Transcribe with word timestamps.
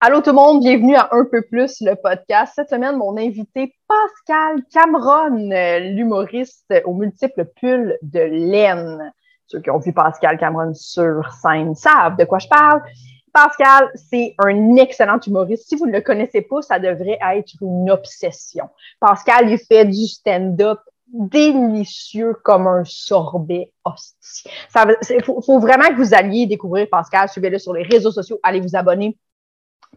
Allô 0.00 0.20
tout 0.20 0.30
le 0.30 0.36
monde, 0.36 0.60
bienvenue 0.60 0.94
à 0.94 1.08
Un 1.10 1.24
peu 1.24 1.42
plus 1.42 1.80
le 1.80 1.96
podcast. 1.96 2.52
Cette 2.54 2.70
semaine, 2.70 2.98
mon 2.98 3.16
invité 3.16 3.74
Pascal 3.88 4.62
Cameron, 4.72 5.50
l'humoriste 5.92 6.72
aux 6.84 6.94
multiples 6.94 7.46
pulls 7.56 7.98
de 8.02 8.20
laine. 8.20 9.12
Ceux 9.48 9.60
qui 9.60 9.70
ont 9.70 9.80
vu 9.80 9.92
Pascal 9.92 10.38
Cameron 10.38 10.72
sur 10.72 11.28
scène 11.42 11.74
savent 11.74 12.16
de 12.16 12.24
quoi 12.24 12.38
je 12.38 12.46
parle. 12.46 12.80
Pascal, 13.32 13.90
c'est 13.96 14.36
un 14.38 14.76
excellent 14.76 15.18
humoriste. 15.26 15.68
Si 15.68 15.74
vous 15.74 15.86
ne 15.86 15.92
le 15.92 16.00
connaissez 16.00 16.42
pas, 16.42 16.62
ça 16.62 16.78
devrait 16.78 17.18
être 17.34 17.54
une 17.60 17.90
obsession. 17.90 18.68
Pascal, 19.00 19.50
il 19.50 19.58
fait 19.58 19.84
du 19.84 20.06
stand-up 20.06 20.78
délicieux 21.08 22.34
comme 22.44 22.68
un 22.68 22.84
sorbet 22.84 23.72
hostie. 23.84 24.48
Il 25.10 25.24
faut, 25.24 25.42
faut, 25.42 25.58
vraiment 25.58 25.88
que 25.88 25.96
vous 25.96 26.14
alliez 26.14 26.46
découvrir 26.46 26.86
Pascal. 26.88 27.28
Suivez-le 27.28 27.58
sur 27.58 27.72
les 27.72 27.82
réseaux 27.82 28.12
sociaux. 28.12 28.38
Allez 28.44 28.60
vous 28.60 28.76
abonner 28.76 29.18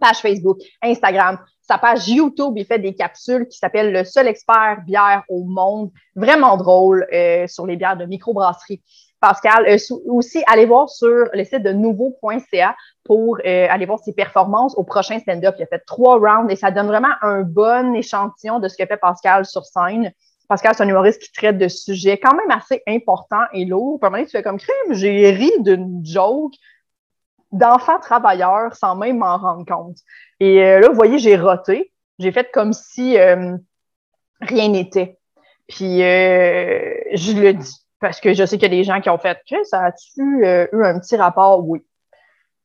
page 0.01 0.17
Facebook, 0.17 0.57
Instagram, 0.81 1.39
sa 1.61 1.77
page 1.77 2.09
YouTube, 2.09 2.55
il 2.57 2.65
fait 2.65 2.79
des 2.79 2.93
capsules 2.93 3.47
qui 3.47 3.57
s'appellent 3.57 3.93
Le 3.93 4.03
seul 4.03 4.27
expert 4.27 4.79
bière 4.85 5.23
au 5.29 5.45
monde. 5.45 5.89
Vraiment 6.17 6.57
drôle 6.57 7.07
euh, 7.13 7.47
sur 7.47 7.65
les 7.65 7.77
bières 7.77 7.95
de 7.95 8.05
microbrasserie. 8.05 8.81
Pascal, 9.21 9.67
euh, 9.67 9.77
aussi, 10.07 10.43
allez 10.47 10.65
voir 10.65 10.89
sur 10.89 11.29
le 11.31 11.43
site 11.45 11.63
de 11.63 11.71
nouveau.ca 11.71 12.75
pour 13.05 13.37
euh, 13.45 13.67
aller 13.69 13.85
voir 13.85 13.99
ses 13.99 14.11
performances 14.13 14.75
au 14.75 14.83
prochain 14.83 15.19
stand-up. 15.19 15.55
Il 15.59 15.63
a 15.63 15.67
fait 15.67 15.83
trois 15.85 16.17
rounds 16.17 16.51
et 16.51 16.57
ça 16.57 16.71
donne 16.71 16.87
vraiment 16.87 17.13
un 17.21 17.43
bon 17.43 17.93
échantillon 17.93 18.59
de 18.59 18.67
ce 18.67 18.75
que 18.75 18.85
fait 18.85 18.97
Pascal 18.97 19.45
sur 19.45 19.63
scène. 19.63 20.11
Pascal, 20.49 20.73
c'est 20.75 20.83
un 20.83 20.89
humoriste 20.89 21.21
qui 21.21 21.31
traite 21.31 21.57
de 21.57 21.69
sujets 21.69 22.17
quand 22.17 22.35
même 22.35 22.51
assez 22.51 22.81
importants 22.85 23.45
et 23.53 23.63
lourds. 23.63 23.99
À 24.01 24.07
un 24.07 24.09
moment 24.09 24.23
tu 24.25 24.31
fais 24.31 24.43
comme 24.43 24.59
crime, 24.59 24.93
j'ai 24.93 25.31
ri 25.31 25.51
d'une 25.59 26.01
joke 26.03 26.55
d'enfants 27.51 27.99
travailleurs 27.99 28.75
sans 28.75 28.95
même 28.95 29.17
m'en 29.17 29.37
rendre 29.37 29.65
compte. 29.65 29.97
Et 30.39 30.63
euh, 30.63 30.79
là, 30.79 30.89
vous 30.89 30.95
voyez, 30.95 31.19
j'ai 31.19 31.37
roté. 31.37 31.91
J'ai 32.19 32.31
fait 32.31 32.49
comme 32.51 32.73
si 32.73 33.17
euh, 33.17 33.57
rien 34.41 34.69
n'était. 34.69 35.17
Puis 35.67 36.03
euh, 36.03 36.93
je 37.13 37.33
le 37.33 37.53
dis 37.53 37.75
parce 37.99 38.19
que 38.19 38.33
je 38.33 38.45
sais 38.45 38.57
qu'il 38.57 38.71
y 38.71 38.73
a 38.73 38.77
des 38.77 38.83
gens 38.83 39.01
qui 39.01 39.09
ont 39.09 39.17
fait 39.17 39.39
que 39.49 39.63
ça 39.63 39.85
a-tu 39.85 40.21
eu 40.21 40.83
un 40.83 40.99
petit 40.99 41.15
rapport? 41.15 41.67
Oui. 41.67 41.85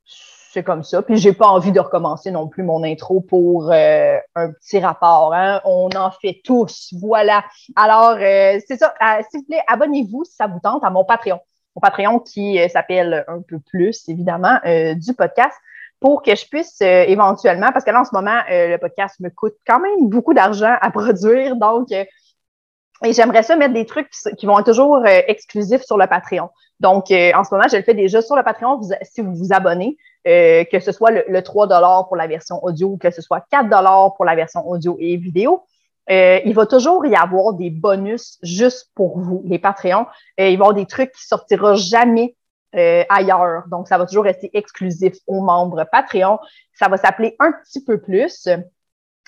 C'est 0.05 0.63
comme 0.63 0.83
ça. 0.83 1.03
Puis 1.03 1.17
j'ai 1.17 1.33
pas 1.33 1.47
envie 1.47 1.71
de 1.71 1.79
recommencer 1.79 2.31
non 2.31 2.47
plus 2.47 2.63
mon 2.63 2.83
intro 2.83 3.21
pour 3.21 3.71
un 3.71 4.51
petit 4.59 4.79
rapport. 4.79 5.33
Hein. 5.33 5.61
On 5.65 5.89
en 5.95 6.09
fait 6.09 6.41
tous. 6.43 6.91
Voilà. 6.99 7.43
Alors, 7.75 8.15
c'est 8.17 8.77
ça. 8.77 8.95
S'il 9.29 9.41
vous 9.41 9.45
plaît, 9.45 9.61
abonnez-vous 9.67 10.23
si 10.23 10.33
ça 10.33 10.47
vous 10.47 10.59
tente 10.59 10.83
à 10.83 10.89
mon 10.89 11.05
Patreon 11.05 11.39
mon 11.77 11.79
Patreon 11.79 12.19
qui 12.19 12.59
euh, 12.59 12.67
s'appelle 12.67 13.23
un 13.27 13.41
peu 13.41 13.59
plus, 13.59 14.07
évidemment, 14.09 14.59
euh, 14.65 14.95
du 14.95 15.13
podcast 15.13 15.55
pour 15.99 16.21
que 16.21 16.35
je 16.35 16.47
puisse 16.47 16.79
euh, 16.81 17.05
éventuellement, 17.07 17.71
parce 17.71 17.85
que 17.85 17.91
là, 17.91 18.01
en 18.01 18.05
ce 18.05 18.13
moment, 18.13 18.39
le 18.49 18.77
podcast 18.77 19.19
me 19.19 19.29
coûte 19.29 19.55
quand 19.65 19.79
même 19.79 20.09
beaucoup 20.09 20.33
d'argent 20.33 20.75
à 20.81 20.91
produire. 20.91 21.55
Donc, 21.55 21.91
et 21.91 23.13
j'aimerais 23.13 23.43
ça 23.43 23.55
mettre 23.55 23.73
des 23.73 23.85
trucs 23.85 24.09
qui, 24.37 24.45
vont 24.47 24.59
être 24.59 24.65
toujours 24.65 25.05
exclusifs 25.05 25.83
sur 25.83 25.97
le 25.97 26.07
Patreon. 26.07 26.49
Donc, 26.79 27.11
en 27.11 27.43
ce 27.43 27.53
moment, 27.53 27.67
je 27.71 27.77
le 27.77 27.83
fais 27.83 27.93
déjà 27.93 28.21
sur 28.21 28.35
le 28.35 28.43
Patreon 28.43 28.79
si 29.03 29.21
vous 29.21 29.35
vous 29.35 29.53
abonnez, 29.53 29.97
que 30.25 30.79
ce 30.79 30.91
soit 30.91 31.11
le, 31.11 31.23
le 31.27 31.43
3 31.43 31.67
pour 32.07 32.15
la 32.15 32.27
version 32.27 32.63
audio 32.63 32.97
que 32.97 33.11
ce 33.11 33.21
soit 33.21 33.45
4 33.51 34.15
pour 34.15 34.25
la 34.25 34.35
version 34.35 34.67
audio 34.67 34.97
et 34.99 35.17
vidéo. 35.17 35.63
Euh, 36.09 36.39
il 36.45 36.53
va 36.53 36.65
toujours 36.65 37.05
y 37.05 37.15
avoir 37.15 37.53
des 37.53 37.69
bonus 37.69 38.37
juste 38.41 38.91
pour 38.95 39.19
vous, 39.19 39.41
les 39.45 39.59
Patreons. 39.59 40.05
Euh, 40.39 40.47
il 40.49 40.57
va 40.57 40.65
y 40.65 40.67
avoir 40.67 40.73
des 40.73 40.85
trucs 40.85 41.11
qui 41.11 41.25
sortiront 41.25 41.75
jamais 41.75 42.35
euh, 42.75 43.03
ailleurs. 43.09 43.63
Donc, 43.69 43.87
ça 43.87 43.97
va 43.97 44.05
toujours 44.05 44.23
rester 44.23 44.49
exclusif 44.53 45.15
aux 45.27 45.41
membres 45.41 45.85
Patreon. 45.91 46.39
Ça 46.73 46.87
va 46.87 46.97
s'appeler 46.97 47.35
un 47.39 47.51
petit 47.51 47.83
peu 47.83 47.99
plus. 47.99 48.47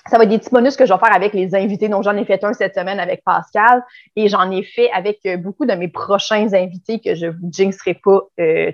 Ça 0.08 0.16
va 0.16 0.24
être 0.24 0.30
des 0.30 0.38
petits 0.38 0.50
bonus 0.50 0.76
que 0.76 0.86
je 0.86 0.92
vais 0.92 0.98
faire 0.98 1.14
avec 1.14 1.34
les 1.34 1.54
invités. 1.54 1.88
Donc, 1.88 2.04
j'en 2.04 2.16
ai 2.16 2.24
fait 2.24 2.42
un 2.42 2.52
cette 2.54 2.74
semaine 2.74 2.98
avec 2.98 3.22
Pascal 3.22 3.84
et 4.16 4.28
j'en 4.28 4.50
ai 4.50 4.62
fait 4.62 4.90
avec 4.92 5.20
beaucoup 5.38 5.66
de 5.66 5.74
mes 5.74 5.88
prochains 5.88 6.52
invités 6.54 7.00
que 7.00 7.14
je 7.14 7.26
vous 7.26 7.50
jinxerai 7.52 7.94
pas 7.94 8.20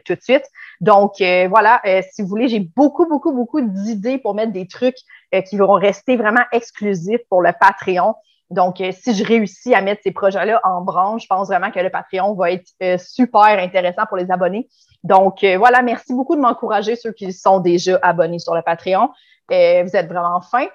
tout 0.04 0.14
de 0.14 0.20
suite. 0.22 0.44
Donc, 0.80 1.20
euh, 1.20 1.48
voilà, 1.48 1.80
euh, 1.86 2.02
si 2.10 2.22
vous 2.22 2.28
voulez, 2.28 2.48
j'ai 2.48 2.60
beaucoup, 2.60 3.06
beaucoup, 3.06 3.32
beaucoup 3.32 3.60
d'idées 3.60 4.18
pour 4.18 4.34
mettre 4.34 4.52
des 4.52 4.66
trucs 4.66 4.98
euh, 5.34 5.40
qui 5.40 5.56
vont 5.56 5.72
rester 5.72 6.16
vraiment 6.16 6.42
exclusifs 6.52 7.20
pour 7.30 7.42
le 7.42 7.52
Patreon. 7.58 8.14
Donc, 8.50 8.76
si 8.92 9.12
je 9.12 9.24
réussis 9.24 9.74
à 9.74 9.82
mettre 9.82 10.02
ces 10.04 10.12
projets-là 10.12 10.60
en 10.62 10.80
branche, 10.80 11.22
je 11.22 11.26
pense 11.26 11.48
vraiment 11.48 11.72
que 11.72 11.80
le 11.80 11.90
Patreon 11.90 12.32
va 12.34 12.52
être 12.52 12.70
super 13.00 13.58
intéressant 13.58 14.06
pour 14.06 14.16
les 14.16 14.30
abonnés. 14.30 14.68
Donc, 15.02 15.44
voilà, 15.44 15.82
merci 15.82 16.14
beaucoup 16.14 16.36
de 16.36 16.40
m'encourager, 16.40 16.94
ceux 16.94 17.10
qui 17.10 17.32
sont 17.32 17.58
déjà 17.58 17.98
abonnés 18.02 18.38
sur 18.38 18.54
le 18.54 18.62
Patreon. 18.62 19.08
vous 19.48 19.56
êtes 19.96 20.06
vraiment 20.06 20.40
fins. 20.40 20.68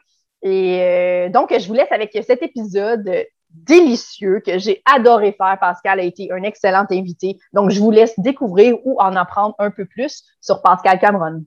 Et 0.43 1.27
donc, 1.33 1.53
je 1.57 1.67
vous 1.67 1.73
laisse 1.73 1.91
avec 1.91 2.17
cet 2.25 2.41
épisode 2.41 3.09
délicieux 3.49 4.41
que 4.45 4.57
j'ai 4.57 4.81
adoré 4.85 5.33
faire. 5.33 5.57
Pascal 5.59 5.99
a 5.99 6.03
été 6.03 6.31
un 6.31 6.43
excellent 6.43 6.85
invité. 6.89 7.37
Donc, 7.53 7.69
je 7.69 7.79
vous 7.79 7.91
laisse 7.91 8.13
découvrir 8.17 8.77
ou 8.85 8.99
en 8.99 9.15
apprendre 9.15 9.55
un 9.59 9.71
peu 9.71 9.85
plus 9.85 10.23
sur 10.39 10.61
Pascal 10.61 10.99
Cameron. 10.99 11.43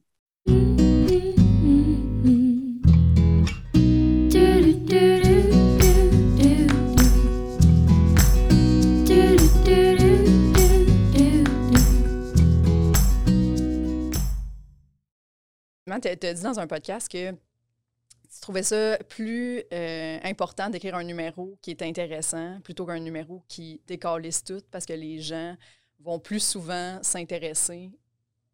Tu 16.03 16.09
as 16.09 16.35
dit 16.35 16.43
dans 16.43 16.59
un 16.59 16.67
podcast 16.67 17.11
que 17.11 17.33
trouvais 18.45 18.63
ça 18.63 18.99
plus 19.09 19.63
euh, 19.73 20.19
important 20.23 20.69
d'écrire 20.69 20.95
un 20.95 21.05
numéro 21.05 21.57
qui 21.63 21.71
est 21.71 21.83
intéressant 21.83 22.61
plutôt 22.63 22.87
qu'un 22.87 23.01
numéro 23.01 23.43
qui 23.49 23.81
décalisse 23.87 24.45
tout 24.45 24.61
parce 24.71 24.85
que 24.85 24.93
les 24.93 25.19
gens 25.21 25.57
vont 26.01 26.19
plus 26.19 26.41
souvent 26.41 26.99
s'intéresser. 27.03 27.91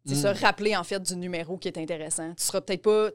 C'est 0.03 0.15
se 0.15 0.27
hmm. 0.27 0.43
rappeler 0.43 0.75
en 0.75 0.83
fait 0.83 0.99
du 0.99 1.15
numéro 1.15 1.57
qui 1.57 1.67
est 1.67 1.77
intéressant. 1.77 2.33
Tu 2.33 2.43
seras 2.43 2.61
peut-être 2.61 2.81
pas 2.81 3.09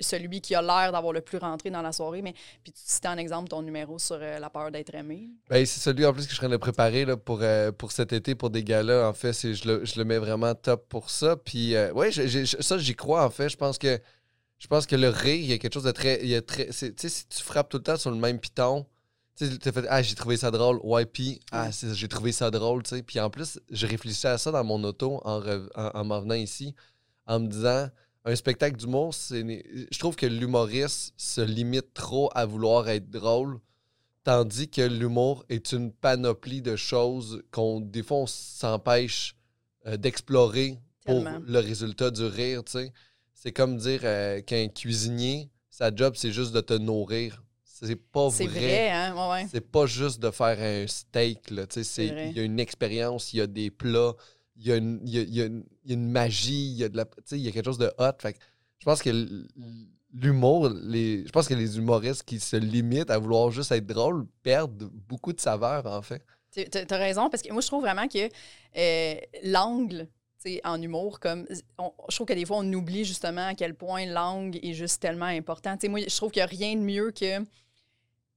celui 0.00 0.40
qui 0.40 0.54
a 0.54 0.62
l'air 0.62 0.92
d'avoir 0.92 1.12
le 1.12 1.20
plus 1.20 1.38
rentré 1.38 1.68
dans 1.68 1.82
la 1.82 1.90
soirée, 1.90 2.22
mais 2.22 2.32
puis 2.62 2.72
tu 2.72 2.80
citais 2.84 3.08
un 3.08 3.16
exemple 3.16 3.48
ton 3.48 3.60
numéro 3.62 3.98
sur 3.98 4.18
euh, 4.20 4.38
la 4.38 4.48
peur 4.48 4.70
d'être 4.70 4.94
aimé. 4.94 5.30
Ben, 5.50 5.66
c'est 5.66 5.80
celui 5.80 6.06
en 6.06 6.12
plus 6.12 6.26
que 6.26 6.30
je 6.30 6.36
serais 6.36 6.48
de 6.48 6.56
préparer 6.56 7.04
là, 7.04 7.16
pour, 7.16 7.40
euh, 7.42 7.72
pour 7.72 7.90
cet 7.90 8.12
été, 8.12 8.36
pour 8.36 8.50
des 8.50 8.62
galas. 8.62 9.08
En 9.08 9.14
fait, 9.14 9.32
je 9.32 9.66
le, 9.66 9.84
je 9.84 9.98
le 9.98 10.04
mets 10.04 10.18
vraiment 10.18 10.54
top 10.54 10.88
pour 10.88 11.10
ça. 11.10 11.36
Puis, 11.36 11.74
ouais, 11.92 12.12
ça, 12.12 12.78
j'y 12.78 12.94
crois 12.94 13.24
en 13.24 13.30
fait. 13.30 13.48
Je 13.48 13.56
pense 13.56 13.78
que 13.78 14.00
je 14.58 14.66
pense 14.66 14.86
que 14.86 14.96
le 14.96 15.08
rire, 15.08 15.36
il 15.36 15.46
y 15.46 15.52
a 15.52 15.58
quelque 15.58 15.74
chose 15.74 15.84
de 15.84 15.92
très. 15.92 16.20
Il 16.22 16.28
y 16.28 16.34
a 16.34 16.42
très 16.42 16.66
tu 16.66 16.72
sais, 16.72 17.08
si 17.08 17.26
tu 17.28 17.42
frappes 17.42 17.68
tout 17.68 17.78
le 17.78 17.82
temps 17.82 17.96
sur 17.96 18.10
le 18.10 18.16
même 18.16 18.40
piton, 18.40 18.86
tu 19.36 19.44
as 19.44 19.72
fait 19.72 19.86
Ah, 19.88 20.02
j'ai 20.02 20.16
trouvé 20.16 20.36
ça 20.36 20.50
drôle. 20.50 20.80
Ouais, 20.82 21.06
puis 21.06 21.40
Ah, 21.52 21.70
j'ai 21.70 22.08
trouvé 22.08 22.32
ça 22.32 22.50
drôle, 22.50 22.82
tu 22.82 22.90
sais. 22.90 23.02
Puis 23.02 23.20
en 23.20 23.30
plus, 23.30 23.60
je 23.70 23.86
réfléchissais 23.86 24.28
à 24.28 24.38
ça 24.38 24.50
dans 24.50 24.64
mon 24.64 24.82
auto 24.82 25.20
en, 25.24 25.40
en, 25.74 26.04
m'en 26.04 26.20
venant 26.20 26.34
ici, 26.34 26.74
en 27.26 27.38
me 27.40 27.46
disant 27.46 27.88
un 28.24 28.36
spectacle 28.36 28.76
d'humour, 28.76 29.14
c'est. 29.14 29.42
Je 29.92 29.98
trouve 29.98 30.16
que 30.16 30.26
l'humoriste 30.26 31.14
se 31.16 31.40
limite 31.40 31.94
trop 31.94 32.30
à 32.34 32.44
vouloir 32.44 32.88
être 32.88 33.08
drôle, 33.10 33.60
tandis 34.24 34.68
que 34.68 34.82
l'humour 34.82 35.44
est 35.48 35.70
une 35.70 35.92
panoplie 35.92 36.62
de 36.62 36.74
choses 36.74 37.44
qu'on, 37.52 37.80
des 37.80 38.02
fois, 38.02 38.18
on 38.18 38.26
s'empêche 38.26 39.36
euh, 39.86 39.96
d'explorer 39.96 40.80
pour 41.06 41.24
le 41.24 41.58
résultat 41.60 42.10
du 42.10 42.24
rire, 42.24 42.64
tu 42.64 42.72
sais. 42.72 42.92
C'est 43.40 43.52
comme 43.52 43.76
dire 43.76 44.00
euh, 44.02 44.40
qu'un 44.40 44.66
cuisinier, 44.66 45.48
sa 45.70 45.94
job, 45.94 46.14
c'est 46.16 46.32
juste 46.32 46.52
de 46.52 46.60
te 46.60 46.74
nourrir. 46.74 47.44
C'est 47.62 47.94
pas 47.94 48.26
vrai. 48.26 48.36
C'est 48.36 48.46
vrai, 48.46 48.90
hein? 48.90 49.30
Ouais, 49.30 49.46
C'est 49.48 49.60
pas 49.60 49.86
juste 49.86 50.18
de 50.18 50.32
faire 50.32 50.58
un 50.58 50.88
steak, 50.88 51.52
Il 51.98 52.32
y 52.36 52.40
a 52.40 52.42
une 52.42 52.58
expérience, 52.58 53.32
il 53.32 53.36
y 53.36 53.40
a 53.40 53.46
des 53.46 53.70
plats, 53.70 54.14
il 54.56 54.66
y 54.66 54.72
a 54.72 54.76
une, 54.76 55.00
y 55.04 55.40
a, 55.40 55.44
une, 55.44 56.10
magie, 56.10 56.72
il 56.72 56.78
y 56.78 56.82
a 56.82 56.88
de 56.88 56.96
la. 56.96 57.04
il 57.30 57.38
y 57.38 57.46
a 57.46 57.52
quelque 57.52 57.66
chose 57.66 57.78
de 57.78 57.92
hot. 57.98 58.10
Fait 58.18 58.36
je 58.80 58.84
pense 58.84 59.02
que 59.02 59.10
l'humour, 60.12 60.70
les, 60.70 61.24
je 61.24 61.30
pense 61.30 61.46
que 61.46 61.54
les 61.54 61.78
humoristes 61.78 62.24
qui 62.24 62.40
se 62.40 62.56
limitent 62.56 63.10
à 63.10 63.18
vouloir 63.18 63.52
juste 63.52 63.70
être 63.70 63.86
drôles 63.86 64.26
perdent 64.42 64.90
beaucoup 65.08 65.32
de 65.32 65.40
saveur, 65.40 65.86
en 65.86 66.02
fait. 66.02 66.24
Tu 66.50 66.66
as 66.74 66.96
raison, 66.96 67.30
parce 67.30 67.44
que 67.44 67.52
moi, 67.52 67.62
je 67.62 67.68
trouve 67.68 67.82
vraiment 67.82 68.08
que 68.08 68.28
euh, 68.76 69.20
l'angle 69.44 70.08
en 70.64 70.80
humour, 70.80 71.20
comme 71.20 71.46
je 71.50 72.14
trouve 72.14 72.26
que 72.26 72.32
des 72.32 72.44
fois, 72.44 72.58
on 72.58 72.72
oublie 72.72 73.04
justement 73.04 73.48
à 73.48 73.54
quel 73.54 73.74
point 73.74 74.06
langue 74.06 74.58
est 74.62 74.72
juste 74.72 75.00
tellement 75.00 75.26
important. 75.26 75.76
moi, 75.88 76.00
je 76.00 76.16
trouve 76.16 76.30
qu'il 76.30 76.40
n'y 76.40 76.44
a 76.44 76.46
rien 76.46 76.76
de 76.76 76.82
mieux 76.82 77.10
que. 77.10 77.44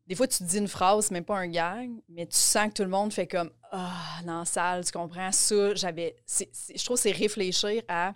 Des 0.08 0.16
fois, 0.16 0.28
tu 0.28 0.44
dis 0.44 0.58
une 0.58 0.68
phrase, 0.68 1.10
même 1.12 1.24
pas 1.24 1.38
un 1.38 1.48
gag, 1.48 1.90
mais 2.10 2.26
tu 2.26 2.36
sens 2.36 2.70
que 2.70 2.74
tout 2.74 2.84
le 2.84 2.90
monde 2.90 3.14
fait 3.14 3.28
comme 3.28 3.52
Ah, 3.72 4.20
dans 4.26 4.40
la 4.40 4.46
salle, 4.46 4.84
tu 4.84 4.92
comprends 4.92 5.32
ça. 5.32 5.76
J'avais. 5.76 6.16
je 6.28 6.84
trouve 6.84 6.98
que 6.98 7.04
c'est 7.04 7.12
réfléchir 7.12 7.84
à 7.88 8.14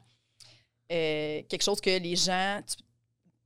euh, 0.92 1.42
quelque 1.48 1.64
chose 1.64 1.80
que 1.80 1.98
les 1.98 2.16
gens, 2.16 2.60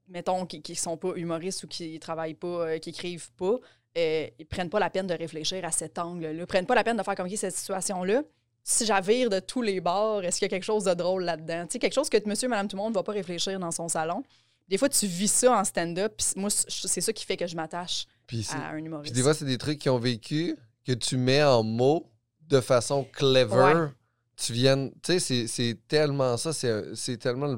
mettons, 0.08 0.46
qui 0.46 0.64
ne 0.68 0.76
sont 0.76 0.98
pas 0.98 1.14
humoristes 1.16 1.64
ou 1.64 1.68
qui 1.68 1.94
ne 1.94 2.00
travaillent 2.00 2.34
pas, 2.34 2.48
euh, 2.48 2.80
qui 2.80 2.90
écrivent 2.90 3.32
pas, 3.34 3.58
euh, 3.98 4.28
ils 4.40 4.46
prennent 4.46 4.70
pas 4.70 4.80
la 4.80 4.90
peine 4.90 5.08
de 5.08 5.14
réfléchir 5.14 5.64
à 5.66 5.72
cet 5.72 6.00
angle-là. 6.00 6.46
Prennent 6.48 6.66
pas 6.66 6.76
la 6.76 6.84
peine 6.84 6.98
de 6.98 7.04
faire 7.04 7.16
comme 7.16 7.30
cette 7.30 7.56
situation-là 7.56 8.24
si 8.70 8.86
j'avire 8.86 9.30
de 9.30 9.40
tous 9.40 9.62
les 9.64 9.82
bords, 9.82 10.24
est-ce 10.24 10.38
qu'il 10.38 10.46
y 10.46 10.50
a 10.50 10.50
quelque 10.50 10.64
chose 10.64 10.84
de 10.84 10.94
drôle 10.94 11.24
là-dedans? 11.24 11.64
Tu 11.66 11.74
sais, 11.74 11.80
quelque 11.80 11.94
chose 11.94 12.10
que 12.10 12.18
monsieur, 12.28 12.48
madame, 12.48 12.68
tout 12.68 12.76
le 12.78 12.84
monde 12.84 12.92
ne 12.92 12.96
va 12.96 13.04
pas 13.04 13.14
réfléchir 13.14 13.60
dans 13.60 13.72
son 13.72 13.88
salon. 13.88 14.24
Des 14.68 14.78
fois, 14.78 14.88
tu 14.90 15.08
vis 15.08 15.32
ça 15.32 15.58
en 15.60 15.64
stand-up, 15.64 16.14
puis 16.18 16.28
moi, 16.36 16.50
c'est 16.52 17.02
ça 17.02 17.12
qui 17.12 17.26
fait 17.26 17.36
que 17.36 17.48
je 17.48 17.56
m'attache 17.56 18.06
Puis, 18.28 18.48
à 18.52 18.68
un 18.70 18.76
puis 18.76 18.86
humoriste. 18.86 19.16
des 19.16 19.24
fois, 19.24 19.34
c'est 19.34 19.46
des 19.46 19.58
trucs 19.58 19.80
qu'ils 19.80 19.90
ont 19.92 19.98
vécu 19.98 20.56
que 20.86 20.92
tu 20.92 21.18
mets 21.18 21.44
en 21.44 21.64
mots 21.64 22.12
de 22.48 22.62
façon 22.62 23.04
clever. 23.12 23.56
Ouais. 23.56 23.88
Tu 24.38 24.54
viennes. 24.54 24.92
Tu 25.02 25.20
sais, 25.20 25.48
c'est- 25.48 25.78
tellement 25.88 26.38
ça. 26.38 26.54
C'est 26.54 27.18
tellement, 27.18 27.58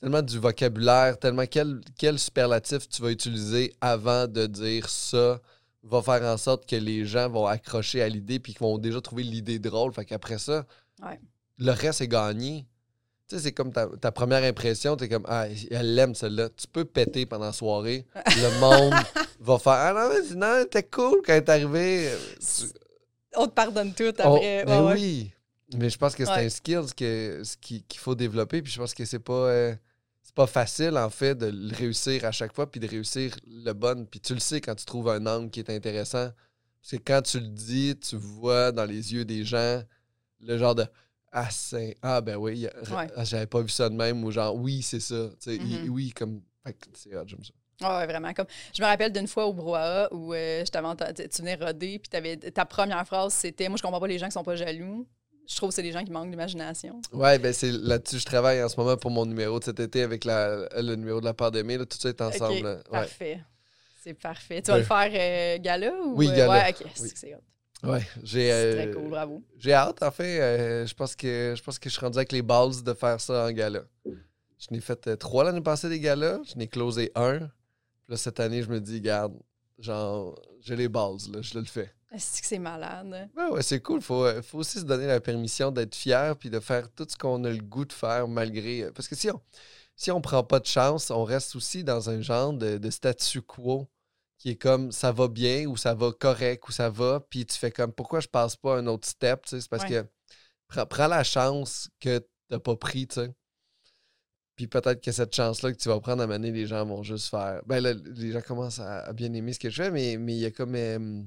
tellement 0.00 0.22
du 0.22 0.38
vocabulaire, 0.40 1.16
tellement 1.18 1.46
quel, 1.46 1.80
quel 1.96 2.18
superlatif 2.18 2.88
tu 2.88 3.00
vas 3.02 3.10
utiliser 3.12 3.72
avant 3.80 4.26
de 4.26 4.46
dire 4.46 4.88
ça 4.88 5.40
va 5.84 6.02
faire 6.02 6.22
en 6.22 6.36
sorte 6.36 6.68
que 6.68 6.76
les 6.76 7.04
gens 7.04 7.28
vont 7.28 7.46
accrocher 7.46 8.02
à 8.02 8.08
l'idée 8.08 8.38
puis 8.40 8.52
qu'ils 8.54 8.62
vont 8.62 8.78
déjà 8.78 9.00
trouver 9.00 9.22
l'idée 9.22 9.58
drôle. 9.58 9.92
Fait 9.92 10.04
qu'après 10.04 10.38
ça, 10.38 10.64
Ouais. 11.02 11.20
le 11.58 11.70
reste 11.72 12.00
est 12.00 12.08
gagné. 12.08 12.66
Tu 13.28 13.36
sais, 13.36 13.42
c'est 13.42 13.52
comme 13.52 13.72
ta, 13.72 13.86
ta 14.00 14.12
première 14.12 14.42
impression, 14.44 14.96
t'es 14.96 15.08
comme 15.08 15.24
Ah, 15.26 15.46
elle 15.70 15.94
l'aime 15.94 16.14
celle-là. 16.14 16.48
Tu 16.56 16.66
peux 16.68 16.84
péter 16.84 17.24
pendant 17.26 17.46
la 17.46 17.52
soirée. 17.52 18.06
Le 18.26 18.60
monde 18.60 18.92
va 19.40 19.58
faire 19.58 19.72
Ah 19.72 19.92
non, 19.94 20.10
mais 20.14 20.34
non, 20.36 20.64
t'es 20.70 20.82
cool 20.82 21.20
quand 21.24 21.48
arrivée. 21.48 22.10
Tu- 22.40 22.66
On 23.36 23.46
te 23.46 23.52
pardonne 23.52 23.92
tout 23.94 24.04
Oh, 24.18 24.22
après. 24.36 24.64
ben 24.66 24.84
Ouais, 24.86 24.92
oui. 24.94 25.30
Mais 25.76 25.88
je 25.90 25.98
pense 25.98 26.14
que 26.14 26.24
c'est 26.24 26.30
Ouais. 26.32 26.44
un 26.46 26.48
skill 26.50 26.82
qu'il 26.94 27.98
faut 27.98 28.14
développer. 28.14 28.62
Puis 28.62 28.72
je 28.72 28.78
pense 28.78 28.94
que 28.94 29.04
c'est 29.04 29.18
pas, 29.18 29.32
euh, 29.32 29.74
c'est 30.24 30.34
pas 30.34 30.46
facile, 30.48 30.96
en 30.98 31.10
fait, 31.10 31.34
de 31.36 31.46
le 31.46 31.72
réussir 31.76 32.24
à 32.24 32.32
chaque 32.32 32.52
fois, 32.54 32.68
puis 32.68 32.80
de 32.80 32.88
réussir 32.88 33.36
le 33.46 33.72
bon. 33.72 34.04
Puis 34.06 34.18
tu 34.20 34.34
le 34.34 34.40
sais 34.40 34.60
quand 34.60 34.74
tu 34.74 34.84
trouves 34.84 35.08
un 35.10 35.24
angle 35.26 35.50
qui 35.50 35.60
est 35.60 35.70
intéressant. 35.70 36.30
Parce 36.82 36.90
que 36.90 36.96
quand 36.96 37.22
tu 37.22 37.38
le 37.40 37.48
dis, 37.48 37.94
tu 37.98 38.16
vois 38.16 38.72
dans 38.72 38.84
les 38.84 39.12
yeux 39.14 39.24
des 39.24 39.44
gens 39.44 39.82
le 40.40 40.58
genre 40.58 40.74
de 40.74 40.84
Ah, 41.36 41.48
c'est. 41.50 41.96
Ah, 42.02 42.20
ben 42.20 42.36
oui, 42.36 42.66
Ouais. 42.92 43.08
ah, 43.16 43.24
j'avais 43.24 43.46
pas 43.46 43.60
vu 43.60 43.68
ça 43.68 43.88
de 43.88 43.94
même. 43.96 44.22
Ou 44.24 44.30
genre, 44.30 44.54
oui, 44.54 44.82
c'est 44.82 45.00
ça. 45.00 45.14
Mhm. 45.14 45.30
il- 45.48 45.90
Oui, 45.90 46.10
comme. 46.12 46.40
C'est 46.94 47.14
hot, 47.16 47.24
j'aime 47.26 47.42
ça. 47.44 47.52
Ah 47.82 47.98
ouais, 47.98 48.06
vraiment. 48.06 48.32
Comme, 48.32 48.46
je 48.72 48.80
me 48.80 48.86
rappelle 48.86 49.12
d'une 49.12 49.26
fois 49.26 49.46
au 49.46 49.52
Brouhaha 49.52 50.08
où 50.14 50.32
euh, 50.32 50.64
je 50.64 50.70
tu 51.28 51.42
venais 51.42 51.56
roder, 51.56 51.98
puis 51.98 52.08
t'avais- 52.08 52.36
ta 52.36 52.64
première 52.64 53.04
phrase, 53.04 53.34
c'était 53.34 53.68
Moi, 53.68 53.76
je 53.76 53.82
comprends 53.82 53.98
pas 54.00 54.06
les 54.06 54.18
gens 54.18 54.26
qui 54.26 54.32
sont 54.32 54.44
pas 54.44 54.54
jaloux. 54.56 55.08
Je 55.46 55.56
trouve 55.56 55.68
que 55.70 55.74
c'est 55.74 55.82
des 55.82 55.92
gens 55.92 56.02
qui 56.04 56.10
manquent 56.10 56.30
d'imagination. 56.30 57.00
Ouais, 57.12 57.38
ben 57.38 57.52
c'est 57.52 57.70
là-dessus 57.70 58.18
je 58.18 58.24
travaille 58.24 58.62
en 58.62 58.68
ce 58.68 58.78
moment 58.80 58.96
pour 58.96 59.10
mon 59.10 59.26
numéro 59.26 59.58
de 59.58 59.64
cet 59.64 59.78
été 59.80 60.02
avec 60.02 60.24
la, 60.24 60.66
le 60.80 60.94
numéro 60.96 61.20
de 61.20 61.24
la 61.26 61.34
pandémie. 61.34 61.76
Là, 61.76 61.84
tout 61.84 61.98
ça 61.98 62.08
est 62.08 62.20
ensemble. 62.20 62.56
Ok, 62.56 62.62
là. 62.62 62.74
Ouais. 62.76 62.82
Parfait. 62.90 63.40
C'est 64.02 64.14
parfait. 64.14 64.62
Tu 64.62 64.70
vas 64.70 64.78
le 64.78 64.84
faire 64.84 65.10
euh, 65.12 65.58
gala 65.62 65.92
ou. 66.04 66.14
Oui, 66.16 66.28
euh, 66.30 66.36
gala. 66.36 66.52
Ouais, 66.52 66.70
ok. 66.70 66.86
Oui. 67.00 67.12
c'est-. 67.14 67.36
Ouais, 67.82 68.00
j'ai 68.22 68.50
euh, 68.50 68.72
très 68.74 68.90
cool, 68.92 69.10
bravo. 69.10 69.42
j'ai 69.58 69.74
hâte 69.74 70.02
en 70.02 70.10
fait. 70.10 70.40
euh, 70.40 70.86
je 70.86 70.94
pense 70.94 71.14
que 71.14 71.52
je 71.54 71.62
pense 71.62 71.78
que 71.78 71.90
je 71.90 71.94
suis 71.94 72.00
rendu 72.00 72.16
avec 72.16 72.32
les 72.32 72.40
balles 72.40 72.82
de 72.82 72.94
faire 72.94 73.20
ça 73.20 73.44
en 73.46 73.52
gala. 73.52 73.82
Je 74.06 74.68
n'ai 74.70 74.80
fait 74.80 75.16
trois 75.18 75.44
l'année 75.44 75.60
passée 75.60 75.90
des 75.90 76.00
galas, 76.00 76.38
je 76.50 76.56
n'ai 76.56 76.66
closé 76.66 77.12
un. 77.14 77.38
Puis 77.40 77.48
là 78.08 78.16
cette 78.16 78.40
année, 78.40 78.62
je 78.62 78.70
me 78.70 78.80
dis 78.80 79.02
garde, 79.02 79.34
genre 79.78 80.40
j'ai 80.62 80.76
les 80.76 80.88
balles 80.88 81.18
là, 81.30 81.40
je 81.42 81.58
le 81.58 81.64
fais. 81.66 81.92
Est-ce 82.14 82.40
que 82.40 82.46
c'est 82.46 82.58
malade? 82.58 83.28
Ouais, 83.36 83.48
ouais, 83.50 83.62
c'est 83.62 83.80
cool. 83.80 84.00
Faut, 84.00 84.24
euh, 84.24 84.42
faut 84.42 84.58
aussi 84.58 84.78
se 84.78 84.84
donner 84.84 85.06
la 85.06 85.20
permission 85.20 85.70
d'être 85.72 85.94
fier 85.94 86.36
puis 86.36 86.50
de 86.50 86.60
faire 86.60 86.90
tout 86.92 87.06
ce 87.08 87.16
qu'on 87.16 87.42
a 87.44 87.50
le 87.50 87.58
goût 87.62 87.84
de 87.84 87.92
faire 87.92 88.28
malgré. 88.28 88.84
euh, 88.84 88.92
Parce 88.92 89.08
que 89.08 89.16
si 89.16 89.30
on 89.30 89.40
si 89.96 90.10
on 90.10 90.20
prend 90.20 90.42
pas 90.44 90.60
de 90.60 90.66
chance, 90.66 91.10
on 91.10 91.24
reste 91.24 91.54
aussi 91.56 91.84
dans 91.84 92.10
un 92.10 92.20
genre 92.20 92.52
de, 92.52 92.78
de 92.78 92.90
statu 92.90 93.42
quo 93.42 93.88
qui 94.38 94.50
est 94.50 94.56
comme 94.56 94.92
ça 94.92 95.12
va 95.12 95.28
bien 95.28 95.66
ou 95.66 95.76
ça 95.76 95.94
va 95.94 96.12
correct 96.12 96.68
ou 96.68 96.72
ça 96.72 96.90
va, 96.90 97.20
puis 97.30 97.46
tu 97.46 97.56
fais 97.56 97.70
comme 97.70 97.92
pourquoi 97.92 98.20
je 98.20 98.28
passe 98.28 98.56
pas 98.56 98.76
un 98.78 98.86
autre 98.88 99.08
step, 99.08 99.42
c'est 99.46 99.68
parce 99.68 99.84
Ouais. 99.84 99.90
que 99.90 100.06
prends, 100.68 100.86
prends 100.86 101.06
la 101.08 101.24
chance 101.24 101.88
que 102.00 102.20
t'as 102.48 102.58
pas 102.60 102.76
pris, 102.76 103.06
tu 103.08 103.16
sais? 103.16 103.32
Puis 104.56 104.66
peut-être 104.68 105.00
que 105.02 105.10
cette 105.12 105.34
chance-là 105.34 105.72
que 105.72 105.78
tu 105.78 105.88
vas 105.88 106.00
prendre 106.00 106.22
à 106.22 106.26
mener, 106.26 106.52
les 106.52 106.66
gens 106.66 106.84
vont 106.86 107.02
juste 107.02 107.28
faire. 107.28 107.60
Ben 107.66 107.80
là, 107.80 107.92
les 107.92 108.30
gens 108.32 108.40
commencent 108.40 108.78
à, 108.78 109.00
à 109.00 109.12
bien 109.12 109.32
aimer 109.32 109.52
ce 109.52 109.58
que 109.58 109.70
je 109.70 109.82
fais, 109.82 109.90
mais 109.90 110.16
mais 110.16 110.34
il 110.34 110.40
y 110.40 110.46
a 110.46 110.50
comme. 110.52 110.74
euh, 110.76 111.22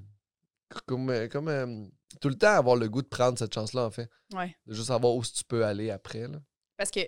comme, 0.86 1.10
euh, 1.10 1.28
comme 1.28 1.48
euh, 1.48 1.86
tout 2.22 2.30
le 2.30 2.36
temps 2.36 2.54
avoir 2.54 2.76
le 2.76 2.90
goût 2.90 3.02
de 3.02 3.08
prendre 3.08 3.38
cette 3.38 3.54
chance-là, 3.54 3.86
en 3.86 3.92
fait. 3.92 4.10
Ouais. 4.34 4.56
De 4.66 4.74
juste 4.74 4.88
savoir 4.88 5.16
où 5.16 5.24
tu 5.24 5.44
peux 5.44 5.66
aller 5.66 5.90
après. 5.90 6.28
Là. 6.28 6.40
Parce 6.78 6.92
que 6.92 7.00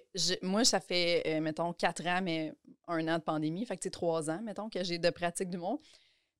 moi, 0.42 0.66
ça 0.66 0.80
fait, 0.80 1.24
euh, 1.28 1.42
mettons, 1.42 1.74
quatre 1.74 2.06
ans, 2.08 2.22
mais 2.24 2.52
un 2.88 3.08
an 3.08 3.20
de 3.20 3.24
pandémie. 3.24 3.66
Fait 3.66 3.78
que 3.78 3.84
c'est 3.84 3.92
trois 3.92 4.30
ans, 4.30 4.42
mettons, 4.42 4.70
que 4.70 4.84
j'ai 4.84 4.98
de 4.98 5.10
pratique 5.12 5.50
d'humour. 5.50 5.80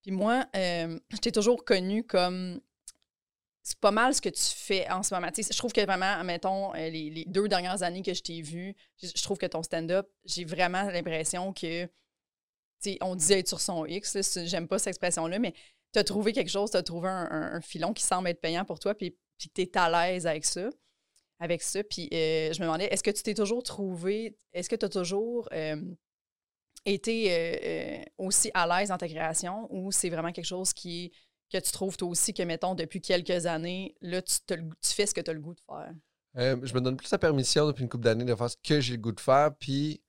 Puis 0.02 0.12
moi, 0.12 0.46
euh, 0.56 1.00
je 1.10 1.18
t'ai 1.18 1.32
toujours 1.32 1.64
connu 1.64 2.04
comme. 2.04 2.60
C'est 3.62 3.78
pas 3.80 3.92
mal 3.92 4.16
ce 4.16 4.22
que 4.22 4.30
tu 4.30 4.42
fais 4.42 4.90
en 4.90 5.04
ce 5.04 5.14
moment. 5.14 5.30
Tu 5.32 5.44
sais, 5.44 5.54
je 5.54 5.58
trouve 5.58 5.74
que 5.74 5.86
vraiment, 5.86 6.24
mettons, 6.24 6.74
les, 6.74 7.12
les 7.12 7.26
deux 7.26 7.48
dernières 7.48 7.84
années 7.84 8.02
que 8.02 8.16
je 8.16 8.24
t'ai 8.24 8.42
vu, 8.42 8.74
je 9.00 9.10
je 9.14 9.22
trouve 9.22 9.38
que 9.38 9.46
ton 9.46 9.62
stand-up, 9.62 10.10
j'ai 10.26 10.46
vraiment 10.46 10.84
l'impression 10.84 11.54
que. 11.54 11.86
Tu 12.82 12.92
sais, 12.92 12.98
on 13.02 13.14
disait 13.14 13.40
être 13.40 13.48
sur 13.50 13.60
son 13.60 13.86
X, 13.86 14.18
j'aime 14.46 14.68
pas 14.68 14.80
cette 14.80 14.88
expression-là, 14.88 15.38
mais 15.38 15.54
tu 15.94 16.00
as 16.00 16.04
trouvé 16.04 16.34
quelque 16.34 16.50
chose, 16.50 16.72
tu 16.72 16.78
as 16.78 16.84
trouvé 16.84 17.10
un, 17.10 17.62
filon 17.62 17.94
qui 17.94 18.04
semble 18.04 18.28
être 18.30 18.42
payant 18.42 18.66
pour 18.66 18.80
toi, 18.80 18.96
puis, 18.96 19.18
puis 19.38 19.50
tu 19.50 19.62
es 19.62 19.78
à 19.78 19.90
l'aise 19.90 20.28
avec 20.28 20.46
ça 20.46 20.70
avec 21.40 21.62
ça. 21.62 21.84
Puis 21.84 22.10
euh, 22.14 22.54
je 22.54 22.60
me 22.60 22.66
demandais, 22.66 22.86
est-ce 22.86 23.04
que 23.04 23.12
tu 23.12 23.24
t'es 23.24 23.34
toujours 23.34 23.64
trouvé, 23.64 24.38
est-ce 24.54 24.70
que 24.70 24.76
tu 24.76 24.86
as 24.86 24.90
toujours 24.90 25.50
été 26.86 27.34
euh, 27.34 27.56
euh, 27.64 28.04
aussi 28.18 28.52
à 28.54 28.68
l'aise 28.68 28.90
dans 28.90 28.98
ta 28.98 29.08
création 29.08 29.68
ou 29.70 29.92
c'est 29.92 30.10
vraiment 30.10 30.32
quelque 30.32 30.46
chose 30.46 30.74
qui 30.74 31.12
que 31.52 31.58
tu 31.58 31.72
trouves 31.72 31.98
toi 31.98 32.08
aussi 32.08 32.32
que, 32.32 32.44
mettons, 32.44 32.76
depuis 32.76 33.02
quelques 33.02 33.48
années, 33.48 33.96
là, 34.02 34.22
tu, 34.22 34.38
fais 34.84 35.08
ce 35.08 35.16
que 35.16 35.22
tu 35.22 35.32
as 35.32 35.34
le 35.34 35.40
goût 35.40 35.56
de 35.56 35.62
faire? 35.66 35.92
Je 36.36 36.74
me 36.76 36.80
donne 36.80 36.96
plus 36.96 37.10
la 37.10 37.18
permission 37.18 37.66
depuis 37.66 37.82
une 37.82 37.90
couple 37.90 38.04
d'années 38.04 38.24
de 38.24 38.36
faire 38.36 38.52
ce 38.52 38.58
que 38.64 38.80
j'ai 38.80 38.94
le 38.94 39.02
goût 39.02 39.12
de 39.12 39.20
faire. 39.20 39.50
Puis. 39.60 40.00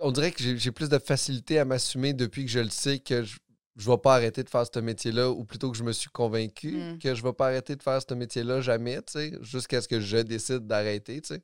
On 0.00 0.12
dirait 0.12 0.32
que 0.32 0.56
j'ai 0.56 0.72
plus 0.72 0.88
de 0.88 0.98
facilité 0.98 1.58
à 1.58 1.64
m'assumer 1.64 2.12
depuis 2.12 2.44
que 2.44 2.50
je 2.50 2.58
le 2.60 2.70
sais 2.70 2.98
que 2.98 3.22
je 3.24 3.36
ne 3.76 3.84
vais 3.84 3.98
pas 3.98 4.14
arrêter 4.14 4.42
de 4.42 4.48
faire 4.50 4.64
ce 4.72 4.78
métier-là, 4.78 5.30
ou 5.30 5.44
plutôt 5.44 5.70
que 5.70 5.76
je 5.76 5.82
me 5.84 5.92
suis 5.92 6.08
convaincu 6.10 6.72
Mm. 6.76 6.98
que 6.98 7.14
je 7.14 7.22
ne 7.22 7.26
vais 7.28 7.32
pas 7.34 7.46
arrêter 7.48 7.76
de 7.76 7.82
faire 7.82 8.00
ce 8.06 8.14
métier-là 8.14 8.60
jamais, 8.60 8.96
tu 9.02 9.12
sais, 9.12 9.32
jusqu'à 9.42 9.80
ce 9.82 9.88
que 9.88 10.00
je 10.00 10.18
décide 10.18 10.66
d'arrêter, 10.66 11.20
tu 11.20 11.34
sais. 11.34 11.42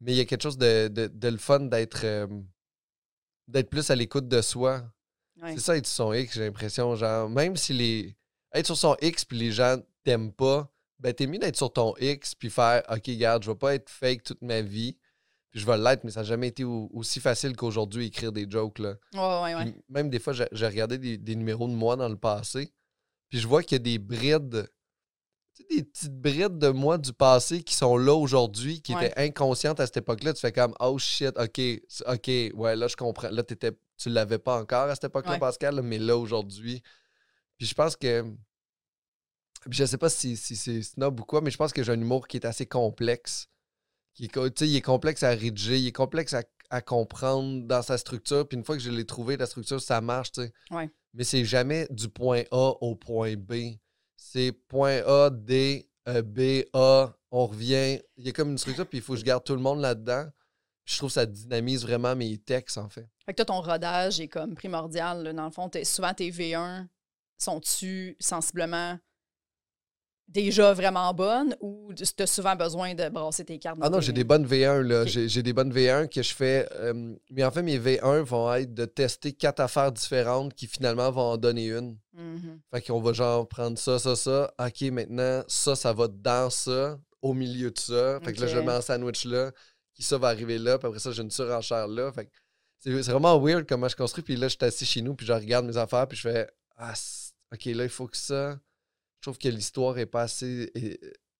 Mais 0.00 0.12
il 0.12 0.16
y 0.16 0.20
a 0.20 0.24
quelque 0.24 0.42
chose 0.42 0.58
de, 0.58 0.88
de- 0.88 1.06
de 1.08 1.28
le 1.28 1.36
fun 1.38 1.60
d'être 1.60 2.00
euh, 2.04 2.26
d'être 3.48 3.70
plus 3.70 3.90
à 3.90 3.94
l'écoute 3.94 4.28
de 4.28 4.40
soi. 4.40 4.82
Ouais. 5.42 5.54
C'est 5.54 5.60
ça, 5.60 5.76
être 5.76 5.86
sur 5.86 6.06
son 6.06 6.12
X, 6.12 6.34
j'ai 6.34 6.44
l'impression. 6.44 6.94
Genre, 6.96 7.28
même 7.28 7.56
si 7.56 7.72
les. 7.72 8.16
Être 8.54 8.66
sur 8.66 8.76
son 8.76 8.96
X 9.00 9.24
puis 9.24 9.38
les 9.38 9.50
gens 9.52 9.76
t'aiment 10.04 10.32
pas, 10.32 10.70
ben 10.98 11.12
t'es 11.14 11.26
mieux 11.26 11.38
d'être 11.38 11.56
sur 11.56 11.72
ton 11.72 11.94
X 11.98 12.34
puis 12.34 12.50
faire 12.50 12.82
OK, 12.90 13.10
garde, 13.16 13.42
je 13.42 13.50
vais 13.50 13.56
pas 13.56 13.74
être 13.74 13.88
fake 13.90 14.22
toute 14.24 14.42
ma 14.42 14.60
vie. 14.60 14.96
Puis 15.52 15.60
je 15.60 15.66
vais 15.66 15.76
l'être, 15.78 16.02
mais 16.02 16.10
ça 16.10 16.20
n'a 16.20 16.24
jamais 16.24 16.48
été 16.48 16.64
au- 16.64 16.88
aussi 16.94 17.20
facile 17.20 17.54
qu'aujourd'hui 17.54 18.06
écrire 18.06 18.32
des 18.32 18.46
jokes. 18.50 18.78
Là. 18.78 18.94
Ouais, 19.14 19.54
ouais. 19.54 19.74
Même 19.90 20.08
des 20.10 20.18
fois, 20.18 20.32
j'ai 20.32 20.66
regardé 20.66 20.96
des, 20.98 21.18
des 21.18 21.36
numéros 21.36 21.68
de 21.68 21.74
moi 21.74 21.94
dans 21.94 22.08
le 22.08 22.16
passé. 22.16 22.72
Puis 23.28 23.38
je 23.38 23.46
vois 23.46 23.62
qu'il 23.62 23.76
y 23.76 23.80
a 23.80 23.84
des 23.84 23.98
brides. 23.98 24.66
Tu 25.54 25.62
sais, 25.62 25.76
des 25.76 25.82
petites 25.84 26.14
brides 26.18 26.56
de 26.58 26.68
moi 26.68 26.96
du 26.96 27.12
passé 27.12 27.62
qui 27.62 27.74
sont 27.74 27.98
là 27.98 28.14
aujourd'hui, 28.14 28.80
qui 28.80 28.94
Ouais. 28.94 29.08
étaient 29.08 29.20
inconscientes 29.20 29.78
à 29.80 29.84
cette 29.86 29.98
époque-là. 29.98 30.32
Tu 30.32 30.40
fais 30.40 30.52
comme 30.52 30.74
Oh 30.80 30.98
shit, 30.98 31.36
ok, 31.38 31.60
ok, 32.06 32.26
ouais, 32.54 32.74
là 32.74 32.88
je 32.88 32.96
comprends. 32.96 33.28
Là, 33.30 33.42
t'étais, 33.42 33.72
tu 33.98 34.08
l'avais 34.08 34.38
pas 34.38 34.58
encore 34.58 34.88
à 34.88 34.94
cette 34.94 35.04
époque-là. 35.04 35.38
Pascal, 35.38 35.74
là, 35.76 35.82
mais 35.82 35.98
là 35.98 36.16
aujourd'hui. 36.16 36.82
Puis 37.58 37.66
je 37.66 37.74
pense 37.74 37.94
que. 37.96 38.22
puis 39.68 39.78
je 39.78 39.84
sais 39.84 39.98
pas 39.98 40.08
si, 40.08 40.36
si 40.38 40.56
c'est 40.56 40.82
snob 40.82 41.20
ou 41.20 41.24
quoi, 41.24 41.40
mais 41.42 41.50
je 41.50 41.58
pense 41.58 41.72
que 41.74 41.82
j'ai 41.82 41.92
un 41.92 42.00
humour 42.00 42.26
qui 42.26 42.38
est 42.38 42.46
assez 42.46 42.64
complexe. 42.66 43.48
Qui 44.14 44.24
est, 44.24 44.60
il 44.60 44.76
est 44.76 44.82
complexe 44.82 45.22
à 45.22 45.30
rédiger, 45.30 45.78
il 45.78 45.86
est 45.86 45.92
complexe 45.92 46.34
à, 46.34 46.42
à 46.70 46.80
comprendre 46.80 47.66
dans 47.66 47.82
sa 47.82 47.98
structure. 47.98 48.46
Puis 48.46 48.56
une 48.58 48.64
fois 48.64 48.76
que 48.76 48.82
je 48.82 48.90
l'ai 48.90 49.06
trouvé, 49.06 49.36
la 49.36 49.46
structure, 49.46 49.80
ça 49.80 50.00
marche, 50.00 50.32
tu 50.32 50.42
sais. 50.42 50.52
Ouais. 50.70 50.90
Mais 51.14 51.24
c'est 51.24 51.44
jamais 51.44 51.86
du 51.90 52.08
point 52.08 52.42
A 52.50 52.72
au 52.80 52.94
point 52.94 53.36
B. 53.36 53.76
C'est 54.16 54.52
point 54.52 55.02
A, 55.06 55.30
D, 55.30 55.88
euh, 56.08 56.22
B, 56.22 56.64
A, 56.72 57.14
on 57.30 57.46
revient. 57.46 58.00
Il 58.16 58.24
y 58.24 58.28
a 58.28 58.32
comme 58.32 58.50
une 58.50 58.58
structure, 58.58 58.86
puis 58.86 58.98
il 58.98 59.02
faut 59.02 59.14
que 59.14 59.18
je 59.18 59.24
garde 59.24 59.44
tout 59.44 59.54
le 59.54 59.60
monde 59.60 59.80
là-dedans. 59.80 60.26
Puis 60.84 60.94
je 60.94 60.98
trouve 60.98 61.10
que 61.10 61.14
ça 61.14 61.26
dynamise 61.26 61.82
vraiment 61.82 62.16
mes 62.16 62.38
textes, 62.38 62.78
en 62.78 62.88
fait. 62.88 63.08
Fait 63.24 63.32
que 63.32 63.42
toi, 63.42 63.44
ton 63.44 63.60
rodage 63.60 64.20
est 64.20 64.28
comme 64.28 64.54
primordial. 64.54 65.22
là. 65.22 65.32
Dans 65.32 65.44
le 65.44 65.50
fond, 65.50 65.70
souvent 65.84 66.14
tes 66.14 66.30
V1 66.30 66.86
sont-tu 67.38 68.16
sensiblement 68.18 68.98
déjà 70.32 70.72
vraiment 70.72 71.12
bonnes 71.14 71.54
ou 71.60 71.92
tu 71.94 72.22
as 72.22 72.26
souvent 72.26 72.56
besoin 72.56 72.94
de 72.94 73.08
brasser 73.08 73.44
tes 73.44 73.58
cartes 73.58 73.78
Ah 73.82 73.90
non, 73.90 74.00
j'ai 74.00 74.12
des 74.12 74.24
bonnes 74.24 74.46
V1, 74.46 74.80
là. 74.80 75.04
J'ai 75.06 75.42
des 75.42 75.52
bonnes 75.52 75.72
V1 75.72 76.08
que 76.08 76.22
je 76.22 76.34
fais. 76.34 76.68
euh, 76.72 77.14
mais 77.30 77.44
en 77.44 77.50
fait, 77.50 77.62
mes 77.62 77.78
V1 77.78 78.20
vont 78.22 78.52
être 78.54 78.72
de 78.74 78.84
tester 78.84 79.32
quatre 79.32 79.60
affaires 79.60 79.92
différentes 79.92 80.54
qui 80.54 80.66
finalement 80.66 81.10
vont 81.10 81.32
en 81.32 81.36
donner 81.36 81.66
une. 81.68 81.96
Mhm. 82.14 82.60
Fait 82.72 82.82
qu'on 82.82 83.00
va 83.00 83.12
genre 83.12 83.46
prendre 83.46 83.78
ça, 83.78 83.98
ça, 83.98 84.16
ça. 84.16 84.52
OK, 84.58 84.80
maintenant, 84.90 85.42
ça, 85.48 85.76
ça 85.76 85.92
va 85.92 86.08
dans 86.08 86.50
ça, 86.50 86.98
au 87.20 87.34
milieu 87.34 87.70
de 87.70 87.78
ça. 87.78 88.18
Fait 88.24 88.32
que 88.32 88.40
là, 88.40 88.46
je 88.46 88.58
mets 88.58 88.72
en 88.72 88.80
sandwich 88.80 89.24
là, 89.26 89.52
qui 89.94 90.02
ça 90.02 90.18
va 90.18 90.28
arriver 90.28 90.58
là, 90.58 90.78
puis 90.78 90.88
après 90.88 90.98
ça, 91.00 91.12
j'ai 91.12 91.22
une 91.22 91.30
surenchère 91.30 91.86
là. 91.86 92.10
Fait 92.12 92.26
que 92.26 92.30
c'est 92.78 92.90
vraiment 92.90 93.38
weird 93.40 93.66
comment 93.68 93.88
je 93.88 93.94
construis. 93.96 94.24
Puis 94.24 94.36
là, 94.36 94.48
je 94.48 94.56
suis 94.58 94.66
assis 94.66 94.84
chez 94.86 95.02
nous, 95.02 95.14
puis 95.14 95.24
je 95.26 95.32
regarde 95.32 95.66
mes 95.66 95.76
affaires, 95.76 96.08
puis 96.08 96.16
je 96.16 96.22
fais 96.28 96.48
Ah, 96.76 96.94
OK, 97.52 97.64
là, 97.66 97.84
il 97.84 97.88
faut 97.90 98.06
que 98.08 98.16
ça. 98.16 98.58
Je 99.22 99.28
trouve 99.30 99.38
que 99.38 99.48
l'histoire 99.48 99.96
est 99.98 100.06
pas 100.06 100.22
assez, 100.22 100.72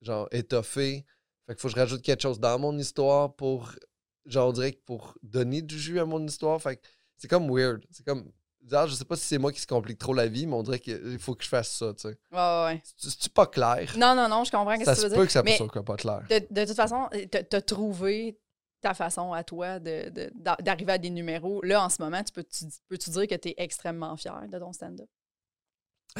genre, 0.02 0.28
étoffée. 0.30 1.04
Fait 1.46 1.54
qu'il 1.54 1.60
faut 1.60 1.66
que 1.66 1.74
je 1.74 1.80
rajoute 1.80 2.00
quelque 2.00 2.22
chose 2.22 2.38
dans 2.38 2.56
mon 2.56 2.78
histoire 2.78 3.34
pour 3.34 3.72
genre, 4.24 4.50
on 4.50 4.52
dirait 4.52 4.70
que 4.70 4.80
pour 4.86 5.18
donner 5.24 5.62
du 5.62 5.76
jus 5.76 5.98
à 5.98 6.04
mon 6.04 6.24
histoire, 6.24 6.62
fait 6.62 6.76
que 6.76 6.86
c'est 7.16 7.26
comme 7.26 7.50
weird. 7.50 7.84
C'est 7.90 8.06
comme. 8.06 8.30
Genre, 8.70 8.86
je 8.86 8.94
sais 8.94 9.04
pas 9.04 9.16
si 9.16 9.24
c'est 9.26 9.38
moi 9.38 9.50
qui 9.50 9.60
se 9.60 9.66
complique 9.66 9.98
trop 9.98 10.14
la 10.14 10.28
vie, 10.28 10.46
mais 10.46 10.54
on 10.54 10.62
dirait 10.62 10.78
qu'il 10.78 11.18
faut 11.18 11.34
que 11.34 11.42
je 11.42 11.48
fasse 11.48 11.72
ça, 11.76 11.92
tu 11.94 12.02
sais. 12.02 12.16
Ouais, 12.30 12.64
ouais. 12.66 12.82
C'est- 12.84 13.32
pas 13.34 13.46
clair? 13.48 13.92
Non, 13.98 14.14
non, 14.14 14.28
non, 14.28 14.44
je 14.44 14.52
comprends 14.52 14.74
ce 14.76 14.78
que 14.78 14.84
ça 14.84 14.94
tu 14.94 15.00
se 15.00 15.06
veux 15.06 15.10
peut 15.16 15.26
dire. 15.26 15.42
que 15.42 15.50
ça 15.50 15.56
soit 15.56 15.84
pas 15.84 15.96
clair. 15.96 16.24
de, 16.30 16.46
de 16.54 16.64
toute 16.64 16.76
façon, 16.76 17.08
t'as 17.50 17.60
trouvé 17.62 18.38
ta 18.80 18.94
façon 18.94 19.32
à 19.32 19.42
toi 19.42 19.80
de- 19.80 20.08
de- 20.10 20.30
d'arriver 20.62 20.92
à 20.92 20.98
des 20.98 21.10
numéros. 21.10 21.60
Là, 21.64 21.84
en 21.84 21.88
ce 21.88 22.00
moment, 22.00 22.22
tu 22.22 22.32
peux-tu 22.32 22.66
peux-tu 22.88 23.10
dire 23.10 23.26
que 23.26 23.34
tu 23.34 23.48
es 23.48 23.54
extrêmement 23.56 24.16
fier 24.16 24.40
de 24.48 24.56
ton 24.60 24.72
stand-up? 24.72 25.08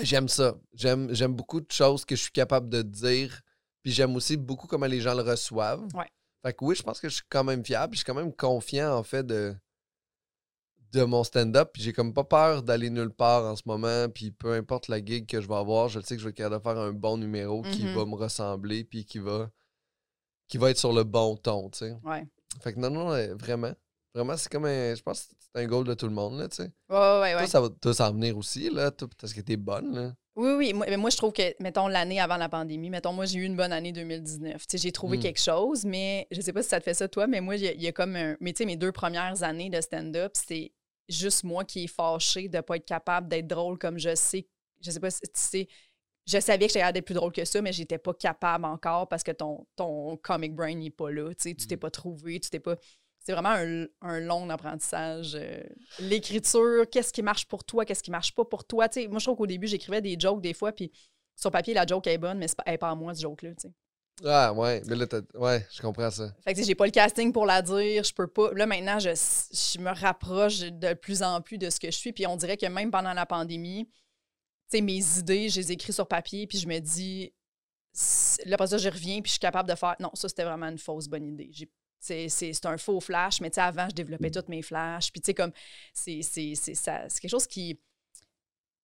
J'aime 0.00 0.28
ça. 0.28 0.54
J'aime, 0.72 1.12
j'aime 1.14 1.34
beaucoup 1.34 1.60
de 1.60 1.70
choses 1.70 2.04
que 2.04 2.16
je 2.16 2.22
suis 2.22 2.32
capable 2.32 2.68
de 2.68 2.82
dire. 2.82 3.40
Puis 3.82 3.92
j'aime 3.92 4.14
aussi 4.16 4.36
beaucoup 4.36 4.66
comment 4.66 4.86
les 4.86 5.00
gens 5.00 5.14
le 5.14 5.22
reçoivent. 5.22 5.86
Ouais. 5.94 6.08
Fait 6.44 6.54
que 6.54 6.64
oui, 6.64 6.74
je 6.74 6.82
pense 6.82 7.00
que 7.00 7.08
je 7.08 7.16
suis 7.16 7.24
quand 7.28 7.44
même 7.44 7.64
fiable. 7.64 7.94
Je 7.94 7.98
suis 7.98 8.04
quand 8.04 8.14
même 8.14 8.32
confiant, 8.34 8.96
en 8.96 9.02
fait, 9.02 9.24
de, 9.26 9.54
de 10.92 11.04
mon 11.04 11.24
stand-up. 11.24 11.70
Puis 11.74 11.82
j'ai 11.82 11.92
comme 11.92 12.14
pas 12.14 12.24
peur 12.24 12.62
d'aller 12.62 12.90
nulle 12.90 13.10
part 13.12 13.44
en 13.44 13.56
ce 13.56 13.62
moment. 13.66 14.08
Puis 14.08 14.30
peu 14.30 14.52
importe 14.54 14.88
la 14.88 15.04
gig 15.04 15.26
que 15.26 15.40
je 15.40 15.48
vais 15.48 15.54
avoir, 15.56 15.88
je 15.88 16.00
sais 16.00 16.14
que 16.16 16.20
je 16.20 16.24
vais 16.26 16.30
être 16.30 16.36
capable 16.36 16.58
de 16.58 16.62
faire 16.62 16.78
un 16.78 16.92
bon 16.92 17.18
numéro 17.18 17.62
qui 17.62 17.84
Mhm. 17.84 17.94
va 17.94 18.04
me 18.06 18.14
ressembler. 18.14 18.84
Puis 18.84 19.04
qui 19.04 19.18
va, 19.18 19.50
qui 20.48 20.58
va 20.58 20.70
être 20.70 20.78
sur 20.78 20.92
le 20.92 21.04
bon 21.04 21.36
ton, 21.36 21.68
tu 21.70 21.78
sais. 21.80 21.96
Ouais. 22.04 22.26
Fait 22.62 22.72
que 22.72 22.78
non, 22.78 22.90
non, 22.90 23.08
vraiment. 23.36 23.72
Vraiment, 24.14 24.36
c'est 24.36 24.50
comme 24.50 24.66
un. 24.66 24.94
Je 24.94 25.02
pense 25.02 25.24
que 25.24 25.34
c'est 25.54 25.62
un 25.62 25.66
goal 25.66 25.84
de 25.84 25.94
tout 25.94 26.06
le 26.06 26.12
monde, 26.14 26.38
là, 26.38 26.48
tu 26.48 26.56
sais. 26.56 26.70
Ouais, 26.88 26.96
ouais, 26.98 27.20
ouais. 27.34 27.38
Toi, 27.38 27.46
ça 27.46 27.60
va 27.60 27.68
toi, 27.70 27.94
s'en 27.94 28.12
venir 28.12 28.36
aussi, 28.36 28.70
là, 28.70 28.90
toi, 28.90 29.08
parce 29.18 29.32
que 29.32 29.40
t'es 29.40 29.56
bonne, 29.56 29.94
là. 29.94 30.14
Oui, 30.34 30.52
oui. 30.56 30.72
Moi, 30.72 30.86
mais 30.88 30.96
moi, 30.96 31.10
je 31.10 31.16
trouve 31.18 31.32
que, 31.32 31.42
mettons, 31.62 31.88
l'année 31.88 32.18
avant 32.20 32.38
la 32.38 32.48
pandémie, 32.48 32.88
mettons, 32.88 33.12
moi, 33.12 33.26
j'ai 33.26 33.38
eu 33.40 33.44
une 33.44 33.56
bonne 33.56 33.72
année 33.72 33.92
2019. 33.92 34.66
Tu 34.66 34.78
sais, 34.78 34.82
j'ai 34.82 34.92
trouvé 34.92 35.18
Mm. 35.18 35.20
quelque 35.20 35.40
chose, 35.40 35.84
mais 35.84 36.26
je 36.30 36.40
sais 36.40 36.54
pas 36.54 36.62
si 36.62 36.70
ça 36.70 36.78
te 36.80 36.84
fait 36.84 36.94
ça, 36.94 37.06
toi, 37.06 37.26
mais 37.26 37.40
moi, 37.42 37.56
il 37.56 37.62
y, 37.64 37.68
a- 37.68 37.72
il 37.72 37.82
y 37.82 37.86
a 37.86 37.92
comme 37.92 38.16
un. 38.16 38.36
Mais 38.40 38.52
tu 38.54 38.58
sais, 38.58 38.64
mes 38.64 38.76
deux 38.76 38.92
premières 38.92 39.42
années 39.42 39.68
de 39.68 39.78
stand-up, 39.80 40.32
c'est 40.34 40.72
juste 41.08 41.44
moi 41.44 41.64
qui 41.64 41.84
est 41.84 41.86
fâché 41.88 42.48
de 42.48 42.60
pas 42.62 42.76
être 42.76 42.86
capable 42.86 43.28
d'être 43.28 43.46
drôle 43.46 43.78
comme 43.78 43.98
je 43.98 44.14
sais. 44.14 44.46
Je 44.80 44.90
sais 44.90 45.00
pas 45.00 45.10
si 45.10 45.20
tu 45.20 45.28
sais. 45.34 45.68
Je 46.24 46.38
savais 46.40 46.66
que 46.68 46.72
j'allais 46.72 46.92
d'être 46.92 47.04
plus 47.04 47.14
drôle 47.14 47.32
que 47.32 47.44
ça, 47.44 47.60
mais 47.60 47.72
j'étais 47.72 47.98
pas 47.98 48.14
capable 48.14 48.64
encore 48.64 49.08
parce 49.08 49.22
que 49.24 49.32
ton, 49.32 49.66
ton 49.76 50.16
comic 50.16 50.54
brain 50.54 50.76
n'est 50.76 50.88
pas 50.90 51.10
là. 51.10 51.28
Tu 51.34 51.50
sais, 51.50 51.54
tu 51.54 51.66
t'es 51.66 51.76
Mm. 51.76 51.80
pas 51.80 51.90
trouvé, 51.90 52.40
tu 52.40 52.48
t'es 52.48 52.60
pas. 52.60 52.76
C'est 53.24 53.32
vraiment 53.32 53.50
un, 53.50 53.86
un 54.00 54.20
long 54.20 54.48
apprentissage. 54.50 55.34
euh, 55.36 55.62
L'écriture, 56.00 56.84
qu'est-ce 56.90 57.12
qui 57.12 57.22
marche 57.22 57.46
pour 57.46 57.64
toi, 57.64 57.84
qu'est-ce 57.84 58.02
qui 58.02 58.10
marche 58.10 58.34
pas 58.34 58.44
pour 58.44 58.64
toi. 58.64 58.88
Moi, 59.08 59.18
je 59.18 59.24
trouve 59.24 59.36
qu'au 59.36 59.46
début, 59.46 59.66
j'écrivais 59.68 60.00
des 60.00 60.16
jokes 60.18 60.40
des 60.40 60.54
fois, 60.54 60.72
puis 60.72 60.90
sur 61.36 61.50
papier, 61.50 61.72
la 61.74 61.86
joke 61.86 62.06
est 62.08 62.18
bonne, 62.18 62.38
mais 62.38 62.48
c'est 62.48 62.56
pas, 62.56 62.64
elle 62.66 62.74
est 62.74 62.78
pas 62.78 62.90
à 62.90 62.94
moi, 62.94 63.14
ce 63.14 63.22
joke-là. 63.22 63.50
Ah, 64.24 64.52
ouais. 64.52 64.82
Mais 64.86 64.96
là, 64.96 65.06
ouais, 65.34 65.66
je 65.72 65.80
comprends 65.80 66.10
ça. 66.10 66.34
Fait 66.44 66.52
que 66.54 66.62
j'ai 66.62 66.74
pas 66.74 66.84
le 66.84 66.90
casting 66.90 67.32
pour 67.32 67.46
la 67.46 67.62
dire, 67.62 68.04
je 68.04 68.12
peux 68.12 68.26
pas. 68.26 68.52
Là, 68.52 68.66
maintenant, 68.66 68.98
je, 68.98 69.10
je 69.10 69.78
me 69.78 69.90
rapproche 69.90 70.58
de 70.60 70.92
plus 70.94 71.22
en 71.22 71.40
plus 71.40 71.58
de 71.58 71.70
ce 71.70 71.80
que 71.80 71.90
je 71.90 71.96
suis, 71.96 72.12
puis 72.12 72.26
on 72.26 72.36
dirait 72.36 72.56
que 72.56 72.66
même 72.66 72.90
pendant 72.90 73.14
la 73.14 73.24
pandémie, 73.26 73.88
tu 74.70 74.78
sais, 74.78 74.80
mes 74.80 75.18
idées, 75.18 75.48
je 75.48 75.60
les 75.60 75.72
écris 75.72 75.92
sur 75.92 76.06
papier, 76.06 76.46
puis 76.46 76.58
je 76.58 76.68
me 76.68 76.78
dis, 76.78 77.32
là, 78.44 78.54
après 78.54 78.66
ça, 78.68 78.78
je 78.78 78.88
reviens, 78.88 79.20
puis 79.22 79.28
je 79.28 79.32
suis 79.34 79.40
capable 79.40 79.68
de 79.68 79.74
faire, 79.74 79.96
non, 80.00 80.10
ça, 80.14 80.28
c'était 80.28 80.44
vraiment 80.44 80.66
une 80.68 80.78
fausse 80.78 81.08
bonne 81.08 81.26
idée. 81.26 81.50
J'ai- 81.52 81.70
C'est 82.02 82.66
un 82.66 82.76
faux 82.78 83.00
flash, 83.00 83.40
mais 83.40 83.48
tu 83.50 83.54
sais, 83.54 83.60
avant, 83.60 83.88
je 83.88 83.94
développais 83.94 84.30
tous 84.30 84.48
mes 84.48 84.60
flashs. 84.62 85.12
Puis, 85.12 85.20
tu 85.20 85.26
sais, 85.26 85.34
comme, 85.34 85.52
c'est 85.94 86.20
quelque 86.20 87.28
chose 87.28 87.46
qui. 87.46 87.78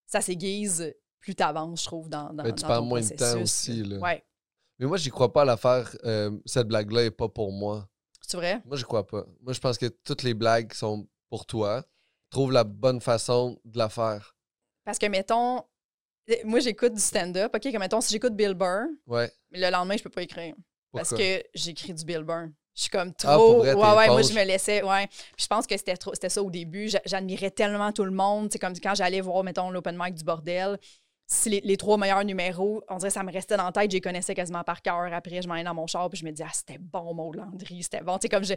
Ça 0.06 0.20
s'aiguise 0.20 0.94
plus 1.20 1.34
t'avances, 1.34 1.80
je 1.82 1.87
trouve, 1.87 2.08
dans, 2.08 2.32
dans, 2.32 2.44
Ben, 2.44 2.54
tu 2.54 2.62
dans 2.62 2.68
perds 2.68 2.82
moins 2.82 3.00
de 3.00 3.08
temps 3.14 3.40
aussi, 3.42 3.82
là. 3.82 3.98
Ouais. 3.98 4.25
Mais 4.78 4.87
moi, 4.87 4.96
j'y 4.96 5.10
crois 5.10 5.32
pas 5.32 5.42
à 5.42 5.44
l'affaire. 5.44 5.94
euh, 6.04 6.30
cette 6.46 6.68
blague-là 6.68 7.04
est 7.06 7.10
pas 7.10 7.28
pour 7.28 7.52
moi. 7.52 7.88
C'est 8.22 8.37
vrai? 8.37 8.62
Moi, 8.64 8.76
j'y 8.76 8.84
crois 8.84 9.06
pas. 9.06 9.26
Moi, 9.40 9.52
je 9.52 9.58
pense 9.60 9.76
que 9.76 9.87
toutes 9.87 10.22
les 10.22 10.34
blagues 10.34 10.72
sont 10.72 11.08
pour 11.28 11.44
toi. 11.44 11.84
Trouve 12.30 12.52
la 12.52 12.62
bonne 12.64 13.00
façon 13.00 13.58
de 13.64 13.78
la 13.78 13.88
faire. 13.88 14.37
Parce 14.84 14.98
que, 14.98 15.06
mettons, 15.06 15.64
eh, 16.28 16.42
moi, 16.44 16.60
j'écoute 16.60 16.92
du 16.94 17.00
stand-up. 17.00 17.52
OK, 17.54 17.62
comme 17.72 17.80
mettons, 17.80 18.00
si 18.00 18.12
j'écoute 18.12 18.34
Bill 18.37 18.54
Burr, 18.54 18.87
Ouais. 19.06 19.30
mais 19.50 19.58
le 19.58 19.70
lendemain, 19.70 19.96
je 19.96 20.02
peux 20.04 20.10
pas 20.10 20.22
écrire. 20.22 20.54
Parce 20.92 21.08
Pourquoi? 21.10 21.26
que 21.26 21.42
j'écris 21.54 21.92
du 21.94 22.04
Bill 22.04 22.22
Burr. 22.22 22.48
Je 22.78 22.82
suis 22.82 22.90
comme 22.90 23.12
trop. 23.12 23.28
Ah, 23.28 23.37
pour 23.37 23.56
vrai, 23.58 23.75
ouais, 23.75 23.97
ouais, 23.97 24.06
moi, 24.06 24.23
je 24.23 24.32
me 24.35 24.44
laissais. 24.44 24.85
Ouais. 24.85 25.08
Puis 25.08 25.42
je 25.42 25.47
pense 25.49 25.66
que 25.66 25.76
c'était 25.76 25.97
trop- 25.97 26.14
c'était 26.14 26.28
ça 26.28 26.40
au 26.40 26.49
début. 26.49 26.88
J'a- 26.88 27.02
J'admirais 27.04 27.50
tellement 27.50 27.90
tout 27.90 28.04
le 28.04 28.12
monde. 28.12 28.50
C'est 28.52 28.61
comme 28.61 28.73
quand 28.80 28.94
j'allais 28.94 29.20
voir, 29.20 29.42
mettons, 29.42 29.70
l'open 29.70 29.97
mic 30.00 30.14
du 30.14 30.23
bordel. 30.23 30.78
Si 31.30 31.50
les, 31.50 31.61
les 31.61 31.76
trois 31.76 31.99
meilleurs 31.99 32.25
numéros, 32.25 32.82
on 32.88 32.97
dirait 32.97 33.08
que 33.11 33.14
ça 33.14 33.23
me 33.23 33.30
restait 33.30 33.58
dans 33.58 33.66
la 33.66 33.73
tête, 33.73 33.90
je 33.90 33.97
les 33.97 34.00
connaissais 34.00 34.35
quasiment 34.35 34.64
par 34.64 34.80
cœur. 34.80 35.12
Après, 35.12 35.42
je 35.42 35.47
m'en 35.47 35.52
allais 35.52 35.62
dans 35.64 35.75
mon 35.75 35.87
char, 35.87 36.08
puis 36.08 36.18
je 36.18 36.25
me 36.25 36.30
disais, 36.30 36.47
ah, 36.49 36.52
c'était 36.54 36.78
bon, 36.78 37.12
Maud 37.12 37.37
Landry, 37.37 37.82
c'était 37.82 38.00
bon. 38.00 38.16
Tu 38.16 38.23
sais, 38.23 38.28
comme 38.30 38.44
je. 38.44 38.54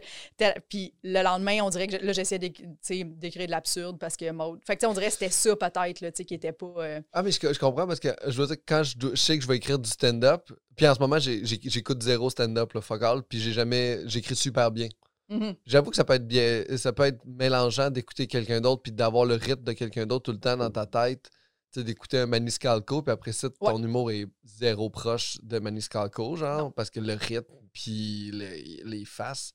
Puis 0.70 0.94
le 1.02 1.22
lendemain, 1.22 1.58
on 1.62 1.68
dirait 1.68 1.86
que 1.86 1.98
je- 2.00 2.02
là, 2.06 2.12
j'essayais 2.14 2.38
d'écrire 2.38 3.46
de 3.46 3.50
l'absurde 3.50 3.98
parce 3.98 4.16
que 4.16 4.30
Maud. 4.30 4.58
Fait 4.66 4.74
que, 4.76 4.80
tu 4.80 4.84
sais, 4.86 4.90
on 4.90 4.94
dirait 4.94 5.08
que 5.08 5.12
c'était 5.12 5.28
ça, 5.28 5.54
peut-être, 5.54 5.98
tu 5.98 6.06
sais, 6.14 6.24
qui 6.24 6.32
était 6.32 6.52
pas. 6.52 6.72
euh, 6.78 7.00
Ah, 7.12 7.22
mais 7.22 7.30
je, 7.30 7.38
je 7.52 7.58
comprends 7.58 7.86
parce 7.86 8.00
que 8.00 8.08
je 8.26 8.40
veux 8.40 8.46
dire, 8.46 8.56
quand 8.66 8.82
je, 8.82 9.14
sais 9.16 9.36
que 9.36 9.42
je 9.44 9.48
vais 9.48 9.56
écrire 9.58 9.78
du 9.78 9.90
stand-up, 9.90 10.50
puis 10.74 10.88
en 10.88 10.94
ce 10.94 11.00
moment, 11.00 11.18
j'écoute 11.18 12.02
zéro 12.02 12.30
stand-up, 12.30 12.72
le 12.72 12.80
fuck 12.80 13.02
all, 13.02 13.22
puis 13.22 13.38
j'ai 13.38 13.52
jamais. 13.52 13.98
J'écris 14.06 14.34
super 14.34 14.70
bien. 14.70 14.88
mhm. 15.28 15.56
J'avoue 15.66 15.90
que 15.90 15.96
ça 15.96 16.04
peut 16.04 16.14
être 16.14 16.26
bien. 16.26 16.64
Ça 16.78 16.94
peut 16.94 17.04
être 17.04 17.20
mélangeant 17.26 17.90
d'écouter 17.90 18.26
quelqu'un 18.26 18.62
d'autre, 18.62 18.80
puis 18.80 18.92
d'avoir 18.92 19.26
le 19.26 19.34
rythme 19.34 19.62
de 19.64 19.72
quelqu'un 19.72 20.06
d'autre 20.06 20.22
tout 20.24 20.32
le 20.32 20.40
temps 20.40 20.56
dans 20.56 20.70
ta 20.70 20.86
tête. 20.86 21.28
Sais, 21.72 21.84
d'écouter 21.84 22.18
un 22.18 22.26
Maniscalco, 22.26 23.00
puis 23.02 23.12
après 23.12 23.32
ça, 23.32 23.48
ton 23.48 23.82
humour 23.82 24.10
est 24.10 24.26
zéro 24.44 24.90
proche 24.90 25.38
de 25.42 25.58
Maniscalco, 25.58 26.36
genre, 26.36 26.72
parce 26.74 26.90
que 26.90 27.00
le 27.00 27.14
rythme, 27.14 27.54
puis 27.72 28.30
les, 28.32 28.82
les 28.84 29.04
faces. 29.06 29.54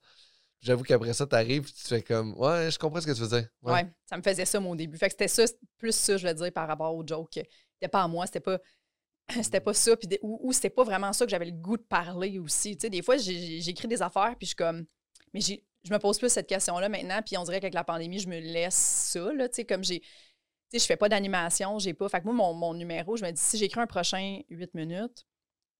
J'avoue 0.61 0.83
qu'après 0.83 1.13
ça, 1.13 1.27
t'arrives, 1.27 1.63
puis 1.63 1.73
tu 1.73 1.87
fais 1.87 2.01
comme, 2.01 2.33
ouais, 2.37 2.71
je 2.71 2.79
comprends 2.79 2.99
ce 2.99 3.05
que 3.05 3.11
tu 3.11 3.21
veux 3.21 3.27
dire. 3.27 3.47
Ouais. 3.61 3.73
Ouais. 3.73 3.87
ça 4.05 4.17
me 4.17 4.23
faisait 4.23 4.45
ça, 4.45 4.59
mon 4.59 4.73
début. 4.75 4.97
Fait 4.97 5.07
que 5.07 5.13
c'était 5.13 5.27
ça, 5.27 5.43
plus 5.77 5.95
ça, 5.95 6.17
je 6.17 6.27
veux 6.27 6.33
dire, 6.33 6.51
par 6.51 6.67
rapport 6.67 6.95
au 6.95 7.05
joke. 7.05 7.29
C'était 7.33 7.87
pas 7.91 8.03
à 8.03 8.07
moi, 8.07 8.25
c'était 8.25 8.39
pas. 8.39 8.59
C'était 9.43 9.59
pas 9.59 9.73
ça, 9.73 9.97
puis 9.97 10.07
ou, 10.21 10.39
ou 10.41 10.53
c'était 10.53 10.69
pas 10.69 10.85
vraiment 10.85 11.11
ça 11.11 11.25
que 11.25 11.31
j'avais 11.31 11.47
le 11.47 11.51
goût 11.51 11.75
de 11.75 11.83
parler 11.83 12.39
aussi. 12.39 12.77
Tu 12.77 12.83
sais, 12.83 12.89
des 12.89 13.01
fois, 13.01 13.17
j'écris 13.17 13.89
des 13.89 14.01
affaires, 14.01 14.33
puis 14.37 14.45
je 14.45 14.51
suis 14.51 14.55
comme. 14.55 14.85
Mais 15.33 15.41
je 15.41 15.93
me 15.93 15.99
pose 15.99 16.17
plus 16.17 16.29
cette 16.29 16.47
question-là 16.47 16.87
maintenant, 16.87 17.21
puis 17.21 17.37
on 17.37 17.43
dirait 17.43 17.59
qu'avec 17.59 17.73
la 17.73 17.83
pandémie, 17.83 18.19
je 18.19 18.29
me 18.29 18.39
laisse 18.39 18.75
ça, 19.11 19.33
là, 19.33 19.49
tu 19.49 19.55
sais, 19.55 19.65
comme 19.65 19.83
j'ai. 19.83 20.01
Sais, 20.69 20.79
je 20.79 20.85
fais 20.85 20.97
pas 20.97 21.09
d'animation, 21.09 21.79
j'ai 21.79 21.93
pas. 21.93 22.09
Fait 22.09 22.19
que 22.19 22.25
moi, 22.25 22.33
mon, 22.33 22.53
mon 22.53 22.73
numéro, 22.73 23.15
je 23.15 23.23
me 23.23 23.31
dis, 23.31 23.41
si 23.41 23.57
j'écris 23.57 23.79
un 23.79 23.87
prochain 23.87 24.41
8 24.49 24.73
minutes, 24.73 25.25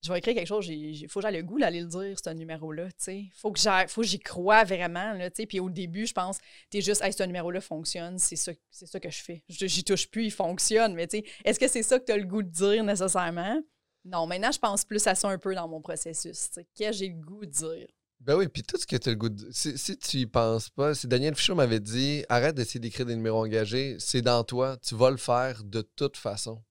je 0.04 0.12
vais 0.12 0.20
écrire 0.20 0.36
quelque 0.36 0.48
chose, 0.48 0.68
il 0.70 1.08
faut 1.10 1.20
que 1.20 1.26
j'aille 1.26 1.38
le 1.38 1.44
goût 1.44 1.60
d'aller 1.60 1.82
le 1.82 1.88
dire, 1.88 2.18
ce 2.24 2.30
numéro-là, 2.30 2.86
tu 2.86 2.94
sais. 2.98 3.26
Faut 3.34 3.52
que 3.52 4.08
j'y 4.08 4.20
crois 4.20 4.64
vraiment, 4.64 5.14
là. 5.14 5.30
Puis 5.32 5.60
au 5.60 5.70
début, 5.70 6.06
je 6.06 6.14
pense, 6.14 6.38
t'es 6.70 6.82
juste, 6.82 7.02
hey, 7.02 7.12
ce 7.12 7.24
numéro-là 7.24 7.60
fonctionne, 7.62 8.18
c'est 8.20 8.36
ça, 8.36 8.52
ça 8.70 9.00
que 9.00 9.10
je 9.10 9.24
fais. 9.24 9.44
J'y 9.50 9.84
touche 9.84 10.10
plus, 10.10 10.26
il 10.26 10.32
fonctionne, 10.32 10.94
mais 10.94 11.08
est-ce 11.44 11.60
que 11.60 11.68
c'est 11.68 11.84
ça 11.84 12.00
que 12.00 12.06
tu 12.06 12.12
as 12.12 12.18
le 12.18 12.26
goût 12.26 12.44
de 12.44 12.50
dire 12.50 12.84
nécessairement? 12.84 13.62
Non, 14.06 14.26
maintenant, 14.28 14.52
je 14.52 14.60
pense 14.60 14.86
plus 14.86 15.06
à 15.08 15.16
ça 15.16 15.28
un 15.28 15.38
peu 15.38 15.54
dans 15.54 15.68
mon 15.68 15.82
processus. 15.82 16.50
Qu'est-ce 16.76 16.92
que 16.92 16.94
j'ai 16.94 17.10
le 17.10 17.20
goût 17.20 17.46
de 17.46 17.52
dire? 17.52 17.88
Ben 18.20 18.36
oui, 18.36 18.48
puis 18.48 18.64
tout 18.64 18.78
ce 18.78 18.86
que 18.86 18.96
tu 18.96 19.10
as 19.10 19.12
le 19.14 19.18
goût 19.18 19.30
de. 19.30 19.48
Si, 19.52 19.78
si 19.78 19.98
tu 19.98 20.18
y 20.18 20.26
penses 20.26 20.70
pas, 20.70 20.94
si 20.94 21.08
Daniel 21.08 21.36
Fichot 21.36 21.56
m'avait 21.56 21.80
dit 21.80 22.26
arrête 22.30 22.56
d'essayer 22.56 22.80
d'écrire 22.80 23.06
des 23.06 23.16
numéros 23.16 23.44
engagés, 23.44 23.96
c'est 24.00 24.22
dans 24.22 24.44
toi, 24.44 24.78
tu 24.78 24.96
vas 24.96 25.12
le 25.12 25.18
faire 25.18 25.64
de 25.64 25.82
toute 25.82 26.18
façon. 26.18 26.62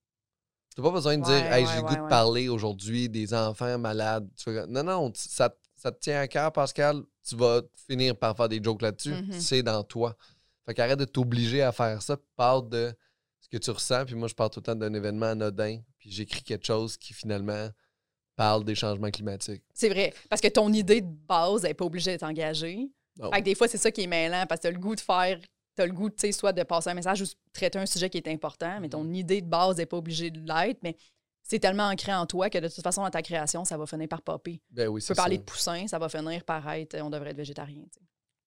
Tu 0.75 0.81
n'as 0.81 0.87
pas 0.87 0.93
besoin 0.93 1.17
de 1.17 1.23
dire 1.23 1.51
Hey, 1.51 1.65
ouais, 1.65 1.71
j'ai 1.71 1.81
le 1.81 1.87
goût 1.87 1.95
de 1.95 2.09
parler 2.09 2.49
aujourd'hui 2.49 3.09
des 3.09 3.33
enfants 3.33 3.79
malades. 3.79 4.29
Non, 4.67 4.83
non, 4.83 5.11
ça, 5.15 5.55
ça 5.75 5.91
te 5.91 5.99
tient 5.99 6.19
à 6.19 6.27
cœur, 6.27 6.51
Pascal. 6.51 7.01
Tu 7.27 7.35
vas 7.35 7.61
finir 7.87 8.15
par 8.15 8.37
faire 8.37 8.49
des 8.49 8.61
jokes 8.61 8.83
là-dessus. 8.83 9.13
Mhm. 9.13 9.39
C'est 9.39 9.63
dans 9.63 9.83
toi. 9.83 10.15
Fait 10.65 10.75
qu'arrête 10.75 10.99
de 10.99 11.05
t'obliger 11.05 11.63
à 11.63 11.71
faire 11.71 12.01
ça. 12.01 12.17
Parle 12.35 12.69
de 12.69 12.93
ce 13.39 13.49
que 13.49 13.57
tu 13.57 13.71
ressens. 13.71 14.05
Puis 14.05 14.13
moi, 14.13 14.27
je 14.27 14.35
parle 14.35 14.51
tout 14.51 14.59
le 14.59 14.65
temps 14.65 14.75
d'un 14.75 14.93
événement 14.93 15.27
anodin. 15.27 15.79
Puis 15.97 16.11
j'écris 16.11 16.43
quelque 16.43 16.67
chose 16.67 16.97
qui 16.97 17.13
finalement 17.13 17.69
parle 18.37 18.63
des 18.63 18.75
changements 18.75 19.09
climatiques. 19.11 19.63
C'est 19.73 19.89
vrai, 19.89 20.13
parce 20.29 20.41
que 20.41 20.47
ton 20.47 20.71
idée 20.71 21.01
de 21.01 21.09
base 21.27 21.63
n'est 21.63 21.73
pas 21.73 21.83
obligée 21.83 22.11
d'être 22.11 22.23
engagée. 22.23 22.87
Fait 23.19 23.39
que 23.39 23.43
des 23.43 23.55
fois, 23.55 23.67
c'est 23.67 23.79
ça 23.79 23.91
qui 23.91 24.03
est 24.03 24.07
mêlant, 24.07 24.45
parce 24.47 24.59
que 24.59 24.61
tu 24.61 24.67
as 24.67 24.71
le 24.71 24.79
goût 24.79 24.95
de 24.95 25.01
faire, 25.01 25.39
tu 25.75 25.81
as 25.81 25.85
le 25.87 25.91
goût, 25.91 26.09
tu 26.09 26.15
sais, 26.19 26.31
soit 26.31 26.53
de 26.53 26.63
passer 26.63 26.91
un 26.91 26.93
message 26.93 27.21
ou 27.21 27.25
de 27.25 27.31
traiter 27.51 27.79
un 27.79 27.85
sujet 27.87 28.09
qui 28.09 28.17
est 28.19 28.27
important, 28.29 28.79
mais 28.79 28.89
ton 28.89 29.03
Mm-hmm. 29.03 29.15
idée 29.15 29.41
de 29.41 29.47
base 29.47 29.77
n'est 29.77 29.85
pas 29.87 29.97
obligée 29.97 30.29
de 30.29 30.39
l'être, 30.47 30.79
mais 30.83 30.95
c'est 31.41 31.59
tellement 31.59 31.87
ancré 31.89 32.13
en 32.13 32.25
toi 32.27 32.49
que 32.49 32.59
de 32.59 32.67
toute 32.67 32.83
façon, 32.83 33.01
dans 33.01 33.09
ta 33.09 33.21
création, 33.23 33.65
ça 33.65 33.75
va 33.77 33.85
finir 33.87 34.07
par 34.07 34.21
popper. 34.21 34.61
Ben 34.69 34.87
oui, 34.87 35.01
Tu 35.01 35.07
peux 35.07 35.15
parler 35.15 35.37
de 35.39 35.43
poussin, 35.43 35.87
ça 35.87 35.97
va 35.97 36.07
finir 36.09 36.43
par 36.43 36.69
être, 36.73 36.95
on 37.01 37.09
devrait 37.09 37.31
être 37.31 37.37
végétarien, 37.37 37.83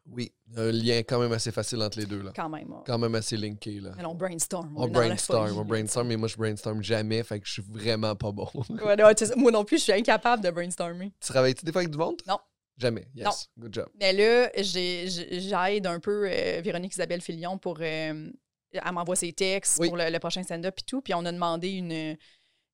Oui, 0.06 0.32
un 0.56 0.72
lien 0.72 0.98
quand 1.02 1.20
même 1.20 1.32
assez 1.32 1.52
facile 1.52 1.80
entre 1.82 1.98
les 1.98 2.06
deux, 2.06 2.22
là. 2.22 2.32
quand 2.34 2.48
même. 2.48 2.70
ouais. 2.72 2.80
Quand 2.86 2.98
même 2.98 3.14
assez 3.14 3.36
linké, 3.36 3.78
là. 3.80 3.90
Mais 3.96 4.04
on 4.04 4.14
brainstorm. 4.14 4.72
On 4.76 4.88
brainstorm, 4.88 5.46
folie, 5.48 5.58
on 5.60 5.64
brainstorm, 5.64 6.08
mais 6.08 6.16
moi, 6.16 6.26
je 6.28 6.36
brainstorm 6.36 6.82
jamais, 6.82 7.22
fait 7.22 7.38
que 7.38 7.46
je 7.46 7.52
suis 7.52 7.64
vraiment 7.68 8.16
pas 8.16 8.32
bon. 8.32 8.48
Ouais, 8.70 8.96
moi 9.36 9.50
non 9.52 9.64
plus, 9.64 9.78
je 9.78 9.82
suis 9.84 9.92
incapable 9.92 10.42
de 10.42 10.50
brainstormer. 10.50 11.12
tu 11.20 11.28
travailles-tu 11.32 11.64
des 11.64 11.70
fois 11.72 11.82
avec 11.82 11.92
du 11.92 11.98
monde? 11.98 12.20
Non. 12.26 12.38
Jamais. 12.78 13.06
Yes. 13.14 13.24
Non. 13.26 13.32
Good 13.64 13.74
job. 13.74 13.88
Mais 14.00 14.12
là, 14.14 14.50
j'ai- 14.56 15.08
j'ai- 15.10 15.40
j'aide 15.40 15.86
un 15.86 16.00
peu 16.00 16.26
euh, 16.30 16.60
Véronique 16.64 16.94
Isabelle 16.94 17.20
Filion 17.20 17.58
pour. 17.58 17.76
euh, 17.80 18.30
elle 18.72 18.92
m'envoie 18.92 19.16
ses 19.16 19.32
textes 19.34 19.78
Oui. 19.80 19.88
pour 19.88 19.96
le, 19.98 20.08
le 20.10 20.18
prochain 20.18 20.42
stand-up 20.42 20.74
et 20.78 20.82
tout. 20.86 21.02
Puis 21.02 21.12
on 21.12 21.24
a 21.26 21.32
demandé 21.32 21.70
une, 21.72 22.16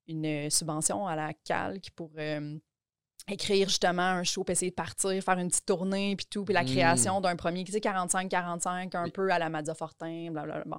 une 0.06 0.48
subvention 0.50 1.06
à 1.08 1.16
la 1.16 1.32
CALC 1.44 1.90
pour 1.96 2.12
euh, 2.18 2.56
écrire 3.28 3.68
justement 3.68 4.02
un 4.02 4.22
show, 4.24 4.44
puis 4.44 4.52
essayer 4.52 4.70
de 4.70 4.74
partir, 4.76 5.22
faire 5.22 5.38
une 5.38 5.48
petite 5.48 5.66
tournée, 5.66 6.14
puis 6.16 6.26
tout, 6.30 6.44
puis 6.44 6.54
la 6.54 6.62
Mm. 6.62 6.66
création 6.66 7.20
d'un 7.20 7.36
premier, 7.36 7.64
tu 7.64 7.72
sais, 7.72 7.80
45-45, 7.80 8.94
un 8.94 9.04
Oui. 9.04 9.10
peu 9.10 9.30
à 9.30 9.38
la 9.38 9.48
Mazza 9.48 9.74
Fortin, 9.74 10.28
blablabla. 10.30 10.64
Bon. 10.66 10.78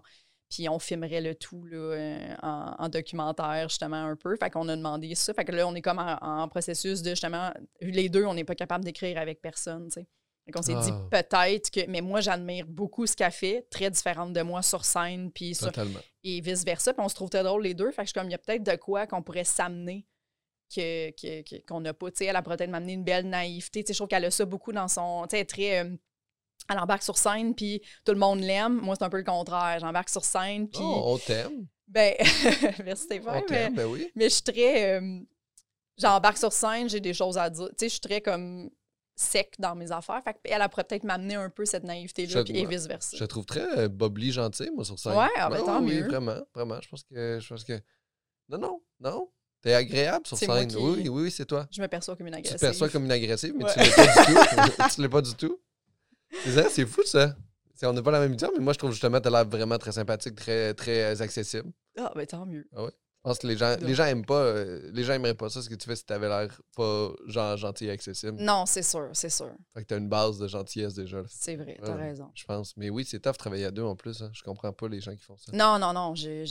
Puis 0.49 0.69
on 0.69 0.79
filmerait 0.79 1.19
le 1.19 1.35
tout 1.35 1.65
là, 1.65 1.77
euh, 1.77 2.35
en, 2.41 2.75
en 2.79 2.89
documentaire, 2.89 3.67
justement, 3.67 3.97
un 3.97 4.15
peu. 4.15 4.37
Fait 4.37 4.49
qu'on 4.49 4.69
a 4.69 4.77
demandé 4.77 5.13
ça. 5.13 5.33
Fait 5.33 5.43
que 5.43 5.51
là, 5.51 5.67
on 5.67 5.75
est 5.75 5.81
comme 5.81 5.99
en, 5.99 6.17
en 6.21 6.47
processus 6.47 7.01
de, 7.01 7.09
justement, 7.09 7.51
les 7.81 8.07
deux, 8.07 8.23
on 8.25 8.33
n'est 8.33 8.45
pas 8.45 8.55
capable 8.55 8.85
d'écrire 8.85 9.17
avec 9.17 9.41
personne, 9.41 9.85
tu 9.89 9.99
sais. 9.99 10.07
Fait 10.45 10.53
qu'on 10.53 10.61
s'est 10.61 10.75
dit 10.75 10.91
Ah. 10.93 11.21
peut-être 11.21 11.69
que... 11.69 11.81
Mais 11.89 11.99
moi, 11.99 12.21
j'admire 12.21 12.65
beaucoup 12.65 13.05
ce 13.05 13.17
qu'elle 13.17 13.29
fait, 13.33 13.67
très 13.69 13.89
différente 13.91 14.31
de 14.31 14.41
moi 14.41 14.61
sur 14.61 14.85
scène, 14.85 15.29
puis 15.33 15.53
sur, 15.53 15.69
et 16.23 16.39
vice-versa. 16.39 16.93
Puis 16.93 17.03
on 17.03 17.09
se 17.09 17.15
trouve 17.15 17.29
très 17.29 17.43
drôle 17.43 17.63
les 17.63 17.73
deux. 17.73 17.91
Fait 17.91 18.03
que 18.03 18.07
je 18.07 18.11
suis 18.11 18.13
comme, 18.13 18.29
il 18.29 18.31
y 18.31 18.35
a 18.35 18.37
peut-être 18.37 18.63
de 18.63 18.77
quoi 18.77 19.05
qu'on 19.05 19.21
pourrait 19.21 19.43
s'amener 19.43 20.05
que- 20.73 21.11
que- 21.11 21.41
que- 21.41 21.65
qu'on 21.65 21.81
n'a 21.81 21.93
pas. 21.93 22.09
Tu 22.11 22.17
sais, 22.17 22.25
elle 22.25 22.35
a 22.35 22.41
peut-être 22.41 22.69
m'amener 22.69 22.93
une 22.93 23.03
belle 23.03 23.27
naïveté. 23.27 23.83
Tu 23.83 23.87
sais, 23.87 23.93
je 23.93 23.97
trouve 23.99 24.07
qu'elle 24.07 24.25
a 24.25 24.31
ça 24.31 24.45
beaucoup 24.45 24.71
dans 24.71 24.87
son... 24.87 25.25
Elle 25.31 25.39
est 25.39 25.45
très... 25.45 25.83
euh, 25.83 25.95
elle 26.69 26.79
embarque 26.79 27.03
sur 27.03 27.17
scène, 27.17 27.55
puis 27.55 27.81
tout 28.03 28.11
le 28.11 28.17
monde 28.19 28.39
l'aime. 28.41 28.73
Moi, 28.81 28.95
c'est 28.97 29.03
un 29.05 29.09
peu 29.09 29.17
le 29.17 29.23
contraire. 29.23 29.79
J'embarque 29.79 30.09
sur 30.09 30.25
scène, 30.25 30.67
puis... 30.67 30.81
Oh, 30.83 31.03
on 31.05 31.17
t'aime. 31.17 31.67
Ben, 31.87 32.13
merci 32.83 33.03
Stéphane, 33.05 33.35
On 33.37 33.39
mais, 33.39 33.45
t'aime, 33.45 33.75
ben 33.75 33.85
oui. 33.85 34.11
mais 34.15 34.25
je 34.25 34.33
suis 34.35 34.43
très... 34.43 34.99
euh, 34.99 35.19
J'embarque 35.97 36.37
sur 36.37 36.51
scène, 36.53 36.89
j'ai 36.89 36.99
des 36.99 37.13
choses 37.13 37.37
à 37.37 37.49
dire. 37.49 37.69
Tu 37.69 37.75
sais, 37.79 37.85
je 37.85 37.91
suis 37.93 37.99
très 38.01 38.21
comme 38.21 38.69
sec 39.15 39.55
dans 39.57 39.73
mes 39.73 39.91
affaires. 39.91 40.21
Fait 40.23 40.37
elle, 40.43 40.61
elle 40.61 40.69
pourrait 40.69 40.83
peut-être 40.83 41.05
m'amener 41.05 41.33
un 41.35 41.49
peu 41.49 41.65
cette 41.65 41.83
naïveté-là, 41.85 42.43
et 42.49 42.65
vice-versa. 42.67 43.17
Je 43.17 43.23
trouve 43.25 43.45
très 43.47 43.65
euh, 43.79 43.87
bubbly 43.87 44.31
gentil, 44.31 44.69
moi, 44.75 44.85
sur 44.85 44.99
scène. 44.99 45.13
Ouais, 45.17 45.27
ah 45.37 45.49
ben, 45.49 45.63
tant 45.65 45.81
oui, 45.81 45.95
mieux. 45.95 46.03
vraiment, 46.07 46.37
vraiment. 46.53 46.79
Je 46.81 46.87
pense 46.89 47.03
que. 47.03 47.39
Je 47.39 47.47
pense 47.47 47.63
que... 47.63 47.81
Non, 48.49 48.59
non, 48.59 48.81
non. 48.99 49.31
T'es 49.61 49.73
agréable 49.73 50.25
sur 50.27 50.37
scène. 50.37 50.67
qui- 50.67 50.75
Oui, 50.77 51.01
oui, 51.03 51.09
oui, 51.09 51.31
c'est 51.31 51.45
toi. 51.45 51.67
Je 51.71 51.81
me 51.81 51.87
perçois 51.87 52.15
comme 52.15 52.27
une 52.27 52.33
Tu 52.33 52.39
agressive. 52.39 52.59
te 52.59 52.65
perçois 52.65 52.89
comme 52.89 53.05
une 53.05 53.11
agressive, 53.11 53.53
mais 53.57 53.63
Ouais. 53.65 53.73
tu 53.73 53.79
l'es 53.81 53.89
pas 53.89 54.01
du 54.05 54.71
tout. 54.71 54.83
tu 54.95 55.01
l'es 55.01 55.09
pas 55.09 55.21
du 55.21 55.35
tout. 55.35 55.59
C'est 56.69 56.85
fou, 56.85 57.01
ça. 57.05 57.35
On 57.83 57.93
n'a 57.93 58.01
pas 58.01 58.11
la 58.11 58.19
même 58.21 58.33
idée, 58.33 58.47
mais 58.55 58.59
moi, 58.63 58.73
je 58.73 58.79
trouve 58.79 58.91
justement 58.91 59.19
que 59.19 59.27
tu 59.27 59.31
l'air 59.31 59.45
vraiment 59.47 59.77
très 59.77 59.91
sympathique, 59.91 60.35
très, 60.35 60.73
très 60.73 61.21
accessible. 61.21 61.69
Ah, 61.97 62.11
ben 62.15 62.25
tant 62.25 62.45
mieux. 62.45 62.67
Je 62.75 62.79
pense 63.27 63.39
que 63.39 63.47
les 63.47 63.57
gens, 63.57 63.75
les 63.81 63.93
gens 63.95 64.05
aiment 64.05 64.25
pas, 64.25 64.39
euh, 64.41 64.89
les 64.93 65.03
gens 65.03 65.13
aimeraient 65.13 65.33
pas 65.35 65.49
ça, 65.49 65.61
ce 65.61 65.69
que 65.69 65.75
tu 65.75 65.87
fais 65.87 65.95
si 65.95 66.05
t'avais 66.05 66.27
l'air 66.29 66.49
pas 66.75 67.09
genre 67.27 67.57
gentil 67.57 67.85
et 67.85 67.91
accessible. 67.91 68.37
Non, 68.41 68.65
c'est 68.65 68.83
sûr, 68.83 69.09
c'est 69.13 69.29
sûr. 69.29 69.51
Fait 69.73 69.81
que 69.83 69.87
t'as 69.87 69.97
une 69.97 70.09
base 70.09 70.37
de 70.39 70.47
gentillesse 70.47 70.93
déjà. 70.93 71.23
C'est 71.27 71.55
vrai, 71.55 71.77
t'as 71.83 71.95
Ouais. 71.95 72.09
raison. 72.09 72.29
Je 72.35 72.45
pense. 72.45 72.75
Mais 72.77 72.89
oui, 72.89 73.05
c'est 73.05 73.19
tough 73.19 73.37
travailler 73.37 73.65
à 73.65 73.71
deux 73.71 73.83
en 73.83 73.95
plus. 73.95 74.21
hein. 74.21 74.29
Je 74.33 74.41
comprends 74.43 74.71
pas 74.73 74.87
les 74.87 75.01
gens 75.01 75.15
qui 75.15 75.23
font 75.23 75.37
ça. 75.37 75.51
Non, 75.53 75.77
non, 75.79 75.93
non. 75.93 76.15
j'ai- 76.15 76.43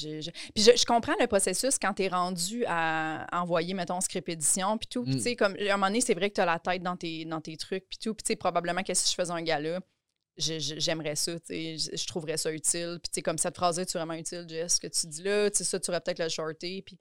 Puis 0.54 0.62
je, 0.64 0.72
je 0.76 0.84
comprends 0.84 1.14
le 1.20 1.26
processus 1.26 1.78
quand 1.80 1.94
tu 1.94 2.04
es 2.04 2.08
rendu 2.08 2.64
à 2.66 3.26
envoyer, 3.32 3.74
mettons, 3.74 4.00
script 4.00 4.28
édition, 4.28 4.76
puis 4.78 4.88
tout. 4.88 5.02
Puis 5.04 5.14
Mm. 5.14 5.16
tu 5.16 5.22
sais, 5.22 5.36
comme, 5.36 5.54
à 5.56 5.72
un 5.72 5.76
moment 5.76 5.86
donné, 5.86 6.00
c'est 6.00 6.14
vrai 6.14 6.30
que 6.30 6.34
tu 6.34 6.40
as 6.40 6.46
la 6.46 6.58
tête 6.58 6.82
dans 6.82 6.96
tes, 6.96 7.24
dans 7.24 7.40
tes 7.40 7.56
trucs, 7.56 7.88
puis 7.88 7.98
tout. 7.98 8.14
Puis 8.14 8.22
tu 8.24 8.28
sais, 8.32 8.36
probablement 8.36 8.82
que 8.82 8.92
si 8.94 9.10
je 9.10 9.14
faisais 9.14 9.32
un 9.32 9.42
gala, 9.42 9.78
je- 9.78 9.80
je- 9.80 9.80
j'aimerais 10.38 11.16
ça, 11.16 11.38
tu 11.40 11.46
sais, 11.46 11.96
je, 11.96 12.06
trouverais 12.06 12.36
ça 12.36 12.52
utile. 12.52 12.98
Puis 13.02 13.10
tu 13.10 13.14
sais, 13.14 13.22
comme 13.22 13.38
cette 13.38 13.56
phrase-là, 13.56 13.84
vraiment 13.94 14.14
utile, 14.14 14.44
Jess, 14.48 14.74
ce 14.74 14.80
que 14.80 14.86
tu 14.88 15.06
dis 15.06 15.22
là, 15.22 15.50
tu 15.50 15.58
sais, 15.58 15.64
ça, 15.64 15.80
tu 15.80 15.90
aurais 15.90 16.00
peut-être 16.00 16.22
le 16.22 16.28
shorté. 16.28 16.82
Puis... 16.82 16.98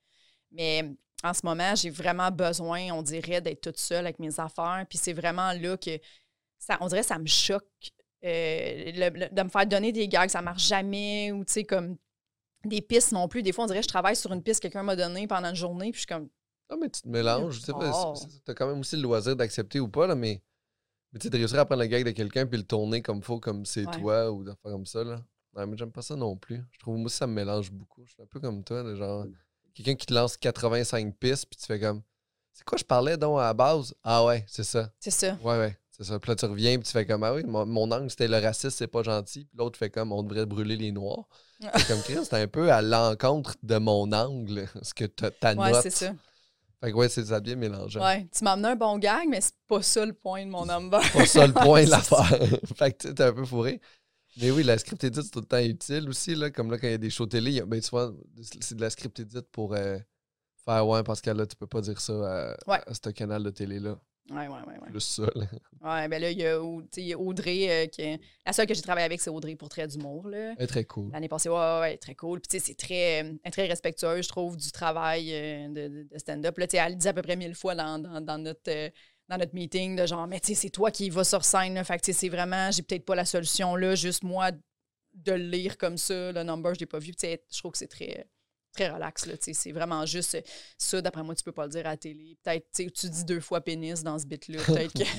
Mais 0.51 0.89
en 1.23 1.33
ce 1.33 1.41
moment, 1.43 1.75
j'ai 1.75 1.89
vraiment 1.89 2.31
besoin, 2.31 2.91
on 2.91 3.01
dirait, 3.01 3.41
d'être 3.41 3.61
toute 3.61 3.77
seule 3.79 4.05
avec 4.05 4.19
mes 4.19 4.39
affaires. 4.39 4.85
Puis 4.89 4.97
c'est 4.97 5.13
vraiment 5.13 5.51
là 5.53 5.75
que, 5.77 5.99
ça, 6.59 6.77
on 6.81 6.87
dirait, 6.87 7.03
ça 7.03 7.17
me 7.19 7.27
choque 7.27 7.63
euh, 8.23 8.91
le- 8.95 9.19
le- 9.19 9.29
de 9.29 9.43
me 9.43 9.49
faire 9.49 9.67
donner 9.67 9.91
des 9.91 10.07
gags, 10.07 10.29
ça 10.29 10.41
marche 10.41 10.67
jamais, 10.67 11.31
ou 11.31 11.45
tu 11.45 11.53
sais, 11.53 11.63
comme 11.63 11.97
des 12.63 12.81
pistes 12.81 13.11
non 13.11 13.27
plus. 13.27 13.43
Des 13.43 13.51
fois, 13.51 13.65
on 13.65 13.67
dirait 13.67 13.83
je 13.83 13.87
travaille 13.87 14.15
sur 14.15 14.31
une 14.33 14.41
piste 14.41 14.61
que 14.61 14.67
quelqu'un 14.67 14.81
m'a 14.83 14.95
donnée 14.95 15.27
pendant 15.27 15.49
une 15.49 15.55
journée, 15.55 15.91
puis 15.91 16.01
je 16.01 16.07
suis 16.07 16.07
comme, 16.07 16.29
Non, 16.71 16.77
mais 16.81 16.89
tu 16.89 17.01
te 17.01 17.07
mélanges. 17.07 17.59
Tu 17.59 17.65
sais 17.65 17.73
Oh. 17.75 18.13
t'as 18.45 18.53
quand 18.55 18.67
même 18.67 18.79
aussi 18.79 18.95
le 18.95 19.03
loisir 19.03 19.35
d'accepter 19.35 19.79
ou 19.79 19.87
pas, 19.89 20.07
là, 20.07 20.15
mais, 20.15 20.41
mais 21.15 21.19
tu 21.19 21.23
sais, 21.27 21.29
de 21.29 21.37
réussir 21.37 21.57
à 21.59 21.63
prendre 21.65 21.81
le 21.81 21.87
gag 21.87 22.03
de 22.05 22.11
quelqu'un 22.11 22.45
puis 22.45 22.57
le 22.57 22.65
tourner 22.65 23.01
comme 23.01 23.23
faut, 23.23 23.39
comme 23.39 23.65
c'est 23.65 23.85
Ouais. 23.87 23.99
toi, 24.01 24.29
ou 24.33 24.43
de 24.43 24.49
faire 24.61 24.71
comme 24.73 24.85
ça, 24.85 25.01
là. 25.01 25.23
Non, 25.55 25.65
mais 25.65 25.77
j'aime 25.77 25.91
pas 25.93 26.01
ça 26.01 26.13
non 26.17 26.35
plus. 26.35 26.61
Je 26.73 26.79
trouve, 26.79 26.97
moi 26.97 27.05
aussi, 27.05 27.15
ça 27.15 27.25
me 27.25 27.31
mélange 27.33 27.71
beaucoup. 27.71 28.01
Je 28.05 28.11
suis 28.11 28.21
un 28.21 28.25
peu 28.25 28.41
comme 28.41 28.61
toi, 28.65 28.83
là, 28.83 28.93
genre, 28.95 29.25
quelqu'un 29.73 29.95
qui 29.95 30.05
te 30.05 30.13
lance 30.13 30.35
85 30.35 31.15
pistes, 31.17 31.45
puis 31.49 31.57
tu 31.57 31.65
fais 31.65 31.79
comme, 31.79 32.01
c'est 32.51 32.65
quoi 32.65 32.77
je 32.77 32.83
parlais 32.83 33.15
donc 33.15 33.39
à 33.39 33.43
la 33.43 33.53
base? 33.53 33.95
Ah 34.03 34.25
ouais, 34.25 34.43
c'est 34.49 34.65
ça. 34.65 34.91
c'est 34.99 35.11
ça. 35.11 35.37
Ouais, 35.41 35.57
ouais, 35.57 35.77
c'est 35.91 36.03
ça. 36.03 36.19
Puis 36.19 36.29
là, 36.29 36.35
tu 36.35 36.45
reviens, 36.45 36.77
puis 36.77 36.85
tu 36.85 36.91
fais 36.91 37.05
comme, 37.05 37.23
ah 37.23 37.33
oui, 37.33 37.43
mon, 37.45 37.65
mon 37.65 37.89
angle, 37.91 38.09
c'était 38.09 38.27
le 38.27 38.37
raciste, 38.39 38.77
c'est 38.77 38.87
pas 38.87 39.01
gentil. 39.03 39.45
Puis 39.45 39.57
l'autre 39.57 39.79
fait 39.79 39.89
comme, 39.89 40.11
on 40.11 40.21
devrait 40.23 40.45
brûler 40.45 40.75
les 40.75 40.91
noirs. 40.91 41.23
C'est 41.77 41.87
comme, 41.87 42.01
Chris, 42.01 42.17
c'est 42.23 42.33
un 42.33 42.47
peu 42.49 42.69
à 42.69 42.81
l'encontre 42.81 43.55
de 43.63 43.77
mon 43.77 44.11
angle, 44.11 44.67
ce 44.81 44.93
que 44.93 45.05
ta, 45.05 45.31
ta 45.31 45.53
Ouais, 45.53 45.71
c'est 45.81 45.89
ça. 45.89 46.13
Fait 46.85 46.91
que 46.91 46.97
ouais, 46.97 47.09
c'est 47.09 47.25
ça 47.25 47.39
bien 47.39 47.55
mélangeant. 47.55 48.03
Ouais, 48.03 48.27
tu 48.31 48.43
m'as 48.43 48.51
amené 48.51 48.67
un 48.69 48.75
bon 48.75 48.99
gag, 48.99 49.27
mais 49.27 49.41
c'est 49.41 49.53
pas 49.67 49.81
ça 49.81 50.05
le 50.05 50.13
point 50.13 50.45
de 50.45 50.51
mon 50.51 50.65
number. 50.67 51.01
Pas 51.13 51.25
ça 51.25 51.47
le 51.47 51.53
point 51.53 51.81
de 51.81 51.85
C'est 51.89 51.91
l'affaire. 51.91 52.59
fait 52.75 52.91
que 52.93 53.07
t'es 53.07 53.23
un 53.23 53.33
peu 53.33 53.43
fourré. 53.45 53.81
Mais 54.39 54.51
oui, 54.51 54.63
la 54.63 54.77
script 54.77 55.03
edit, 55.03 55.21
c'est 55.23 55.31
tout 55.31 55.39
le 55.39 55.45
temps 55.45 55.57
utile 55.59 56.07
aussi. 56.09 56.35
Là, 56.35 56.51
comme 56.51 56.69
là, 56.69 56.77
quand 56.77 56.87
il 56.87 56.91
y 56.91 56.93
a 56.93 56.97
des 56.99 57.09
shows 57.09 57.25
télé, 57.25 57.59
a- 57.61 57.65
ben, 57.65 57.81
souvent, 57.81 58.11
c'est 58.61 58.75
de 58.75 58.81
la 58.81 58.89
script 58.89 59.19
edit 59.19 59.39
pour 59.51 59.73
euh, 59.73 59.97
faire 60.63 60.87
Ouais, 60.87 61.01
parce 61.03 61.21
que 61.21 61.29
là, 61.31 61.45
tu 61.47 61.55
peux 61.55 61.67
pas 61.67 61.81
dire 61.81 61.99
ça 61.99 62.13
à, 62.13 62.57
Ouais. 62.69 62.81
à 62.85 62.93
ce 62.93 63.09
canal 63.09 63.41
de 63.43 63.49
télé-là. 63.49 63.97
Ouais, 64.31 64.47
ouais. 64.47 64.59
ouais. 64.67 64.89
Plus 64.89 64.99
ça. 65.01 65.27
là. 65.35 65.45
Ouais, 65.83 66.07
ben 66.07 66.19
là, 66.19 66.31
il 66.31 66.39
y 66.39 66.45
a, 66.47 66.59
Audrey, 67.19 67.69
euh, 67.69 67.85
qui 67.85 68.01
est- 68.01 68.19
la 68.45 68.53
seule 68.53 68.65
que 68.65 68.73
j'ai 68.73 68.81
travaillé 68.81 69.05
avec, 69.05 69.21
c'est 69.21 69.29
Audrey 69.29 69.55
pour 69.55 69.69
Trait 69.69 69.87
d'humour. 69.87 70.27
Elle 70.33 70.55
est 70.57 70.67
très 70.67 70.83
cool. 70.85 71.11
L'année 71.11 71.27
passée, 71.27 71.47
ouais, 71.49 71.55
ouais, 71.55 71.79
ouais, 71.81 71.97
très 71.97 72.15
cool. 72.15 72.39
Puis, 72.41 72.47
tu 72.47 72.57
sais, 72.59 72.65
c'est 72.65 72.75
très, 72.75 73.23
euh, 73.23 73.49
très 73.51 73.67
respectueuse, 73.67 74.23
je 74.23 74.29
trouve, 74.29 74.57
du 74.57 74.71
travail 74.71 75.29
euh, 75.31 75.67
de, 75.69 76.17
stand-up. 76.17 76.57
Là, 76.57 76.65
tu 76.67 76.75
sais, 76.75 76.83
elle 76.83 76.93
le 76.93 76.97
dit 76.97 77.07
à 77.07 77.13
peu 77.13 77.21
près 77.21 77.35
mille 77.35 77.53
fois 77.53 77.75
dans, 77.75 77.99
dans- 77.99 78.19
dans 78.21 78.37
notre, 78.39 78.61
euh, 78.69 78.89
dans 79.29 79.37
notre 79.37 79.53
meeting, 79.53 79.95
de 79.95 80.05
genre, 80.07 80.25
mais 80.25 80.39
tu 80.39 80.47
sais, 80.47 80.55
c'est 80.55 80.69
toi 80.71 80.89
qui 80.89 81.11
vas 81.11 81.23
sur 81.23 81.45
scène. 81.45 81.75
Là. 81.75 81.83
Fait 81.83 81.97
que, 81.97 82.03
tu 82.05 82.11
sais, 82.11 82.19
c'est 82.19 82.29
vraiment, 82.29 82.71
j'ai 82.71 82.81
peut-être 82.81 83.05
pas 83.05 83.15
la 83.15 83.25
solution 83.25 83.75
là, 83.75 83.93
juste 83.93 84.23
moi 84.23 84.51
de 84.51 85.31
le 85.33 85.37
lire 85.49 85.77
comme 85.77 85.97
ça. 85.97 86.31
Le 86.31 86.41
number, 86.43 86.73
je 86.73 86.79
l'ai 86.79 86.85
pas 86.87 86.97
vu. 86.99 87.11
Puis, 87.11 87.15
tu 87.15 87.27
sais, 87.27 87.43
je 87.51 87.59
trouve 87.59 87.73
que 87.73 87.77
c'est 87.77 87.87
très, 87.87 88.27
très 88.75 88.89
relax. 88.89 89.27
C'est 89.53 89.71
vraiment 89.71 90.05
juste 90.05 90.37
ça. 90.77 91.01
D'après 91.01 91.23
moi, 91.23 91.33
tu 91.35 91.43
peux 91.43 91.51
pas 91.51 91.63
le 91.65 91.71
dire 91.71 91.85
à 91.87 91.91
la 91.91 91.97
télé. 91.97 92.37
Peut-être, 92.43 92.91
tu 92.93 93.09
dis 93.09 93.25
deux 93.25 93.39
fois 93.39 93.61
pénis 93.61 94.03
dans 94.03 94.19
ce 94.19 94.25
bit-là. 94.25 94.61
Peut-être 94.63 94.93
que. 94.93 95.03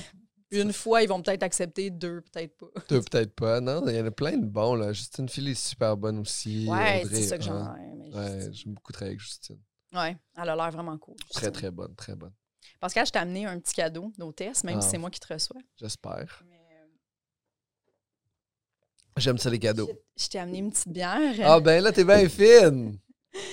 Une 0.49 0.71
fois, 0.71 1.03
ils 1.03 1.09
vont 1.09 1.21
peut-être 1.21 1.43
accepter, 1.43 1.89
deux, 1.89 2.21
peut-être 2.21 2.55
pas. 2.55 2.67
Toi, 2.87 3.01
peut-être 3.11 3.35
pas. 3.35 3.59
Non, 3.59 3.85
il 3.85 3.95
y 3.95 3.99
en 3.99 4.05
a 4.05 4.11
plein 4.11 4.37
de 4.37 4.45
bons. 4.45 4.75
Là. 4.75 4.93
Justine 4.93 5.27
Phil 5.27 5.49
est 5.49 5.53
super 5.55 5.97
bonne 5.97 6.19
aussi. 6.19 6.65
Ouais, 6.69 7.03
c'est 7.09 7.23
ça 7.23 7.37
que 7.37 7.43
hein. 7.49 7.75
j'en 7.75 7.83
ai. 7.83 7.93
mais 7.95 8.15
Ouais, 8.15 8.49
j'aime 8.53 8.73
beaucoup 8.73 8.93
travailler 8.93 9.11
avec 9.15 9.19
Justine. 9.19 9.59
Ouais, 9.93 10.15
elle 10.41 10.47
a 10.49 10.55
l'air 10.55 10.71
vraiment 10.71 10.97
cool. 10.97 11.15
Très, 11.31 11.47
Justine. 11.47 11.51
très 11.51 11.69
bonne, 11.71 11.93
très 11.95 12.15
bonne. 12.15 12.31
Pascal, 12.79 13.05
je 13.05 13.11
t'ai 13.11 13.19
amené 13.19 13.45
un 13.45 13.59
petit 13.59 13.73
cadeau 13.73 14.09
d'hôtesse, 14.17 14.63
même 14.63 14.79
si 14.79 14.87
Ah. 14.87 14.91
c'est 14.91 14.97
moi 14.97 15.09
qui 15.09 15.19
te 15.19 15.33
reçois. 15.33 15.59
J'espère. 15.75 16.41
Euh, 16.45 16.85
J'aime 19.17 19.37
ça, 19.37 19.49
les 19.49 19.59
cadeaux. 19.59 19.89
je, 20.15 20.23
je 20.23 20.29
t'ai 20.29 20.39
amené 20.39 20.59
une 20.59 20.71
petite 20.71 20.89
bière. 20.89 21.33
Ah, 21.43 21.59
ben 21.59 21.83
là, 21.83 21.91
t'es 21.91 22.03
bien 22.05 22.29
fine. 22.29 22.97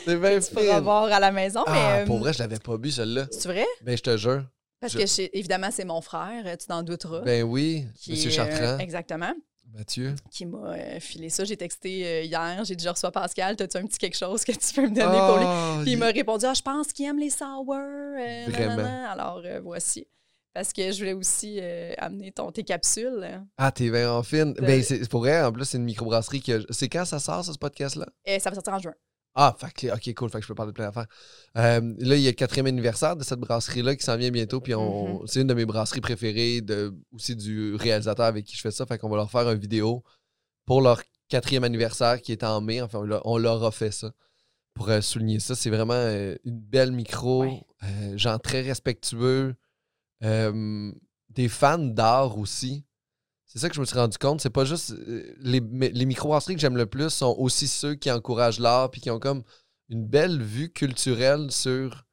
T'es 0.05 0.17
bien 0.19 0.39
tu 0.41 0.53
pourras 0.55 0.81
boire 0.81 1.05
à 1.13 1.21
la 1.21 1.31
maison, 1.33 1.63
Ah, 1.67 1.73
mais. 1.73 2.03
euh, 2.03 2.07
pour 2.07 2.19
vrai, 2.19 2.33
je 2.33 2.39
l'avais 2.39 2.59
pas 2.59 2.77
bu, 2.77 2.91
celle-là. 2.91 3.27
C'est 3.31 3.49
vrai? 3.49 3.67
Ben, 3.83 3.97
je 3.97 4.03
te 4.03 4.17
jure. 4.17 4.45
Parce 4.81 4.93
Je- 4.93 4.99
que 4.99 5.07
c'est- 5.07 5.31
évidemment, 5.33 5.71
c'est 5.71 5.85
mon 5.85 6.01
frère, 6.01 6.45
tu 6.59 6.67
t'en 6.67 6.83
douteras. 6.83 7.21
Ben 7.21 7.43
oui, 7.43 7.87
Monsieur 8.09 8.31
euh, 8.31 8.33
Chartrand. 8.33 8.79
exactement. 8.79 9.33
Mathieu. 9.73 10.15
Qui 10.31 10.47
m'a 10.47 10.75
euh, 10.75 11.01
filé 11.01 11.31
ça. 11.31 11.43
J'ai 11.45 11.57
texté 11.57 12.07
euh, 12.07 12.23
hier, 12.23 12.63
j'ai 12.65 12.77
déjà 12.77 12.93
reçu 12.93 13.07
Pascal. 13.13 13.57
T'as-tu 13.57 13.77
un 13.79 13.87
petit 13.87 13.99
quelque 13.99 14.17
chose 14.17 14.45
que 14.45 14.53
tu 14.53 14.73
peux 14.75 14.83
me 14.83 14.95
donner 14.95 15.19
pour 15.19 15.39
lui? 15.39 15.47
Oh, 15.47 15.83
Puis 15.83 15.91
il 15.91 15.93
il- 15.95 15.99
m'a 15.99 16.07
répondu 16.07 16.45
Ah, 16.47 16.55
je 16.55 16.63
pense 16.63 16.93
qu'il 16.93 17.07
aime 17.07 17.19
les 17.19 17.31
sour. 17.31 17.65
Vraiment. 17.65 18.77
nanana. 18.77 19.11
Alors, 19.11 19.43
voici. 19.63 20.07
Parce 20.53 20.73
que 20.73 20.93
je 20.93 20.99
voulais 20.99 21.13
aussi 21.15 21.59
euh, 21.61 21.93
amener 21.99 22.31
ton, 22.31 22.53
tes 22.53 22.63
capsules. 22.63 23.41
Ah, 23.59 23.73
t'es 23.73 23.91
bien 23.91 24.13
en 24.13 24.23
fine. 24.23 24.53
De- 24.53 24.61
Ben, 24.61 24.81
c'est 24.85 24.99
c'est 25.01 25.09
pour 25.11 25.21
vrai, 25.21 25.43
en 25.43 25.51
plus, 25.51 25.65
c'est 25.65 25.79
une 25.79 25.85
microbrasserie 25.85 26.41
qui 26.41 26.53
a... 26.53 26.59
C'est 26.71 26.89
quand 26.89 27.05
ça 27.05 27.19
sort, 27.19 27.45
ça, 27.45 27.53
ce 27.53 27.59
podcast-là? 27.59 28.07
Ça 28.39 28.51
va 28.51 28.55
sortir 28.55 28.75
en 28.75 28.79
juin. 28.79 28.95
Ah, 29.37 29.57
fait 29.59 29.73
que- 29.73 29.93
ok, 29.93 30.15
cool, 30.15 30.31
fait 30.31 30.39
que 30.39 30.43
je 30.45 30.49
peux 30.49 30.55
parler 30.55 30.71
de 30.73 30.75
plein 30.77 30.87
d'affaires. 30.87 31.07
Euh, 31.57 31.81
là, 31.99 32.17
il 32.17 32.23
y 32.23 32.27
a 32.29 32.31
le 32.31 32.37
quatrième 32.37 32.67
anniversaire 32.67 33.17
de 33.17 33.25
cette 33.25 33.41
brasserie-là 33.41 33.97
qui 33.97 34.05
s'en 34.05 34.17
vient 34.17 34.31
bientôt, 34.31 34.61
puis 34.61 34.75
on... 34.75 35.21
Mhm. 35.23 35.27
c'est 35.27 35.41
une 35.41 35.49
de 35.49 35.55
mes 35.55 35.65
brasseries 35.67 36.01
préférées, 36.01 36.61
de... 36.61 36.95
aussi 37.13 37.35
du 37.35 37.75
réalisateur 37.75 38.27
avec 38.27 38.45
qui 38.45 38.57
je 38.57 38.61
fais 38.61 38.71
ça, 38.71 38.87
fait 38.87 38.97
qu'on 38.99 39.09
va 39.09 39.17
leur 39.17 39.31
faire 39.31 39.51
une 39.51 39.59
vidéo 39.59 40.05
pour 40.67 40.81
leur 40.81 41.03
quatrième 41.29 41.65
anniversaire 41.65 42.23
qui 42.23 42.31
est 42.33 42.45
en 42.45 42.61
mai, 42.61 42.81
enfin, 42.81 43.01
on 43.25 43.39
leur- 43.39 43.65
a 43.65 43.71
fait 43.73 43.91
ça 43.91 44.13
pour 44.73 44.89
euh, 44.89 45.01
souligner 45.01 45.41
ça. 45.41 45.55
C'est 45.57 45.71
vraiment 45.71 45.95
euh, 45.95 46.37
une 46.45 46.61
belle 46.61 46.93
micro, 46.93 47.43
Ouais. 47.43 47.61
euh, 47.83 48.17
gens 48.17 48.39
très 48.39 48.61
respectueux, 48.63 49.55
des 50.23 51.49
fans 51.49 51.79
d'art 51.79 52.39
aussi. 52.39 52.85
C'est 53.55 53.61
ça 53.61 53.69
que 53.69 53.75
je 53.77 53.81
me 53.81 53.85
suis 53.87 53.97
rendu 53.97 54.19
compte. 54.19 54.41
C'est 54.41 54.51
pas 54.51 54.65
juste. 54.65 54.91
euh, 54.93 55.23
les, 55.41 55.61
les 55.61 56.05
microbrasseries 56.07 56.57
que 56.57 56.61
j'aime 56.61 56.77
le 56.77 56.87
plus 56.87 57.11
sont 57.11 57.35
aussi 57.39 57.69
ceux 57.69 57.95
qui 57.95 58.11
encouragent 58.11 58.59
l'art 58.59 58.91
puis 58.91 59.01
qui 59.01 59.11
ont 59.11 59.21
comme 59.21 59.43
une 59.89 60.05
belle 60.05 60.43
vue 60.43 60.71
culturelle 60.73 61.51
sur. 61.53 62.05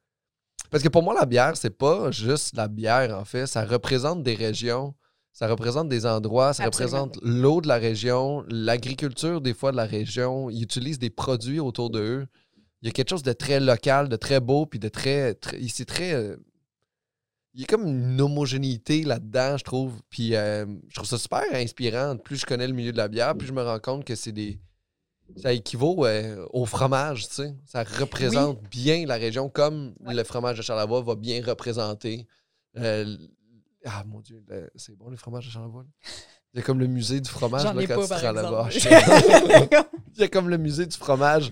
Parce 0.69 0.83
que 0.83 0.89
pour 0.89 1.01
moi, 1.03 1.15
la 1.15 1.25
bière, 1.25 1.57
c'est 1.57 1.75
pas 1.75 2.11
juste 2.11 2.55
la 2.55 2.67
bière, 2.67 3.17
en 3.17 3.25
fait. 3.25 3.47
Ça 3.47 3.65
représente 3.65 4.21
des 4.23 4.35
régions, 4.35 4.93
ça 5.33 5.47
représente 5.47 5.89
des 5.89 6.05
endroits, 6.05 6.53
ça 6.53 6.63
Absolument. 6.63 7.01
représente 7.05 7.19
l'eau 7.23 7.59
de 7.59 7.67
la 7.67 7.77
région, 7.77 8.45
l'agriculture, 8.47 9.41
des 9.41 9.53
fois, 9.55 9.71
de 9.71 9.77
la 9.77 9.85
région. 9.85 10.49
Ils 10.49 10.61
utilisent 10.61 10.99
des 10.99 11.09
produits 11.09 11.59
autour 11.59 11.89
de 11.89 11.99
eux. 11.99 12.27
Il 12.83 12.87
y 12.87 12.89
a 12.89 12.91
quelque 12.91 13.09
chose 13.09 13.23
de 13.23 13.33
très 13.33 13.59
local, 13.59 14.09
de 14.09 14.15
très 14.15 14.39
beau, 14.39 14.65
puis 14.67 14.79
de 14.79 14.89
très. 14.89 15.33
très 15.33 15.59
c'est 15.67 15.85
très. 15.85 16.35
Il 17.53 17.61
y 17.61 17.63
a 17.63 17.67
comme 17.67 17.85
une 17.85 18.19
homogénéité 18.21 19.03
là-dedans, 19.03 19.57
je 19.57 19.63
trouve. 19.63 19.93
Puis 20.09 20.35
euh, 20.35 20.65
je 20.89 20.95
trouve 20.95 21.07
ça 21.07 21.17
super 21.17 21.43
inspirant. 21.53 22.17
Plus 22.17 22.37
je 22.37 22.45
connais 22.45 22.67
le 22.67 22.73
milieu 22.73 22.91
de 22.91 22.97
la 22.97 23.07
bière, 23.07 23.35
plus 23.35 23.47
je 23.47 23.53
me 23.53 23.61
rends 23.63 23.79
compte 23.79 24.05
que 24.05 24.15
c'est 24.15 24.31
des. 24.31 24.59
Ça 25.37 25.53
équivaut 25.53 26.05
euh, 26.05 26.45
au 26.51 26.65
fromage, 26.65 27.27
tu 27.29 27.35
sais. 27.35 27.55
Ça 27.65 27.83
représente 27.83 28.61
bien 28.69 29.05
la 29.05 29.15
région 29.15 29.49
comme 29.49 29.93
le 30.05 30.23
fromage 30.23 30.57
de 30.57 30.61
Charlevoix 30.61 31.01
va 31.01 31.15
bien 31.15 31.41
représenter. 31.45 32.27
euh, 32.77 33.15
ah 33.85 34.03
mon 34.05 34.19
Dieu, 34.19 34.43
le- 34.47 34.69
c'est 34.75 34.95
bon 34.95 35.09
les 35.09 35.17
fromages 35.17 35.45
de 35.45 35.51
Charlevoix. 35.51 35.85
Il 36.53 36.57
y 36.57 36.59
a 36.59 36.63
comme 36.63 36.79
le 36.79 36.87
musée 36.87 37.21
du 37.21 37.29
fromage 37.29 37.63
là, 37.63 37.81
quand 37.87 38.07
pas, 38.07 38.19
tu 38.19 38.25
rends 38.25 38.31
là-bas. 38.33 38.69
Il 40.15 40.19
y 40.19 40.23
a 40.23 40.27
comme 40.27 40.49
le 40.49 40.57
musée 40.57 40.85
du 40.85 40.97
fromage 40.97 41.51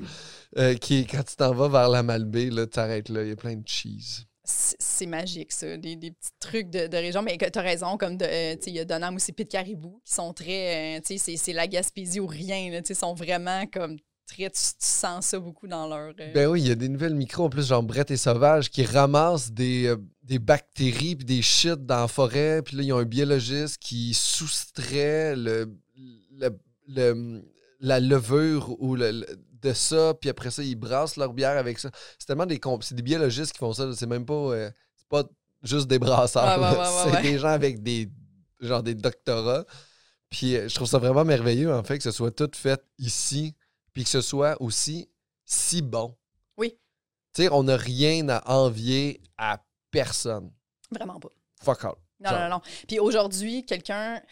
euh, 0.58 0.76
qui 0.76 1.06
quand 1.08 1.24
tu 1.24 1.38
t'en 1.38 1.54
vas 1.54 1.70
vers 1.70 1.88
la 1.90 2.04
Malbaie, 2.04 2.50
là, 2.50 2.66
tu 2.66 2.72
t'arrêtes 2.72 3.08
là, 3.10 3.24
il 3.24 3.30
y 3.30 3.32
a 3.32 3.36
plein 3.38 3.56
de 3.56 3.66
cheese. 3.66 4.26
C'est 4.52 5.06
magique, 5.06 5.52
ça. 5.52 5.78
Des, 5.78 5.96
petits 5.96 6.32
trucs 6.40 6.70
de, 6.70 6.96
région. 6.98 7.22
Mais 7.22 7.38
tu 7.38 7.60
as 7.60 7.62
raison, 7.62 7.98
comme 7.98 8.18
euh, 8.22 8.56
il 8.66 8.74
y 8.74 8.80
a 8.80 8.86
Donham 8.86 9.16
aussi, 9.16 9.32
Pit 9.32 9.48
Caribou, 9.48 10.02
qui 10.04 10.14
sont 10.14 10.34
très. 10.34 10.98
euh, 10.98 11.02
c'est- 11.04 11.54
la 11.54 11.68
Gaspésie 11.68 12.20
ou 12.20 12.26
rien. 12.28 12.72
là, 12.72 12.82
sont 12.94 13.14
vraiment 13.14 13.66
comme 13.68 13.98
très. 14.26 14.50
Tu, 14.50 14.60
sens 14.80 15.28
ça 15.28 15.40
beaucoup 15.40 15.68
dans 15.68 15.88
leur. 15.88 16.14
euh, 16.20 16.34
Ben 16.34 16.48
oui, 16.48 16.62
il 16.62 16.68
y 16.68 16.72
a 16.72 16.76
des 16.76 16.90
nouvelles 16.90 17.14
micros 17.16 17.46
en 17.46 17.50
plus, 17.50 17.68
genre 17.68 17.84
Brett 17.84 18.10
et 18.12 18.18
Sauvage, 18.18 18.70
qui 18.72 18.84
ramassent 18.84 19.52
des, 19.52 19.86
euh, 19.88 19.98
des 20.24 20.40
bactéries 20.40 21.16
puis 21.16 21.26
des 21.26 21.42
shit 21.44 21.86
dans 21.86 22.02
la 22.02 22.08
forêt. 22.08 22.62
Puis 22.64 22.76
là, 22.76 22.84
ils 22.84 22.94
ont 22.94 22.98
un 22.98 23.06
biologiste 23.06 23.78
qui 23.78 24.14
soustrait 24.16 25.36
le, 25.36 25.78
la 27.80 28.00
levure 28.00 28.76
ou 28.82 28.96
le- 28.96 29.26
de 29.62 29.74
ça. 29.74 30.14
Puis 30.20 30.30
après 30.30 30.52
ça, 30.52 30.64
ils 30.64 30.76
brassent 30.76 31.18
leur 31.18 31.34
bière 31.34 31.58
avec 31.58 31.80
ça. 31.80 31.90
C'est 32.18 32.28
tellement 32.28 32.46
des, 32.46 32.60
des 32.92 33.02
biologistes 33.02 33.52
qui 33.54 33.60
font 33.60 33.74
ça. 33.74 33.92
C'est 33.94 34.08
même 34.08 34.26
pas, 34.26 34.34
euh, 34.34 34.72
c'est 34.96 35.08
pas 35.08 35.24
juste 35.64 35.88
des 35.88 36.00
brasseurs. 36.00 36.60
Ouais, 36.60 36.66
ouais, 36.66 36.78
là. 36.78 37.06
ouais, 37.06 37.12
c'est 37.12 37.22
des 37.22 37.38
gens 37.38 37.50
avec 37.50 37.84
des, 37.84 38.10
genre 38.60 38.84
des 38.84 38.96
doctorats. 38.96 39.66
Puis 40.30 40.56
euh, 40.56 40.68
je 40.68 40.76
trouve 40.76 40.88
ça 40.88 41.00
vraiment 41.00 41.26
merveilleux, 41.26 41.74
en 41.74 41.84
fait, 41.84 41.98
que 41.98 42.04
ce 42.04 42.12
soit 42.12 42.32
tout 42.32 42.52
fait 42.54 42.82
ici. 42.98 43.56
Puis 43.94 44.04
que 44.04 44.10
ce 44.10 44.22
soit 44.22 44.62
aussi 44.62 45.10
si 45.46 45.82
bon. 45.82 46.16
Oui. 46.58 46.78
Tu 47.34 47.44
sais, 47.44 47.50
on 47.52 47.64
n'a 47.64 47.78
rien 47.78 48.30
à 48.30 48.52
envier 48.52 49.22
à 49.38 49.64
personne. 49.92 50.52
Vraiment 50.92 51.20
pas. 51.20 51.30
Fuck 51.62 51.86
all. 51.86 51.96
Non, 52.20 52.32
non, 52.32 52.40
non, 52.40 52.50
non. 52.50 52.62
Puis 52.88 53.00
aujourd'hui, 53.00 53.66
quelqu'un. 53.66 54.20
Tu 54.20 54.26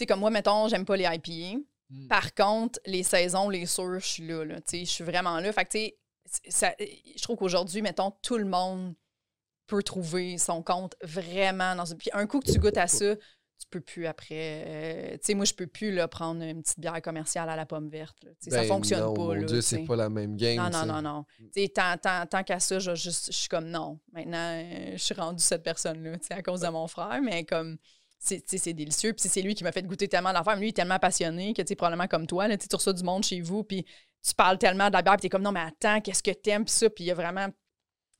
sais, 0.00 0.06
comme 0.06 0.20
moi, 0.20 0.30
mettons, 0.30 0.68
j'aime 0.68 0.84
pas 0.84 0.96
les 0.96 1.04
IPA. 1.04 1.60
Mm. 1.94 2.08
Par 2.08 2.34
contre, 2.34 2.80
les 2.86 3.02
saisons, 3.02 3.48
les 3.48 3.66
sours, 3.66 3.98
je 4.00 4.06
suis 4.06 4.26
là. 4.26 4.44
je 4.72 4.84
suis 4.84 5.04
vraiment 5.04 5.38
là. 5.40 5.52
Fait 5.52 5.64
que, 5.64 5.70
tu 5.70 5.78
sais, 5.78 5.98
c'est- 6.26 6.50
ça- 6.50 6.74
je 6.78 7.22
trouve 7.22 7.36
qu'aujourd'hui, 7.36 7.82
mettons, 7.82 8.10
tout 8.22 8.38
le 8.38 8.44
monde 8.46 8.94
peut 9.66 9.82
trouver 9.82 10.36
son 10.38 10.62
compte 10.62 10.94
vraiment 11.02 11.74
dans 11.74 11.84
une. 11.86 11.96
Puis 11.98 12.10
un 12.12 12.26
coup 12.26 12.40
que 12.40 12.50
tu 12.50 12.58
goûtes 12.58 12.76
à 12.76 12.86
ça, 12.86 13.16
tu 13.16 13.66
peux 13.70 13.80
plus 13.80 14.06
après. 14.06 14.64
euh, 14.66 15.12
tu 15.12 15.18
sais, 15.22 15.34
moi, 15.34 15.44
je 15.46 15.54
peux 15.54 15.66
plus 15.66 15.92
là, 15.92 16.06
prendre 16.08 16.42
une 16.42 16.62
petite 16.62 16.80
bière 16.80 17.00
commerciale 17.00 17.48
à 17.48 17.56
la 17.56 17.64
pomme 17.64 17.88
verte. 17.88 18.16
là. 18.24 18.30
Sais, 18.40 18.50
ça 18.50 18.60
Ben 18.62 18.68
fonctionne 18.68 19.00
non, 19.00 19.14
pas. 19.14 19.22
Mon 19.22 19.32
là, 19.32 19.44
Dieu, 19.44 19.60
c'est 19.60 19.84
pas 19.84 19.96
la 19.96 20.08
même 20.10 20.36
game. 20.36 20.56
Non, 20.56 20.70
non, 20.70 20.86
non, 20.86 21.02
non. 21.02 21.24
Sais, 21.54 21.68
tant, 21.68 21.96
tant, 21.96 22.26
tant 22.26 22.42
qu'à 22.42 22.58
ça, 22.60 22.78
je, 22.78 22.94
juste- 22.94 23.32
je 23.32 23.36
suis 23.38 23.48
comme 23.48 23.70
non. 23.70 24.00
Maintenant, 24.12 24.36
euh, 24.60 24.92
je 24.92 25.02
suis 25.02 25.14
rendue 25.14 25.42
cette 25.42 25.62
personne-là, 25.62 26.16
à 26.30 26.42
cause 26.42 26.60
de 26.60 26.68
mon 26.68 26.86
frère, 26.88 27.20
mais 27.22 27.44
comme. 27.44 27.78
C'est 28.24 28.72
délicieux. 28.72 29.12
Puis 29.12 29.28
c'est 29.28 29.42
lui 29.42 29.54
qui 29.54 29.64
m'a 29.64 29.72
fait 29.72 29.82
goûter 29.86 30.08
tellement 30.08 30.32
d'affaires. 30.32 30.54
Mais 30.54 30.60
Lui, 30.60 30.66
il 30.68 30.70
est 30.70 30.72
tellement 30.74 30.98
passionné 30.98 31.52
que, 31.52 31.62
tu 31.62 31.68
sais, 31.68 31.74
probablement 31.76 32.06
comme 32.08 32.26
toi, 32.26 32.48
là, 32.48 32.56
tu 32.56 32.66
reçois 32.74 32.92
du 32.94 33.02
monde 33.02 33.22
chez 33.24 33.40
vous, 33.40 33.62
puis 33.64 33.84
tu 34.26 34.34
parles 34.34 34.58
tellement 34.58 34.88
de 34.88 34.94
la 34.94 35.02
bière, 35.02 35.14
puis 35.16 35.22
t'es 35.22 35.28
comme, 35.28 35.42
non, 35.42 35.52
mais 35.52 35.60
attends, 35.60 36.00
qu'est-ce 36.00 36.22
que 36.22 36.30
t'aimes, 36.30 36.64
puis 36.64 36.72
ça. 36.72 36.88
Puis 36.88 37.04
il 37.04 37.08
y 37.08 37.10
a 37.10 37.14
vraiment. 37.14 37.48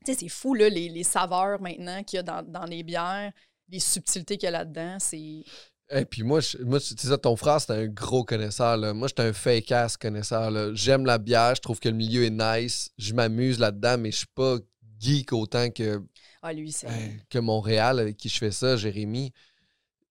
Tu 0.05 0.13
sais, 0.13 0.19
c'est 0.21 0.29
fou, 0.29 0.55
là, 0.55 0.69
les, 0.69 0.91
les 0.91 1.05
saveurs 1.05 1.61
maintenant 1.63 2.03
qu'il 2.05 2.19
y 2.19 2.21
a 2.21 2.23
dans, 2.23 2.43
dans 2.43 2.65
les 2.67 2.83
bières, 2.83 3.33
les 3.71 3.81
subtilités 3.81 4.37
qu'il 4.37 4.47
y 4.47 4.49
a 4.49 4.51
là-dedans. 4.51 4.99
C'est. 5.01 5.45
Et 5.91 6.05
puis 6.05 6.23
moi, 6.23 6.41
je- 6.41 6.59
moi 6.59 6.81
tu 6.81 6.95
sais 6.97 7.09
ça, 7.09 7.17
ton 7.19 7.37
frère, 7.37 7.61
c'est 7.61 7.73
un 7.73 7.87
gros 7.87 8.25
connaisseur. 8.25 8.77
Là. 8.77 8.93
Moi, 8.95 9.09
j'étais 9.09 9.23
un 9.23 9.33
fake-ass 9.33 9.97
connaisseur. 9.97 10.51
là. 10.51 10.71
J'aime 10.75 11.07
la 11.07 11.19
bière, 11.19 11.55
je 11.55 11.61
trouve 11.63 11.79
que 11.81 11.89
le 11.89 11.95
milieu 11.95 12.25
est 12.25 12.31
nice. 12.31 12.91
Je 12.99 13.15
m'amuse 13.15 13.59
là-dedans, 13.59 13.97
mais 13.99 14.11
je 14.11 14.19
suis 14.19 14.27
pas 14.35 14.59
geek 15.01 15.33
autant 15.33 15.71
que, 15.71 16.03
Ah, 16.43 16.53
lui, 16.53 16.73
c'est. 16.73 16.87
euh, 16.89 16.91
que 17.31 17.39
Montréal 17.39 17.99
avec 18.01 18.17
qui 18.17 18.29
je 18.29 18.39
fais 18.39 18.51
ça, 18.51 18.77
Jérémy. 18.77 19.33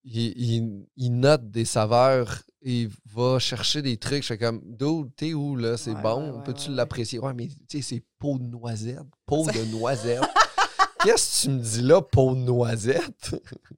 Il, 0.05 0.33
il- 0.37 0.85
il 0.97 1.09
note 1.19 1.49
des 1.49 1.65
saveurs 1.65 2.41
et 2.61 2.81
il 2.83 2.89
va 3.13 3.39
chercher 3.39 3.81
des 3.81 3.97
trucs. 3.97 4.23
Je 4.23 4.27
fais 4.27 4.37
comme, 4.37 4.61
d'où, 4.65 5.09
t'es 5.15 5.33
où 5.33 5.55
là? 5.55 5.77
C'est 5.77 5.93
Ouais, 5.93 6.01
bon? 6.01 6.31
ouais, 6.31 6.37
ouais, 6.37 6.43
Peux-tu 6.45 6.71
l'apprécier? 6.71 7.19
Ouais, 7.19 7.33
mais 7.33 7.47
tu 7.47 7.55
sais, 7.69 7.81
c'est 7.81 8.03
peau 8.19 8.37
de 8.37 8.43
noisette. 8.43 8.99
Peau 9.25 9.45
de 9.47 9.63
noisette. 9.71 10.21
Qu'est-ce 11.03 11.41
que 11.41 11.47
tu 11.47 11.49
me 11.55 11.59
dis 11.61 11.81
là, 11.81 12.01
peau 12.01 12.33
de 12.35 12.39
noisette? 12.41 13.35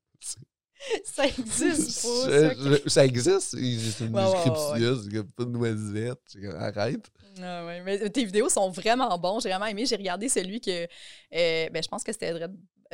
ça 1.04 1.26
existe 1.28 2.02
pas, 2.02 2.30
Je- 2.30 2.30
ça. 2.30 2.54
je- 2.84 2.90
ça 2.90 3.06
existe. 3.06 3.40
C'est 3.58 4.06
une 4.06 4.12
description, 4.14 5.02
c'est 5.04 5.12
comme 5.12 5.32
pas 5.32 5.44
de 5.46 5.50
noisette. 5.50 6.38
Arrête. 6.60 7.10
Ah 7.42 7.66
ouais, 7.66 7.82
mais 7.82 8.10
tes 8.10 8.24
vidéos 8.26 8.50
sont 8.50 8.70
vraiment 8.70 9.18
bons. 9.18 9.40
J'ai 9.42 9.50
vraiment 9.50 9.66
aimé. 9.66 9.86
J'ai 9.86 9.96
regardé 9.98 10.30
celui 10.30 10.62
que. 10.62 10.84
euh, 10.86 10.88
ben, 11.70 11.84
je 11.84 11.88
pense 11.88 12.04
que 12.04 12.12
c'était 12.14 12.34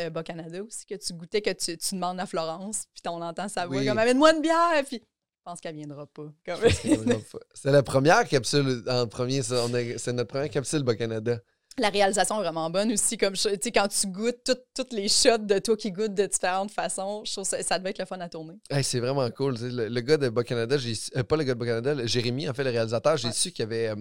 euh, 0.06 0.10
Bas 0.10 0.24
Canada 0.24 0.64
aussi, 0.64 0.86
que 0.86 0.96
tu 0.96 1.14
goûtais, 1.14 1.42
que 1.42 1.52
tu, 1.52 1.78
tu 1.78 1.96
demandes 1.96 2.20
à 2.20 2.26
Florence, 2.26 2.84
puis 2.94 3.04
on 3.08 3.22
entend 3.22 3.48
sa 3.48 3.66
voix 3.68 3.78
Oui. 3.78 3.86
comme 3.86 3.98
Amène-moi 3.98 4.34
une 4.34 4.42
bière. 4.42 4.84
Puis 4.88 4.98
je 4.98 5.42
pense 5.44 5.60
qu'elle 5.60 5.76
viendra 5.76 6.06
pas. 6.08 6.28
C'est 7.54 7.72
la 7.72 7.84
première 7.84 8.28
capsule 8.28 8.84
en 8.88 9.08
premier. 9.08 9.42
C'est 9.42 10.14
notre 10.14 10.28
première 10.30 10.50
capsule 10.50 10.84
Bas 10.84 10.96
Canada. 10.96 11.40
La 11.78 11.88
réalisation 11.90 12.38
est 12.38 12.44
vraiment 12.44 12.70
bonne 12.70 12.92
aussi. 12.92 13.18
Comme 13.18 13.34
tu 13.34 13.40
sais, 13.40 13.72
quand 13.72 13.88
tu 13.88 14.08
goûtes 14.08 14.44
tout- 14.46 14.58
toutes 14.76 14.92
les 14.92 15.08
shots 15.08 15.38
de 15.38 15.58
toi 15.58 15.78
qui 15.78 15.92
goûtent 15.92 16.14
de 16.14 16.26
différentes 16.26 16.70
façons, 16.72 17.24
je 17.26 17.32
trouve 17.32 17.46
ça, 17.46 17.64
ça 17.64 17.80
devait 17.80 17.92
être 17.92 18.00
le 18.00 18.06
fun 18.06 18.20
à 18.20 18.28
tourner. 18.28 18.60
Hey, 18.70 18.84
c'est 18.84 19.00
vraiment 19.00 19.30
cool. 19.32 19.56
Le, 19.58 19.88
le 19.88 20.02
gars 20.02 20.18
de 20.18 20.28
Bas 20.28 20.44
Canada, 20.44 20.78
j'ai 20.78 20.94
euh, 21.16 21.24
pas 21.24 21.38
le 21.38 21.44
gars 21.46 21.54
de 21.54 21.60
Bas 21.60 21.66
Canada, 21.66 21.94
le- 21.96 22.08
Jérémy, 22.08 22.50
en 22.50 22.54
fait, 22.54 22.66
le 22.66 22.72
réalisateur, 22.72 23.16
j'ai 23.16 23.30
Ouais. 23.30 23.34
su 23.34 23.52
qu'il 23.54 23.64
avait, 23.64 23.88
euh, 23.88 23.96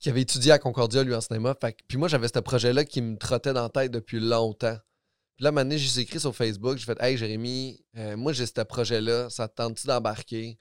qu'il 0.00 0.10
avait 0.10 0.22
étudié 0.22 0.50
à 0.52 0.58
Concordia, 0.58 1.04
lui, 1.04 1.14
en 1.14 1.20
cinéma. 1.20 1.54
Fait 1.60 1.76
puis 1.86 1.98
moi, 1.98 2.08
j'avais 2.08 2.26
ce 2.26 2.40
projet-là 2.40 2.84
qui 2.84 3.00
me 3.00 3.16
trottait 3.16 3.52
dans 3.52 3.62
la 3.62 3.68
tête 3.68 3.92
depuis 3.92 4.18
longtemps. 4.18 4.76
Puis 5.36 5.44
là, 5.44 5.50
donné, 5.50 5.76
j'ai 5.78 6.00
écrit 6.00 6.18
sur 6.18 6.34
Facebook, 6.34 6.78
j'ai 6.78 6.84
fait 6.86 6.96
Hey 7.00 7.16
Jérémy, 7.16 7.84
euh, 7.96 8.16
moi 8.16 8.32
j'ai 8.32 8.46
ce 8.46 8.60
projet-là, 8.62 9.28
ça 9.30 9.46
te 9.48 9.54
tente-tu 9.54 9.86
d'embarquer? 9.86 10.56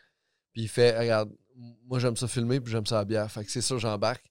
Puis 0.52 0.64
il 0.64 0.68
fait 0.68 0.98
Regarde, 0.98 1.32
moi 1.86 2.00
j'aime 2.00 2.18
ça 2.18 2.28
filmer, 2.28 2.60
puis 2.60 2.72
j'aime 2.72 2.86
ça 2.86 2.96
la 2.98 3.06
bière. 3.06 3.32
Fait 3.32 3.44
que 3.46 3.52
c'est 3.52 3.62
sûr, 3.62 3.80
j'embarque. 3.80 4.26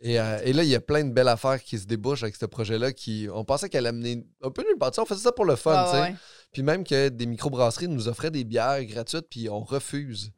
Et, 0.00 0.20
euh, 0.20 0.38
et 0.44 0.52
là, 0.52 0.62
il 0.62 0.68
y 0.68 0.74
a 0.76 0.80
plein 0.80 1.02
de 1.04 1.12
belles 1.12 1.26
affaires 1.28 1.60
qui 1.62 1.78
se 1.78 1.86
débouchent 1.86 2.22
avec 2.22 2.36
ce 2.36 2.46
projet-là. 2.46 2.92
qui 2.92 3.26
On 3.32 3.44
pensait 3.44 3.68
qu'elle 3.68 3.86
amenait 3.86 4.24
un 4.42 4.50
peu 4.50 4.62
nulle 4.62 4.78
part. 4.78 4.92
On 4.98 5.04
faisait 5.04 5.22
ça 5.22 5.32
pour 5.32 5.44
le 5.44 5.56
fun, 5.56 5.84
tu 5.86 5.90
sais. 5.96 6.02
ouais. 6.02 6.14
Puis 6.52 6.62
même 6.62 6.84
que 6.84 7.08
des 7.08 7.26
microbrasseries 7.26 7.88
nous 7.88 8.06
offraient 8.08 8.30
des 8.30 8.44
bières 8.44 8.84
gratuites, 8.84 9.26
puis 9.28 9.48
on 9.48 9.60
refuse. 9.60 10.30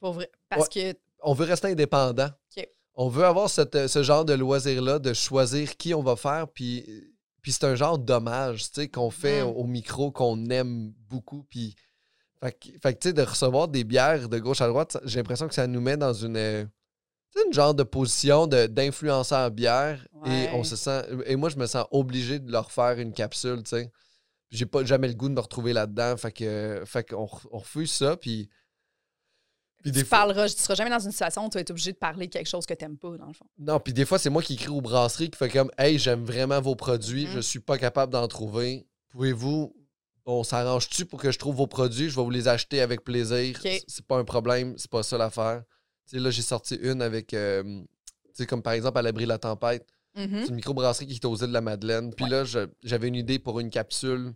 Pour 0.00 0.12
vrai. 0.14 0.30
Parce 0.48 0.68
que. 0.68 0.94
On 1.24 1.34
veut 1.34 1.44
rester 1.44 1.68
indépendant. 1.68 2.30
On 2.94 3.08
veut 3.08 3.24
avoir 3.24 3.48
cette- 3.48 3.86
ce 3.86 4.02
genre 4.02 4.24
de 4.24 4.32
loisir-là, 4.34 4.98
de 4.98 5.12
choisir 5.12 5.76
qui 5.76 5.94
on 5.94 6.02
va 6.02 6.16
faire, 6.16 6.46
puis, 6.48 6.84
puis 7.42 7.52
c'est 7.52 7.64
un 7.64 7.74
genre 7.74 7.98
d'hommage, 7.98 8.70
tu 8.70 8.82
sais, 8.82 8.88
qu'on 8.88 9.10
fait 9.10 9.42
au, 9.42 9.64
micro, 9.64 10.10
qu'on 10.10 10.46
aime 10.46 10.92
beaucoup, 11.08 11.44
puis... 11.50 11.74
Fait 12.40 12.52
que, 12.52 12.68
fait 12.80 12.98
tu 12.98 13.08
sais, 13.08 13.12
de 13.12 13.22
recevoir 13.22 13.68
des 13.68 13.84
bières 13.84 14.28
de 14.28 14.38
gauche 14.38 14.60
à 14.60 14.68
droite, 14.68 14.98
j'ai 15.04 15.18
l'impression 15.18 15.46
que 15.46 15.54
ça 15.54 15.66
nous 15.66 15.80
met 15.80 15.96
dans 15.96 16.12
une... 16.12 16.36
euh, 16.36 16.64
tu 17.32 17.40
sais, 17.40 17.46
une 17.46 17.52
genre 17.52 17.74
de 17.74 17.82
position 17.82 18.46
de- 18.46 18.66
d'influenceur 18.66 19.50
bière, 19.50 20.06
et 20.26 20.48
on 20.52 20.64
se 20.64 20.76
sent... 20.76 21.02
Et 21.26 21.36
moi, 21.36 21.48
je 21.48 21.56
me 21.56 21.66
sens 21.66 21.86
obligé 21.90 22.38
de 22.38 22.50
leur 22.50 22.70
faire 22.70 22.98
une 22.98 23.12
capsule, 23.12 23.62
tu 23.64 23.70
sais. 23.70 23.90
J'ai 24.50 24.66
pas 24.66 24.84
jamais 24.84 25.08
le 25.08 25.14
goût 25.14 25.28
de 25.28 25.34
me 25.34 25.40
retrouver 25.40 25.72
là-dedans, 25.72 26.16
fait 26.16 26.32
que... 26.32 26.82
Fait 26.86 27.08
qu'on 27.08 27.28
on 27.50 27.58
refuse 27.58 27.90
ça, 27.90 28.16
puis... 28.16 28.48
Puis 29.82 29.92
tu 29.92 30.00
fois- 30.04 30.18
parleras, 30.18 30.48
tu 30.48 30.56
seras 30.62 30.74
jamais 30.74 30.90
dans 30.90 30.98
une 31.00 31.10
situation 31.10 31.44
où 31.46 31.48
tu 31.48 31.54
vas 31.54 31.60
être 31.60 31.70
obligé 31.70 31.92
de 31.92 31.96
parler 31.98 32.26
de 32.26 32.32
quelque 32.32 32.48
chose 32.48 32.64
que 32.66 32.74
tu 32.74 32.84
n'aimes 32.84 32.96
pas, 32.96 33.16
dans 33.16 33.26
le 33.26 33.32
fond. 33.32 33.46
Non, 33.58 33.80
puis 33.80 33.92
des 33.92 34.04
fois, 34.04 34.18
c'est 34.18 34.30
moi 34.30 34.42
qui 34.42 34.54
écris 34.54 34.68
aux 34.68 34.80
brasseries 34.80 35.30
qui 35.30 35.36
fait 35.38 35.48
comme 35.50 35.70
Hey, 35.78 35.98
j'aime 35.98 36.24
vraiment 36.24 36.60
vos 36.60 36.74
produits, 36.76 37.26
Mhm. 37.26 37.32
je 37.34 37.40
suis 37.40 37.60
pas 37.60 37.78
capable 37.78 38.12
d'en 38.12 38.26
trouver. 38.28 38.86
Pouvez-vous, 39.10 39.74
on 40.24 40.44
s'arrange-tu 40.44 41.04
pour 41.04 41.20
que 41.20 41.30
je 41.32 41.38
trouve 41.38 41.56
vos 41.56 41.66
produits? 41.66 42.08
Je 42.10 42.16
vais 42.16 42.22
vous 42.22 42.30
les 42.30 42.48
acheter 42.48 42.80
avec 42.80 43.02
plaisir. 43.04 43.58
C'est- 43.60 44.06
pas 44.06 44.16
un 44.18 44.24
problème, 44.24 44.74
c'est 44.78 44.90
pas 44.90 45.02
ça 45.02 45.18
l'affaire. 45.18 45.62
Tu 46.08 46.16
sais, 46.16 46.22
là, 46.22 46.30
j'ai 46.30 46.42
sorti 46.42 46.76
une 46.76 47.02
avec, 47.02 47.34
euh, 47.34 47.62
tu 47.62 47.84
sais, 48.34 48.46
comme 48.46 48.62
par 48.62 48.72
exemple 48.74 48.98
à 48.98 49.02
l'abri 49.02 49.24
de 49.24 49.28
la 49.28 49.38
tempête. 49.38 49.86
Mhm. 50.16 50.40
C'est 50.42 50.48
une 50.50 50.56
microbrasserie 50.56 51.06
qui 51.06 51.14
est 51.14 51.24
aux 51.24 51.36
îles 51.36 51.48
de 51.48 51.52
la 51.52 51.60
Madeleine. 51.60 52.12
Puis 52.14 52.24
Ouais. 52.26 52.30
là, 52.30 52.66
j'avais 52.82 53.08
une 53.08 53.14
idée 53.16 53.38
pour 53.38 53.60
une 53.60 53.70
capsule. 53.70 54.32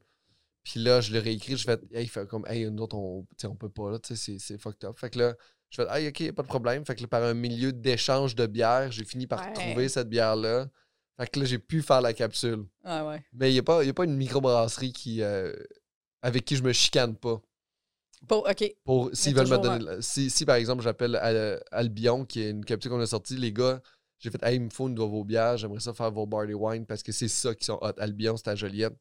Puis 0.69 0.81
là, 0.83 1.01
je 1.01 1.13
l'ai 1.13 1.21
réécrit. 1.21 1.57
Je 1.57 1.63
fais, 1.65 1.79
hey, 1.93 2.03
il 2.07 2.09
fait 2.09 2.27
comme, 2.27 2.45
hey, 2.49 2.69
nous 2.69 2.83
autres, 2.83 2.97
on, 2.97 3.25
on 3.45 3.55
peut 3.55 3.69
pas, 3.69 3.93
là, 3.93 3.99
tu 4.01 4.17
sais, 4.17 4.17
c'est- 4.17 4.39
c'est 4.41 4.59
fucked 4.59 4.85
up. 4.85 4.99
Fait 4.99 5.11
que 5.11 5.21
là, 5.21 5.35
je 5.71 5.81
fais, 5.81 5.89
hey, 5.91 6.09
ok, 6.09 6.33
pas 6.33 6.43
de 6.43 6.49
problème. 6.49 6.85
Fait 6.85 6.97
que 6.97 7.03
là, 7.03 7.07
par 7.07 7.23
un 7.23 7.35
milieu 7.35 7.73
d'échange 7.73 8.35
de 8.35 8.47
bières, 8.47 8.91
j'ai 8.91 9.05
fini 9.05 9.29
par 9.29 9.47
Ouais. 9.47 9.53
trouver 9.53 9.89
cette 9.89 10.09
bière-là. 10.09 10.67
Fait 11.21 11.29
que 11.29 11.39
là, 11.39 11.45
j'ai 11.47 11.61
pu 11.61 11.83
faire 11.83 12.01
la 12.01 12.13
capsule. 12.13 12.65
Ah 12.83 13.07
ouais. 13.07 13.23
Mais 13.33 13.51
il 13.51 13.53
n'y 13.53 13.61
a, 13.61 13.63
pas- 13.63 13.85
y 13.85 13.89
a 13.89 13.95
pas 13.95 14.05
une 14.07 14.17
microbrasserie 14.17 14.93
qui, 14.93 15.23
euh, 15.23 15.55
avec 16.21 16.45
qui 16.45 16.57
je 16.57 16.65
me 16.65 16.73
chicane 16.73 17.15
pas. 17.15 17.41
Pour, 18.27 18.49
OK. 18.49 18.75
Pour, 18.85 19.11
s'ils 19.13 19.37
veulent 19.37 19.47
me 19.49 19.59
donner. 19.59 20.03
Si, 20.03 20.31
si, 20.31 20.45
par 20.45 20.57
exemple, 20.57 20.83
j'appelle 20.83 21.15
Al- 21.15 21.63
Albion, 21.71 22.25
qui 22.25 22.41
est 22.41 22.51
une 22.51 22.65
capsule 22.65 22.91
qu'on 22.91 23.01
a 23.01 23.07
sortie, 23.07 23.37
les 23.37 23.53
gars, 23.53 23.81
j'ai 24.19 24.31
fait, 24.33 24.43
hey, 24.43 24.57
il 24.57 24.63
me 24.63 24.71
faut 24.71 24.89
une 24.89 24.97
de 24.97 25.01
vos 25.03 25.23
bières, 25.23 25.59
j'aimerais 25.59 25.79
ça 25.79 25.95
faire 25.95 26.11
vos 26.11 26.27
barley 26.27 26.55
wine 26.55 26.87
parce 26.87 27.05
que 27.05 27.13
c'est 27.13 27.29
ça 27.29 27.55
qui 27.55 27.65
sont 27.65 27.79
hot. 27.81 27.93
Albion, 27.99 28.37
c'est 28.37 28.49
à 28.49 28.57
Joliette. 28.57 28.97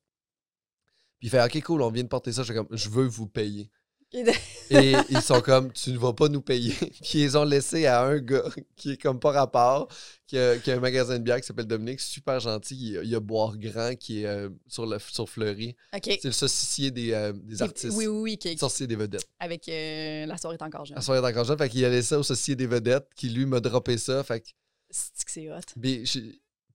Puis 1.26 1.32
il 1.36 1.40
fait 1.40 1.44
OK, 1.44 1.64
cool, 1.64 1.82
on 1.82 1.90
vient 1.90 2.04
de 2.04 2.08
porter 2.08 2.32
ça. 2.32 2.44
Je 2.44 2.54
comme 2.54 2.68
Je 2.70 2.88
veux 2.88 3.08
vous 3.08 3.26
payer. 3.26 3.72
Et 4.70 4.94
ils 5.10 5.22
sont 5.24 5.42
comme 5.42 5.74
Tu 5.74 5.92
ne 5.92 5.98
vas 5.98 6.14
pas 6.14 6.28
nous 6.28 6.42
payer. 6.42 6.72
Puis 7.02 7.24
ils 7.24 7.36
ont 7.36 7.44
laissé 7.44 7.88
à 7.88 8.04
un 8.04 8.20
gars 8.20 8.44
qui 8.76 8.92
est 8.92 9.02
comme 9.02 9.20
pas 9.20 9.32
rapport, 9.32 9.88
qui 10.28 10.38
a, 10.38 10.58
qui 10.60 10.70
a 10.72 10.76
un 10.76 10.80
magasin 10.80 11.18
de 11.18 11.24
bière 11.24 11.42
qui 11.42 11.48
s'appelle 11.48 11.66
Dominique, 11.66 12.00
super 12.00 12.40
gentil. 12.40 12.96
Il, 13.04 13.16
a 13.16 13.20
Boire 13.20 13.58
Grand 13.58 13.96
qui 13.96 14.22
est 14.22 14.28
euh, 14.28 14.50
sur, 14.68 14.86
le, 14.86 15.00
sur 15.00 15.28
Fleury. 15.28 15.76
OK. 15.96 16.04
C'est 16.04 16.26
le 16.26 16.32
saucissier 16.32 16.92
des, 16.92 17.12
euh, 17.14 17.34
des 17.34 17.60
artistes. 17.64 17.98
Oui, 17.98 18.06
oui, 18.06 18.38
oui. 18.38 18.38
qui- 18.38 18.88
des 18.88 18.96
vedettes. 18.96 19.28
avec 19.40 19.68
euh, 19.68 20.28
La 20.28 20.38
soirée 20.38 20.58
est 20.60 20.64
encore 20.64 20.86
jeune. 20.86 20.98
À 21.00 21.02
soirée 21.02 21.28
encore 21.28 21.44
jeune, 21.44 21.58
fait 21.58 21.70
qu'il 21.70 21.84
a 21.86 21.90
laissé 21.90 22.10
ça 22.10 22.20
au 22.20 22.24
saucier 22.24 22.56
des 22.56 22.68
vedettes 22.68 23.08
qui 23.16 23.30
lui 23.30 23.48
m'a 23.48 23.60
droppé 23.60 23.98
ça. 23.98 24.24
Fait 24.24 24.42
que 24.42 24.50
C'est 24.92 25.26
que 25.26 25.32
c'est 25.32 25.52
hot. 25.52 25.60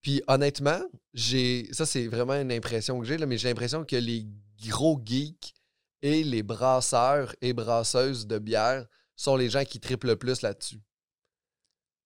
Puis 0.02 0.22
honnêtement, 0.28 0.80
j'ai 1.14 1.68
ça 1.72 1.86
c'est 1.86 2.06
vraiment 2.06 2.34
une 2.34 2.52
impression 2.52 2.98
que 3.00 3.06
j'ai 3.06 3.18
là, 3.18 3.26
mais 3.26 3.38
j'ai 3.38 3.48
l'impression 3.48 3.84
que 3.84 3.96
les 3.96 4.26
gros 4.68 5.00
geeks 5.04 5.54
et 6.02 6.22
les 6.24 6.42
brasseurs 6.42 7.34
et 7.40 7.52
brasseuses 7.52 8.26
de 8.26 8.38
bière 8.38 8.86
sont 9.16 9.36
les 9.36 9.50
gens 9.50 9.64
qui 9.64 9.80
triplent 9.80 10.06
le 10.08 10.16
plus 10.16 10.40
là-dessus. 10.42 10.80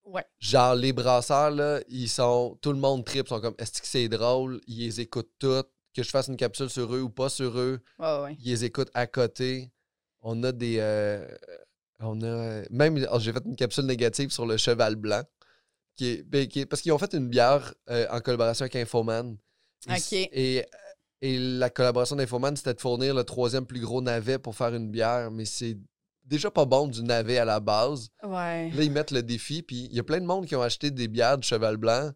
Ouais. 0.05 0.25
Genre 0.39 0.75
les 0.75 0.93
brasseurs 0.93 1.51
là, 1.51 1.81
ils 1.89 2.09
sont 2.09 2.59
tout 2.61 2.73
le 2.73 2.79
monde 2.79 3.05
triple, 3.05 3.29
sont 3.29 3.41
comme 3.41 3.55
est-ce 3.59 3.81
que 3.81 3.87
c'est 3.87 4.09
drôle, 4.09 4.61
ils 4.67 4.81
les 4.81 5.01
écoutent 5.01 5.33
toutes, 5.39 5.71
que 5.95 6.03
je 6.03 6.11
fasse 6.11 6.29
une 6.29 6.37
capsule 6.37 6.69
sur 6.69 6.95
eux 6.95 7.01
ou 7.01 7.09
pas 7.09 7.29
sur 7.29 7.59
eux, 7.59 7.81
Ouais, 7.99 8.23
ouais. 8.23 8.37
ils 8.41 8.51
les 8.51 8.65
écoutent 8.65 8.91
à 8.95 9.07
côté. 9.07 9.71
On 10.21 10.43
a 10.43 10.53
des. 10.53 10.77
euh, 10.81 11.27
on 12.01 12.21
a. 12.23 12.63
Même, 12.71 13.07
oh, 13.13 13.19
j'ai 13.21 13.33
fait 13.33 13.45
une 13.45 13.57
capsule 13.57 13.85
négative 13.85 14.31
sur 14.31 14.45
le 14.47 14.57
cheval 14.57 14.97
blanc. 14.97 15.23
Qui 15.97 16.07
est, 16.09 16.23
ben, 16.25 16.47
qui 16.49 16.61
est- 16.61 16.67
parce 16.67 16.83
qu'ils 16.83 16.93
ont 16.93 16.99
fait 16.99 17.13
une 17.15 17.29
bière 17.29 17.73
euh, 17.91 18.07
en 18.11 18.21
collaboration 18.21 18.65
avec 18.65 18.77
Infoman. 18.77 19.37
Et, 19.87 19.91
c- 19.99 20.29
Et, 20.33 20.65
et 21.23 21.39
la 21.39 21.71
collaboration 21.71 22.17
d'Infoman, 22.17 22.57
c'était 22.57 22.75
de 22.75 22.81
fournir 22.81 23.15
le 23.15 23.23
troisième 23.25 23.65
plus 23.67 23.81
gros 23.81 24.01
navet 24.03 24.39
pour 24.39 24.55
faire 24.57 24.75
une 24.75 24.91
bière. 24.91 25.31
Mais 25.31 25.45
c'est 25.45 25.77
déjà 26.25 26.51
pas 26.51 26.65
bon 26.65 26.89
du 26.89 27.03
navet 27.03 27.39
à 27.39 27.45
la 27.45 27.61
base. 27.61 28.09
Ouais. 28.23 28.71
Là, 28.71 28.83
ils 28.83 28.91
mettent 28.91 29.11
le 29.13 29.23
défi. 29.23 29.63
Puis 29.63 29.89
il 29.91 29.95
y 29.95 30.01
a 30.01 30.03
plein 30.03 30.21
de 30.21 30.27
monde 30.27 30.47
qui 30.47 30.57
ont 30.57 30.63
acheté 30.63 30.91
des 30.91 31.07
bières 31.09 31.39
du 31.39 31.47
cheval 31.47 31.77
blanc. 31.77 32.11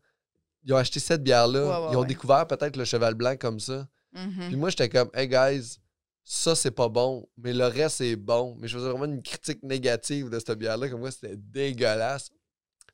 Ils 0.64 0.72
ont 0.72 0.76
acheté 0.76 0.98
cette 0.98 1.22
bière-là. 1.22 1.60
Ouais, 1.62 1.86
ouais, 1.86 1.92
ils 1.92 1.96
ont 1.96 2.04
découvert 2.04 2.46
peut-être 2.46 2.76
le 2.76 2.84
cheval 2.84 3.14
blanc 3.14 3.36
comme 3.38 3.60
ça. 3.60 3.86
Mhm. 4.12 4.48
Puis 4.48 4.56
moi, 4.56 4.70
j'étais 4.70 4.88
comme, 4.88 5.10
hey 5.14 5.28
guys, 5.28 5.78
ça 6.24 6.54
c'est 6.54 6.70
pas 6.72 6.88
bon, 6.88 7.26
mais 7.38 7.52
le 7.54 7.66
reste 7.66 7.98
c'est 7.98 8.16
bon. 8.16 8.56
Mais 8.58 8.66
je 8.68 8.76
faisais 8.76 8.90
vraiment 8.90 9.04
une 9.06 9.22
critique 9.22 9.62
négative 9.62 10.28
de 10.30 10.38
cette 10.38 10.58
bière-là, 10.58 10.88
comme 10.88 11.00
moi 11.00 11.10
c'était 11.10 11.36
dégueulasse. 11.36 12.30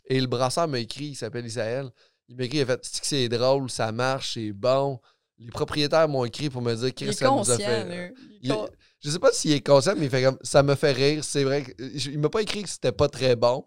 Et 0.06 0.20
le 0.20 0.26
brasseur 0.26 0.68
m'a 0.68 0.78
écrit, 0.78 1.06
il 1.06 1.14
s'appelle 1.14 1.46
Isaël. 1.46 1.90
Il 2.28 2.36
m'a 2.36 2.44
écrit, 2.44 2.58
il 2.58 2.62
a 2.62 2.66
fait, 2.66 2.80
c'est 2.84 3.00
que 3.00 3.06
c'est 3.06 3.28
drôle, 3.28 3.70
ça 3.70 3.90
marche, 3.92 4.34
c'est 4.34 4.52
bon. 4.52 5.00
Les 5.38 5.50
propriétaires 5.50 6.08
m'ont 6.08 6.24
écrit 6.24 6.48
pour 6.50 6.62
me 6.62 6.74
dire, 6.74 6.94
Chris, 6.94 7.08
est 7.08 7.12
ça 7.12 7.26
nous 7.30 7.50
a 7.50 7.56
fait. 7.58 8.14
Il 8.40 8.48
Il- 8.48 8.50
con- 8.50 8.68
Je 9.00 9.10
sais 9.10 9.18
pas 9.18 9.32
s'il 9.32 9.52
est 9.52 9.60
conscient, 9.66 9.94
mais 9.96 10.04
il 10.06 10.10
fait 10.10 10.22
comme, 10.22 10.38
ça 10.42 10.62
me 10.62 10.74
fait 10.74 10.92
rire. 10.92 11.22
C'est 11.24 11.44
vrai, 11.44 11.64
que- 11.64 11.72
il 12.10 12.18
m'a 12.18 12.28
pas 12.30 12.40
écrit 12.42 12.62
que 12.62 12.68
c'était 12.68 12.92
pas 12.92 13.08
très 13.08 13.36
bon. 13.36 13.66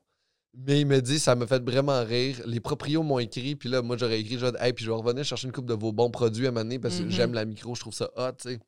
Mais 0.60 0.82
il 0.82 0.88
me 0.88 1.00
dit, 1.02 1.20
ça 1.20 1.36
me 1.36 1.46
fait 1.46 1.62
vraiment 1.64 2.04
rire. 2.04 2.42
Les 2.46 2.60
proprios 2.60 3.04
m'ont 3.04 3.20
écrit, 3.20 3.56
puis 3.56 3.70
là, 3.70 3.84
moi, 3.84 3.96
j'aurais 3.98 4.20
écrit, 4.20 4.40
genre, 4.40 4.54
hey, 4.60 4.74
puis 4.74 4.86
je 4.86 4.90
vais 4.90 4.98
revenir 4.98 5.24
chercher 5.24 5.46
une 5.46 5.54
coupe 5.54 5.68
de 5.68 5.76
vos 5.76 5.92
bons 5.92 6.10
produits 6.10 6.48
à 6.48 6.52
m'amener 6.52 6.80
parce 6.80 6.98
que 6.98 7.04
Mhm. 7.04 7.12
j'aime 7.12 7.34
la 7.34 7.46
micro, 7.46 7.76
je 7.76 7.82
trouve 7.82 7.94
ça 7.94 8.10
hot, 8.16 8.32
tu 8.42 8.50
sais. 8.50 8.60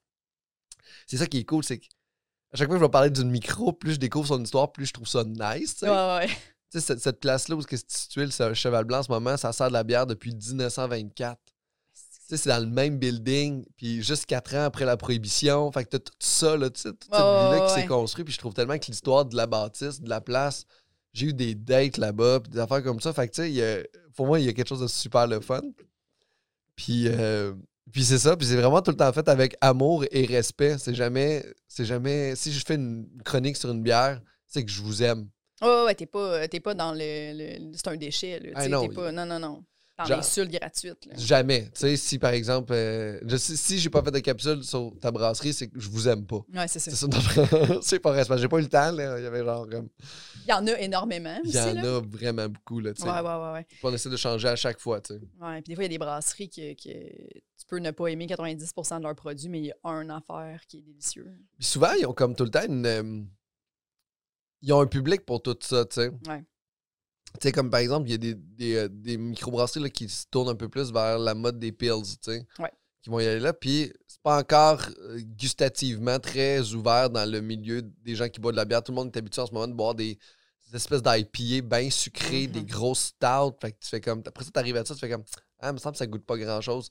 C'est 1.07 1.17
ça 1.17 1.25
qui 1.25 1.39
est 1.39 1.45
cool, 1.45 1.63
c'est 1.63 1.79
que 1.79 1.85
à 2.51 2.57
chaque 2.57 2.67
fois 2.67 2.75
que 2.75 2.79
je 2.81 2.85
vais 2.85 2.91
parler 2.91 3.09
d'une 3.09 3.31
micro, 3.31 3.71
plus 3.73 3.93
je 3.93 3.99
découvre 3.99 4.27
son 4.27 4.43
histoire, 4.43 4.71
plus 4.71 4.85
je 4.87 4.93
trouve 4.93 5.07
ça 5.07 5.23
nice, 5.23 5.73
tu 5.75 5.79
sais. 5.79 5.89
Ouais, 5.89 5.95
ouais. 6.25 6.29
Tu 6.71 6.79
sais, 6.79 6.85
cette, 6.85 6.99
cette 6.99 7.19
place-là 7.19 7.55
où 7.55 7.61
c'est 7.61 7.91
situé 7.91 8.25
le 8.25 8.53
Cheval 8.53 8.85
Blanc 8.85 8.99
en 8.99 9.03
ce 9.03 9.11
moment, 9.11 9.37
ça 9.37 9.51
sert 9.51 9.69
de 9.69 9.73
la 9.73 9.83
bière 9.83 10.05
depuis 10.05 10.35
1924. 10.35 11.39
Tu 11.43 12.35
sais, 12.35 12.37
c'est 12.37 12.49
dans 12.49 12.59
le 12.59 12.69
même 12.69 12.99
building, 12.99 13.65
puis 13.75 14.03
juste 14.03 14.27
quatre 14.27 14.55
ans 14.55 14.65
après 14.65 14.85
la 14.85 14.97
prohibition. 14.97 15.71
Fait 15.71 15.83
que 15.83 15.89
t'as 15.89 15.99
tout 15.99 16.13
ça, 16.19 16.55
là, 16.57 16.69
tu 16.69 16.81
sais, 16.81 16.89
toute 16.89 17.05
cette 17.05 17.13
vie-là 17.13 17.67
qui 17.67 17.73
s'est 17.81 17.87
construite. 17.87 18.25
Puis 18.25 18.33
je 18.35 18.39
trouve 18.39 18.53
tellement 18.53 18.77
que 18.77 18.85
l'histoire 18.85 19.25
de 19.25 19.35
la 19.35 19.47
bâtisse, 19.47 19.99
de 19.99 20.09
la 20.09 20.21
place, 20.21 20.65
j'ai 21.13 21.27
eu 21.27 21.33
des 21.33 21.55
dates 21.55 21.97
là-bas, 21.97 22.41
puis 22.41 22.51
des 22.51 22.59
affaires 22.59 22.83
comme 22.83 22.99
ça. 22.99 23.13
Fait 23.13 23.27
que, 23.27 23.33
tu 23.33 23.53
sais, 23.55 23.89
pour 24.15 24.27
moi, 24.27 24.39
il 24.39 24.45
y 24.45 24.49
a 24.49 24.53
quelque 24.53 24.67
chose 24.67 24.81
de 24.81 24.87
super 24.87 25.25
le 25.25 25.39
fun. 25.39 25.61
Puis, 26.75 27.07
euh, 27.07 27.53
puis 27.91 28.03
c'est 28.03 28.19
ça, 28.19 28.37
puis 28.37 28.47
c'est 28.47 28.55
vraiment 28.55 28.81
tout 28.81 28.91
le 28.91 28.97
temps 28.97 29.11
fait 29.11 29.27
avec 29.27 29.55
amour 29.61 30.05
et 30.11 30.25
respect. 30.25 30.77
C'est 30.77 30.93
jamais, 30.93 31.45
c'est 31.67 31.85
jamais, 31.85 32.35
si 32.35 32.53
je 32.53 32.63
fais 32.65 32.75
une 32.75 33.07
chronique 33.25 33.57
sur 33.57 33.71
une 33.71 33.81
bière, 33.81 34.21
c'est 34.45 34.63
que 34.63 34.71
je 34.71 34.81
vous 34.81 35.01
aime. 35.01 35.27
Ouais, 35.61 35.83
ouais, 35.85 35.95
t'es 35.95 36.05
pas, 36.05 36.47
t'es 36.47 36.59
pas 36.59 36.73
dans 36.73 36.93
le. 36.93 36.97
le- 37.59 37.71
c'est 37.73 37.87
un 37.87 37.97
déchet, 37.97 38.39
là. 38.39 38.49
Ah, 38.55 38.67
non, 38.67 38.81
t'es 38.87 38.93
pas, 38.93 39.11
non, 39.11 39.25
non, 39.25 39.39
non. 39.39 39.63
Dans 39.97 40.05
l'insulte 40.15 40.49
gratuite, 40.49 41.07
là. 41.07 41.13
Jamais. 41.17 41.65
Tu 41.73 41.81
sais, 41.81 41.97
si 41.97 42.17
par 42.19 42.31
exemple, 42.31 42.71
euh, 42.71 43.19
je 43.27 43.35
si 43.35 43.79
j'ai 43.79 43.89
pas 43.89 44.01
fait 44.01 44.11
de 44.11 44.19
capsule 44.19 44.63
sur 44.63 44.93
ta 45.01 45.11
brasserie, 45.11 45.51
c'est 45.51 45.67
que 45.67 45.77
je 45.77 45.89
vous 45.89 46.07
aime 46.07 46.25
pas. 46.25 46.39
Ouais, 46.53 46.69
c'est 46.69 46.79
ça. 46.79 46.91
C'est 46.91 47.07
c'est 47.81 47.99
pas 47.99 48.11
respect. 48.11 48.37
J'ai 48.37 48.47
pas 48.47 48.59
eu 48.59 48.61
le 48.61 48.69
temps, 48.69 48.91
là. 48.93 49.19
Il 49.19 49.23
y 49.25 49.27
avait 49.27 49.43
genre 49.43 49.67
comme. 49.69 49.89
Il 50.45 50.49
y 50.49 50.53
en 50.53 50.65
a 50.67 50.79
énormément 50.79 51.37
Il 51.43 51.51
y 51.53 51.59
en 51.59 51.73
là. 51.73 51.97
a 51.97 51.99
vraiment 51.99 52.47
beaucoup, 52.47 52.79
là, 52.79 52.93
tu 52.93 53.01
sais. 53.01 53.09
Ouais, 53.09 53.19
ouais, 53.19 53.21
ouais, 53.21 53.51
ouais. 53.51 53.65
Puis 53.67 53.77
On 53.83 53.93
essaie 53.93 54.09
de 54.09 54.15
changer 54.15 54.47
à 54.47 54.55
chaque 54.55 54.79
fois, 54.79 55.01
tu 55.01 55.15
sais. 55.15 55.19
Ouais, 55.41 55.61
puis 55.61 55.71
des 55.71 55.75
fois, 55.75 55.83
il 55.83 55.87
y 55.87 55.89
a 55.89 55.95
des 55.95 55.97
brasseries 55.97 56.49
que, 56.49 56.73
tu 56.75 57.65
peux 57.67 57.79
ne 57.79 57.91
pas 57.91 58.07
aimer 58.07 58.25
90% 58.25 58.99
de 58.99 59.03
leurs 59.03 59.15
produits, 59.15 59.49
mais 59.49 59.59
il 59.59 59.65
y 59.65 59.71
a 59.71 59.75
un 59.89 60.09
affaire 60.09 60.61
qui 60.65 60.77
est 60.77 60.81
délicieux. 60.81 61.27
Puis 61.57 61.65
souvent, 61.67 61.91
ils 61.99 62.05
ont 62.05 62.13
comme 62.13 62.35
tout 62.37 62.45
le 62.45 62.51
temps 62.51 62.65
une. 62.65 63.27
Ils 64.61 64.73
ont 64.73 64.81
un 64.81 64.87
public 64.87 65.25
pour 65.25 65.41
tout 65.41 65.57
ça, 65.61 65.85
tu 65.85 65.95
sais. 65.95 66.09
Ouais. 66.27 66.43
Tu 67.33 67.43
sais, 67.43 67.51
comme 67.51 67.69
par 67.69 67.79
exemple, 67.79 68.07
il 68.09 68.11
y 68.11 68.15
a 68.15 68.17
des, 68.17 68.33
des, 68.33 68.75
euh, 68.75 68.89
des 68.89 69.17
microbrasseries 69.17 69.83
là, 69.83 69.89
qui 69.89 70.09
se 70.09 70.25
tournent 70.31 70.49
un 70.49 70.55
peu 70.55 70.67
plus 70.67 70.91
vers 70.91 71.19
la 71.19 71.35
mode 71.35 71.59
des 71.59 71.71
pills, 71.71 72.01
tu 72.03 72.31
sais. 72.31 72.47
Ouais. 72.57 72.71
Qui 73.01 73.09
vont 73.09 73.19
y 73.19 73.25
aller 73.25 73.39
là. 73.39 73.53
Puis 73.53 73.93
c'est 74.07 74.21
pas 74.21 74.39
encore 74.39 74.81
euh, 75.01 75.19
gustativement 75.37 76.19
très 76.19 76.73
ouvert 76.73 77.09
dans 77.09 77.29
le 77.29 77.39
milieu 77.39 77.81
des 77.81 78.15
gens 78.15 78.27
qui 78.27 78.39
boivent 78.39 78.53
de 78.53 78.57
la 78.57 78.65
bière. 78.65 78.83
Tout 78.83 78.91
le 78.91 78.95
monde 78.95 79.15
est 79.15 79.17
habitué 79.17 79.41
en 79.41 79.45
ce 79.45 79.53
moment 79.53 79.67
de 79.67 79.73
boire 79.73 79.95
des, 79.95 80.17
des 80.69 80.75
espèces 80.75 81.01
d'IPA 81.03 81.77
bien 81.77 81.89
sucrées, 81.89 82.47
des 82.47 82.63
grosses 82.63 83.13
stouts. 83.15 83.55
Fait 83.61 83.71
que 83.71 83.77
tu 83.79 83.89
fais 83.89 84.01
comme. 84.01 84.21
Après 84.25 84.43
ça, 84.43 84.51
t'arrives 84.51 84.75
à 84.75 84.83
ça, 84.83 84.95
tu 84.95 84.99
fais 84.99 85.09
comme. 85.09 85.23
Ah, 85.59 85.69
il 85.69 85.73
me 85.73 85.77
semble 85.77 85.93
que 85.93 85.99
ça 85.99 86.07
goûte 86.07 86.25
pas 86.25 86.37
grand 86.37 86.61
chose. 86.61 86.89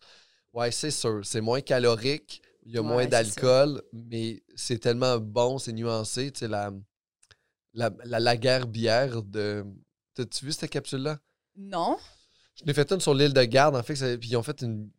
Ouais, 0.54 0.70
c'est 0.70 0.90
sûr. 0.92 1.20
C'est 1.24 1.40
moins 1.40 1.60
calorique. 1.60 2.42
Il 2.64 2.72
y 2.72 2.78
a 2.78 2.82
Ouais, 2.82 2.88
moins 2.88 3.06
d'alcool, 3.06 3.82
mais 3.92 4.42
c'est 4.54 4.78
tellement 4.78 5.18
bon, 5.18 5.58
c'est 5.58 5.72
nuancé. 5.72 6.30
Tu 6.30 6.40
sais, 6.40 6.48
la, 6.48 6.70
la, 7.74 7.90
la 8.04 8.20
laguerre 8.20 8.66
bière 8.66 9.22
de. 9.22 9.64
T'as-tu 10.14 10.44
vu 10.46 10.52
cette 10.52 10.70
capsule-là? 10.70 11.18
Non? 11.56 11.96
Je 12.56 12.64
l'ai 12.64 12.74
fait 12.74 12.90
une 12.92 13.00
sur 13.00 13.14
l'île 13.14 13.32
de 13.32 13.44
Garde, 13.44 13.76
en 13.76 13.82
fait. 13.82 13.94
ça- 13.96 14.18
Puis 14.18 14.30
ils 14.30 14.36
ont 14.36 14.42
fait 14.42 14.62
une, 14.62 14.90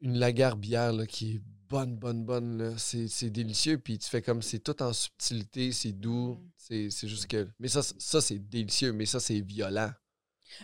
une 0.00 0.18
laguerre 0.18 0.56
bière 0.56 0.92
là, 0.92 1.06
qui 1.06 1.36
est 1.36 1.42
bonne, 1.68 1.96
bonne, 1.96 2.24
bonne. 2.24 2.58
là. 2.58 2.78
C'est 2.78 3.08
c'est 3.08 3.30
délicieux. 3.30 3.78
Puis 3.78 3.98
tu 3.98 4.08
fais 4.08 4.22
comme 4.22 4.40
c'est 4.42 4.60
tout 4.60 4.80
en 4.82 4.92
subtilité, 4.92 5.72
c'est 5.72 5.92
doux. 5.92 6.34
Mhm. 6.36 6.50
C'est 6.56 6.90
c'est 6.90 7.08
juste 7.08 7.26
que. 7.26 7.48
Mais 7.58 7.68
ça, 7.68 7.82
ça 7.82 8.20
c'est 8.20 8.38
délicieux, 8.38 8.92
mais 8.92 9.06
ça, 9.06 9.18
c'est 9.20 9.40
violent. 9.40 9.90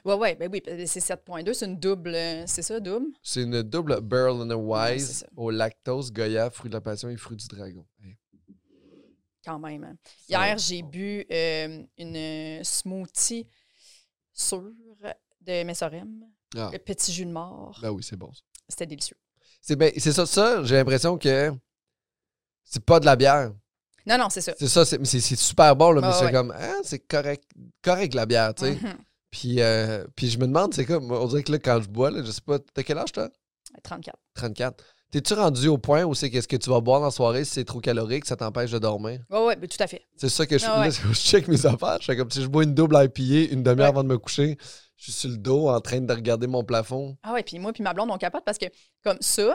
Ouais, 0.04 0.14
ouais, 0.14 0.34
ben 0.36 0.50
oui, 0.52 0.62
c'est 0.86 1.00
7.2, 1.00 1.54
c'est 1.54 1.64
une 1.64 1.78
double. 1.80 2.14
euh, 2.14 2.44
C'est 2.46 2.60
ça, 2.60 2.78
double? 2.78 3.06
C'est 3.22 3.42
une 3.44 3.62
double 3.62 4.00
Burl 4.02 4.42
and 4.42 4.50
a 4.50 4.54
Wise 4.56 5.24
au 5.34 5.50
lactose, 5.50 6.12
Goya, 6.12 6.50
fruit 6.50 6.68
de 6.68 6.74
la 6.74 6.82
passion 6.82 7.08
et 7.08 7.16
fruit 7.16 7.38
du 7.38 7.46
dragon. 7.48 7.86
Quand 9.48 9.58
même. 9.58 9.82
hein. 9.84 9.96
Hier, 10.28 10.58
j'ai 10.58 10.82
bu 10.82 11.24
euh, 11.32 11.82
une 11.96 12.62
smoothie 12.62 13.46
sur 14.34 14.60
de 15.40 15.62
Messorem, 15.64 16.22
Ah, 16.54 16.68
le 16.70 16.78
petit 16.78 17.10
jus 17.14 17.24
de 17.24 17.30
mort. 17.30 17.78
ben 17.80 17.88
oui, 17.90 18.02
c'est 18.02 18.16
bon. 18.16 18.30
C'était 18.68 18.84
délicieux. 18.86 19.16
C'est 19.62 19.74
ben, 19.76 19.90
c'est 19.96 20.12
ça, 20.12 20.26
ça 20.26 20.62
j'ai 20.64 20.74
l'impression 20.76 21.16
que 21.16 21.50
c'est 22.62 22.84
pas 22.84 23.00
de 23.00 23.06
la 23.06 23.16
bière. 23.16 23.52
Non, 24.04 24.18
non, 24.18 24.28
c'est 24.28 24.42
ça. 24.42 24.52
C'est 24.58 24.68
ça, 24.68 24.84
c'est 24.84 25.20
super 25.36 25.74
bon, 25.74 25.92
là, 25.92 26.02
mais 26.02 26.08
Ouais, 26.08 26.12
c'est 26.12 26.24
ouais. 26.26 26.32
comme, 26.32 26.54
ah, 26.54 26.74
c'est 26.82 26.98
correct, 27.00 27.44
correct 27.82 28.12
la 28.14 28.26
bière, 28.26 28.54
tu 28.54 28.64
sais. 28.66 28.74
Mhm. 28.74 28.98
Puis, 29.30 29.60
euh, 29.62 30.06
puis 30.14 30.28
je 30.28 30.38
me 30.38 30.46
demande, 30.46 30.74
c'est 30.74 30.84
comme, 30.84 31.10
on 31.10 31.26
dirait 31.26 31.42
que 31.42 31.52
là, 31.52 31.58
quand 31.58 31.80
je 31.82 31.88
bois, 31.88 32.10
là, 32.10 32.22
je 32.22 32.30
sais 32.30 32.40
pas, 32.42 32.58
t'as 32.58 32.82
quel 32.82 32.98
âge, 32.98 33.12
toi? 33.12 33.30
34. 33.82 34.18
34. 34.34 34.84
T'es-tu 35.10 35.32
rendu 35.34 35.68
au 35.68 35.78
point 35.78 36.04
où 36.04 36.14
c'est 36.14 36.28
qu'est-ce 36.30 36.46
que 36.48 36.56
tu 36.56 36.68
vas 36.68 36.80
boire 36.80 37.00
dans 37.00 37.06
la 37.06 37.10
soirée 37.10 37.44
si 37.44 37.52
c'est 37.52 37.64
trop 37.64 37.80
calorique, 37.80 38.26
ça 38.26 38.36
t'empêche 38.36 38.70
de 38.70 38.78
dormir? 38.78 39.20
Ouais, 39.30 39.56
ben, 39.56 39.66
tout 39.66 39.82
à 39.82 39.86
fait. 39.86 40.06
C'est 40.16 40.28
ça 40.28 40.46
que 40.46 40.58
je, 40.58 40.66
Ah 40.68 40.80
ouais. 40.80 40.88
là, 40.90 40.94
je 41.12 41.14
check 41.14 41.48
mes 41.48 41.64
affaires. 41.64 41.96
Je 42.00 42.04
fais 42.06 42.16
comme 42.16 42.30
si 42.30 42.42
je 42.42 42.46
bois 42.46 42.64
une 42.64 42.74
double 42.74 42.94
IPA 43.02 43.52
une 43.54 43.62
demi-heure 43.62 43.86
Ouais. 43.86 43.88
avant 43.88 44.02
de 44.02 44.08
me 44.08 44.18
coucher. 44.18 44.58
Je 44.96 45.04
suis 45.04 45.12
sur 45.12 45.30
le 45.30 45.38
dos 45.38 45.68
en 45.68 45.80
train 45.80 46.00
de 46.00 46.12
regarder 46.12 46.46
mon 46.46 46.62
plafond. 46.62 47.16
Ah 47.22 47.32
ouais, 47.32 47.42
puis 47.42 47.58
moi, 47.58 47.72
puis 47.72 47.82
ma 47.82 47.94
blonde, 47.94 48.10
on 48.10 48.18
capote 48.18 48.44
parce 48.44 48.58
que, 48.58 48.66
comme 49.02 49.16
ça, 49.20 49.44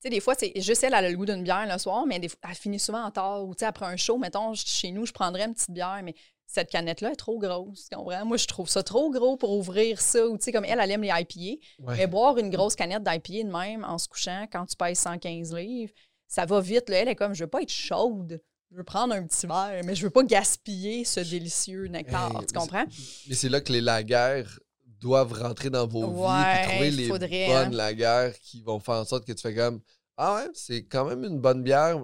sais, 0.00 0.10
des 0.10 0.20
fois, 0.20 0.34
c'est 0.36 0.52
juste 0.60 0.82
elle, 0.82 0.94
elle 0.94 1.04
a 1.04 1.10
le 1.10 1.16
goût 1.16 1.26
d'une 1.26 1.44
bière 1.44 1.66
le 1.70 1.78
soir, 1.78 2.04
mais 2.06 2.18
des 2.18 2.28
fois, 2.28 2.38
elle 2.48 2.56
finit 2.56 2.78
souvent 2.80 3.04
en 3.04 3.10
tard. 3.10 3.44
Ou, 3.44 3.54
tu 3.54 3.60
sais, 3.60 3.66
après 3.66 3.86
un 3.86 3.96
show, 3.96 4.18
mettons, 4.18 4.54
chez 4.54 4.90
nous, 4.90 5.06
je 5.06 5.12
prendrais 5.12 5.44
une 5.44 5.54
petite 5.54 5.70
bière, 5.70 6.00
mais 6.02 6.14
cette 6.46 6.70
canette-là 6.70 7.12
est 7.12 7.16
trop 7.16 7.38
grosse, 7.38 7.88
tu 7.88 7.96
comprends? 7.96 8.24
Moi, 8.24 8.36
je 8.36 8.46
trouve 8.46 8.68
ça 8.68 8.82
trop 8.82 9.10
gros 9.10 9.36
pour 9.36 9.56
ouvrir 9.56 10.00
ça. 10.00 10.26
Ou, 10.26 10.38
tu 10.38 10.44
sais, 10.44 10.52
comme 10.52 10.64
elle, 10.64 10.78
elle 10.80 10.90
aime 10.90 11.02
les 11.02 11.08
IPA. 11.08 11.60
Ouais. 11.80 11.96
Mais 11.96 12.06
boire 12.06 12.38
une 12.38 12.50
grosse 12.50 12.76
canette 12.76 13.02
d'IPA 13.02 13.44
de 13.44 13.52
même 13.52 13.84
en 13.84 13.98
se 13.98 14.08
couchant 14.08 14.46
quand 14.52 14.66
tu 14.66 14.76
pèses 14.76 14.98
115 14.98 15.54
livres, 15.54 15.92
ça 16.28 16.44
va 16.46 16.60
vite. 16.60 16.88
Là. 16.88 16.98
Elle 16.98 17.08
est 17.08 17.16
comme, 17.16 17.34
je 17.34 17.44
veux 17.44 17.50
pas 17.50 17.62
être 17.62 17.72
chaude. 17.72 18.40
Je 18.70 18.76
veux 18.76 18.84
prendre 18.84 19.14
un 19.14 19.24
petit 19.24 19.46
verre, 19.46 19.82
mais 19.84 19.94
je 19.94 20.02
veux 20.02 20.10
pas 20.10 20.24
gaspiller 20.24 21.04
ce 21.04 21.20
délicieux 21.20 21.86
nectar. 21.86 22.32
Hey, 22.32 22.46
tu 22.46 22.54
comprends? 22.54 22.84
Mais 23.28 23.34
c'est 23.34 23.48
là 23.48 23.60
que 23.60 23.72
les 23.72 23.80
laguerres 23.80 24.58
doivent 25.00 25.32
rentrer 25.32 25.70
dans 25.70 25.86
vos 25.86 26.08
vies 26.08 26.20
Ouais, 26.20 26.54
puis 26.54 26.72
trouver 26.72 26.90
les 26.90 27.08
faudrait, 27.08 27.46
bonnes 27.46 27.74
hein. 27.74 27.76
laguerres 27.76 28.38
qui 28.40 28.62
vont 28.62 28.80
faire 28.80 28.96
en 28.96 29.04
sorte 29.04 29.26
que 29.26 29.32
tu 29.32 29.42
fais 29.42 29.54
comme 29.54 29.80
Ah 30.16 30.36
ouais, 30.36 30.50
c'est 30.54 30.84
quand 30.86 31.04
même 31.04 31.24
une 31.24 31.40
bonne 31.40 31.62
bière. 31.62 32.00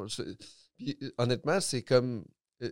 Puis, 0.77 0.97
euh, 1.03 1.11
honnêtement, 1.19 1.61
c'est 1.61 1.83
comme 1.83 2.25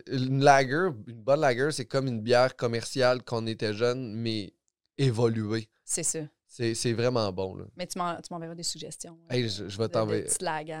une 0.07 0.43
lager, 0.43 0.89
une 1.07 1.21
bonne 1.21 1.39
lager, 1.41 1.71
c'est 1.71 1.85
comme 1.85 2.07
une 2.07 2.21
bière 2.21 2.55
commerciale 2.55 3.23
quand 3.23 3.43
on 3.43 3.47
était 3.47 3.73
jeune, 3.73 4.13
mais 4.15 4.53
évoluée. 4.97 5.67
C'est 5.85 6.03
ça. 6.03 6.19
C'est 6.51 6.93
vraiment 6.93 7.31
bon. 7.31 7.55
Là. 7.55 7.65
Mais 7.77 7.85
tu 7.85 7.97
m'en- 7.99 8.15
tu 8.17 8.33
m'enverras 8.33 8.55
des 8.55 8.63
suggestions. 8.63 9.17
Hey, 9.29 9.43
euh, 9.45 9.47
je, 9.47 9.69
je 9.69 9.77
vais 9.77 9.87
t'envoyer. 9.87 10.23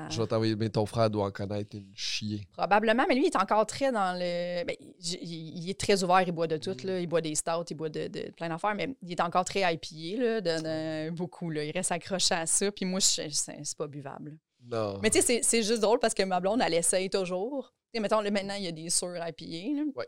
Je 0.09 0.19
vais 0.19 0.27
t'envoyer, 0.27 0.55
mais 0.55 0.69
ton 0.69 0.85
frère 0.85 1.09
doit 1.11 1.25
en 1.25 1.31
connaître 1.31 1.75
une 1.77 1.91
chier. 1.95 2.41
Probablement, 2.51 3.05
mais 3.07 3.13
lui, 3.15 3.25
il 3.25 3.27
est 3.27 3.35
encore 3.35 3.65
très 3.67 3.91
dans 3.91 4.13
le. 4.13 4.65
ben, 4.65 4.75
il, 4.79 5.57
il 5.63 5.69
est 5.69 5.79
très 5.79 6.03
ouvert, 6.03 6.21
il 6.23 6.31
boit 6.31 6.47
de 6.47 6.57
tout. 6.57 6.71
Mm. 6.83 6.87
Là. 6.87 6.99
Il 6.99 7.07
boit 7.07 7.21
des 7.21 7.35
stouts, 7.35 7.63
il 7.69 7.75
boit 7.75 7.89
de, 7.89 8.07
de 8.07 8.31
plein 8.31 8.49
d'affaires, 8.49 8.73
mais 8.75 8.95
il 9.03 9.11
est 9.11 9.21
encore 9.21 9.45
très 9.45 9.61
IPA, 9.61 10.21
là, 10.21 10.41
de, 10.41 11.09
de- 11.09 11.09
beaucoup. 11.11 11.49
Là. 11.51 11.63
Il 11.63 11.71
reste 11.71 11.91
accroché 11.91 12.33
à 12.33 12.45
ça, 12.47 12.71
puis 12.71 12.85
moi, 12.85 12.99
je- 12.99 13.29
c'est 13.31 13.77
pas 13.77 13.87
buvable. 13.87 14.37
Non. 14.65 14.99
Mais 15.01 15.09
tu 15.11 15.19
sais, 15.21 15.25
c'est- 15.25 15.43
c'est 15.43 15.63
juste 15.63 15.81
drôle 15.81 15.99
parce 15.99 16.15
que 16.15 16.23
ma 16.23 16.39
blonde, 16.39 16.61
elle 16.65 16.73
essaye 16.73 17.09
toujours. 17.11 17.73
Sais, 17.93 17.99
mettons, 17.99 18.21
là, 18.21 18.29
maintenant, 18.31 18.53
il 18.55 18.63
y 18.63 18.67
a 18.67 18.71
des 18.71 18.89
IPA. 19.17 19.75
Là. 19.77 19.83
Ouais. 19.95 20.07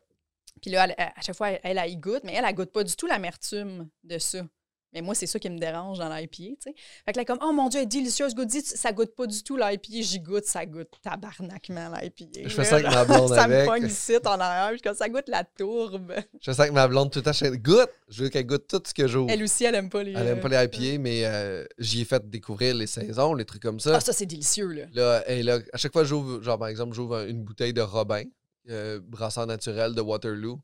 Puis 0.62 0.70
là, 0.72 0.86
elle- 0.86 0.96
à 0.98 1.22
chaque 1.22 1.36
fois, 1.36 1.52
elle, 1.52 1.60
elle, 1.64 1.78
elle 1.78 1.92
y 1.92 1.98
goûte, 1.98 2.24
mais 2.24 2.34
elle, 2.34 2.46
elle 2.48 2.54
goûte 2.56 2.72
pas 2.72 2.84
du 2.84 2.96
tout 2.96 3.08
l'amertume 3.08 3.90
de 4.04 4.18
ça. 4.20 4.44
Mais 4.94 5.02
moi, 5.02 5.16
c'est 5.16 5.26
ça 5.26 5.40
qui 5.40 5.50
me 5.50 5.58
dérange 5.58 6.00
dans 6.00 6.14
l'IPA, 6.14 6.36
tu 6.38 6.56
sais. 6.60 6.76
Fait 7.06 7.14
que 7.14 7.18
là, 7.18 7.26
comme, 7.26 7.40
oh 7.42 7.54
mon 7.54 7.70
Dieu, 7.70 7.80
elle 7.80 7.86
est 7.86 7.88
délicieuse, 7.88 8.36
goûte, 8.36 8.52
ça 8.52 8.92
goûte 8.92 9.16
pas 9.16 9.26
du 9.26 9.42
tout 9.44 9.56
l'IPA. 9.56 10.02
J'y 10.02 10.20
goûte, 10.20 10.46
ça 10.46 10.66
goûte 10.66 10.90
tabarnakement 11.02 11.90
l'IPA. 11.96 12.42
Je 12.44 12.50
fais 12.50 12.64
ça 12.66 12.76
avec 12.76 12.88
ma 12.88 13.06
blonde 13.06 13.30
ça 13.34 13.44
avec. 13.44 13.62
me 13.62 13.66
pogne 13.66 13.86
ici 13.88 14.18
en 14.26 14.40
arrière, 14.40 14.72
puis 14.72 14.82
comme 14.82 14.96
ça 14.96 15.08
goûte 15.08 15.28
la 15.28 15.44
tourbe. 15.44 16.14
Je 16.42 16.52
sais 16.52 16.68
que 16.68 16.74
ma 16.74 16.88
blonde, 16.88 17.12
tout 17.12 17.20
le 17.20 17.24
temps, 17.24 17.34
je 17.34 17.46
fais, 17.46 17.58
goûte! 17.58 17.90
Je 18.10 18.24
veux 18.24 18.30
qu'elle 18.30 18.46
goûte 18.46 18.68
tout 18.68 18.82
ce 18.86 18.94
que 18.94 19.08
j'ouvre. 19.08 19.30
Elle 19.32 19.44
aussi, 19.44 19.64
elle 19.64 19.76
aime 19.76 19.90
pas 19.90 20.04
les. 20.04 20.12
Elle 20.12 20.28
aime 20.28 20.40
pas 20.42 20.50
euh, 20.50 20.68
les 20.68 20.78
IPA, 20.78 21.02
mais 21.02 21.26
euh, 21.26 21.66
j'y 21.78 22.02
ai 22.02 22.06
fait 22.06 22.30
découvrir 22.30 22.76
les 22.76 22.88
saisons, 22.88 23.34
les 23.34 23.46
trucs 23.46 23.62
comme 23.62 23.80
ça. 23.80 23.96
Ah, 23.96 24.02
ça, 24.02 24.12
c'est 24.12 24.26
délicieux, 24.26 24.68
là. 24.68 24.86
Là, 24.94 25.30
et 25.30 25.44
là, 25.44 25.60
à 25.72 25.78
chaque 25.78 25.94
fois, 25.94 26.04
j'ouvre, 26.04 26.42
genre 26.42 26.60
par 26.60 26.68
exemple, 26.68 26.94
j'ouvre 26.94 27.26
une 27.28 27.44
bouteille 27.44 27.74
de 27.74 27.82
Robin, 27.82 28.24
euh, 28.70 29.00
brasseur 29.02 29.48
naturel 29.48 29.96
de 29.96 30.02
Waterloo. 30.02 30.60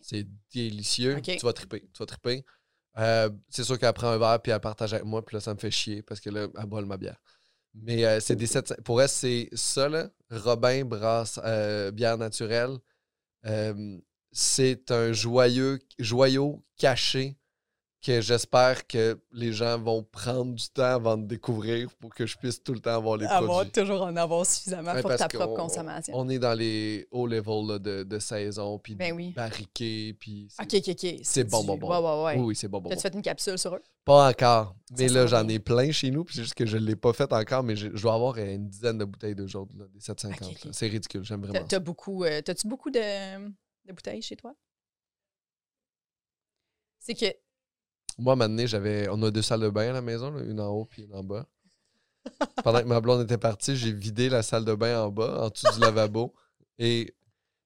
C'est 0.00 0.26
délicieux. 0.54 1.20
Tu 1.20 1.38
vas 1.38 1.52
triper. 1.52 1.80
Tu 1.92 1.98
vas 1.98 2.06
triper. 2.06 2.44
Euh, 2.98 3.30
c'est 3.48 3.64
sûr 3.64 3.78
qu'elle 3.78 3.92
prend 3.92 4.08
un 4.08 4.18
verre 4.18 4.40
puis 4.42 4.52
elle 4.52 4.60
partage 4.60 4.92
avec 4.92 5.06
moi, 5.06 5.24
puis 5.24 5.36
là, 5.36 5.40
ça 5.40 5.54
me 5.54 5.58
fait 5.58 5.70
chier 5.70 6.02
parce 6.02 6.20
que 6.20 6.30
là, 6.30 6.48
elle 6.58 6.66
boit 6.66 6.82
ma 6.82 6.96
bière. 6.96 7.20
Mais 7.74 8.04
euh, 8.04 8.20
c'est 8.20 8.36
des 8.36 8.46
Pour 8.84 9.00
elle, 9.00 9.08
c'est 9.08 9.48
ça, 9.52 9.88
là. 9.88 10.10
Robin 10.30 10.84
brasse 10.84 11.40
euh, 11.44 11.90
bière 11.90 12.18
naturelle. 12.18 12.76
C'est 14.34 14.90
un 14.90 15.12
joyeux, 15.12 15.78
joyau 15.98 16.64
caché 16.78 17.36
que 18.04 18.20
j'espère 18.20 18.86
que 18.86 19.16
les 19.32 19.52
gens 19.52 19.78
vont 19.78 20.02
prendre 20.02 20.54
du 20.54 20.68
temps 20.68 20.82
avant 20.96 21.16
de 21.16 21.24
découvrir 21.24 21.88
pour 22.00 22.12
que 22.12 22.26
je 22.26 22.36
puisse 22.36 22.62
tout 22.62 22.72
le 22.74 22.80
temps 22.80 22.96
avoir 22.96 23.16
les 23.16 23.26
Avoir, 23.26 23.60
produits. 23.60 23.70
toujours 23.72 24.02
en 24.02 24.16
avoir 24.16 24.44
suffisamment 24.44 25.00
pour 25.00 25.14
ta 25.14 25.28
propre 25.28 25.46
qu'on- 25.54 25.62
consommation. 25.68 26.12
On 26.16 26.28
est 26.28 26.40
dans 26.40 26.54
les 26.58 27.06
hauts 27.12 27.26
levels 27.28 27.78
de, 27.78 28.02
de 28.02 28.18
saison, 28.18 28.78
puis 28.80 28.96
Ben 28.96 29.14
oui. 29.14 29.30
barriqués, 29.30 30.14
puis 30.18 30.48
OK, 30.60 30.74
OK, 30.74 30.88
OK. 30.88 31.20
c'est 31.22 31.44
bon, 31.44 31.60
du- 31.60 31.66
bon, 31.68 31.76
bon. 31.78 31.88
Ouais, 31.90 31.98
ouais, 31.98 32.24
ouais. 32.24 32.40
Oui, 32.40 32.46
oui, 32.48 32.56
c'est 32.56 32.66
bon, 32.68 32.78
bon, 32.78 32.84
bon. 32.84 32.88
T'as-tu 32.90 33.02
fait 33.02 33.14
une 33.14 33.22
capsule 33.22 33.56
sur 33.58 33.74
eux? 33.76 33.82
Pas 34.04 34.28
encore. 34.30 34.74
Mais 34.98 35.06
Ça 35.08 35.14
là, 35.14 35.26
j'en 35.28 35.46
ai 35.48 35.60
plein 35.60 35.92
chez 35.92 36.10
nous, 36.10 36.24
puis 36.24 36.34
c'est 36.34 36.42
juste 36.42 36.54
que 36.54 36.66
je 36.66 36.76
ne 36.76 36.84
l'ai 36.84 36.96
pas 36.96 37.12
fait 37.12 37.32
encore, 37.32 37.62
mais 37.62 37.76
je, 37.76 37.88
je 37.94 38.02
dois 38.02 38.14
avoir 38.14 38.36
une 38.36 38.68
dizaine 38.68 38.98
de 38.98 39.04
bouteilles 39.04 39.36
de 39.36 39.44
là, 39.44 39.86
des 39.94 40.00
750. 40.00 40.42
Ok, 40.50 40.56
ok. 40.58 40.64
là. 40.64 40.70
C'est 40.74 40.88
ridicule, 40.88 41.22
j'aime 41.24 41.42
vraiment. 41.44 41.64
T'as 41.68 41.78
beaucoup. 41.78 42.24
euh, 42.24 42.42
T'as-tu 42.42 42.66
beaucoup 42.66 42.90
de, 42.90 42.98
de 43.48 43.92
bouteilles 43.92 44.22
chez 44.22 44.34
toi? 44.34 44.54
C'est 46.98 47.14
que. 47.14 47.26
Moi, 48.18 48.36
maintenant, 48.36 48.66
j'avais. 48.66 49.08
On 49.08 49.22
a 49.22 49.30
deux 49.30 49.42
salles 49.42 49.60
de 49.60 49.68
bain 49.70 49.90
à 49.90 49.92
la 49.92 50.02
maison, 50.02 50.30
là, 50.30 50.42
une 50.44 50.60
en 50.60 50.68
haut 50.68 50.84
puis 50.84 51.02
une 51.02 51.14
en 51.14 51.22
bas. 51.24 51.46
Pendant 52.62 52.80
que 52.80 52.86
ma 52.86 53.00
blonde 53.00 53.22
était 53.22 53.38
partie, 53.38 53.76
j'ai 53.76 53.92
vidé 53.92 54.28
la 54.28 54.42
salle 54.42 54.64
de 54.64 54.74
bain 54.74 55.02
en 55.02 55.10
bas, 55.10 55.42
en 55.44 55.48
dessous 55.48 55.72
du 55.74 55.80
lavabo, 55.80 56.32
et 56.78 57.14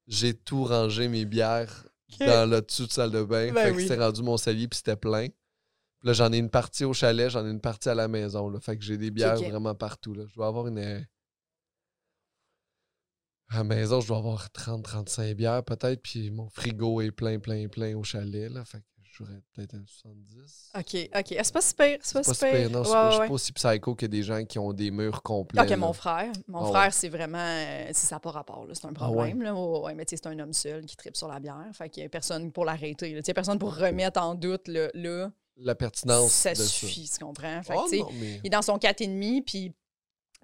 j'ai 0.06 0.34
tout 0.34 0.64
rangé 0.64 1.08
mes 1.08 1.24
bières 1.26 1.86
dans 2.20 2.48
le 2.48 2.62
dessous 2.62 2.86
de 2.86 2.92
salle 2.92 3.10
de 3.10 3.22
bain. 3.22 3.52
Ben 3.52 3.64
fait 3.64 3.72
que 3.72 3.76
c'était 3.82 4.02
rendu 4.04 4.22
mon 4.22 4.36
salier 4.36 4.66
puis 4.68 4.78
c'était 4.78 4.96
plein. 4.96 5.28
Puis 5.28 6.08
là, 6.08 6.12
j'en 6.14 6.32
ai 6.32 6.38
une 6.38 6.48
partie 6.50 6.84
au 6.84 6.92
chalet, 6.94 7.28
j'en 7.28 7.44
ai 7.46 7.50
une 7.50 7.60
partie 7.60 7.88
à 7.88 7.94
la 7.94 8.06
maison. 8.08 8.48
Là. 8.48 8.60
Fait 8.60 8.76
que 8.78 8.84
j'ai 8.84 8.96
des 8.96 9.10
bières 9.10 9.36
vraiment 9.50 9.74
partout. 9.74 10.14
Là. 10.14 10.24
Je 10.28 10.34
dois 10.34 10.46
avoir 10.46 10.66
une. 10.68 10.78
euh, 10.78 11.00
À 13.48 13.58
la 13.58 13.64
maison, 13.64 14.00
je 14.00 14.08
dois 14.08 14.18
avoir 14.18 14.48
30-35 14.48 15.34
bières 15.34 15.64
peut-être, 15.64 16.00
puis 16.02 16.30
mon 16.30 16.48
frigo 16.48 17.00
est 17.00 17.10
plein, 17.12 17.38
plein, 17.38 17.68
plein 17.68 17.96
au 17.96 18.02
chalet. 18.04 18.50
Là. 18.50 18.64
Fait 18.64 18.78
que 18.78 18.84
j'aurais 19.18 19.40
peut-être 19.54 19.74
un 19.74 19.84
70. 19.86 20.70
OK, 20.76 21.10
OK. 21.16 21.36
Ah, 21.38 21.44
c'est 21.44 21.52
pas 21.52 21.60
super. 21.62 21.98
C'est 22.02 22.12
pas, 22.12 22.22
pas 22.22 22.34
super. 22.34 22.52
super, 22.54 22.70
non, 22.70 22.84
je 22.84 22.90
Ouais, 22.90 23.06
je 23.06 23.16
suis 23.16 23.26
pas 23.28 23.32
aussi 23.34 23.52
psycho 23.52 23.94
que 23.94 24.06
des 24.06 24.22
gens 24.22 24.44
qui 24.44 24.58
ont 24.58 24.72
des 24.72 24.90
murs 24.90 25.22
complets. 25.22 25.62
OK, 25.62 25.70
là. 25.70 25.76
mon 25.76 25.92
frère. 25.92 26.30
Mon 26.48 26.58
Ah 26.58 26.62
ouais. 26.64 26.70
frère, 26.70 26.94
c'est 26.94 27.08
vraiment. 27.08 27.38
euh, 27.38 27.88
si 27.92 28.06
ça 28.06 28.16
n'a 28.16 28.20
pas 28.20 28.30
rapport, 28.30 28.66
là, 28.66 28.74
c'est 28.74 28.86
un 28.86 28.90
Ah 28.90 28.94
problème. 28.94 29.42
là. 29.42 29.54
Ouais, 29.54 29.78
ouais, 29.80 29.94
mais 29.94 30.04
tu 30.04 30.10
sais, 30.16 30.20
c'est 30.22 30.28
un 30.28 30.38
homme 30.38 30.52
seul 30.52 30.84
qui 30.84 30.96
tripe 30.96 31.16
sur 31.16 31.28
la 31.28 31.40
bière. 31.40 31.64
Fait 31.72 31.88
qu'il 31.88 32.02
n'y 32.02 32.06
a 32.06 32.10
personne 32.10 32.52
pour 32.52 32.64
l'arrêter. 32.64 33.14
là. 33.14 33.22
Tu 33.22 33.26
sais, 33.26 33.34
personne 33.34 33.58
pour 33.58 33.74
remettre 33.76 34.20
en 34.20 34.34
doute 34.34 34.68
là, 34.68 34.88
là 34.94 35.30
La 35.56 35.74
pertinence 35.74 36.32
ça 36.32 36.50
de 36.50 36.56
ça. 36.56 36.64
suffit, 36.64 37.08
tu 37.08 37.24
comprends? 37.24 37.62
Fait 37.62 37.74
Oh, 37.76 37.86
non, 37.92 38.08
mais... 38.20 38.40
Il 38.42 38.46
est 38.46 38.50
dans 38.50 38.62
son 38.62 38.76
4,5, 38.76 39.42
puis. 39.44 39.72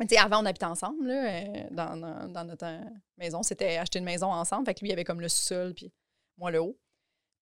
tu 0.01 0.07
sais, 0.09 0.17
avant, 0.17 0.43
on 0.43 0.47
habitait 0.47 0.65
ensemble, 0.65 1.07
là, 1.07 1.27
euh, 1.31 1.65
dans, 1.71 1.97
dans- 1.97 2.29
dans 2.33 2.45
notre 2.45 2.65
euh, 2.65 2.81
maison. 3.19 3.43
C'était 3.43 3.77
acheter 3.77 3.99
une 3.99 4.05
maison 4.07 4.33
ensemble. 4.33 4.65
Fait 4.65 4.73
que 4.75 4.81
lui, 4.81 4.89
il 4.89 4.93
avait 4.93 5.05
comme 5.05 5.21
le 5.21 5.29
sous-sol, 5.29 5.75
puis 5.75 5.93
moi, 6.39 6.51
le 6.51 6.61
haut. 6.63 6.79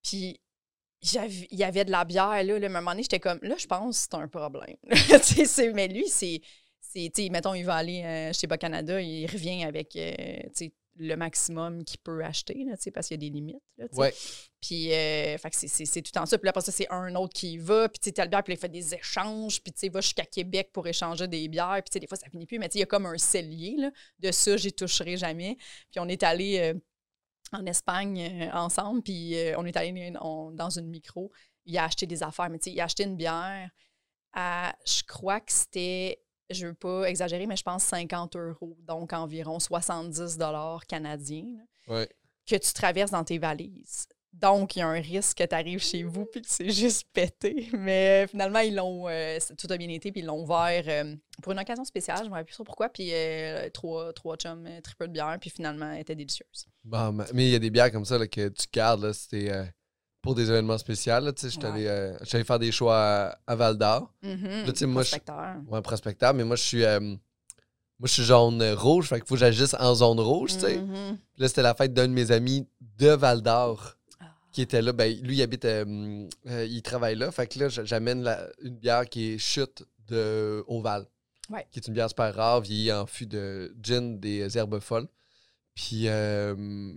Puis, 0.02 0.40
il 1.02 1.58
y 1.58 1.64
avait 1.64 1.84
de 1.84 1.90
la 1.90 2.04
bière, 2.04 2.28
là. 2.44 2.58
là, 2.58 2.66
à 2.66 2.70
un 2.70 2.72
moment 2.72 2.90
donné, 2.92 3.02
j'étais 3.02 3.20
comme, 3.20 3.38
là, 3.42 3.54
je 3.58 3.66
pense 3.66 3.96
que 3.96 4.02
c'est 4.10 4.14
un 4.22 4.28
problème. 4.28 4.76
C'est- 5.22 5.72
mais 5.72 5.88
lui, 5.88 6.08
c'est. 6.08 6.40
c'est, 6.80 7.10
tu 7.14 7.22
sais, 7.24 7.28
mettons, 7.30 7.54
il 7.54 7.64
va 7.64 7.76
aller 7.76 8.02
euh, 8.04 8.32
chez 8.32 8.46
Bas-Canada, 8.46 9.00
il 9.00 9.26
revient 9.26 9.64
avec 9.64 9.94
euh, 9.96 10.14
tu 10.56 10.66
sais, 10.66 10.72
le 10.96 11.14
maximum 11.16 11.84
qu'il 11.84 11.98
peut 12.00 12.22
acheter, 12.22 12.64
là, 12.64 12.76
tu 12.76 12.82
sais, 12.82 12.90
parce 12.90 13.08
qu'il 13.08 13.14
y 13.22 13.26
a 13.26 13.30
des 13.30 13.34
limites. 13.34 13.62
Là. 13.78 13.86
Ouais. 13.94 14.12
Puis, 14.60 14.92
euh, 14.92 15.38
c'est- 15.52 16.02
tout 16.02 16.18
en 16.18 16.26
ça. 16.26 16.36
Puis 16.36 16.44
là, 16.44 16.50
après 16.50 16.60
ça, 16.60 16.72
c'est 16.72 16.90
un 16.90 17.14
autre 17.14 17.32
qui 17.32 17.52
y 17.52 17.58
va. 17.58 17.88
Puis, 17.88 18.00
tu 18.12 18.12
sais, 18.14 18.28
bière, 18.28 18.42
puis 18.42 18.52
il 18.52 18.58
fait 18.58 18.68
des 18.68 18.94
échanges. 18.94 19.62
Puis, 19.62 19.72
tu 19.72 19.78
sais, 19.80 19.86
il 19.86 19.92
va 19.92 20.02
jusqu'à 20.02 20.26
Québec 20.26 20.70
pour 20.74 20.86
échanger 20.86 21.26
des 21.26 21.48
bières. 21.48 21.76
Puis, 21.82 21.84
tu 21.90 21.92
sais, 21.94 22.00
des 22.00 22.06
fois, 22.06 22.18
ça 22.18 22.28
finit 22.28 22.44
plus. 22.44 22.58
Mais, 22.58 22.68
tu 22.68 22.72
sais, 22.74 22.78
il 22.80 22.80
y 22.80 22.82
a 22.82 22.86
comme 22.86 23.06
un 23.06 23.16
cellier, 23.16 23.76
là. 23.78 23.90
De 24.18 24.30
ça, 24.30 24.58
j'y 24.58 24.72
toucherai 24.72 25.16
jamais. 25.16 25.56
Puis, 25.90 26.00
on 26.00 26.08
est 26.08 26.22
allé 26.22 26.58
euh, 26.58 26.74
en 27.52 27.66
Espagne 27.66 28.20
euh, 28.20 28.50
ensemble. 28.52 29.02
Puis, 29.02 29.36
euh, 29.36 29.54
on 29.58 29.64
est 29.64 29.76
allé 29.76 30.10
dans 30.12 30.70
une 30.70 30.86
micro. 30.88 31.30
Il 31.64 31.76
a 31.78 31.84
acheté 31.84 32.06
des 32.06 32.22
affaires. 32.22 32.50
Mais, 32.50 32.58
tu 32.58 32.64
sais, 32.70 32.72
il 32.76 32.80
a 32.80 32.84
acheté 32.84 33.04
une 33.04 33.16
bière 33.16 33.70
à, 34.32 34.74
je 34.86 35.02
crois 35.06 35.40
que 35.40 35.52
c'était, 35.52 36.22
je 36.50 36.68
veux 36.68 36.74
pas 36.74 37.04
exagérer, 37.04 37.46
mais 37.46 37.56
je 37.56 37.62
pense 37.62 37.82
50 37.84 38.36
euros. 38.36 38.76
Donc, 38.82 39.12
environ 39.12 39.58
70 39.58 40.36
dollars 40.38 40.86
canadiens. 40.86 41.46
là 41.56 41.94
Ouais. 41.94 42.08
que 42.46 42.56
tu 42.56 42.72
traverses 42.72 43.10
dans 43.10 43.24
tes 43.24 43.38
valises. 43.38 44.06
Donc, 44.32 44.76
il 44.76 44.78
y 44.78 44.82
a 44.82 44.86
un 44.88 45.00
risque 45.00 45.38
que 45.38 45.44
tu 45.44 45.54
arrives 45.54 45.82
chez 45.82 46.02
vous 46.04 46.24
puis 46.24 46.40
que 46.40 46.48
c'est 46.48 46.70
juste 46.70 47.04
pété. 47.12 47.68
Mais 47.76 48.24
euh, 48.24 48.26
finalement, 48.28 48.60
ils 48.60 48.74
l'ont, 48.74 49.08
euh, 49.08 49.38
tout 49.58 49.66
a 49.70 49.76
bien 49.76 49.88
été, 49.88 50.12
puis 50.12 50.20
ils 50.20 50.24
l'ont 50.26 50.40
ouvert 50.42 50.84
euh, 50.86 51.14
pour 51.42 51.52
une 51.52 51.58
occasion 51.58 51.84
spéciale. 51.84 52.18
Je 52.18 52.22
ne 52.24 52.28
me 52.28 52.32
rappelle 52.34 52.46
plus 52.46 52.54
trop 52.54 52.64
pourquoi. 52.64 52.88
Puis 52.88 53.10
euh, 53.12 53.68
trois, 53.70 54.12
trois 54.12 54.36
chums, 54.36 54.68
très 54.82 54.94
peu 54.98 55.08
de 55.08 55.12
bière, 55.12 55.36
puis 55.40 55.50
finalement, 55.50 55.90
elle 55.92 56.00
était 56.02 56.14
délicieuse. 56.14 56.66
Bon, 56.84 57.12
ma- 57.12 57.26
mais 57.34 57.46
il 57.48 57.50
y 57.50 57.54
a 57.56 57.58
des 57.58 57.70
bières 57.70 57.90
comme 57.90 58.04
ça 58.04 58.18
là, 58.18 58.26
que 58.28 58.48
tu 58.48 58.66
gardes, 58.72 59.02
là, 59.04 59.12
c'était 59.12 59.52
pour 60.22 60.34
des 60.34 60.48
événements 60.48 60.78
spéciaux. 60.78 61.18
là, 61.20 61.32
Je 61.36 61.48
suis 61.48 61.58
allé, 61.64 61.86
euh, 61.88 62.44
faire 62.44 62.58
des 62.58 62.70
choix 62.72 62.96
à, 62.96 63.38
à 63.48 63.56
Val 63.56 63.76
d'Or. 63.76 64.12
Je- 64.22 64.66
Prospecteur. 65.10 65.56
Ouais, 65.66 65.82
prospecteur, 65.82 66.34
mais 66.34 66.44
moi, 66.44 66.56
je 66.56 66.62
suis. 66.62 66.84
euh, 66.84 67.00
moi, 67.00 68.06
je 68.06 68.12
suis 68.12 68.22
jaune 68.22 68.62
euh, 68.62 68.74
rouge, 68.76 69.08
fait 69.08 69.16
qu'il 69.16 69.26
faut 69.26 69.34
que 69.34 69.40
j'agisse 69.40 69.74
en 69.78 69.94
zone 69.94 70.20
rouge, 70.20 70.54
tu 70.54 70.60
sais. 70.60 70.76
Mhm. 70.78 71.18
Puis 71.34 71.42
là, 71.42 71.48
c'était 71.48 71.62
la 71.62 71.74
fête 71.74 71.92
d'un 71.92 72.06
de 72.08 72.12
mes 72.12 72.30
amis 72.30 72.66
de 72.98 73.08
Val 73.08 73.42
d'Or. 73.42 73.96
Qui 74.52 74.62
était 74.62 74.82
là. 74.82 74.92
Ben, 74.92 75.16
lui, 75.22 75.36
il 75.36 75.42
habite. 75.42 75.64
euh, 75.64 76.26
euh, 76.48 76.64
il 76.68 76.82
travaille 76.82 77.16
là. 77.16 77.30
Fait 77.30 77.46
que 77.46 77.58
là, 77.58 77.68
j'amène 77.68 78.22
la- 78.22 78.48
une 78.62 78.76
bière 78.76 79.08
qui 79.08 79.32
est 79.34 79.38
chute 79.38 79.84
de 80.08 80.64
Oval. 80.66 81.06
Ouais. 81.48 81.66
Qui 81.72 81.80
est 81.80 81.86
une 81.88 81.94
bière 81.94 82.08
super 82.08 82.34
rare, 82.34 82.60
vieillie 82.60 82.92
en 82.92 83.06
fût 83.06 83.26
de 83.26 83.74
gin 83.82 84.18
des 84.20 84.56
herbes 84.56 84.78
folles. 84.80 85.08
Puis 85.74 86.04
euh, 86.06 86.92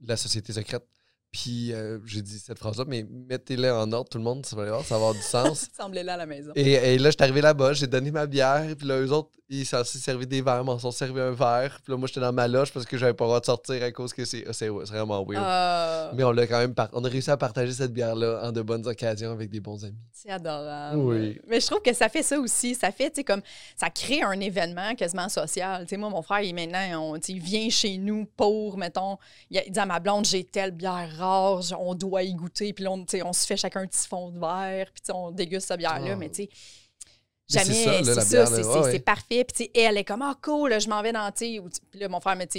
la 0.00 0.16
société 0.16 0.52
secrète. 0.52 0.84
Puis 1.30 1.72
j'ai 2.04 2.20
dit 2.20 2.38
cette 2.38 2.58
phrase-là, 2.58 2.84
mais 2.86 3.04
mettez-le 3.08 3.72
en 3.72 3.90
ordre, 3.92 4.10
tout 4.10 4.18
le 4.18 4.24
monde, 4.24 4.44
ça 4.44 4.54
va, 4.54 4.64
avoir- 4.64 4.84
ça 4.84 4.96
va 4.96 4.96
avoir 4.96 5.14
du 5.14 5.22
sens. 5.22 5.66
Semblait 5.76 6.02
là 6.04 6.14
à 6.14 6.16
la 6.18 6.26
maison. 6.26 6.52
Et, 6.56 6.72
et 6.72 6.98
là, 6.98 7.08
je 7.08 7.14
suis 7.16 7.22
arrivé 7.22 7.40
là-bas, 7.40 7.72
j'ai 7.72 7.86
donné 7.86 8.10
ma 8.10 8.26
bière, 8.26 8.66
puis 8.76 8.86
là, 8.86 9.00
eux 9.00 9.10
autres, 9.12 9.30
ils 9.60 9.66
s'en 9.66 9.84
sont 9.84 9.98
servi 9.98 10.26
des 10.26 10.40
verres, 10.42 10.64
m'en 10.64 10.78
sont 10.78 10.90
servi 10.90 11.20
un 11.20 11.32
verre. 11.32 11.78
Puis 11.82 11.92
là, 11.92 11.98
moi, 11.98 12.08
j'étais 12.08 12.20
dans 12.20 12.32
ma 12.32 12.48
loge 12.48 12.72
parce 12.72 12.86
que 12.86 12.96
j'avais 12.96 13.12
pas 13.14 13.24
le 13.24 13.28
droit 13.28 13.40
de 13.40 13.44
sortir 13.46 13.82
à 13.82 13.90
cause 13.92 14.12
que 14.12 14.24
c'est 14.24 14.44
c'est- 14.52 14.68
vraiment 14.68 15.24
weird. 15.24 15.42
Ah, 15.46 16.10
Mais 16.14 16.24
on 16.24 16.32
l'a 16.32 16.46
quand 16.46 16.58
même 16.58 16.74
par- 16.74 16.88
on 16.92 17.04
a 17.04 17.08
réussi 17.08 17.30
à 17.30 17.36
partager 17.36 17.72
cette 17.72 17.92
bière-là 17.92 18.40
en 18.44 18.52
de 18.52 18.62
bonnes 18.62 18.86
occasions 18.86 19.30
avec 19.32 19.50
des 19.50 19.60
bons 19.60 19.84
amis. 19.84 19.96
c'est 20.12 20.30
adorable. 20.30 20.98
Oui. 20.98 21.40
Mais 21.48 21.60
je 21.60 21.66
trouve 21.66 21.82
que 21.82 21.92
ça 21.92 22.08
fait 22.08 22.22
ça 22.22 22.38
aussi. 22.38 22.74
Ça 22.76 22.92
fait, 22.92 23.10
tu 23.10 23.16
sais, 23.16 23.24
comme, 23.24 23.42
ça 23.76 23.90
crée 23.90 24.22
un 24.22 24.38
événement 24.38 24.94
quasiment 24.94 25.28
social. 25.28 25.82
Tu 25.82 25.88
sais, 25.90 25.96
moi, 25.96 26.08
mon 26.10 26.22
frère, 26.22 26.40
il, 26.42 26.54
maintenant, 26.54 27.02
on, 27.12 27.14
tu 27.18 27.20
sais, 27.26 27.32
il 27.32 27.40
vient 27.40 27.68
chez 27.70 27.98
nous 27.98 28.26
pour, 28.36 28.78
mettons, 28.78 29.18
il, 29.50 29.58
a- 29.58 29.64
il 29.66 29.72
dit 29.72 29.80
à 29.80 29.86
ma 29.86 29.98
blonde, 29.98 30.24
j'ai 30.24 30.44
telle 30.44 30.70
bière 30.70 31.08
rare, 31.18 31.60
on 31.78 31.94
doit 31.94 32.22
y 32.22 32.32
goûter. 32.34 32.72
Puis 32.72 32.84
là, 32.84 32.92
on, 32.92 32.98
tu 33.04 33.18
sais, 33.18 33.22
on 33.24 33.32
se 33.32 33.44
fait 33.46 33.56
chacun 33.56 33.80
un 33.80 33.86
petit 33.86 34.06
fond 34.06 34.30
de 34.30 34.38
verre, 34.38 34.86
puis 34.94 35.00
tu 35.02 35.06
sais, 35.06 35.12
on 35.12 35.30
déguste 35.32 35.66
cette 35.66 35.78
bière-là. 35.78 36.12
Ah. 36.12 36.16
Mais 36.16 36.28
tu 36.28 36.44
sais, 36.44 36.48
Jamais, 37.52 38.04
c'est 38.04 38.14
ça, 38.20 38.46
c'est 38.46 38.64
ouais, 38.64 38.80
ouais. 38.80 38.98
parfait. 39.00 39.44
Puis, 39.44 39.70
elle 39.74 39.96
est 39.98 40.04
comme, 40.04 40.22
ah, 40.22 40.36
cool, 40.42 40.70
là, 40.70 40.78
je 40.78 40.88
m'en 40.88 41.02
vais 41.02 41.12
dans, 41.12 41.30
tu 41.30 41.60
puis 41.90 42.00
là, 42.00 42.08
mon 42.08 42.20
frère, 42.20 42.36
mais 42.36 42.46
tu 42.46 42.58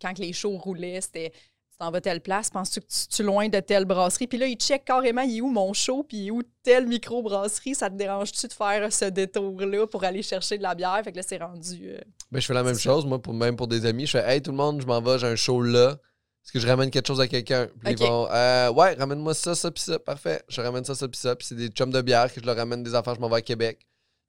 quand 0.00 0.18
les 0.18 0.32
shows 0.32 0.56
roulaient, 0.58 1.00
c'était, 1.00 1.30
tu 1.30 1.78
t'en 1.78 1.90
vas 1.90 2.00
telle 2.00 2.20
place, 2.20 2.50
penses-tu 2.50 2.80
que 2.80 2.86
tu, 2.86 3.08
tu 3.08 3.22
es 3.22 3.24
loin 3.24 3.48
de 3.48 3.60
telle 3.60 3.84
brasserie? 3.84 4.26
Puis 4.26 4.38
là, 4.38 4.46
il 4.46 4.56
check 4.56 4.84
carrément, 4.84 5.22
il 5.22 5.38
est 5.38 5.40
où 5.40 5.48
mon 5.48 5.72
show, 5.72 6.02
puis 6.02 6.16
il 6.18 6.26
est 6.28 6.30
où 6.30 6.42
telle 6.62 6.86
microbrasserie? 6.86 7.74
Ça 7.74 7.90
te 7.90 7.94
dérange-tu 7.96 8.46
de 8.46 8.52
faire 8.52 8.92
ce 8.92 9.06
détour-là 9.06 9.86
pour 9.86 10.04
aller 10.04 10.22
chercher 10.22 10.58
de 10.58 10.62
la 10.62 10.74
bière? 10.74 11.00
Fait 11.04 11.12
que 11.12 11.16
là, 11.16 11.22
c'est 11.26 11.38
rendu. 11.38 11.80
euh, 11.88 11.98
Ben, 12.30 12.40
je 12.40 12.46
fais 12.46 12.54
la 12.54 12.62
même 12.62 12.78
chose, 12.78 13.04
moi, 13.06 13.20
pour, 13.20 13.34
même 13.34 13.56
pour 13.56 13.66
des 13.68 13.84
amis. 13.86 14.06
Je 14.06 14.12
fais 14.18 14.24
Hey, 14.34 14.42
tout 14.42 14.50
le 14.50 14.56
monde, 14.56 14.80
je 14.80 14.86
m'en 14.86 15.00
vais, 15.00 15.18
j'ai 15.18 15.26
un 15.26 15.36
show 15.36 15.60
là. 15.62 15.96
Est-ce 16.44 16.50
que 16.52 16.58
je 16.58 16.66
ramène 16.66 16.90
quelque 16.90 17.06
chose 17.06 17.20
à 17.20 17.28
quelqu'un? 17.28 17.68
Puis 17.84 17.92
ils 17.92 17.98
vont 17.98 18.26
Euh, 18.32 18.70
Ouais, 18.72 18.94
ramène-moi 18.94 19.32
ça, 19.32 19.54
ça, 19.54 19.70
puis 19.70 19.80
ça. 19.82 19.98
Parfait. 20.00 20.42
Je 20.48 20.60
ramène 20.60 20.84
ça, 20.84 20.94
ça, 20.96 21.06
puis 21.06 21.18
ça. 21.20 21.36
Puis 21.36 21.46
c'est 21.46 21.54
des 21.54 21.68
chums 21.68 21.92
de 21.92 22.00
bière 22.02 22.32
que 22.34 22.40
je 22.40 22.44
leur 22.46 22.56
ramène 22.56 22.82
des 22.82 22.94
affaires, 22.96 23.14
je 23.14 23.20
m'en 23.20 23.28
vais 23.28 23.36
à 23.36 23.42
Québec. 23.42 23.78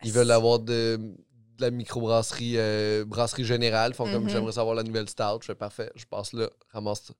Ils 0.04 0.12
veulent 0.12 0.32
avoir 0.32 0.60
de, 0.60 0.98
de 0.98 1.62
la 1.62 1.72
microbrasserie 1.72 2.56
euh, 2.58 3.06
brasserie 3.06 3.46
générale. 3.46 3.94
Font 3.94 4.06
comme 4.12 4.24
Mhm. 4.24 4.30
j'aimerais 4.30 4.52
savoir 4.54 4.76
la 4.76 4.84
nouvelle 4.84 5.10
stout. 5.10 5.40
Je 5.42 5.48
fais 5.48 5.56
parfait, 5.56 5.92
je 5.96 6.06
passe 6.06 6.34
là, 6.34 6.50
ramasse 6.72 7.04
ça. 7.04 7.14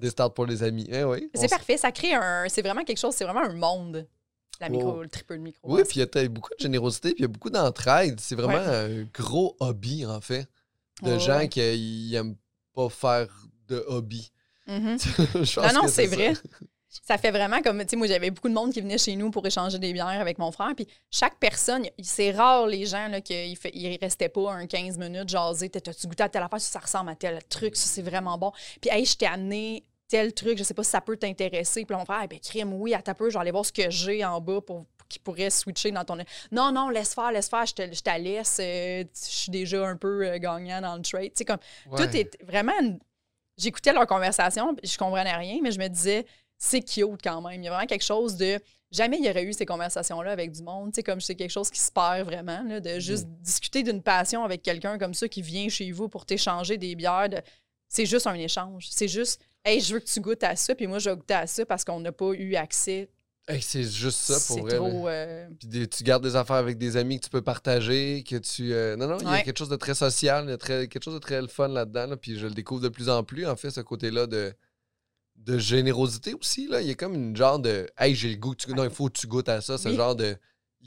Des 0.00 0.10
stouts 0.10 0.30
pour 0.30 0.46
les 0.46 0.62
amis. 0.62 0.86
Eh 0.90 1.04
oui. 1.04 1.30
C'est 1.34 1.48
parfait, 1.48 1.76
ça 1.76 1.92
crée 1.92 2.14
un. 2.14 2.46
C'est 2.48 2.62
vraiment 2.62 2.84
quelque 2.84 2.98
chose, 2.98 3.14
c'est 3.14 3.24
vraiment 3.24 3.42
un 3.44 3.52
monde. 3.54 4.06
La 4.60 4.70
micro, 4.70 4.94
Oh. 4.98 5.02
le 5.02 5.08
triple 5.10 5.34
de 5.36 5.42
micro. 5.42 5.60
Oui, 5.70 5.82
puis 5.86 6.00
il 6.00 6.08
y 6.10 6.18
a 6.24 6.28
beaucoup 6.28 6.48
de 6.58 6.62
générosité, 6.62 7.10
puis 7.10 7.18
il 7.18 7.22
y 7.22 7.24
a 7.26 7.28
beaucoup 7.28 7.50
d'entraide. 7.50 8.18
C'est 8.20 8.34
vraiment 8.34 8.54
Ouais. 8.54 9.02
un 9.02 9.02
gros 9.12 9.54
hobby, 9.60 10.06
en 10.06 10.20
fait, 10.22 10.48
de 11.02 11.18
gens 11.18 11.46
qui 11.48 12.08
n'aiment 12.12 12.36
pas 12.74 12.88
faire 12.88 13.28
de 13.68 13.84
hobby. 13.88 14.32
Je 14.66 15.60
Non, 15.74 15.82
non, 15.82 15.88
c'est 15.88 16.06
vrai. 16.06 16.32
Ça 16.88 17.18
fait 17.18 17.30
vraiment 17.30 17.60
comme, 17.62 17.80
tu 17.80 17.88
sais, 17.90 17.96
moi, 17.96 18.06
j'avais 18.06 18.30
beaucoup 18.30 18.48
de 18.48 18.54
monde 18.54 18.72
qui 18.72 18.80
venait 18.80 18.96
chez 18.98 19.16
nous 19.16 19.30
pour 19.30 19.44
échanger 19.46 19.78
des 19.78 19.92
bières 19.92 20.06
avec 20.06 20.38
mon 20.38 20.50
frère. 20.52 20.72
Puis 20.74 20.86
chaque 21.10 21.36
personne, 21.38 21.84
c'est 22.02 22.30
rare 22.30 22.66
les 22.66 22.86
gens 22.86 23.08
là, 23.08 23.20
qu'ils 23.20 23.56
ils 23.74 23.98
restaient 24.00 24.28
pas 24.28 24.52
un 24.52 24.66
15 24.66 24.96
minutes 24.96 25.28
jaser. 25.28 25.68
T'as- 25.68 25.80
T'as-tu 25.80 26.06
goûté 26.06 26.22
à 26.22 26.28
telle 26.28 26.42
affaire? 26.42 26.60
Ça, 26.60 26.70
ça 26.72 26.78
ressemble 26.78 27.10
à 27.10 27.14
tel 27.16 27.42
truc. 27.48 27.76
Ça, 27.76 27.86
c'est 27.86 28.02
vraiment 28.02 28.38
bon. 28.38 28.52
Puis, 28.80 28.88
hey, 28.90 29.04
je 29.04 29.16
t'ai 29.16 29.26
amené 29.26 29.84
tel 30.08 30.32
truc. 30.32 30.56
Je 30.56 30.62
sais 30.62 30.74
pas 30.74 30.84
si 30.84 30.90
ça 30.90 31.00
peut 31.00 31.16
t'intéresser. 31.16 31.84
Puis 31.84 31.92
là, 31.92 31.98
mon 31.98 32.04
frère, 32.04 32.20
Eh 32.24 32.28
ben, 32.28 32.38
crime, 32.40 32.72
oui, 32.72 32.94
à 32.94 33.02
ta 33.02 33.14
peu, 33.14 33.28
je 33.28 33.34
vais 33.34 33.40
aller 33.40 33.50
voir 33.50 33.66
ce 33.66 33.72
que 33.72 33.90
j'ai 33.90 34.24
en 34.24 34.40
bas 34.40 34.60
pour 34.60 34.86
qui 35.08 35.18
pourrait 35.18 35.50
switcher 35.50 35.90
dans 35.92 36.04
ton. 36.04 36.16
Non, 36.50 36.72
non, 36.72 36.88
laisse 36.88 37.14
faire, 37.14 37.30
laisse 37.30 37.48
faire, 37.48 37.66
je 37.66 37.74
te, 37.74 37.82
je 37.94 38.00
te 38.00 38.18
laisse. 38.18 38.58
euh, 38.60 39.04
je 39.14 39.30
suis 39.30 39.50
déjà 39.52 39.86
un 39.86 39.96
peu 39.96 40.26
euh, 40.26 40.38
gagnant 40.38 40.80
dans 40.80 40.96
le 40.96 41.02
trade. 41.02 41.24
Tu 41.26 41.30
sais, 41.36 41.44
comme 41.44 41.58
Ouais. 41.90 42.06
tout 42.08 42.16
est 42.16 42.42
vraiment. 42.42 42.72
une- 42.80 42.98
J'écoutais 43.58 43.92
leur 43.92 44.06
conversation, 44.06 44.76
je 44.82 44.98
comprenais 44.98 45.34
rien, 45.34 45.60
mais 45.62 45.70
je 45.72 45.78
me 45.78 45.88
disais, 45.88 46.26
c'est 46.58 46.80
cute 46.82 47.20
quand 47.22 47.40
même. 47.42 47.60
Il 47.62 47.64
y 47.64 47.68
a 47.68 47.72
vraiment 47.72 47.86
quelque 47.86 48.04
chose 48.04 48.36
de. 48.36 48.58
Jamais 48.92 49.18
il 49.18 49.26
y 49.26 49.28
aurait 49.30 49.42
eu 49.44 49.52
ces 49.52 49.66
conversations-là 49.66 50.30
avec 50.30 50.52
du 50.52 50.62
monde. 50.62 50.92
Tu 50.92 50.96
sais, 50.96 51.02
comme 51.02 51.20
c'est 51.20 51.34
quelque 51.34 51.50
chose 51.50 51.70
qui 51.70 51.80
se 51.80 51.90
perd 51.90 52.24
vraiment, 52.24 52.62
là, 52.62 52.78
de 52.80 52.98
juste 53.00 53.26
discuter 53.40 53.82
d'une 53.82 54.00
passion 54.02 54.44
avec 54.44 54.62
quelqu'un 54.62 54.96
comme 54.96 55.12
ça 55.12 55.26
qui 55.28 55.42
vient 55.42 55.68
chez 55.68 55.90
vous 55.90 56.08
pour 56.08 56.24
t'échanger 56.24 56.78
des 56.78 56.94
bières. 56.94 57.28
de- 57.28 57.40
C'est 57.88 58.06
juste 58.06 58.26
un 58.26 58.34
échange. 58.34 58.86
C'est 58.90 59.08
juste, 59.08 59.40
hey, 59.64 59.80
je 59.80 59.94
veux 59.94 60.00
que 60.00 60.06
tu 60.06 60.20
goûtes 60.20 60.42
à 60.44 60.54
ça, 60.56 60.74
puis 60.74 60.86
moi, 60.86 60.98
je 61.00 61.10
vais 61.10 61.16
goûter 61.16 61.34
à 61.34 61.46
ça 61.46 61.66
parce 61.66 61.84
qu'on 61.84 62.00
n'a 62.00 62.12
pas 62.12 62.30
eu 62.32 62.54
accès. 62.54 63.08
Hey, 63.48 63.60
c'est 63.62 63.84
juste 63.84 64.18
ça 64.18 64.34
pour 64.46 64.68
trop. 64.68 65.08
euh, 65.08 65.48
Puis 65.58 65.68
des- 65.68 65.86
tu 65.88 66.02
gardes 66.02 66.22
des 66.24 66.34
affaires 66.34 66.56
avec 66.56 66.78
des 66.78 66.96
amis 66.96 67.18
que 67.20 67.24
tu 67.24 67.30
peux 67.30 67.42
partager, 67.42 68.24
que 68.28 68.36
tu. 68.36 68.72
euh, 68.72 68.96
Non, 68.96 69.06
non, 69.06 69.18
il 69.18 69.24
y 69.24 69.26
a 69.40 69.42
quelque 69.44 69.58
chose 69.58 69.68
de 69.68 69.76
très 69.76 69.94
social, 69.94 70.44
il 70.46 70.50
y 70.50 70.52
a 70.52 70.58
très- 70.58 70.88
quelque 70.88 71.02
chose 71.04 71.14
de 71.14 71.18
très 71.20 71.46
fun 71.48 71.68
là-dedans. 71.68 72.06
là, 72.06 72.16
puis 72.16 72.36
je 72.38 72.46
le 72.46 72.54
découvre 72.54 72.80
de 72.82 72.88
plus 72.88 73.08
en 73.08 73.22
plus, 73.24 73.46
en 73.46 73.54
fait, 73.56 73.70
ce 73.70 73.80
côté-là 73.80 74.26
de, 74.26 74.52
de 75.38 75.58
générosité 75.58 76.34
aussi. 76.34 76.66
Là. 76.68 76.80
Il 76.80 76.88
y 76.88 76.90
a 76.90 76.94
comme 76.94 77.14
une 77.14 77.36
genre 77.36 77.58
de 77.58 77.86
Hey, 77.98 78.14
j'ai 78.14 78.30
le 78.30 78.36
goût, 78.36 78.54
que 78.54 78.64
tu... 78.66 78.72
non, 78.74 78.84
il 78.84 78.90
faut 78.90 79.06
que 79.08 79.18
tu 79.18 79.26
goûtes 79.26 79.48
à 79.48 79.60
ça. 79.60 79.78
Ce 79.78 79.88
Oui. 79.88 79.96
genre 79.96 80.14
de. 80.16 80.36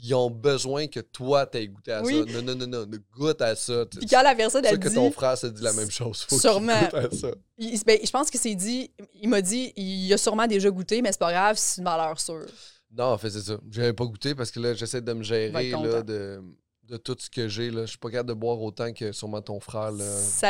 Ils 0.02 0.14
ont 0.14 0.30
besoin 0.30 0.86
que 0.86 1.00
toi, 1.00 1.44
t'aies 1.46 1.68
goûté 1.68 1.92
à 1.92 2.02
Oui. 2.02 2.24
ça. 2.26 2.40
Non, 2.40 2.54
non, 2.54 2.66
non, 2.66 2.66
non, 2.66 2.86
goûte 3.14 3.42
à 3.42 3.54
ça. 3.54 3.84
Puis 3.86 4.06
quand 4.06 4.22
la 4.22 4.34
personne, 4.34 4.62
C'est 4.64 4.70
elle 4.70 4.74
sûr 4.76 4.82
que 4.84 4.88
dit. 4.88 4.94
ton 4.94 5.10
frère 5.10 5.36
se 5.36 5.46
dit 5.48 5.62
la 5.62 5.72
même 5.74 5.90
chose. 5.90 6.24
Faut 6.28 6.38
Sûrement. 6.38 6.72
à 6.72 7.10
ça. 7.10 7.28
il- 7.58 7.78
ben, 7.84 7.98
je 8.02 8.10
pense 8.10 8.30
que 8.30 8.38
c'est 8.38 8.54
dit. 8.54 8.90
Il 9.20 9.28
m'a 9.28 9.42
dit, 9.42 9.72
il 9.76 10.10
a 10.12 10.16
sûrement 10.16 10.46
déjà 10.46 10.70
goûté, 10.70 11.02
mais 11.02 11.12
c'est 11.12 11.18
pas 11.18 11.32
grave, 11.32 11.56
c'est 11.58 11.80
une 11.80 11.84
valeur 11.84 12.18
sûre. 12.18 12.46
Non, 12.92 13.04
en 13.04 13.18
fait, 13.18 13.30
c'est 13.30 13.42
ça. 13.42 13.58
J'avais 13.70 13.92
pas 13.92 14.04
goûté 14.06 14.34
parce 14.34 14.50
que 14.50 14.58
là, 14.60 14.74
j'essaie 14.74 15.00
de 15.02 15.12
me 15.12 15.22
gérer 15.22 15.70
là, 15.70 16.02
de, 16.02 16.42
de 16.90 16.96
tout 16.96 17.16
ce 17.18 17.30
que 17.30 17.46
j'ai. 17.48 17.70
Je 17.70 17.86
suis 17.86 17.98
pas 17.98 18.10
capable 18.10 18.28
de 18.30 18.34
boire 18.34 18.60
autant 18.60 18.92
que 18.92 19.12
sûrement 19.12 19.40
ton 19.40 19.60
frère. 19.60 19.92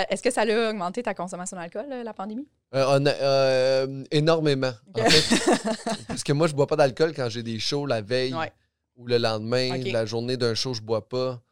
Est-ce 0.09 0.23
que 0.23 0.31
ça 0.31 0.41
a 0.43 0.71
augmenté 0.71 1.03
ta 1.03 1.13
consommation 1.15 1.57
d'alcool, 1.57 1.85
la 2.03 2.15
pandémie? 2.15 2.49
Euh, 2.75 2.85
on 2.89 3.05
a- 3.07 3.11
euh, 3.11 4.05
énormément. 4.11 4.73
En 4.97 5.01
Ok. 5.01 5.11
fait, 5.11 5.59
parce 6.09 6.25
que 6.25 6.33
moi, 6.33 6.47
je 6.47 6.55
bois 6.55 6.67
pas 6.67 6.77
d'alcool 6.77 7.13
quand 7.15 7.29
j'ai 7.29 7.43
des 7.43 7.59
shows 7.59 7.85
la 7.85 8.01
veille 8.01 8.35
Ouais. 8.35 8.51
ou 8.97 9.07
le 9.07 9.19
lendemain. 9.19 9.77
La 9.93 10.07
journée 10.07 10.37
d'un 10.39 10.55
show, 10.55 10.73
je 10.73 10.81
bois 10.81 11.07
pas. 11.09 11.43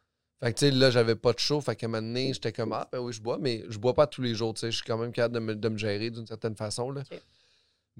Fait 0.42 0.52
que, 0.54 0.58
tu 0.58 0.66
sais, 0.66 0.70
là, 0.70 0.90
j'avais 0.90 1.16
pas 1.16 1.32
de 1.32 1.38
show. 1.40 1.60
Fait 1.60 1.76
qu'à 1.76 1.86
un 1.86 1.90
moment 1.90 2.00
donné, 2.06 2.32
j'étais 2.32 2.52
comme, 2.52 2.72
ah, 2.72 2.88
ben 2.90 3.00
oui, 3.00 3.12
je 3.12 3.20
bois, 3.20 3.38
mais 3.40 3.64
je 3.68 3.76
bois 3.78 3.92
pas 3.92 4.06
tous 4.06 4.22
les 4.22 4.34
jours. 4.34 4.54
Tu 4.54 4.60
sais, 4.60 4.70
je 4.70 4.76
suis 4.76 4.84
quand 4.86 4.96
même 4.96 5.12
capable 5.12 5.34
de 5.34 5.40
me, 5.40 5.54
de 5.56 5.68
me 5.68 5.76
gérer 5.76 6.10
d'une 6.10 6.26
certaine 6.26 6.54
façon. 6.56 6.90
Là. 6.92 7.02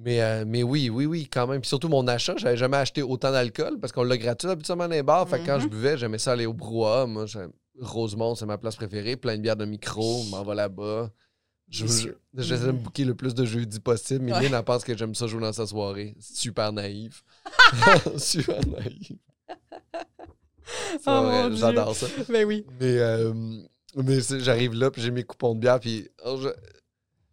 Mais, 0.01 0.21
euh, 0.23 0.45
mais 0.47 0.63
oui, 0.63 0.91
oui, 0.91 1.07
oui, 1.07 1.29
quand 1.31 1.47
même. 1.49 1.61
Puis 1.61 1.69
surtout, 1.69 1.89
mon 1.89 2.07
achat, 2.07 2.35
j'avais 2.37 2.57
jamais 2.57 2.77
acheté 2.77 3.03
autant 3.03 3.33
d'alcool 3.33 3.79
parce 3.81 3.93
qu'on 3.93 4.05
l'a 4.05 4.17
gratuit 4.17 4.49
habituellement 4.49 4.87
dans 4.87 4.95
les 4.95 5.03
bars. 5.03 5.29
Fait 5.29 5.41
que 5.41 5.47
quand 5.47 5.59
je 5.59 5.65
Mhm. 5.65 5.71
buvais, 5.71 5.99
j'aimais 5.99 6.19
ça 6.19 6.33
aller 6.33 6.47
au 6.47 6.53
brouhaha. 6.53 7.07
Moi, 7.07 7.25
Rosemont, 7.81 8.35
c'est 8.37 8.47
ma 8.47 8.59
place 8.59 8.77
préférée. 8.77 9.17
Plein 9.17 9.37
de 9.37 9.43
bières 9.43 9.57
de 9.57 9.65
micro. 9.65 10.23
Je 10.25 10.31
m'en 10.31 10.45
vais 10.45 10.55
là-bas. 10.55 11.11
Je- 11.69 11.87
je-. 11.87 12.09
J'essaie 12.35 12.67
de 12.67 12.73
me 12.73 12.79
booker 12.79 13.05
le 13.05 13.15
plus 13.15 13.35
de 13.35 13.45
jeudi 13.45 13.81
possible. 13.81 14.25
Mais 14.25 14.33
Ouais. 14.33 14.47
Elle 14.47 14.63
pense 14.65 14.85
que 14.85 14.97
j'aime 14.97 15.15
ça 15.17 15.27
jouer 15.27 15.41
dans 15.41 15.53
sa 15.53 15.67
soirée. 15.67 16.15
Super 16.21 16.73
naïf. 16.73 17.25
Super 18.19 18.61
naïf. 18.69 19.13
Oh. 21.07 21.49
J'adore 21.55 21.95
ça. 21.97 22.07
ben 22.29 22.45
oui. 22.47 22.65
Mais, 22.81 22.99
euh, 22.99 23.33
mais 23.97 24.19
j'arrive 24.39 24.75
là, 24.75 24.91
puis 24.91 25.03
j'ai 25.03 25.11
mes 25.11 25.25
coupons 25.25 25.55
de 25.55 25.61
bière, 25.61 25.81
puis 25.81 26.09
oh, 26.25 26.39
je- 26.43 26.49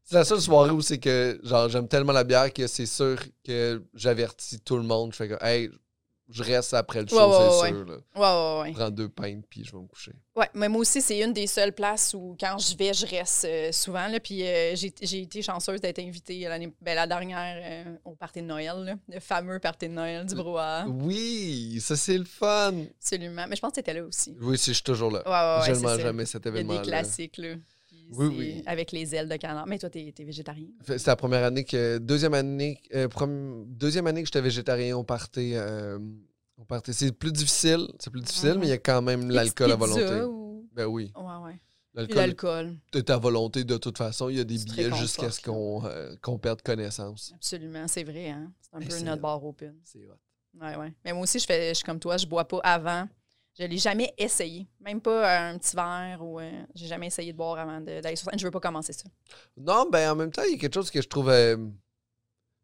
c'est 0.06 0.16
la 0.16 0.24
seule 0.24 0.40
soirée 0.42 0.70
où 0.72 0.82
c'est 0.82 1.00
que 1.00 1.40
genre 1.44 1.68
j'aime 1.68 1.88
tellement 1.88 2.14
la 2.14 2.24
bière 2.24 2.54
que 2.54 2.68
c'est 2.68 2.86
sûr 2.86 3.18
que 3.44 3.82
j'avertis 3.94 4.60
tout 4.60 4.78
le 4.78 4.84
monde. 4.84 5.12
Je 5.12 5.18
fais 5.18 5.28
que, 5.28 5.44
hey, 5.44 5.70
je 6.28 6.42
reste 6.42 6.74
après 6.74 7.02
le 7.04 7.08
show, 7.08 7.18
Ouais, 7.18 7.24
ouais, 7.38 7.50
c'est 7.52 7.62
ouais, 7.62 7.70
sûr. 7.70 7.86
là. 7.86 7.96
Ouais, 8.16 8.62
ouais, 8.64 8.72
prends 8.74 8.90
deux 8.90 9.10
pintes, 9.10 9.46
puis 9.48 9.64
je 9.64 9.72
vais 9.72 9.78
me 9.78 9.86
coucher. 9.88 10.12
Ouais, 10.36 10.50
mais 10.56 10.68
moi 10.70 10.82
aussi, 10.82 11.00
c'est 11.00 11.20
une 11.20 11.34
des 11.34 11.46
seules 11.46 11.72
places 11.72 12.16
où, 12.16 12.36
quand 12.40 12.58
je 12.58 12.76
vais, 12.76 12.94
je 12.96 13.06
reste 13.06 13.46
euh, 13.46 13.72
souvent. 13.72 14.08
Là, 14.08 14.20
puis 14.20 14.42
euh, 14.42 14.76
j'ai 14.76 15.22
été 15.22 15.44
chanceuse 15.44 15.80
d'être 15.82 16.00
invitée 16.00 16.40
l'année, 16.40 16.74
ben, 16.82 16.96
la 16.96 17.06
dernière 17.06 17.86
euh, 17.88 17.96
au 18.06 18.16
party 18.16 18.42
de 18.42 18.48
Noël, 18.48 18.76
là, 18.84 18.96
le 19.08 19.20
fameux 19.20 19.60
party 19.60 19.88
de 19.88 19.94
Noël 19.94 20.26
du 20.26 20.34
brouhaha. 20.34 20.88
Oui, 20.88 21.78
ça 21.80 21.96
c'est 21.96 22.18
le 22.18 22.26
fun. 22.26 22.74
Absolument. 23.00 23.46
Mais 23.48 23.56
je 23.56 23.62
pense 23.62 23.70
que 23.70 23.76
tu 23.76 23.80
étais 23.82 23.94
là 23.94 24.04
aussi. 24.04 24.36
Oui, 24.42 24.58
c'est- 24.58 24.72
je 24.72 24.78
suis 24.78 24.84
toujours 24.84 25.12
là. 25.12 25.22
Ouais, 25.26 25.68
ouais, 25.70 25.76
ça. 25.76 25.98
jamais 26.00 26.26
cet 26.26 26.42
Il 26.44 26.46
y 26.46 26.48
a 26.48 26.52
événement 26.60 26.82
des 26.82 26.88
classiques, 26.88 27.38
là. 27.38 27.54
Oui, 28.12 28.28
c'est 28.30 28.38
oui. 28.58 28.64
Avec 28.66 28.92
les 28.92 29.16
ailes 29.16 29.30
de 29.30 29.36
canard. 29.38 29.66
Mais 29.68 29.78
toi, 29.80 29.90
t'es 29.90 30.14
es 30.18 30.24
végétarien. 30.24 30.68
C'était 30.86 31.12
la 31.12 31.16
première 31.16 31.44
année 31.44 31.64
que. 31.64 31.98
Deuxième 31.98 32.34
année, 32.34 32.82
euh, 32.94 33.08
prom- 33.08 33.66
deuxième 33.68 34.08
année 34.08 34.22
que 34.22 34.28
j'étais 34.28 34.42
végétarien 34.42 34.96
au 34.98 35.04
party. 35.04 35.52
euh, 35.56 36.00
party. 36.68 36.94
C'est 36.94 37.12
plus 37.12 37.32
difficile, 37.32 37.88
c'est 38.00 38.10
plus 38.10 38.22
difficile, 38.22 38.56
mais 38.60 38.68
il 38.68 38.70
y 38.70 38.74
a 38.74 38.78
quand 38.78 39.02
même 39.02 39.30
l'alcool 39.30 39.72
à 39.72 39.76
volonté. 39.76 40.22
Ou... 40.24 40.68
Ben 40.74 40.86
oui. 40.86 41.12
Ouais, 41.16 41.44
ouais. 41.46 41.60
L'alcool 41.94 42.16
l'alcool. 42.18 42.76
est 42.94 43.10
à 43.10 43.18
volonté 43.18 43.64
de 43.64 43.78
toute 43.78 43.98
façon. 43.98 44.28
Il 44.30 44.36
y 44.38 44.40
a 44.40 44.44
des 44.44 44.58
C'est 44.58 44.66
billets 44.66 44.92
jusqu'à 44.96 45.32
ce 45.32 45.40
qu'on 45.42 45.86
euh, 45.86 46.14
qu'on 46.22 46.38
perde 46.38 46.62
connaissance. 46.62 47.32
Absolument, 47.36 47.88
c'est 47.88 48.04
vrai. 48.04 48.30
Hein? 48.30 48.52
C'est 48.62 48.76
un 48.76 48.80
Ben, 48.80 48.88
peu 48.88 48.94
c'est- 48.96 49.04
notre 49.04 49.22
bar 49.22 49.44
open. 49.46 49.76
C'est 49.86 50.06
hot. 50.06 50.18
Ouais, 50.62 50.76
ouais. 50.78 50.94
Mais 51.06 51.14
moi 51.14 51.22
aussi, 51.24 51.40
je, 51.40 51.46
fais, 51.46 51.70
je 51.70 51.74
suis 51.76 51.84
comme 51.86 52.00
toi, 52.00 52.18
je 52.18 52.26
bois 52.26 52.46
pas 52.48 52.60
avant. 52.64 53.08
Je 53.58 53.64
l'ai 53.66 53.78
jamais 53.78 54.14
essayé. 54.18 54.68
Même 54.82 55.00
pas 55.02 55.48
un 55.50 55.58
petit 55.58 55.76
verre 55.76 56.18
ou. 56.22 56.40
euh, 56.40 56.52
j'ai 56.74 56.88
jamais 56.88 57.08
essayé 57.08 57.32
de 57.32 57.38
boire 57.38 57.58
avant 57.58 57.80
d'aller 57.80 58.16
sur 58.16 58.30
scène. 58.30 58.38
Je 58.40 58.46
veux 58.46 58.52
pas 58.52 58.60
commencer 58.60 58.92
ça. 58.94 59.06
Non, 59.56 59.88
ben 59.90 60.12
en 60.12 60.16
même 60.16 60.32
temps, 60.32 60.44
il 60.44 60.52
y 60.52 60.56
a 60.56 60.58
quelque 60.58 60.74
chose 60.74 60.92
que 60.92 61.02
je 61.02 61.08
trouve. 61.08 61.30
euh, 61.30 61.56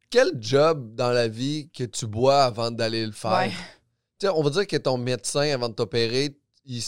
quel 0.09 0.31
job 0.41 0.93
dans 0.95 1.11
la 1.11 1.27
vie 1.29 1.69
que 1.69 1.85
tu 1.85 2.05
bois 2.07 2.43
avant 2.43 2.71
d'aller 2.71 3.05
le 3.05 3.13
faire? 3.13 3.31
Ouais. 3.31 4.29
On 4.29 4.43
va 4.43 4.49
dire 4.49 4.67
que 4.67 4.75
ton 4.77 4.97
médecin, 4.97 5.49
avant 5.53 5.69
de 5.69 5.73
t'opérer, 5.73 6.37
il, 6.65 6.83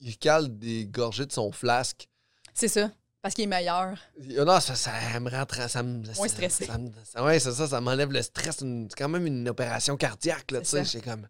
il 0.00 0.18
cale 0.18 0.58
des 0.58 0.86
gorgées 0.86 1.26
de 1.26 1.32
son 1.32 1.50
flasque. 1.50 2.08
C'est 2.54 2.68
ça. 2.68 2.90
Parce 3.22 3.34
qu'il 3.34 3.44
est 3.44 3.48
meilleur. 3.48 3.96
Euh, 4.30 4.44
Non, 4.44 4.60
ça, 4.60 4.74
ça 4.74 4.92
me 5.20 5.30
rend 5.30 5.44
ça 5.68 5.82
me, 5.82 6.02
Moins 6.16 6.28
stressé. 6.28 6.66
ça 7.04 7.24
ouais, 7.24 7.38
c'est 7.38 7.52
ça, 7.52 7.66
ça 7.66 7.80
m'enlève 7.80 8.12
le 8.12 8.22
stress. 8.22 8.58
C'est 8.58 8.94
quand 8.96 9.08
même 9.08 9.26
une 9.26 9.48
opération 9.48 9.96
cardiaque, 9.96 10.50
là, 10.50 10.60
tu 10.60 10.66
sais. 10.66 10.84
J'ai 10.84 11.00
comme, 11.00 11.26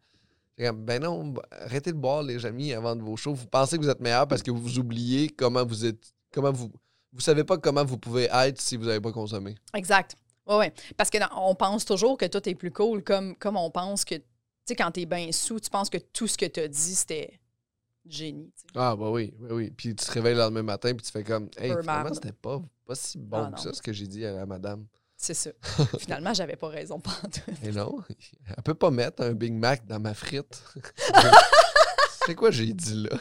comme, 0.67 0.85
ben 0.85 1.03
non, 1.03 1.35
arrêtez 1.51 1.93
de 1.93 1.97
boire, 1.99 2.23
les 2.23 2.45
amis, 2.47 2.73
avant 2.73 2.95
de 2.97 3.03
vos 3.03 3.17
shows. 3.17 3.35
Vous 3.35 3.47
pensez 3.47 3.77
que 3.79 3.83
vous 3.83 3.89
êtes 3.91 4.01
meilleur 4.01 4.27
parce 4.29 4.43
que 4.43 4.51
vous 4.51 4.79
oubliez 4.79 5.29
comment 5.29 5.65
vous 5.65 5.85
êtes, 5.87 6.13
comment 6.33 6.53
vous, 6.53 6.71
vous 7.13 7.21
savez 7.21 7.45
pas 7.45 7.57
comment 7.59 7.85
vous 7.85 7.99
pouvez 7.99 8.29
être 8.33 8.61
si 8.61 8.77
vous 8.77 8.85
n'avez 8.85 9.01
pas 9.01 9.13
consommé. 9.13 9.55
Exact. 9.75 10.17
Ouais, 10.47 10.57
ouais. 10.57 10.73
Parce 10.97 11.11
que 11.11 11.19
dans- 11.19 11.49
on 11.49 11.55
pense 11.55 11.85
toujours 11.85 12.17
que 12.19 12.27
tout 12.27 12.47
est 12.49 12.55
plus 12.55 12.71
cool, 12.73 13.03
comme, 13.05 13.37
comme 13.37 13.57
on 13.57 13.71
pense 13.71 14.05
que, 14.05 14.15
tu 14.17 14.23
sais, 14.67 14.75
quand 14.77 14.91
t'es 14.91 15.07
bien 15.07 15.31
sous, 15.33 15.61
tu 15.61 15.71
penses 15.71 15.91
que 15.91 15.99
tout 15.99 16.27
ce 16.27 16.37
que 16.37 16.47
t'as 16.47 16.69
dit, 16.69 16.95
c'était 16.95 17.39
génie. 18.07 18.51
Ah, 18.75 18.97
bah 18.97 19.11
oui, 19.11 19.33
oui, 19.41 19.49
oui. 19.53 19.71
Puis 19.71 19.95
tu 19.95 20.05
te 20.07 20.11
réveilles 20.13 20.35
le 20.35 20.41
lendemain 20.41 20.63
matin, 20.63 20.93
puis 20.95 21.05
tu 21.07 21.13
fais 21.13 21.23
comme, 21.23 21.49
hey, 21.59 21.71
finalement, 21.81 22.15
c'était 22.15 22.33
pas, 22.33 22.61
pas 22.87 22.95
si 22.95 23.19
bon 23.19 23.45
Ah, 23.49 23.53
que 23.53 23.61
ça, 23.61 23.73
ce 23.73 23.83
que 23.83 23.93
j'ai 23.93 24.07
dit 24.07 24.25
à 24.25 24.33
la 24.33 24.47
madame. 24.47 24.87
C'est 25.23 25.35
ça. 25.35 25.51
Finalement, 25.99 26.33
j'avais 26.33 26.57
pas 26.57 26.69
raison 26.69 26.99
pantoute. 26.99 27.43
Et 27.63 27.73
non, 27.73 27.99
elle 28.49 28.63
peut 28.65 28.73
pas 28.73 28.91
mettre 28.91 29.23
un 29.23 29.33
Big 29.33 29.53
Mac 29.53 29.87
dans 29.87 30.01
ma 30.01 30.15
frite. 30.15 30.63
C'est 32.27 32.35
quoi 32.35 32.51
j'ai 32.51 32.73
dit 32.73 33.05
là? 33.05 33.19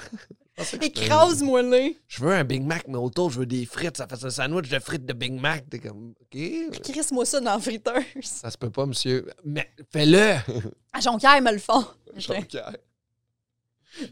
Écrase-moi 0.82 1.62
le 1.62 1.96
Je 2.08 2.24
veux 2.24 2.32
un 2.32 2.46
Big 2.46 2.64
Mac, 2.64 2.86
mais 2.88 2.98
autour, 2.98 3.32
je 3.32 3.40
veux 3.40 3.46
des 3.46 3.66
frites. 3.66 3.98
Ça 3.98 4.08
fait 4.08 4.24
un 4.24 4.30
sandwich 4.30 4.70
de 4.70 4.80
frites 4.80 5.06
de 5.06 5.12
Big 5.12 5.34
Mac. 5.34 5.70
T'es 5.70 5.80
comme, 5.80 6.14
OK. 6.22 6.82
Crisse-moi 6.84 7.26
ça 7.26 7.42
dans 7.42 7.52
la 7.52 7.60
friteuse. 7.60 8.04
Ça 8.22 8.50
se 8.50 8.58
peut 8.58 8.70
pas, 8.70 8.86
monsieur. 8.86 9.30
Mais 9.44 9.70
fais-le! 9.92 10.36
À 10.94 11.02
Jonquière, 11.02 11.36
ils 11.38 11.44
me 11.44 11.52
le 11.52 11.60
font. 11.60 11.86
Jonquière. 12.16 12.76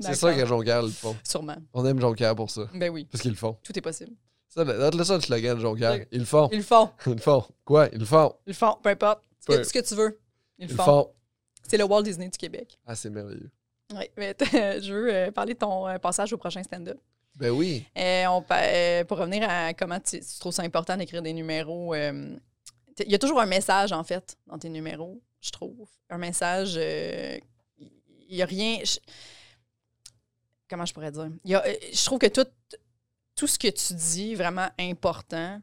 C'est 0.02 0.14
ça 0.16 0.34
qu'à 0.34 0.46
Jonquière, 0.46 0.82
ils 0.82 0.88
le 0.88 0.92
font. 0.92 1.16
Sûrement. 1.24 1.58
On 1.74 1.86
aime 1.86 2.02
Jonquière 2.02 2.36
pour 2.36 2.50
ça. 2.50 2.64
Ben 2.74 2.90
oui, 2.90 3.06
Parce 3.10 3.22
qu'ils 3.22 3.32
le 3.32 3.38
font. 3.38 3.58
tout 3.64 3.78
est 3.78 3.82
possible. 3.82 4.12
Ça, 4.50 4.64
notre 4.64 5.04
ça, 5.04 5.16
le 5.16 5.22
slogan 5.22 5.60
Jonquière. 5.60 6.06
Ils 6.12 6.20
le 6.20 6.26
font. 6.26 6.50
Ils 6.52 6.58
le 6.58 6.64
font. 6.64 6.90
Ils 7.06 7.14
le 7.14 7.18
font. 7.20 7.46
Quoi? 7.66 7.90
Ils 7.92 8.00
le 8.00 8.06
font. 8.06 8.34
Ils 8.46 8.50
le 8.52 8.56
font, 8.56 8.78
peu 8.82 8.90
importe. 8.90 9.24
Ce 9.40 9.46
que, 9.56 9.64
ce 9.64 9.74
que 9.74 9.80
tu 9.80 9.94
veux. 9.96 10.20
Ils 10.58 10.64
Ils 10.66 10.68
le 10.68 10.72
le 10.74 10.78
font. 10.78 10.84
font. 10.86 11.14
C'est 11.68 11.78
le 11.78 11.84
Walt 11.84 12.04
Disney 12.04 12.30
du 12.30 12.38
Québec. 12.38 12.78
Ah, 12.86 12.96
c'est 12.96 13.10
merveilleux. 13.10 13.52
Oui, 13.94 14.06
mais 14.18 14.36
je 14.82 14.94
veux 14.94 15.14
euh, 15.14 15.32
parler 15.32 15.54
de 15.54 15.60
ton 15.60 15.88
euh, 15.88 15.98
passage 15.98 16.34
au 16.34 16.38
prochain 16.38 16.64
stand-up. 16.64 16.98
Ben 17.36 17.52
oui. 17.52 17.86
Euh, 17.98 18.26
on 18.28 18.42
pour 19.06 19.18
revenir 19.18 19.48
à 19.48 19.74
comment 19.74 20.00
tu, 20.00 20.20
tu 20.20 20.40
trouves 20.40 20.54
ça 20.54 20.64
important 20.64 20.98
d'écrire 20.98 21.22
des 21.22 21.34
numéros, 21.34 21.94
il 21.94 23.12
y 23.12 23.14
a 23.16 23.20
toujours 23.20 23.40
un 23.40 23.46
message, 23.46 23.92
en 23.92 24.04
fait, 24.04 24.36
dans 24.48 24.58
tes 24.58 24.70
numéros, 24.70 25.22
je 25.40 25.52
trouve. 25.52 25.88
Un 26.10 26.18
message. 26.18 26.76
Il 26.76 28.36
n'y 28.36 28.42
a 28.42 28.46
rien. 28.46 28.80
je- 28.84 28.98
comment 30.70 30.86
je 30.86 30.94
pourrais 30.94 31.12
dire? 31.12 31.30
Y 31.46 31.54
a- 31.56 31.64
je 31.94 32.06
trouve 32.06 32.18
que 32.20 32.28
tout, 32.28 32.48
tout 33.38 33.48
ce 33.48 33.58
que 33.58 33.70
tu 33.70 33.94
dis, 33.94 34.36
vraiment 34.36 34.68
important, 34.78 35.62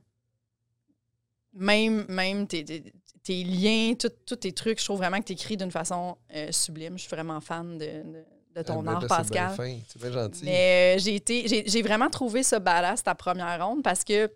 même, 1.53 2.07
même 2.09 2.47
tes, 2.47 2.65
tes- 2.65 2.93
tes 3.23 3.45
liens, 3.45 3.95
tous 4.27 4.37
tes 4.37 4.53
trucs, 4.53 4.79
je 4.81 4.85
trouve 4.85 4.99
vraiment 4.99 5.19
que 5.21 5.25
tu 5.27 5.33
écris 5.35 5.57
d'une 5.57 5.71
façon 5.71 6.17
euh, 6.35 6.51
sublime. 6.53 6.97
Je 6.97 7.03
suis 7.03 7.11
vraiment 7.11 7.41
fan 7.41 7.79
de, 7.79 7.85
de- 7.85 8.25
de 8.57 8.63
ton 8.63 8.87
Ah, 8.87 8.93
art, 8.93 9.01
là, 9.03 9.09
Pascal. 9.09 9.83
C'est 9.89 10.01
bien 10.01 10.13
gentil. 10.13 10.45
Mais 10.45 10.95
euh, 10.97 11.01
j'ai 11.01 11.15
été, 11.17 11.47
j'ai, 11.49 11.65
j'ai 11.69 11.83
vraiment 11.83 12.09
trouvé 12.11 12.43
ça 12.43 12.59
badass 12.61 13.03
ta 13.03 13.15
première 13.15 13.65
ronde 13.67 13.83
parce 13.83 14.05
que 14.05 14.31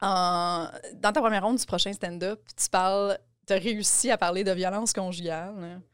en- 0.00 0.68
dans 0.94 1.12
ta 1.12 1.20
première 1.20 1.44
ronde 1.44 1.58
du 1.58 1.66
prochain 1.66 1.92
stand-up, 1.92 2.40
tu 2.56 2.68
parles, 2.70 3.18
as 3.48 3.54
réussi 3.54 4.10
à 4.10 4.16
parler 4.18 4.44
de 4.44 4.52
violence 4.52 4.92
conjugale. 4.92 5.54
Tu 5.56 5.93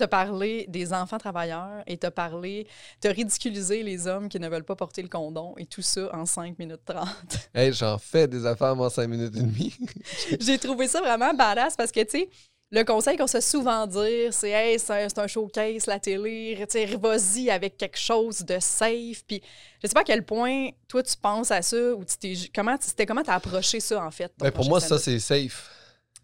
as 0.00 0.08
parlé 0.08 0.66
des 0.68 0.92
enfants 0.92 1.18
travailleurs 1.18 1.82
et 1.86 1.96
tu 1.96 2.06
as 2.06 2.10
parlé, 2.10 2.66
tu 3.00 3.08
as 3.08 3.12
ridiculisé 3.12 3.82
les 3.82 4.06
hommes 4.06 4.28
qui 4.28 4.40
ne 4.40 4.48
veulent 4.48 4.64
pas 4.64 4.76
porter 4.76 5.02
le 5.02 5.08
condom 5.08 5.54
et 5.56 5.66
tout 5.66 5.82
ça 5.82 6.10
en 6.14 6.26
5 6.26 6.58
minutes 6.58 6.84
30. 6.84 7.08
Hey, 7.54 7.72
j'en 7.72 7.98
fais 7.98 8.26
des 8.26 8.44
affaires 8.46 8.78
en 8.78 8.90
5 8.90 9.06
minutes 9.06 9.36
et 9.36 9.42
demie. 9.42 9.74
J'ai 10.40 10.58
trouvé 10.58 10.88
ça 10.88 11.00
vraiment 11.00 11.32
badass 11.32 11.76
parce 11.76 11.92
que, 11.92 12.00
tu 12.00 12.18
sais, 12.18 12.28
le 12.74 12.82
conseil 12.82 13.16
qu'on 13.16 13.28
se 13.28 13.40
souvent 13.40 13.86
dire, 13.86 14.32
c'est 14.32 14.50
Hey, 14.50 14.78
c'est 14.78 15.18
un, 15.18 15.26
showcase, 15.26 15.86
la 15.86 16.00
télé, 16.00 16.66
tu 16.68 16.84
vas-y 16.96 17.50
avec 17.50 17.76
quelque 17.76 17.98
chose 17.98 18.40
de 18.40 18.58
safe. 18.58 19.24
Puis, 19.26 19.40
je 19.82 19.86
sais 19.86 19.94
pas 19.94 20.00
à 20.00 20.04
quel 20.04 20.24
point 20.24 20.70
toi 20.88 21.02
tu 21.02 21.16
penses 21.16 21.50
à 21.50 21.62
ça 21.62 21.94
ou 21.94 22.04
tu. 22.04 22.34
Comment 22.52 22.76
c'était 22.80 23.06
comment 23.06 23.22
t'as 23.22 23.34
approché 23.34 23.78
ça 23.78 24.04
en 24.04 24.10
fait? 24.10 24.32
Ben, 24.38 24.50
pour 24.50 24.66
moi, 24.68 24.80
ça, 24.80 24.98
c'est 24.98 25.20
safe. 25.20 25.70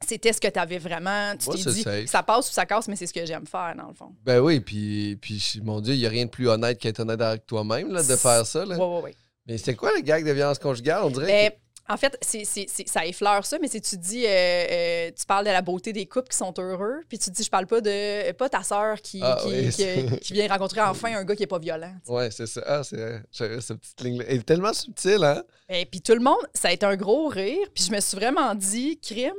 C'était 0.06 0.32
ce 0.32 0.40
que 0.40 0.48
tu 0.48 0.58
avais 0.58 0.78
vraiment. 0.78 1.34
Tu 1.36 1.48
t'es 1.62 1.70
dit, 1.72 1.82
safe. 1.82 2.06
ça 2.06 2.22
passe 2.22 2.48
ou 2.50 2.52
ça 2.52 2.64
casse, 2.66 2.88
mais 2.88 2.96
c'est 2.96 3.06
ce 3.06 3.12
que 3.12 3.24
j'aime 3.26 3.46
faire, 3.46 3.74
dans 3.76 3.88
le 3.88 3.94
fond. 3.94 4.12
Ben 4.24 4.40
oui, 4.40 4.60
puis, 4.60 5.16
puis 5.20 5.60
mon 5.62 5.80
Dieu, 5.80 5.94
il 5.94 5.98
n'y 6.00 6.06
a 6.06 6.10
rien 6.10 6.24
de 6.24 6.30
plus 6.30 6.48
honnête 6.48 6.78
qu'être 6.78 7.00
honnête 7.00 7.20
avec 7.20 7.46
toi-même, 7.46 7.92
là, 7.92 8.02
de 8.02 8.16
faire 8.16 8.46
ça. 8.46 8.64
Là. 8.64 8.76
Ouais, 8.78 9.02
ouais. 9.02 9.14
Mais 9.46 9.58
c'est 9.58 9.74
quoi 9.74 9.90
le 9.94 10.00
gag 10.00 10.24
de 10.26 10.32
violence 10.32 10.58
conjugale? 10.58 11.02
On 11.04 11.10
dirait? 11.10 11.26
Ben, 11.26 11.52
en 11.94 11.96
fait, 11.96 12.16
c'est, 12.22 12.44
c'est- 12.44 12.66
c'est- 12.68 12.88
ça 12.88 13.04
effleure 13.04 13.44
ça, 13.44 13.58
mais 13.60 13.66
si 13.68 13.80
tu 13.80 13.96
dis, 13.98 14.24
euh, 14.24 14.28
euh, 14.30 15.10
tu 15.18 15.26
parles 15.26 15.44
de 15.44 15.50
la 15.50 15.60
beauté 15.60 15.92
des 15.92 16.06
couples 16.06 16.28
qui 16.28 16.36
sont 16.36 16.54
heureux, 16.58 17.00
puis 17.08 17.18
tu 17.18 17.30
dis, 17.30 17.42
je 17.42 17.50
parle 17.50 17.66
pas 17.66 17.80
de, 17.80 18.30
pas 18.32 18.48
ta 18.48 18.62
sœur 18.62 19.00
qui, 19.02 19.20
Ah, 19.22 19.38
qui, 19.42 19.48
oui, 19.48 20.18
qui- 20.20 20.32
vient 20.32 20.46
rencontrer 20.48 20.80
enfin 20.82 21.16
un 21.16 21.24
gars 21.24 21.34
qui 21.36 21.42
est 21.42 21.48
pas 21.48 21.58
violent. 21.58 21.92
que... 22.06 22.10
Ouais, 22.12 22.30
c'est 22.30 22.46
ça. 22.46 22.62
Ah, 22.64 22.82
c'est 22.84 23.22
cette 23.60 23.78
petite 23.80 24.00
ligne-là. 24.02 24.24
Elle 24.28 24.36
est 24.38 24.42
tellement 24.46 24.72
subtile, 24.72 25.24
hein? 25.24 25.42
Et 25.68 25.84
puis 25.84 26.00
tout 26.00 26.14
le 26.14 26.20
monde, 26.20 26.46
ça 26.54 26.68
a 26.68 26.72
été 26.72 26.86
un 26.86 26.96
gros 26.96 27.28
rire. 27.28 27.66
Puis 27.74 27.84
je 27.84 27.92
me 27.92 28.00
suis 28.00 28.16
vraiment 28.16 28.54
dit, 28.54 28.98
crime, 29.00 29.32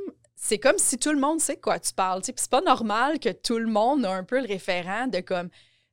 c'est 0.44 0.58
comme 0.58 0.76
si 0.78 0.98
tout 0.98 1.12
le 1.12 1.20
monde 1.20 1.40
sait 1.40 1.54
de 1.54 1.60
quoi 1.60 1.78
tu 1.78 1.92
parles. 1.94 2.20
Puis 2.20 2.32
c'est 2.36 2.50
pas 2.50 2.60
normal 2.62 3.20
que 3.20 3.28
tout 3.30 3.58
le 3.58 3.68
monde 3.68 4.04
a 4.04 4.12
un 4.12 4.24
peu 4.24 4.40
le 4.40 4.48
référent 4.48 5.06
de 5.06 5.20
comme 5.20 5.48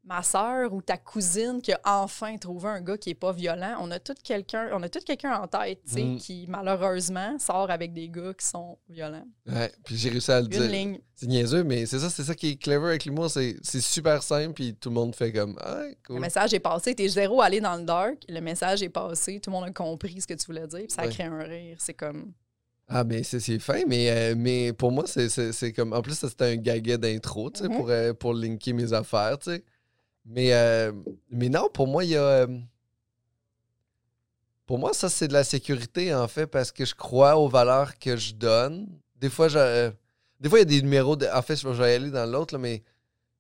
ma 0.06 0.24
sœur 0.24 0.74
ou 0.74 0.82
ta 0.82 0.98
cousine 0.98 1.62
qui 1.62 1.72
a 1.72 1.80
enfin 1.86 2.36
trouvé 2.38 2.68
un 2.70 2.82
gars 2.82 2.98
qui 2.98 3.12
est 3.12 3.16
pas 3.16 3.32
violent. 3.32 3.76
On 3.80 3.92
a 3.92 4.00
tout 4.00 4.16
quelqu'un, 4.24 4.70
on 4.74 4.82
a 4.82 4.90
tout 4.90 5.02
quelqu'un 5.06 5.36
en 5.40 5.46
tête, 5.48 5.82
Mm. 5.94 6.18
qui 6.18 6.46
malheureusement 6.48 7.38
sort 7.38 7.70
avec 7.70 7.94
des 7.94 8.10
gars 8.10 8.34
qui 8.34 8.48
sont 8.48 8.80
violents. 8.90 9.28
Ouais, 9.46 9.72
puis 9.84 9.98
j'ai 9.98 10.10
réussi 10.10 10.32
à 10.32 10.40
le 10.40 10.46
Une 10.48 10.52
dire. 10.52 10.68
ligne. 10.72 11.00
C'est 11.14 11.28
niaiseux, 11.28 11.64
mais 11.64 11.86
c'est 11.86 12.00
ça, 12.00 12.10
c'est 12.10 12.24
ça 12.24 12.34
qui 12.34 12.52
est 12.52 12.56
clever 12.56 12.88
avec 12.88 13.06
l'humour. 13.06 13.30
C'est 13.30 13.58
c'est 13.62 13.82
super 13.82 14.24
simple, 14.24 14.54
puis 14.54 14.74
tout 14.74 14.90
le 14.90 14.96
monde 14.96 15.14
fait 15.16 15.32
comme 15.32 15.60
Ah, 15.62 15.84
Le 16.10 16.20
message 16.20 16.54
est 16.56 16.60
passé, 16.60 16.96
t'es 16.96 17.08
zéro 17.08 17.42
allé 17.42 17.60
dans 17.62 17.76
le 17.76 17.84
dark, 17.84 18.18
le 18.28 18.40
message 18.40 18.82
est 18.82 18.90
passé, 18.90 19.40
tout 19.40 19.52
le 19.52 19.58
monde 19.58 19.66
a 19.66 19.72
compris 19.72 20.22
ce 20.22 20.26
que 20.26 20.34
tu 20.34 20.46
voulais 20.48 20.66
dire, 20.66 20.80
puis 20.80 20.92
ça 20.92 21.04
Ouais. 21.04 21.10
crée 21.10 21.24
un 21.26 21.44
rire. 21.44 21.76
C'est 21.80 21.94
comme. 21.94 22.32
Ah, 22.92 23.04
mais 23.04 23.22
c'est 23.24 23.40
c'est 23.40 23.60
fin, 23.60 23.84
mais, 23.88 24.10
euh, 24.10 24.36
mais 24.36 24.74
pour 24.74 24.92
moi, 24.92 25.06
c'est- 25.06 25.74
comme. 25.74 25.94
En 25.94 26.02
plus, 26.02 26.16
c'était 26.18 26.46
un 26.46 26.56
gaguet 26.56 26.98
d'intro, 26.98 27.52
tu 27.52 27.60
sais, 27.62 27.70
Mhm. 27.70 27.76
pour, 27.78 27.90
euh, 27.92 28.14
pour 28.14 28.34
linker 28.34 28.74
mes 28.74 28.94
affaires, 28.94 29.38
tu 29.38 29.52
sais. 29.52 29.64
Mais, 30.26 30.54
euh, 30.54 30.92
mais 31.30 31.50
non, 31.50 31.70
pour 31.72 31.88
moi, 31.88 32.04
il 32.04 32.12
y 32.12 32.18
a. 32.18 32.48
Pour 34.66 34.78
moi, 34.78 34.94
ça, 34.94 35.10
c'est 35.10 35.28
de 35.28 35.34
la 35.34 35.44
sécurité, 35.44 36.14
en 36.14 36.28
fait, 36.28 36.46
parce 36.48 36.72
que 36.72 36.86
je 36.86 36.94
crois 36.94 37.38
aux 37.38 37.48
valeurs 37.50 37.98
que 37.98 38.16
je 38.16 38.34
donne. 38.34 38.88
Des 39.16 39.30
fois, 39.30 39.48
je, 39.48 39.92
des 40.40 40.50
fois 40.50 40.60
il 40.60 40.62
y 40.62 40.64
a 40.64 40.66
des 40.66 40.82
numéros. 40.82 41.16
De, 41.16 41.26
en 41.28 41.42
fait, 41.42 41.56
je 41.56 41.68
vais 41.68 41.94
aller 41.96 42.12
dans 42.12 42.26
l'autre, 42.30 42.54
là, 42.54 42.60
mais 42.60 42.84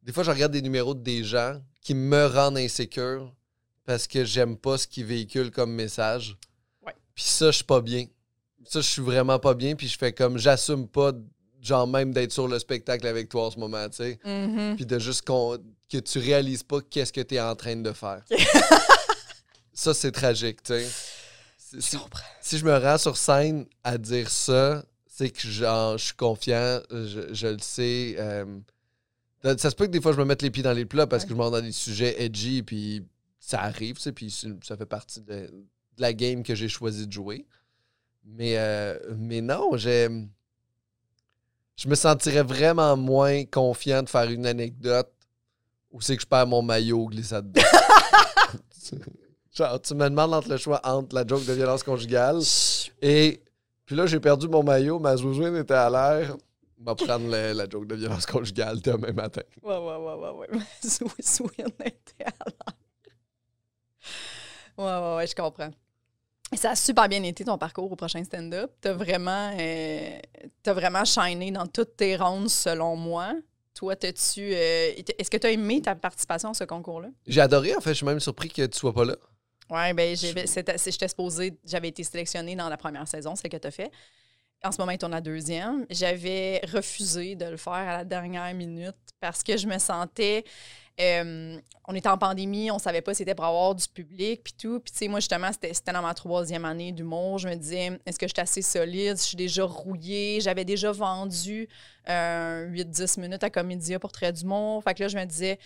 des 0.03 0.11
fois, 0.11 0.23
je 0.23 0.31
regarde 0.31 0.51
des 0.51 0.61
numéros 0.61 0.93
de 0.95 1.01
des 1.01 1.23
gens 1.23 1.59
qui 1.81 1.93
me 1.93 2.25
rendent 2.25 2.57
insécure 2.57 3.33
parce 3.85 4.07
que 4.07 4.25
j'aime 4.25 4.57
pas 4.57 4.77
ce 4.77 4.87
qu'ils 4.87 5.05
véhiculent 5.05 5.51
comme 5.51 5.71
message. 5.73 6.35
Ouais. 6.85 6.93
Puis 7.13 7.23
ça, 7.23 7.47
je 7.51 7.57
suis 7.57 7.63
pas 7.63 7.81
bien. 7.81 8.05
Ça, 8.69 8.81
je 8.81 8.87
suis 8.87 9.01
vraiment 9.01 9.39
pas 9.39 9.53
bien. 9.55 9.75
Puis 9.75 9.87
je 9.87 9.97
fais 9.97 10.13
comme, 10.13 10.37
j'assume 10.37 10.87
pas, 10.87 11.11
genre, 11.61 11.87
même 11.87 12.13
d'être 12.13 12.31
sur 12.31 12.47
le 12.47 12.59
spectacle 12.59 13.07
avec 13.07 13.27
toi 13.29 13.47
en 13.47 13.51
ce 13.51 13.57
moment, 13.59 13.89
tu 13.89 13.97
sais. 13.97 14.19
Mhm. 14.23 14.75
Puis 14.75 14.85
de 14.85 14.99
juste 14.99 15.23
que 15.25 15.97
tu 15.97 16.19
réalises 16.19 16.61
pas 16.63 16.79
qu'est-ce 16.81 17.11
que 17.11 17.21
tu 17.21 17.35
es 17.35 17.39
en 17.41 17.55
train 17.55 17.75
de 17.75 17.91
faire. 17.93 18.21
ça, 19.73 19.93
c'est 19.93 20.11
tragique, 20.11 20.61
tu 20.63 20.73
sais. 20.73 20.87
Si- 21.57 21.81
Si, 21.81 21.97
si 22.41 22.57
je 22.57 22.65
me 22.65 22.75
rends 22.77 22.97
sur 22.97 23.15
scène 23.17 23.65
à 23.83 23.97
dire 23.97 24.29
ça, 24.29 24.83
c'est 25.07 25.29
que 25.29 25.47
genre, 25.47 25.97
je 25.97 26.05
suis 26.05 26.15
confiant, 26.15 26.79
je, 26.91 27.31
je 27.33 27.47
le 27.47 27.59
sais. 27.59 28.15
euh, 28.17 28.45
ça- 29.43 29.69
se 29.69 29.75
peut 29.75 29.85
que 29.85 29.91
des 29.91 30.01
fois, 30.01 30.11
je 30.13 30.17
me 30.17 30.25
mette 30.25 30.41
les 30.41 30.49
pieds 30.51 30.63
dans 30.63 30.73
les 30.73 30.85
plats 30.85 31.05
parce 31.07 31.23
que 31.25 31.31
je 31.31 31.35
m'en 31.35 31.51
dans 31.51 31.61
des 31.61 31.71
sujets 31.71 32.21
edgy, 32.23 32.63
puis 32.63 33.03
ça 33.39 33.61
arrive, 33.61 33.95
tu 33.97 34.01
sais, 34.03 34.11
puis 34.11 34.31
ça 34.63 34.77
fait 34.77 34.85
partie 34.85 35.21
de, 35.21 35.33
de 35.47 36.01
la 36.01 36.13
game 36.13 36.41
que 36.43 36.55
j'ai 36.55 36.69
choisi 36.69 37.05
de 37.07 37.11
jouer. 37.13 37.45
Mais, 38.31 38.55
euh, 38.57 38.97
mais 39.17 39.41
non, 39.41 39.75
j'ai. 39.75 40.07
Je 41.75 41.87
me 41.87 41.95
sentirais 41.95 42.43
vraiment 42.43 42.95
moins 42.97 43.45
confiant 43.45 44.03
de 44.03 44.09
faire 44.09 44.29
une 44.29 44.45
anecdote 44.45 45.11
où 45.91 46.01
c'est 46.01 46.15
que 46.15 46.21
je 46.21 46.27
perds 46.27 46.47
mon 46.47 46.61
maillot 46.61 47.05
glissade. 47.07 47.57
Genre, 49.53 49.81
tu 49.81 49.93
me 49.95 50.09
demandes 50.09 50.33
entre 50.33 50.49
le 50.49 50.57
choix 50.57 50.79
entre 50.83 51.15
la 51.15 51.25
joke 51.25 51.45
de 51.45 51.53
violence 51.53 51.83
conjugale 51.83 52.39
et. 53.01 53.41
Puis 53.85 53.95
là, 53.95 54.05
j'ai 54.05 54.19
perdu 54.19 54.47
mon 54.47 54.61
maillot, 54.61 54.99
ma 54.99 55.17
zouzoune 55.17 55.57
était 55.57 55.73
à 55.73 55.89
l'air. 55.89 56.37
Va 56.77 56.93
prendre 56.93 57.25
le- 57.31 57.53
la 57.53 57.67
joke 57.67 57.87
de 57.87 57.95
violence 57.95 58.25
conjugale 58.27 58.79
demain 58.81 59.11
matin. 59.11 59.41
Ouais, 59.63 59.77
ouais, 59.77 59.95
ouais, 59.95 60.13
ouais, 60.15 60.49
ouais. 60.51 60.59
Sou- 60.87 61.11
Swin 61.19 61.49
était 61.85 62.23
à 62.25 62.45
l'air. 62.45 62.75
Ouais, 64.77 64.85
ouais, 64.85 65.15
ouais, 65.17 65.27
je 65.27 65.33
comprends. 65.35 65.71
Ça 66.53 66.71
a 66.71 66.75
super 66.75 67.07
bien 67.07 67.21
été 67.23 67.43
ton 67.45 67.57
parcours 67.57 67.91
au 67.91 67.95
prochain 67.95 68.23
stand-up. 68.23 68.71
T'as 68.81 68.93
vraiment, 68.93 69.55
euh, 69.59 70.19
t'as 70.63 70.73
vraiment 70.73 71.05
shiné 71.05 71.51
dans 71.51 71.67
toutes 71.67 71.95
tes 71.95 72.15
rondes, 72.15 72.49
selon 72.49 72.95
moi. 72.95 73.33
Toi, 73.75 73.95
t'as-tu. 73.95 74.41
euh, 74.53 74.91
Est-ce 75.17 75.29
que 75.29 75.37
tu 75.37 75.47
as 75.47 75.51
aimé 75.51 75.81
ta 75.81 75.95
participation 75.95 76.49
à 76.49 76.53
ce 76.53 76.63
concours-là? 76.63 77.09
J'ai 77.27 77.41
adoré, 77.41 77.75
en 77.75 77.79
fait. 77.81 77.91
Je 77.91 77.97
suis 77.97 78.05
même 78.05 78.19
surpris 78.19 78.49
que 78.49 78.65
tu 78.65 78.77
sois 78.77 78.93
pas 78.93 79.05
là. 79.05 79.15
Oui, 79.69 79.93
ben 79.93 80.15
c'est- 80.15 80.91
j'étais 80.91 81.07
supposée, 81.07 81.53
j'avais 81.63 81.89
été 81.89 82.03
sélectionnée 82.03 82.55
dans 82.55 82.69
la 82.69 82.77
première 82.77 83.07
saison, 83.07 83.35
celle 83.35 83.51
que 83.51 83.57
tu 83.57 83.67
as 83.67 83.71
fait. 83.71 83.91
En 84.63 84.71
ce 84.71 84.79
moment, 84.79 84.91
il 84.91 84.97
tourne 84.97 85.11
la 85.11 85.21
deuxième. 85.21 85.85
J'avais 85.91 86.59
refusé 86.73 87.35
de 87.35 87.45
le 87.45 87.55
faire 87.57 87.73
à 87.73 87.97
la 87.99 88.03
dernière 88.03 88.51
minute 88.55 88.95
parce 89.21 89.43
que 89.43 89.55
je 89.55 89.67
me 89.67 89.77
sentais. 89.77 90.43
Euh, 90.99 91.57
on 91.87 91.95
était 91.95 92.09
en 92.09 92.17
pandémie, 92.17 92.71
on 92.71 92.79
savait 92.79 93.01
pas 93.01 93.13
si 93.13 93.19
c'était 93.19 93.35
pour 93.35 93.45
avoir 93.45 93.73
du 93.73 93.87
public, 93.87 94.43
puis 94.43 94.53
tout. 94.53 94.79
Puis, 94.79 94.91
tu 94.91 94.97
sais, 94.97 95.07
moi, 95.07 95.19
justement, 95.19 95.49
c'était 95.51 95.91
dans 95.91 96.01
ma 96.01 96.13
troisième 96.13 96.65
année 96.65 96.91
d'humour. 96.91 97.37
Je 97.37 97.47
me 97.47 97.55
disais, 97.55 97.99
est-ce 98.05 98.19
que 98.19 98.27
je 98.27 98.33
suis 98.33 98.41
assez 98.41 98.61
solide? 98.61 99.17
Je 99.17 99.23
suis 99.23 99.37
déjà 99.37 99.63
rouillée. 99.63 100.41
J'avais 100.41 100.65
déjà 100.65 100.91
vendu 100.91 101.67
euh, 102.09 102.69
8-10 102.69 103.19
minutes 103.21 103.43
à 103.43 103.49
Comédia 103.49 103.97
pour 103.99 104.11
Trait 104.11 104.33
d'humour. 104.33 104.83
Fait 104.83 104.93
que 104.93 105.03
là, 105.03 105.07
je 105.07 105.17
me 105.17 105.25
disais, 105.25 105.57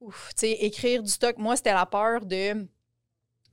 ouf, 0.00 0.30
tu 0.34 0.46
sais, 0.46 0.52
écrire 0.52 1.02
du 1.02 1.10
stock. 1.10 1.38
Moi, 1.38 1.56
c'était 1.56 1.72
la 1.72 1.86
peur 1.86 2.26
de 2.26 2.66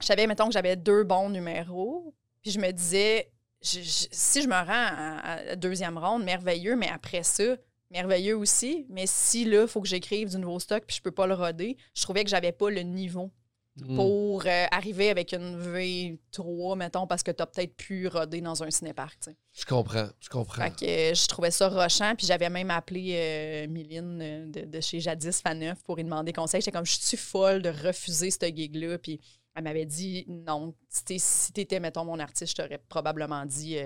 je 0.02 0.08
savais, 0.08 0.28
mettons, 0.28 0.48
que 0.48 0.54
j'avais 0.54 0.76
deux 0.76 1.04
bons 1.04 1.30
numéros. 1.30 2.14
Puis 2.42 2.52
je 2.52 2.60
me 2.60 2.72
disais, 2.72 3.32
si 3.62 4.42
je 4.42 4.48
me 4.48 4.54
rends 4.54 4.66
à, 4.68 5.52
à 5.52 5.56
deuxième 5.56 5.98
ronde, 5.98 6.24
merveilleux, 6.24 6.76
mais 6.76 6.90
après 6.90 7.24
ça, 7.24 7.56
merveilleux 7.94 8.36
aussi. 8.36 8.86
Mais 8.90 9.06
si 9.08 9.46
là, 9.46 9.62
il 9.62 9.68
faut 9.68 9.82
que 9.82 9.88
j'écrive 9.88 10.30
du 10.30 10.38
nouveau 10.38 10.60
stock 10.60 10.84
puis 10.86 10.98
je 10.98 11.02
peux 11.02 11.12
pas 11.12 11.28
le 11.28 11.34
roder, 11.34 11.78
je 11.94 12.02
trouvais 12.02 12.24
que 12.26 12.30
j'avais 12.30 12.52
pas 12.52 12.70
le 12.70 12.82
niveau 12.82 13.32
Mm. 13.76 13.96
pour 13.96 14.46
euh, 14.46 14.66
arriver 14.70 15.10
avec 15.10 15.34
une 15.34 15.58
V3, 15.60 16.78
mettons, 16.78 17.08
parce 17.08 17.24
que 17.24 17.32
tu 17.32 17.42
as 17.42 17.48
peut-être 17.48 17.76
pu 17.76 18.08
roder 18.08 18.40
dans 18.40 18.62
un 18.62 18.70
cinépark. 18.70 19.20
tu 19.20 19.32
sais. 19.32 19.38
Je 19.52 19.66
comprends, 19.66 20.10
je 20.20 20.30
comprends. 20.30 20.64
Fait 20.64 20.76
que 20.76 20.86
euh, 20.86 21.14
je 21.16 21.28
trouvais 21.28 21.50
ça 21.50 21.70
rochant. 21.70 22.14
Puis 22.16 22.28
j'avais 22.28 22.52
même 22.52 22.70
appelé 22.70 23.14
euh, 23.16 23.68
euh, 23.68 24.46
de, 24.46 24.66
de 24.66 24.82
chez 24.82 25.00
Jadis 25.00 25.42
Faneuf 25.42 25.82
pour 25.84 25.96
lui 25.96 26.04
demander 26.04 26.34
conseil. 26.34 26.62
J'étais 26.62 26.72
comme, 26.72 26.86
je 26.86 27.00
suis 27.00 27.18
folle 27.18 27.64
de 27.64 27.70
refuser 27.70 28.30
ce 28.30 28.46
gig-là? 28.46 29.00
Puis 29.00 29.20
elle 29.56 29.64
m'avait 29.64 29.88
dit 29.88 30.26
non. 30.28 30.76
Si 30.90 31.52
t'étais, 31.52 31.80
mettons, 31.80 32.06
mon 32.06 32.20
artiste, 32.20 32.52
je 32.56 32.62
t'aurais 32.62 32.82
probablement 32.90 33.44
dit 33.48 33.78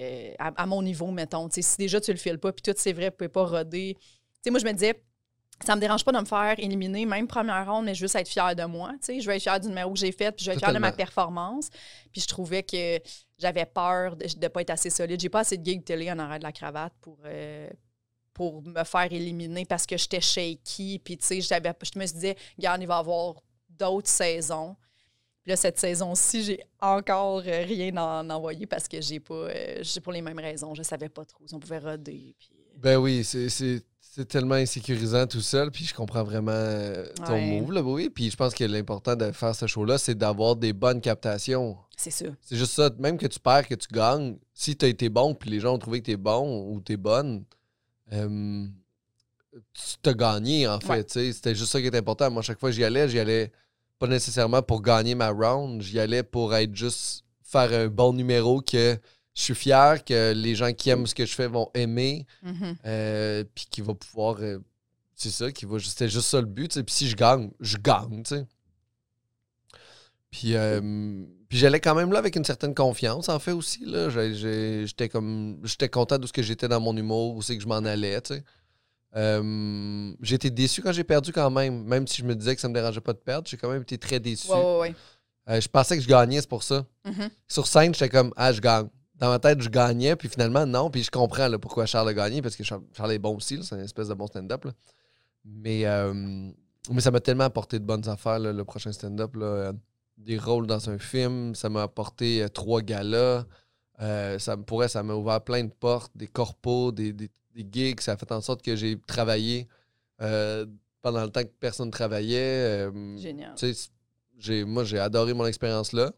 euh, 0.00 0.32
à, 0.38 0.52
à 0.62 0.66
mon 0.66 0.82
niveau, 0.82 1.10
mettons. 1.10 1.48
Si 1.50 1.76
déjà 1.78 2.00
tu 2.00 2.10
le 2.12 2.18
files 2.18 2.38
pas, 2.38 2.52
puis 2.52 2.62
tout, 2.62 2.74
c'est 2.76 2.92
vrai, 2.92 3.10
vous 3.10 3.16
pouvez 3.16 3.28
pas 3.28 3.44
roder. 3.44 3.96
Moi, 4.46 4.60
je 4.60 4.64
me 4.64 4.72
disais, 4.72 5.02
ça 5.64 5.74
me 5.74 5.80
dérange 5.80 6.04
pas 6.04 6.12
de 6.12 6.18
me 6.18 6.24
faire 6.24 6.54
éliminer, 6.58 7.04
même 7.04 7.26
première 7.26 7.70
ronde, 7.70 7.84
mais 7.84 7.94
juste 7.94 8.14
être 8.14 8.28
fière 8.28 8.54
de 8.54 8.64
moi. 8.64 8.92
Je 9.06 9.26
vais 9.26 9.36
être 9.36 9.42
fière 9.42 9.60
du 9.60 9.68
numéro 9.68 9.92
que 9.92 9.98
j'ai 9.98 10.12
fait, 10.12 10.30
puis 10.32 10.44
je 10.44 10.50
vais 10.50 10.54
être 10.54 10.60
fière 10.60 10.72
de 10.72 10.78
ma 10.78 10.92
performance. 10.92 11.68
Puis 12.12 12.20
je 12.20 12.28
trouvais 12.28 12.62
que 12.62 13.00
j'avais 13.38 13.66
peur 13.66 14.16
de 14.16 14.26
ne 14.40 14.48
pas 14.48 14.62
être 14.62 14.70
assez 14.70 14.90
solide. 14.90 15.20
J'ai 15.20 15.28
pas 15.28 15.40
assez 15.40 15.58
de 15.58 15.64
gigs 15.64 15.84
télé 15.84 16.10
en 16.10 16.18
arrêt 16.18 16.38
de 16.38 16.44
la 16.44 16.52
cravate 16.52 16.92
pour, 17.00 17.18
euh, 17.24 17.68
pour 18.32 18.62
me 18.62 18.84
faire 18.84 19.12
éliminer 19.12 19.64
parce 19.64 19.84
que 19.84 19.96
j'étais 19.96 20.20
shaky. 20.20 21.00
Puis 21.04 21.18
tu 21.18 21.26
sais, 21.26 21.40
je 21.40 21.98
me 21.98 22.04
disais, 22.04 22.36
regarde, 22.56 22.80
il 22.80 22.86
va 22.86 22.96
y 22.96 23.00
avoir 23.00 23.34
d'autres 23.68 24.08
saisons. 24.08 24.76
Là, 25.48 25.56
cette 25.56 25.78
saison-ci, 25.78 26.42
j'ai 26.44 26.60
encore 26.78 27.42
euh, 27.46 27.64
rien 27.64 27.96
en, 27.96 28.28
envoyé 28.28 28.66
parce 28.66 28.86
que 28.86 29.00
j'ai 29.00 29.18
pas. 29.18 29.34
euh, 29.34 29.82
pour 30.04 30.12
les 30.12 30.20
mêmes 30.20 30.38
raisons. 30.38 30.74
Je 30.74 30.82
savais 30.82 31.08
pas 31.08 31.24
trop 31.24 31.42
si 31.46 31.54
on 31.54 31.58
pouvait 31.58 31.78
roder. 31.78 32.34
Puis... 32.38 32.50
Ben 32.76 32.96
oui, 32.98 33.24
c'est- 33.24 33.82
tellement 34.28 34.56
insécurisant 34.56 35.26
tout 35.28 35.40
seul, 35.40 35.70
puis 35.70 35.84
je 35.84 35.94
comprends 35.94 36.24
vraiment 36.24 36.50
euh, 36.52 37.06
ton 37.24 37.34
Ouais. 37.34 37.60
move, 37.60 37.72
là, 37.72 37.82
oui. 37.82 38.10
Puis 38.10 38.30
je 38.30 38.36
pense 38.36 38.52
que 38.52 38.64
l'important 38.64 39.14
de 39.14 39.30
faire 39.30 39.54
ce 39.54 39.66
show-là, 39.68 39.96
c'est 39.96 40.16
d'avoir 40.16 40.56
des 40.56 40.72
bonnes 40.72 41.00
captations. 41.00 41.78
C'est 41.96 42.10
ça. 42.10 42.24
C'est 42.40 42.56
juste 42.56 42.72
ça, 42.72 42.90
même 42.98 43.16
que 43.16 43.28
tu 43.28 43.38
perds, 43.38 43.68
que 43.68 43.76
tu 43.76 43.86
gagnes, 43.92 44.36
si 44.52 44.76
tu 44.76 44.84
as 44.84 44.88
été 44.88 45.08
bon, 45.08 45.34
puis 45.34 45.50
les 45.50 45.60
gens 45.60 45.74
ont 45.74 45.78
trouvé 45.78 46.00
que 46.00 46.06
tu 46.06 46.10
es 46.10 46.16
bon 46.16 46.66
ou 46.68 46.80
tu 46.80 46.94
es 46.94 46.96
bonne, 46.96 47.44
euh, 48.12 48.66
tu 49.72 49.82
t'as 50.02 50.14
gagné, 50.14 50.66
en 50.66 50.80
fait. 50.80 51.14
Ouais. 51.16 51.32
C'était 51.32 51.54
juste 51.54 51.70
ça 51.72 51.80
qui 51.80 51.86
était 51.86 51.98
important. 51.98 52.28
Moi, 52.30 52.42
chaque 52.42 52.58
fois 52.58 52.70
que 52.70 52.74
j'y 52.76 52.82
allais, 52.84 53.08
j'y 53.08 53.18
allais 53.20 53.52
pas 53.98 54.06
nécessairement 54.06 54.62
pour 54.62 54.82
gagner 54.82 55.14
ma 55.14 55.30
round, 55.30 55.82
j'y 55.82 55.98
allais 55.98 56.22
pour 56.22 56.54
être 56.54 56.74
juste 56.74 57.24
faire 57.42 57.72
un 57.72 57.88
bon 57.88 58.12
numéro 58.12 58.60
que 58.60 58.98
je 59.34 59.42
suis 59.42 59.54
fier, 59.54 60.04
que 60.04 60.32
les 60.32 60.54
gens 60.54 60.72
qui 60.72 60.90
aiment 60.90 61.06
ce 61.06 61.14
que 61.14 61.24
je 61.26 61.34
fais 61.34 61.46
vont 61.48 61.70
aimer, 61.74 62.26
Mhm. 62.42 62.76
euh, 62.86 63.44
puis 63.54 63.66
qui 63.70 63.80
va 63.80 63.94
pouvoir. 63.94 64.36
euh, 64.40 64.58
c'est 65.14 65.30
ça, 65.30 65.50
qui 65.50 65.64
va. 65.64 65.78
C'était 65.80 66.08
juste 66.08 66.28
ça 66.28 66.40
le 66.40 66.46
but. 66.46 66.74
Puis 66.84 66.94
si 66.94 67.08
je 67.08 67.16
gagne, 67.16 67.50
je 67.60 67.76
gagne, 67.76 68.22
tu 68.22 68.36
sais. 68.36 68.46
Puis, 70.30 70.54
euh, 70.56 70.80
puis 71.48 71.56
j'allais 71.58 71.80
quand 71.80 71.94
même 71.94 72.12
là 72.12 72.18
avec 72.18 72.36
une 72.36 72.44
certaine 72.44 72.74
confiance, 72.74 73.28
en 73.28 73.38
fait, 73.38 73.52
aussi. 73.52 73.84
J'étais 74.10 75.08
comme. 75.08 75.58
J'étais 75.64 75.88
content 75.88 76.18
de 76.18 76.26
ce 76.26 76.32
que 76.32 76.42
j'étais 76.42 76.68
dans 76.68 76.80
mon 76.80 76.96
humour, 76.96 77.34
où 77.34 77.42
c'est 77.42 77.56
que 77.56 77.62
je 77.62 77.68
m'en 77.68 77.76
allais, 77.78 78.20
tu 78.20 78.34
sais. 78.34 78.44
Euh, 79.16 80.12
j'ai 80.20 80.34
été 80.36 80.50
déçu 80.50 80.82
quand 80.82 80.92
j'ai 80.92 81.04
perdu 81.04 81.32
quand 81.32 81.50
même. 81.50 81.84
Même 81.84 82.06
si 82.06 82.22
je 82.22 82.26
me 82.26 82.34
disais 82.34 82.54
que 82.54 82.60
ça 82.60 82.68
me 82.68 82.74
dérangeait 82.74 83.00
pas 83.00 83.12
de 83.12 83.18
perdre, 83.18 83.48
j'ai 83.48 83.56
quand 83.56 83.70
même 83.70 83.82
été 83.82 83.98
très 83.98 84.20
déçu. 84.20 84.50
Ouais, 84.50 84.56
ouais, 84.56 84.78
ouais. 84.80 84.94
Euh, 85.48 85.60
je 85.60 85.68
pensais 85.68 85.96
que 85.96 86.02
je 86.02 86.08
gagnais, 86.08 86.40
c'est 86.40 86.48
pour 86.48 86.62
ça. 86.62 86.84
Mhm. 87.06 87.30
Sur 87.46 87.66
scène, 87.66 87.94
j'étais 87.94 88.10
comme, 88.10 88.32
ah, 88.36 88.52
je 88.52 88.60
gagne. 88.60 88.88
Dans 89.14 89.30
ma 89.30 89.38
tête, 89.38 89.60
je 89.60 89.68
gagnais, 89.68 90.14
puis 90.14 90.28
finalement, 90.28 90.64
non. 90.66 90.90
Puis 90.90 91.02
je 91.02 91.10
comprends 91.10 91.48
là, 91.48 91.58
pourquoi 91.58 91.86
Charles 91.86 92.08
a 92.10 92.14
gagné, 92.14 92.42
parce 92.42 92.54
que 92.54 92.62
Charles, 92.62 93.12
est 93.12 93.18
bon 93.18 93.34
aussi, 93.34 93.58
c'est 93.64 93.74
une 93.74 93.82
espèce 93.82 94.08
de 94.08 94.14
bon 94.14 94.26
stand-up. 94.26 94.66
Mais, 95.44 95.86
euh, 95.86 96.12
mais 96.92 97.00
ça 97.00 97.10
m'a 97.10 97.20
tellement 97.20 97.44
apporté 97.44 97.78
de 97.78 97.84
bonnes 97.84 98.08
affaires, 98.08 98.38
là, 98.38 98.52
le 98.52 98.64
prochain 98.64 98.92
stand-up. 98.92 99.32
Euh, 99.36 99.72
Des 100.18 100.38
rôles 100.38 100.66
dans 100.66 100.90
un 100.90 100.98
film, 100.98 101.54
ça 101.54 101.68
m'a 101.68 101.82
apporté 101.82 102.46
trois 102.52 102.82
galas. 102.82 103.44
Ça 103.98 104.56
me 104.56 104.62
pourrait, 104.62 104.88
ça 104.88 105.02
m'a 105.02 105.14
ouvert 105.14 105.40
plein 105.40 105.64
de 105.64 105.72
portes, 105.72 106.12
des 106.14 106.28
corpos, 106.28 106.92
des, 106.92 107.12
des, 107.12 107.30
des 107.62 107.66
gigs. 107.70 108.00
Ça 108.00 108.12
a 108.12 108.16
fait 108.16 108.30
en 108.32 108.40
sorte 108.40 108.62
que 108.62 108.76
j'ai 108.76 108.98
travaillé 109.06 109.68
euh, 110.20 110.66
pendant 111.02 111.22
le 111.24 111.30
temps 111.30 111.42
que 111.42 111.50
personne 111.60 111.90
travaillait. 111.90 112.38
euh, 112.88 113.16
Génial. 113.18 113.54
j'ai, 114.38 114.64
moi, 114.64 114.84
j'ai 114.84 114.98
adoré 114.98 115.34
mon 115.34 115.46
expérience 115.46 115.92
là. 115.92 116.12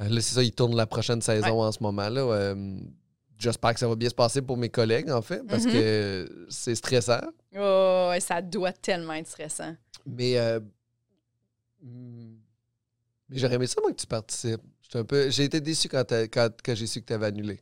Euh, 0.00 0.08
là, 0.08 0.20
c'est 0.20 0.34
ça, 0.34 0.42
il 0.42 0.52
tourne 0.52 0.74
la 0.76 0.86
prochaine 0.86 1.20
saison 1.22 1.62
en 1.62 1.70
ce 1.72 1.82
moment. 1.82 2.08
là. 2.08 2.20
Euh, 2.22 2.78
j'espère 3.38 3.74
que 3.74 3.80
ça 3.80 3.88
va 3.88 3.94
bien 3.96 4.08
se 4.08 4.14
passer 4.14 4.42
pour 4.42 4.56
mes 4.56 4.68
collègues, 4.68 5.10
en 5.10 5.22
fait, 5.22 5.42
parce 5.46 5.64
Mhm. 5.64 5.72
que 5.72 6.46
c'est 6.48 6.74
stressant. 6.74 7.20
Oh, 7.56 8.08
ouais, 8.10 8.20
ça 8.20 8.42
doit 8.42 8.72
tellement 8.72 9.12
être 9.14 9.28
stressant. 9.28 9.76
Mais, 10.06 10.36
euh, 10.38 10.60
hmm, 11.82 12.34
mais 13.28 13.38
j'aurais 13.38 13.54
aimé 13.54 13.66
ça, 13.66 13.80
moi, 13.80 13.92
que 13.92 13.96
tu 14.00 14.06
participes. 14.06 14.60
J'étais 14.82 14.98
un 14.98 15.04
peu, 15.04 15.30
j'ai 15.30 15.44
été 15.44 15.60
déçu 15.60 15.88
quand, 15.88 16.04
t'as- 16.04 16.28
quand, 16.28 16.50
quand 16.62 16.74
j'ai 16.74 16.86
su 16.86 17.00
que 17.00 17.06
tu 17.06 17.12
avais 17.12 17.26
annulé. 17.26 17.60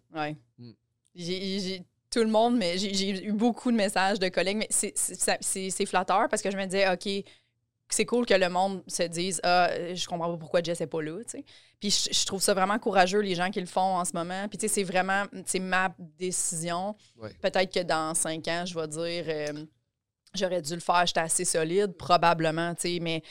Mm. 0.59 0.71
J'ai- 1.15 1.61
j'ai- 1.61 1.83
tout 2.13 2.21
le 2.21 2.29
monde, 2.29 2.59
mais 2.59 2.77
j'ai 2.77 3.25
eu 3.25 3.33
beaucoup 3.33 3.73
de 3.73 3.77
messages 3.77 4.21
de 4.21 4.29
collègues, 4.29 4.59
mais 4.59 4.69
c'est- 4.71 5.87
flatteur 5.87 6.29
parce 6.29 6.43
que 6.43 6.51
je 6.51 6.57
me 6.57 6.65
disais, 6.67 6.87
OK, 6.93 7.09
c'est 7.89 8.07
cool 8.07 8.27
que 8.27 8.35
le 8.35 8.49
monde 8.49 8.83
se 8.87 9.03
dise, 9.03 9.41
ah, 9.43 9.71
je 9.95 10.07
comprends 10.07 10.31
pas 10.31 10.39
pourquoi 10.39 10.63
Jess 10.63 10.81
n'est 10.81 10.87
pas 10.87 11.03
là. 11.03 11.19
Puis 11.81 11.91
je, 11.91 12.13
je 12.19 12.27
trouve 12.27 12.43
ça 12.43 12.55
vraiment 12.55 12.79
courageux, 12.79 13.21
les 13.21 13.35
gens 13.35 13.51
qui 13.51 13.61
le 13.61 13.67
font 13.67 13.97
en 13.97 14.05
ce 14.05 14.13
moment. 14.13 14.47
Puis 14.49 14.59
tu 14.59 14.69
sais, 14.69 14.75
c'est 14.75 14.85
vraiment, 14.85 15.25
c'est 15.47 15.59
ma 15.59 15.95
décision. 15.99 16.95
Ouais. 17.17 17.31
Peut-être 17.41 17.73
que 17.73 17.81
dans 17.81 18.15
cinq 18.15 18.47
ans, 18.49 18.65
je 18.67 18.79
vais 18.79 18.89
dire, 18.89 19.25
euh, 19.29 19.65
j'aurais 20.35 20.63
dû 20.63 20.75
le 20.75 20.81
faire, 20.81 21.05
j'étais 21.07 21.21
assez 21.21 21.45
solide, 21.45 21.93
probablement, 21.97 22.75
tu 22.75 22.95
sais, 22.95 22.99
mais 23.01 23.23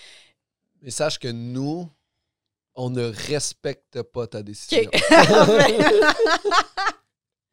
Mais 0.82 0.92
sache 0.92 1.18
que 1.20 1.28
nous, 1.30 1.90
on 2.76 2.90
ne 2.90 3.06
respecte 3.30 4.02
pas 4.04 4.28
ta 4.28 4.44
décision. 4.44 4.90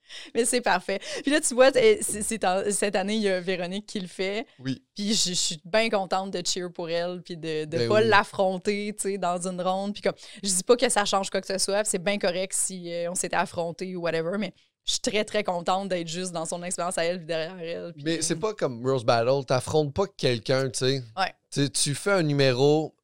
Mais 0.34 0.44
c'est 0.44 0.60
parfait. 0.60 0.98
Puis 1.22 1.30
là, 1.30 1.40
tu 1.40 1.54
vois, 1.54 1.70
c'est- 1.72 2.00
c'est 2.22 2.44
en- 2.44 2.62
cette 2.70 2.96
année, 2.96 3.16
il 3.16 3.22
y 3.22 3.28
a 3.28 3.40
Véronique 3.40 3.86
qui 3.86 4.00
le 4.00 4.06
fait. 4.08 4.46
Oui. 4.58 4.82
Puis 4.94 5.14
je, 5.14 5.28
je 5.30 5.34
suis 5.34 5.60
bien 5.64 5.88
contente 5.90 6.30
de 6.32 6.42
cheer 6.46 6.70
pour 6.72 6.88
elle, 6.90 7.22
puis 7.24 7.36
de 7.36 7.60
ne 7.60 7.64
Ben 7.66 7.88
pas 7.88 8.00
oui. 8.02 8.08
l'affronter, 8.08 8.94
tu 8.96 9.10
sais, 9.12 9.18
dans 9.18 9.46
une 9.46 9.60
ronde. 9.60 9.92
Puis 9.92 10.02
comme, 10.02 10.14
je 10.42 10.48
dis 10.48 10.62
pas 10.64 10.76
que 10.76 10.88
ça 10.88 11.04
change 11.04 11.30
quoi 11.30 11.40
que 11.40 11.46
ce 11.46 11.58
soit, 11.58 11.82
puis 11.82 11.90
c'est 11.90 12.02
bien 12.02 12.18
correct 12.18 12.52
si 12.54 12.92
euh, 12.92 13.10
on 13.10 13.14
s'était 13.14 13.36
affronté 13.36 13.94
ou 13.96 14.02
whatever, 14.02 14.38
mais 14.38 14.52
je 14.86 14.92
suis 14.92 15.00
très, 15.00 15.24
très 15.24 15.44
contente 15.44 15.88
d'être 15.90 16.08
juste 16.08 16.32
dans 16.32 16.46
son 16.46 16.62
expérience 16.62 16.96
à 16.96 17.04
elle, 17.04 17.18
puis 17.18 17.26
derrière 17.26 17.58
elle. 17.58 17.92
puis- 17.92 18.04
Mais 18.04 18.22
c'est 18.22 18.36
pas 18.36 18.54
comme 18.54 18.84
Rose 18.86 19.04
Battle, 19.04 19.44
t'affrontes 19.46 19.92
pas 19.92 20.06
quelqu'un, 20.16 20.70
tu 20.70 20.78
sais. 20.78 21.02
Ouais. 21.16 21.68
Tu 21.72 21.94
fais 21.94 22.12
un 22.12 22.22
numéro 22.22 22.94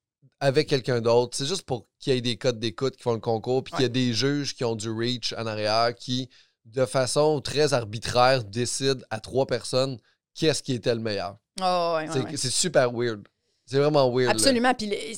avec 0.40 0.68
quelqu'un 0.68 1.00
d'autre. 1.00 1.36
C'est 1.36 1.46
juste 1.46 1.62
pour 1.62 1.86
qu'il 1.98 2.12
y 2.14 2.16
ait 2.16 2.20
des 2.20 2.36
codes 2.36 2.58
d'écoute 2.58 2.96
qui 2.96 3.02
font 3.02 3.12
le 3.14 3.20
concours, 3.20 3.62
puis 3.64 3.72
qu'il 3.72 3.82
y 3.82 3.86
a 3.86 3.88
des 3.88 4.12
juges 4.12 4.54
qui 4.54 4.64
ont 4.64 4.76
du 4.76 4.90
reach 4.90 5.32
en 5.38 5.46
arrière, 5.46 5.94
qui, 5.94 6.28
de 6.64 6.86
façon 6.86 7.40
très 7.40 7.72
arbitraire, 7.74 8.44
décident 8.44 9.04
à 9.10 9.20
trois 9.20 9.46
personnes 9.46 9.98
qu'est-ce 10.34 10.62
qui 10.62 10.74
était 10.74 10.94
le 10.94 11.00
meilleur. 11.00 11.36
Ouais, 11.60 11.66
ouais, 11.66 12.06
C'est 12.36 12.46
ouais. 12.46 12.50
super 12.50 12.90
weird. 12.92 13.26
C'est 13.66 13.78
vraiment 13.78 14.08
weird. 14.10 14.26
là. 14.26 14.30
Absolument. 14.32 14.74
Puis 14.74 14.86
les- 14.86 15.16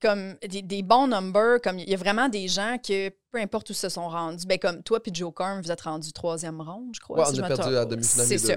comme 0.00 0.34
des, 0.46 0.60
des 0.62 0.82
bons 0.82 1.06
numbers, 1.06 1.60
comme 1.62 1.78
il 1.78 1.88
y 1.88 1.94
a 1.94 1.96
vraiment 1.96 2.28
des 2.28 2.46
gens 2.48 2.76
que 2.78 3.08
peu 3.30 3.38
importe 3.38 3.70
où 3.70 3.74
se 3.74 3.88
sont 3.88 4.08
rendus, 4.08 4.46
ben 4.46 4.58
comme 4.58 4.82
toi 4.82 5.00
puis 5.02 5.10
Joe 5.14 5.32
Carm, 5.34 5.62
vous 5.62 5.70
êtes 5.70 5.80
rendus 5.80 6.12
troisième 6.12 6.60
ronde, 6.60 6.90
je 6.94 7.00
crois. 7.00 7.18
Ouais, 7.20 7.24
si 7.26 7.32
on 7.32 7.34
je 7.36 7.42
a 7.42 7.48
perdu 7.56 7.74
pas. 7.74 7.84
demi-finale 7.86 8.26
C'est 8.26 8.38
ça. 8.38 8.54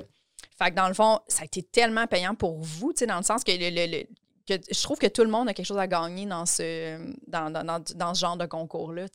Fait 0.58 0.72
que 0.72 0.76
dans 0.76 0.88
le 0.88 0.94
fond, 0.94 1.20
ça 1.28 1.44
a 1.44 1.46
été 1.46 1.64
tellement 1.64 2.06
payant 2.08 2.36
pour 2.36 2.58
vous, 2.60 2.92
tu 2.92 3.00
sais, 3.00 3.06
dans 3.08 3.18
le 3.18 3.24
sens 3.24 3.44
que, 3.44 3.52
le, 3.52 3.70
le- 3.70 3.92
le- 4.00 4.08
que 4.48 4.54
je 4.74 4.82
trouve 4.84 4.98
que 4.98 5.08
tout 5.08 5.24
le 5.24 5.30
monde 5.30 5.50
a 5.50 5.54
quelque 5.54 5.66
chose 5.66 5.78
à 5.78 5.88
gagner 5.88 6.26
dans 6.26 6.46
ce, 6.46 6.98
dans, 7.28 7.52
dans- 7.52 7.64
dans- 7.64 7.84
dans 7.96 8.14
ce 8.14 8.20
genre 8.22 8.38
de 8.38 8.46
concours-là. 8.46 9.06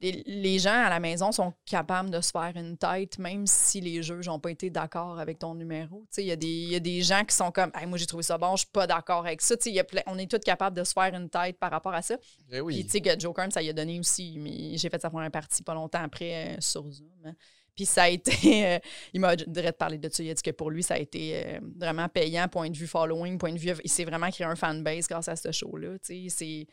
Les, 0.00 0.22
les 0.26 0.58
gens 0.60 0.70
à 0.84 0.88
la 0.90 1.00
maison 1.00 1.32
sont 1.32 1.52
capables 1.66 2.10
de 2.10 2.20
se 2.20 2.30
faire 2.30 2.52
une 2.54 2.76
tête, 2.78 3.18
même 3.18 3.48
si 3.48 3.80
les 3.80 4.00
juges 4.00 4.28
n'ont 4.28 4.38
pas 4.38 4.52
été 4.52 4.70
d'accord 4.70 5.18
avec 5.18 5.40
ton 5.40 5.54
numéro. 5.56 6.06
Il 6.18 6.24
y, 6.24 6.30
a 6.30 6.36
des- 6.36 6.46
il 6.46 6.68
y 6.70 6.76
a 6.76 6.80
des 6.80 7.02
gens 7.02 7.24
qui 7.24 7.34
sont 7.34 7.50
comme 7.50 7.72
Hey, 7.74 7.84
Moi, 7.86 7.98
j'ai 7.98 8.06
trouvé 8.06 8.22
ça 8.22 8.38
bon, 8.38 8.52
je 8.54 8.58
suis 8.60 8.70
pas 8.72 8.86
d'accord 8.86 9.26
avec 9.26 9.42
ça. 9.42 9.56
Y 9.66 9.80
a 9.80 9.82
plein- 9.84 10.02
on 10.06 10.16
est 10.16 10.30
tous 10.30 10.38
capables 10.38 10.76
de 10.76 10.84
se 10.84 10.92
faire 10.92 11.12
une 11.14 11.28
tête 11.28 11.58
par 11.58 11.72
rapport 11.72 11.94
à 11.94 12.02
ça. 12.02 12.16
Eh 12.52 12.60
Puis, 12.62 12.84
tu 12.84 12.90
sais, 12.90 13.00
que 13.00 13.18
Joe 13.18 13.34
Kern, 13.34 13.50
ça 13.50 13.60
y 13.60 13.68
a 13.68 13.72
donné 13.72 13.98
aussi. 13.98 14.36
Mais 14.38 14.76
j'ai 14.78 14.88
fait 14.88 15.00
sa 15.02 15.10
première 15.10 15.32
partie 15.32 15.64
pas 15.64 15.74
longtemps 15.74 16.02
après 16.04 16.54
euh, 16.54 16.56
sur 16.60 16.88
Zoom. 16.92 17.08
hein. 17.24 17.32
Puis 17.78 17.86
ça 17.86 18.02
a 18.02 18.08
été. 18.08 18.32
euh, 18.66 18.78
il 19.14 19.20
m'a 19.20 19.36
de 19.36 19.70
parler 19.70 19.98
de 19.98 20.08
ça. 20.12 20.20
Il 20.20 20.30
a 20.30 20.34
dit 20.34 20.42
que 20.42 20.50
pour 20.50 20.68
lui, 20.68 20.82
ça 20.82 20.94
a 20.94 20.98
été 20.98 21.36
euh, 21.36 21.60
vraiment 21.78 22.08
payant, 22.08 22.48
point 22.48 22.68
de 22.68 22.76
vue 22.76 22.88
following, 22.88 23.38
point 23.38 23.52
de 23.52 23.58
vue. 23.58 23.72
Il 23.84 23.90
s'est 23.90 24.04
vraiment 24.04 24.28
créé 24.30 24.44
un 24.44 24.56
fanbase 24.56 25.06
grâce 25.06 25.28
à 25.28 25.36
ce 25.36 25.52
show-là. 25.52 25.90
C'est. 26.02 26.66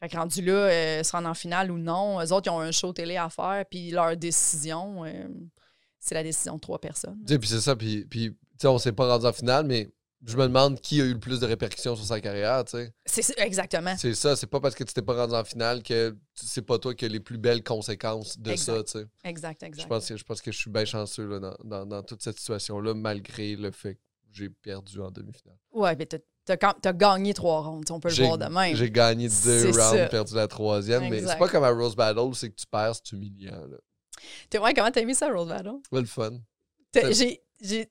Fait 0.00 0.08
que 0.08 0.16
rendu 0.16 0.40
là, 0.40 0.52
euh, 0.54 1.02
se 1.02 1.12
rendre 1.12 1.28
en 1.28 1.34
finale 1.34 1.70
ou 1.70 1.76
non, 1.76 2.18
eux 2.18 2.32
autres, 2.32 2.50
ils 2.50 2.50
ont 2.50 2.60
un 2.60 2.72
show 2.72 2.94
télé 2.94 3.18
à 3.18 3.28
faire, 3.28 3.64
puis 3.70 3.90
leur 3.90 4.16
décision, 4.16 5.04
c'est 6.00 6.16
la 6.16 6.24
décision 6.24 6.56
de 6.56 6.60
trois 6.60 6.80
personnes. 6.80 7.22
Puis 7.24 7.38
c'est 7.44 7.60
ça, 7.60 7.76
puis, 7.76 8.04
puis 8.06 8.34
on 8.64 8.78
s'est 8.78 8.90
pas 8.90 9.06
rendu 9.06 9.26
en 9.26 9.32
finale, 9.32 9.64
mais 9.64 9.92
je 10.24 10.36
me 10.36 10.42
demande 10.44 10.80
qui 10.80 11.00
a 11.00 11.04
eu 11.04 11.12
le 11.14 11.18
plus 11.18 11.40
de 11.40 11.46
répercussions 11.46 11.96
sur 11.96 12.04
sa 12.04 12.20
carrière, 12.20 12.64
tu 12.64 12.72
sais. 12.78 12.92
C'est 13.06 13.22
ça, 13.22 13.34
exactement. 13.38 13.94
C'est 13.98 14.14
ça, 14.14 14.36
c'est 14.36 14.46
pas 14.46 14.60
parce 14.60 14.74
que 14.74 14.84
tu 14.84 14.94
t'es 14.94 15.02
pas 15.02 15.14
rendu 15.14 15.34
en 15.34 15.44
finale 15.44 15.82
que 15.82 16.16
c'est 16.34 16.62
pas 16.62 16.78
toi 16.78 16.94
qui 16.94 17.04
as 17.04 17.08
les 17.08 17.20
plus 17.20 17.38
belles 17.38 17.62
conséquences 17.64 18.38
de 18.38 18.50
Exact. 18.52 18.76
ça, 18.88 19.00
tu 19.00 19.04
sais. 19.04 19.28
Exact, 19.28 19.62
exact. 19.62 19.82
Je 19.82 19.88
pense, 19.88 20.08
que, 20.08 20.16
je 20.16 20.24
pense 20.24 20.40
que 20.40 20.52
je 20.52 20.58
suis 20.58 20.70
bien 20.70 20.84
chanceux 20.84 21.26
là, 21.26 21.38
dans, 21.40 21.56
dans- 21.64 21.86
dans 21.86 22.02
toute 22.02 22.22
cette 22.22 22.38
situation-là, 22.38 22.94
malgré 22.94 23.56
le 23.56 23.70
fait 23.70 23.94
que 23.96 24.00
j'ai 24.32 24.48
perdu 24.48 25.00
en 25.00 25.10
demi-finale. 25.10 25.58
Ouais, 25.72 25.94
mais 25.96 26.06
t'as, 26.06 26.56
t'as 26.56 26.92
gagné 26.92 27.34
trois 27.34 27.60
rondes, 27.62 27.84
on 27.90 28.00
peut 28.00 28.08
le 28.08 28.24
voir 28.24 28.38
de 28.38 28.46
même. 28.46 28.74
J'ai 28.76 28.90
gagné 28.90 29.28
deux 29.44 29.64
rounds, 29.66 29.74
ça. 29.98 30.06
perdu 30.06 30.34
la 30.34 30.48
troisième, 30.48 31.08
mais 31.08 31.20
c'est 31.20 31.36
pas 31.38 31.48
comme 31.48 31.64
à 31.64 31.70
Rose 31.70 31.96
Battle, 31.96 32.34
c'est 32.34 32.50
que 32.50 32.56
tu 32.56 32.66
perds, 32.66 32.94
c'est 32.96 33.12
humiliant. 33.12 33.66
Là. 33.66 33.76
T'es- 34.48 34.58
ouais, 34.58 34.72
comment 34.72 34.90
t'as 34.90 35.00
aimé 35.00 35.14
ça, 35.14 35.30
Rose 35.32 35.48
Battle? 35.48 35.72
Ouais, 35.90 36.00
le 36.00 36.06
fun. 36.06 36.38
J'ai 36.94 37.88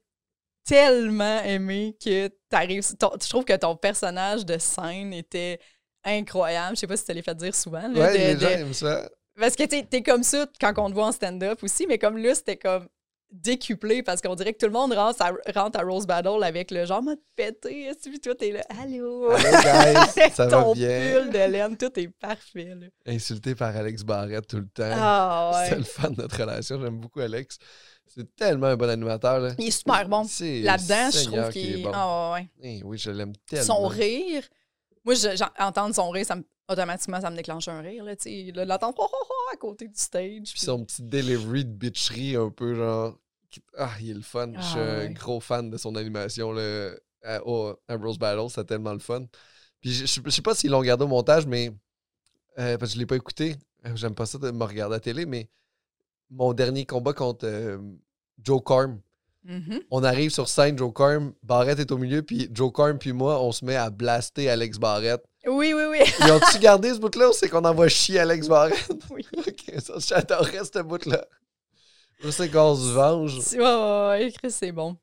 tellement 0.65 1.41
aimé 1.43 1.95
que 2.03 2.29
t'arrives. 2.49 2.83
Je 2.89 3.29
trouve 3.29 3.45
que 3.45 3.55
ton 3.55 3.75
personnage 3.75 4.45
de 4.45 4.57
scène 4.57 5.13
était 5.13 5.59
incroyable. 6.03 6.75
Je 6.75 6.81
sais 6.81 6.87
pas 6.87 6.97
si 6.97 7.05
tu 7.05 7.13
l'as 7.13 7.21
fait 7.21 7.35
dire 7.35 7.55
souvent. 7.55 7.87
là, 7.87 7.99
Ouais, 7.99 8.13
de- 8.13 8.17
les 8.17 8.35
de- 8.35 8.39
gens 8.39 8.49
aiment 8.49 8.73
ça. 8.73 9.09
Parce 9.39 9.55
que 9.55 9.63
t'es, 9.63 9.83
t'es 9.83 10.03
comme 10.03 10.23
ça 10.23 10.45
quand 10.59 10.73
on 10.77 10.89
te 10.89 10.93
voit 10.93 11.05
en 11.07 11.11
stand-up 11.11 11.63
aussi, 11.63 11.87
mais 11.87 11.97
comme 11.97 12.17
là, 12.17 12.35
c'était 12.35 12.57
comme 12.57 12.87
décuplé 13.31 14.03
parce 14.03 14.21
qu'on 14.21 14.35
dirait 14.35 14.53
que 14.53 14.57
tout 14.59 14.65
le 14.65 14.71
monde 14.73 14.93
rentre 14.93 15.21
à, 15.21 15.31
rentre 15.55 15.79
à 15.79 15.83
Rose 15.83 16.05
Battle 16.05 16.43
avec 16.43 16.69
le 16.71 16.85
genre 16.85 17.01
mode 17.01 17.19
pété. 17.35 17.91
Puis 18.03 18.19
toi, 18.19 18.35
t'es 18.35 18.51
là, 18.51 18.61
allô? 18.81 19.29
Allô, 19.31 19.37
guys, 19.43 20.31
ça 20.33 20.47
va 20.47 20.61
ton 20.63 20.73
bien? 20.73 21.11
pull 21.21 21.29
de 21.31 21.37
laine, 21.51 21.77
tout 21.77 21.99
est 21.99 22.07
parfait. 22.09 22.73
Là. 22.75 22.87
Insulté 23.05 23.55
par 23.55 23.75
Alex 23.75 24.03
Barrette 24.03 24.47
tout 24.47 24.57
le 24.57 24.67
temps. 24.67 24.91
Ah 24.93 25.65
C'est 25.69 25.75
le 25.77 25.83
fan 25.83 26.13
de 26.13 26.21
notre 26.21 26.37
relation. 26.37 26.79
J'aime 26.81 26.99
beaucoup 26.99 27.19
Alex. 27.21 27.57
C'est 28.07 28.35
tellement 28.35 28.67
un 28.67 28.75
bon 28.75 28.89
animateur. 28.89 29.39
Là. 29.39 29.51
Il 29.57 29.67
est 29.67 29.71
super 29.71 30.07
bon. 30.09 30.23
Là-dedans, 30.39 31.09
je 31.11 31.25
trouve 31.29 31.49
qu'il 31.51 31.79
est 31.79 31.83
bon. 31.83 31.91
Ah 31.93 32.33
ouais. 32.33 32.49
Eh 32.61 32.81
oui, 32.83 32.97
je 32.97 33.09
l'aime 33.11 33.33
tellement. 33.47 33.65
Son 33.65 33.87
rire. 33.87 34.43
Moi, 35.05 35.15
je- 35.15 35.35
j'en- 35.37 35.49
entendre 35.65 35.95
son 35.95 36.09
rire, 36.09 36.25
ça 36.25 36.35
me- 36.35 36.43
automatiquement, 36.69 37.21
ça 37.21 37.29
me 37.29 37.37
déclenche 37.37 37.67
un 37.69 37.79
rire. 37.81 38.03
Là, 38.03 38.65
L'entendre 38.65 38.95
oh, 38.99 39.07
oh, 39.11 39.25
oh, 39.29 39.30
à 39.53 39.57
côté 39.57 39.87
du 39.87 39.99
stage. 39.99 40.43
Puis 40.43 40.53
puis- 40.53 40.61
son 40.65 40.83
petit 40.85 41.03
delivery 41.03 41.65
de 41.65 41.71
bitcherie 41.71 42.35
un 42.35 42.49
peu 42.49 42.75
genre. 42.75 43.17
Ah, 43.77 43.91
il 43.99 44.11
est 44.11 44.13
le 44.13 44.21
fun. 44.21 44.51
je 44.55 44.61
suis 44.61 44.79
Ah, 44.79 44.83
un 44.83 44.97
ouais. 45.07 45.13
gros 45.13 45.39
fan 45.41 45.69
de 45.69 45.77
son 45.77 45.95
animation 45.95 46.51
là, 46.53 46.91
à, 47.23 47.45
au- 47.45 47.75
à 47.87 47.95
Rose 47.97 48.17
Battle. 48.17 48.49
C'était 48.49 48.63
tellement 48.65 48.93
le 48.93 48.99
fun. 48.99 49.25
Puis 49.81 49.91
je, 49.91 50.05
je- 50.05 50.21
je 50.23 50.29
sais 50.29 50.41
pas 50.41 50.55
s'ils 50.55 50.71
l'ont 50.71 50.81
gardé 50.81 51.03
au 51.03 51.07
montage, 51.07 51.45
mais. 51.45 51.71
euh, 52.59 52.77
parce 52.77 52.91
que 52.91 52.95
je 52.95 52.99
l'ai 52.99 53.05
pas 53.05 53.15
écouté. 53.15 53.55
Euh, 53.85 53.95
J'aime 53.95 54.13
pas 54.15 54.25
ça 54.25 54.37
de 54.37 54.51
me 54.51 54.63
regarder 54.63 54.93
à 54.95 54.97
la 54.97 54.99
télé, 54.99 55.25
mais 55.25 55.49
mon 56.29 56.53
dernier 56.53 56.85
combat 56.85 57.13
contre 57.13 57.45
euh, 57.45 57.77
Joe 58.41 58.61
Mhm. 59.43 59.81
On 59.89 60.03
arrive 60.03 60.29
sur 60.29 60.47
scène, 60.47 60.77
Joe 60.77 60.93
Corm, 60.93 61.33
Barrett 61.41 61.79
est 61.79 61.91
au 61.91 61.97
milieu, 61.97 62.21
puis 62.21 62.47
Joe 62.51 62.71
Corm 62.71 62.97
puis 62.99 63.11
moi, 63.11 63.41
on 63.41 63.51
se 63.51 63.65
met 63.65 63.75
à 63.75 63.89
blaster 63.89 64.49
Alex 64.49 64.77
Barrett. 64.77 65.23
Oui, 65.47 65.73
oui, 65.73 65.83
oui. 65.89 65.99
Ils 66.19 66.31
ont-tu 66.31 66.59
gardé 66.59 66.93
ce 66.93 66.99
bout-là 66.99 67.29
ou 67.29 67.33
c'est 67.33 67.49
qu'on 67.49 67.65
envoie 67.65 67.87
chier 67.87 68.19
Alex 68.19 68.47
Barrett? 68.47 68.87
Oui. 69.09 69.25
ok, 69.35 69.73
ça, 69.81 69.93
j'adorais 69.97 70.61
ce 70.71 70.81
bout-là. 70.83 71.25
Je 72.23 72.29
sais 72.29 72.49
qu'on 72.49 72.75
se 72.75 72.91
venge. 72.91 73.39
Ouais, 73.53 73.57
ouais, 73.59 74.07
ouais, 74.25 74.31
Chris, 74.31 74.51
c'est 74.51 74.71
bon. 74.71 74.95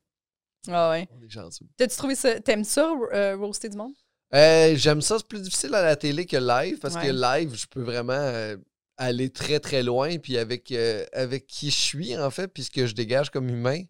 Ah 0.69 0.91
ouais. 0.91 1.07
On 1.11 1.21
est 1.21 1.29
chanceux. 1.29 1.65
T'as-tu 1.77 1.97
trouvé 1.97 2.15
ça? 2.15 2.39
T'aimes 2.39 2.63
ça, 2.63 2.93
euh, 3.13 3.35
roaster 3.35 3.67
du 3.69 3.77
monde? 3.77 3.91
Euh, 4.33 4.73
J'aime 4.77 5.01
ça, 5.01 5.17
c'est 5.17 5.27
plus 5.27 5.41
difficile 5.41 5.73
à 5.75 5.81
la 5.81 5.95
télé 5.97 6.25
que 6.25 6.37
live, 6.37 6.79
parce 6.79 6.95
que 6.95 7.07
Ouais. 7.11 7.39
live, 7.41 7.55
je 7.55 7.65
peux 7.67 7.81
vraiment 7.81 8.13
euh, 8.13 8.55
aller 8.95 9.29
très 9.31 9.59
très 9.59 9.83
loin, 9.83 10.17
puis 10.17 10.37
avec, 10.37 10.71
euh, 10.71 11.03
avec 11.11 11.47
qui 11.47 11.71
je 11.71 11.77
suis, 11.77 12.17
en 12.17 12.29
fait, 12.29 12.47
puis 12.47 12.63
ce 12.63 12.71
que 12.71 12.85
je 12.85 12.93
dégage 12.95 13.29
comme 13.31 13.49
humain, 13.49 13.81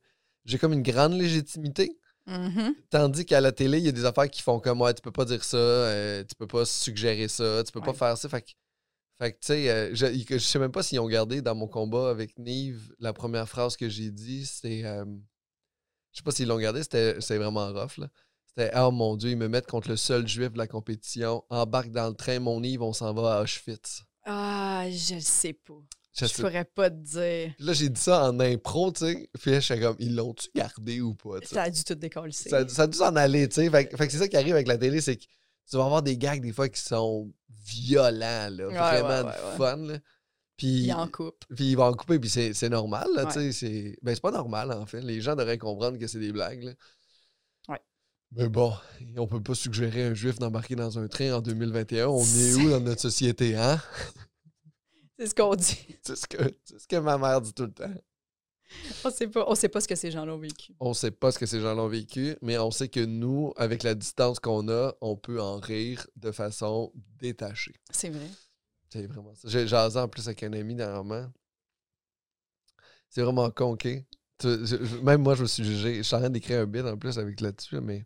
j'ai 0.46 0.58
comme 0.58 0.74
une 0.74 0.84
grande 0.84 1.14
légitimité. 1.14 1.98
Mhm. 2.28 2.76
Tandis 2.92 3.26
qu'à 3.26 3.42
la 3.42 3.52
télé, 3.52 3.80
il 3.80 3.86
y 3.86 3.90
a 3.90 3.92
des 3.92 4.06
affaires 4.06 4.30
qui 4.30 4.42
font 4.44 4.60
comme 4.60 4.82
ouais, 4.82 4.94
tu 4.94 5.02
peux 5.02 5.12
pas 5.12 5.26
dire 5.26 5.44
ça, 5.44 5.58
euh, 5.58 6.24
tu 6.24 6.36
peux 6.36 6.46
pas 6.48 6.64
suggérer 6.66 7.28
ça, 7.28 7.64
tu 7.66 7.72
peux 7.72 7.82
pas 7.82 7.94
faire 7.94 8.18
ça. 8.18 8.30
Fait 8.30 8.42
que, 8.42 8.52
fait 9.20 9.32
que, 9.34 9.38
tu 9.40 9.48
sais, 9.48 9.70
euh, 9.70 9.90
je, 9.96 10.06
je 10.30 10.38
sais 10.38 10.60
même 10.60 10.72
pas 10.72 10.84
s'ils 10.84 11.00
ont 11.00 11.08
gardé 11.08 11.42
dans 11.42 11.56
mon 11.56 11.68
combat 11.68 12.10
avec 12.10 12.38
Nive, 12.38 12.94
la 13.00 13.14
première 13.14 13.50
phrase 13.50 13.76
que 13.78 13.90
j'ai 13.90 14.12
dit, 14.12 14.46
c'était. 14.46 14.84
euh, 14.86 15.06
je 16.12 16.18
sais 16.18 16.24
pas 16.24 16.32
s'ils 16.32 16.48
l'ont 16.48 16.60
gardé, 16.60 16.84
c'était 16.84 17.20
c'était 17.20 17.38
vraiment 17.38 17.68
rough, 17.74 17.98
là. 17.98 18.10
C'était 18.46 18.72
Oh 18.76 18.92
mon 18.92 19.16
Dieu, 19.16 19.32
ils 19.32 19.38
me 19.38 19.48
mettent 19.48 19.68
contre 19.68 19.90
le 19.90 19.96
seul 19.96 20.28
juif 20.28 20.52
de 20.52 20.58
la 20.58 20.68
compétition, 20.68 21.44
embarque 21.50 21.92
dans 21.92 22.08
le 22.10 22.16
train, 22.16 22.40
mon 22.40 22.60
Nive, 22.62 22.82
on 22.82 22.94
s'en 22.94 23.14
va 23.14 23.38
à 23.38 23.42
Auschwitz. 23.44 24.04
Ah, 24.26 24.86
je 24.90 25.16
le 25.16 25.22
sais 25.22 25.54
pas. 25.54 25.82
Je 26.28 26.34
pourrais 26.42 26.66
pas 26.66 26.90
te 26.90 26.96
dire. 26.96 27.54
Là, 27.60 27.74
j'ai 27.74 27.90
dit 27.90 28.00
ça 28.02 28.30
en 28.30 28.40
impro, 28.40 28.92
tu 28.92 29.00
sais. 29.06 29.30
Puis 29.40 29.52
là, 29.52 29.60
j'étais 29.60 29.82
comme, 29.82 29.96
ils 30.00 30.16
l'ont-tu 30.16 30.48
gardé 30.56 31.02
ou 31.02 31.14
pas? 31.16 31.40
Ça 31.44 31.64
a 31.64 31.70
dû 31.70 31.84
tout 31.84 31.96
décoller. 31.96 32.32
Ça, 32.32 32.68
ça 32.68 32.84
a 32.84 32.88
dû 32.88 32.98
s'en 32.98 33.16
aller, 33.16 33.48
tu 33.50 33.56
sais. 33.56 33.70
Fait, 33.70 33.86
que- 33.88 33.96
fait 33.98 34.06
que 34.08 34.12
c'est 34.12 34.20
ça 34.20 34.28
qui 34.28 34.38
arrive 34.38 34.54
avec 34.54 34.68
la 34.68 34.78
télé, 34.78 35.02
c'est 35.02 35.16
que 35.18 35.24
tu 35.70 35.78
vas 35.78 35.86
avoir 35.86 36.02
des 36.04 36.18
gags 36.18 36.42
des 36.42 36.52
fois 36.54 36.68
qui 36.70 36.82
sont 36.82 37.32
violents, 37.66 38.50
là. 38.52 38.68
Ouais, 38.68 38.74
vraiment 38.74 39.08
ouais, 39.10 39.22
de 39.24 39.28
ouais, 39.28 39.58
fun, 39.58 39.78
là. 39.78 40.00
Puis, 40.58 40.68
Il 40.84 40.94
en 40.94 41.08
coupe. 41.08 41.46
puis 41.56 41.72
ils 41.72 41.76
vont 41.76 41.86
en 41.86 41.94
couper, 41.94 42.20
puis 42.20 42.30
c'est 42.30 42.70
normal, 42.70 43.08
là, 43.16 43.26
tu 43.28 43.34
sais. 43.34 43.52
c'est- 43.54 43.98
Ben, 44.02 44.14
c'est 44.14 44.22
pas 44.22 44.32
normal, 44.32 44.72
en 44.74 44.86
fait. 44.86 45.02
Les 45.02 45.22
gens 45.22 45.36
devraient 45.36 45.58
comprendre 45.58 45.98
que 45.98 46.08
c'est 46.08 46.20
des 46.20 46.32
blagues, 46.34 46.64
là. 46.64 46.72
Mais 48.32 48.48
bon, 48.48 48.72
on 49.18 49.26
peut 49.26 49.42
pas 49.42 49.56
suggérer 49.56 50.04
à 50.04 50.08
un 50.10 50.14
juif 50.14 50.38
d'embarquer 50.38 50.76
dans 50.76 51.00
un 51.00 51.08
train 51.08 51.34
en 51.34 51.42
2021. 51.42 52.10
On 52.10 52.22
est 52.24 52.54
où 52.54 52.70
dans 52.70 52.80
notre 52.80 53.02
société, 53.02 53.56
hein? 53.56 53.82
C'est 55.20 55.28
ce 55.28 55.36
qu'on 55.36 55.54
dit. 55.56 55.78
C'est 56.04 56.16
ce, 56.16 56.26
que, 56.28 56.38
ce 56.66 56.88
que 56.88 56.96
ma 56.96 57.18
mère 57.18 57.42
dit 57.42 57.54
tout 57.54 57.64
le 57.66 57.74
temps. 57.74 57.94
On 59.04 59.10
sait 59.10 59.28
pas, 59.28 59.46
on 59.48 59.56
sait 59.56 59.68
pas 59.68 59.82
ce 59.82 59.88
que 59.88 59.96
ces 59.96 60.12
gens-là 60.12 60.34
ont 60.34 60.38
vécu. 60.40 60.74
On 60.80 60.94
sait 60.94 61.12
pas 61.12 61.32
ce 61.32 61.40
que 61.40 61.46
ces 61.48 61.60
gens-là 61.60 61.82
ont 61.82 61.88
vécu, 61.88 62.38
mais 62.42 62.58
on 62.60 62.70
sait 62.72 62.88
que 62.88 63.04
nous, 63.04 63.52
avec 63.58 63.84
la 63.84 63.96
distance 63.96 64.40
qu'on 64.40 64.70
a, 64.70 64.94
on 65.02 65.16
peut 65.18 65.42
en 65.42 65.58
rire 65.60 66.06
de 66.16 66.32
façon 66.32 66.92
détachée. 67.18 67.74
C'est 67.90 68.10
vrai. 68.10 68.28
C'est 68.92 69.08
vraiment 69.08 69.34
ça. 69.36 69.48
J'ai 69.50 69.68
jasé 69.68 70.00
en 70.00 70.08
plus 70.08 70.26
avec 70.28 70.42
un 70.44 70.54
ami 70.54 70.76
dernièrement. 70.76 71.28
C'est 73.10 73.22
vraiment 73.24 73.50
con, 73.50 73.72
OK? 73.74 73.84
Tu- 73.84 74.06
je- 74.66 74.98
même 75.02 75.22
moi, 75.24 75.36
je 75.36 75.42
me 75.42 75.48
suis 75.48 75.64
jugé. 75.64 75.96
Je 75.98 76.02
suis 76.04 76.16
en 76.16 76.20
train 76.20 76.30
d'écrire 76.30 76.62
un 76.62 76.66
bit 76.66 76.86
en 76.86 76.96
plus 76.98 77.18
avec 77.18 77.42
là-dessus, 77.42 77.76
là, 77.76 77.82
mais 77.82 78.06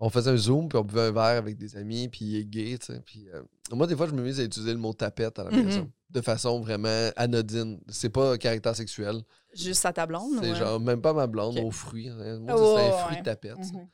on 0.00 0.08
faisait 0.10 0.30
un 0.30 0.36
zoom, 0.36 0.68
puis 0.68 0.78
on 0.78 0.82
buvait 0.82 1.02
un 1.02 1.12
verre 1.12 1.36
avec 1.38 1.56
des 1.58 1.76
amis, 1.76 2.08
puis 2.08 2.24
il 2.24 2.36
est 2.38 2.44
gay, 2.44 2.78
tu 2.78 2.86
sais. 2.86 3.00
Puis 3.04 3.28
euh, 3.34 3.42
moi, 3.72 3.86
des 3.86 3.94
fois, 3.94 4.06
je 4.06 4.12
me 4.12 4.22
mise 4.22 4.40
à 4.40 4.44
utiliser 4.44 4.72
le 4.72 4.78
mot 4.78 4.92
tapette 4.94 5.38
à 5.38 5.44
la 5.44 5.50
Mhm. 5.50 5.64
maison, 5.64 5.90
de 6.10 6.20
façon 6.20 6.60
vraiment 6.60 7.10
anodine. 7.16 7.78
C'est 7.88 8.08
pas 8.08 8.36
caractère 8.38 8.74
sexuel. 8.74 9.22
Juste 9.54 9.84
à 9.84 9.92
ta 9.92 10.06
blonde, 10.06 10.38
C'est 10.40 10.50
ouais. 10.52 10.58
genre, 10.58 10.80
même 10.80 11.02
pas 11.02 11.12
ma 11.12 11.26
blonde, 11.26 11.58
Ok. 11.58 11.64
aux 11.64 11.70
fruits. 11.70 12.08
hein. 12.08 12.38
Moi, 12.40 12.54
c'est 12.56 12.62
un 12.62 12.74
ouais, 12.74 12.98
fruit 13.02 13.14
ouais. 13.14 13.20
de 13.20 13.24
tapette. 13.24 13.58
Mhm. 13.58 13.88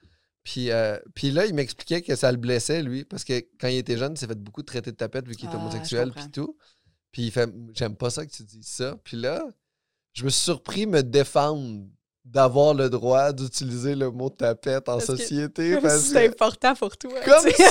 Puis, 0.45 0.71
euh, 0.71 0.97
puis 1.15 1.33
là, 1.33 1.45
il 1.47 1.55
m'expliquait 1.55 2.03
que 2.03 2.15
ça 2.15 2.31
le 2.31 2.39
blessait, 2.39 2.81
lui, 2.83 3.05
parce 3.05 3.25
que 3.25 3.45
quand 3.59 3.67
il 3.67 3.79
était 3.79 3.97
jeune, 3.97 4.13
il 4.13 4.19
s'est 4.19 4.29
fait 4.29 4.39
beaucoup 4.41 4.63
traiter 4.63 4.93
de 4.93 4.97
tapette 4.97 5.27
vu 5.27 5.35
qu'il 5.35 5.49
est 5.49 5.53
Ah, 5.53 5.57
homosexuel, 5.57 6.13
puis 6.15 6.31
tout. 6.31 6.57
Puis 7.11 7.23
il 7.25 7.31
fait 7.33 7.51
J'aime 7.75 7.97
pas 7.97 8.11
ça 8.11 8.25
que 8.25 8.31
tu 8.31 8.45
dis 8.45 8.61
ça. 8.63 8.97
Puis 9.03 9.17
là, 9.17 9.45
je 10.13 10.23
me 10.25 10.29
suis 10.31 10.43
surpris 10.45 10.87
me 10.87 11.03
défendre 11.03 11.85
d'avoir 12.27 12.75
le 12.75 12.91
droit 12.91 13.33
d'utiliser 13.33 13.95
le 13.95 14.11
mot 14.11 14.29
tapette 14.29 14.89
en 14.89 14.95
Parce 14.99 15.07
société. 15.07 15.71
Comme 15.75 15.83
Parce 15.83 16.01
si 16.01 16.13
que, 16.13 16.19
c'est 16.19 16.27
important 16.27 16.75
pour 16.75 16.97
toi. 16.97 17.21
comme 17.25 17.51
si 17.51 17.63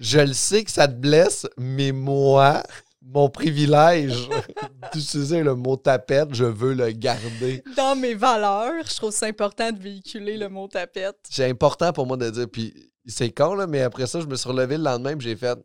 je 0.00 0.20
le 0.20 0.32
sais 0.32 0.64
que 0.64 0.70
ça 0.70 0.86
te 0.88 0.94
blesse, 0.94 1.46
mais 1.58 1.92
moi, 1.92 2.62
mon 3.02 3.28
privilège 3.28 4.28
d'utiliser 4.92 5.42
le 5.42 5.54
mot 5.54 5.76
tapette, 5.76 6.32
je 6.34 6.44
veux 6.44 6.74
le 6.74 6.90
garder. 6.92 7.62
Dans 7.76 7.96
mes 7.96 8.14
valeurs, 8.14 8.86
je 8.88 8.96
trouve 8.96 9.10
ça 9.10 9.26
important 9.26 9.70
de 9.72 9.78
véhiculer 9.80 10.36
le 10.36 10.48
mot 10.48 10.68
tapette. 10.68 11.18
c'est 11.28 11.48
important 11.48 11.92
pour 11.92 12.06
moi 12.06 12.16
de 12.16 12.30
dire. 12.30 12.46
Puis 12.50 12.72
c'est 13.06 13.30
con, 13.30 13.54
là, 13.54 13.66
mais 13.66 13.82
après 13.82 14.06
ça, 14.06 14.20
je 14.20 14.26
me 14.26 14.36
suis 14.36 14.48
relevé 14.48 14.78
le 14.78 14.84
lendemain 14.84 15.16
et 15.16 15.20
j'ai 15.20 15.36
fait 15.36 15.58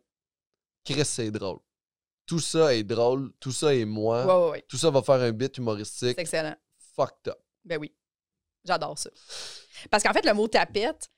Chris, 0.84 1.04
c'est 1.04 1.30
drôle. 1.30 1.58
Tout 2.26 2.40
ça 2.40 2.74
est 2.74 2.84
drôle, 2.84 3.30
tout 3.40 3.52
ça 3.52 3.74
est 3.74 3.84
moi, 3.84 4.24
Ouais, 4.24 4.44
ouais, 4.44 4.50
ouais. 4.52 4.64
tout 4.68 4.76
ça 4.76 4.90
va 4.90 5.02
faire 5.02 5.16
un 5.20 5.32
bit 5.32 5.56
humoristique. 5.58 6.14
C'est 6.16 6.20
excellent. 6.20 6.54
Fucked 6.96 7.28
up. 7.28 7.38
Ben 7.64 7.78
oui. 7.78 7.92
J'adore 8.64 8.98
ça. 8.98 9.10
Parce 9.90 10.02
qu'en 10.02 10.12
fait, 10.12 10.24
le 10.26 10.34
mot 10.34 10.46
tapette, 10.48 11.10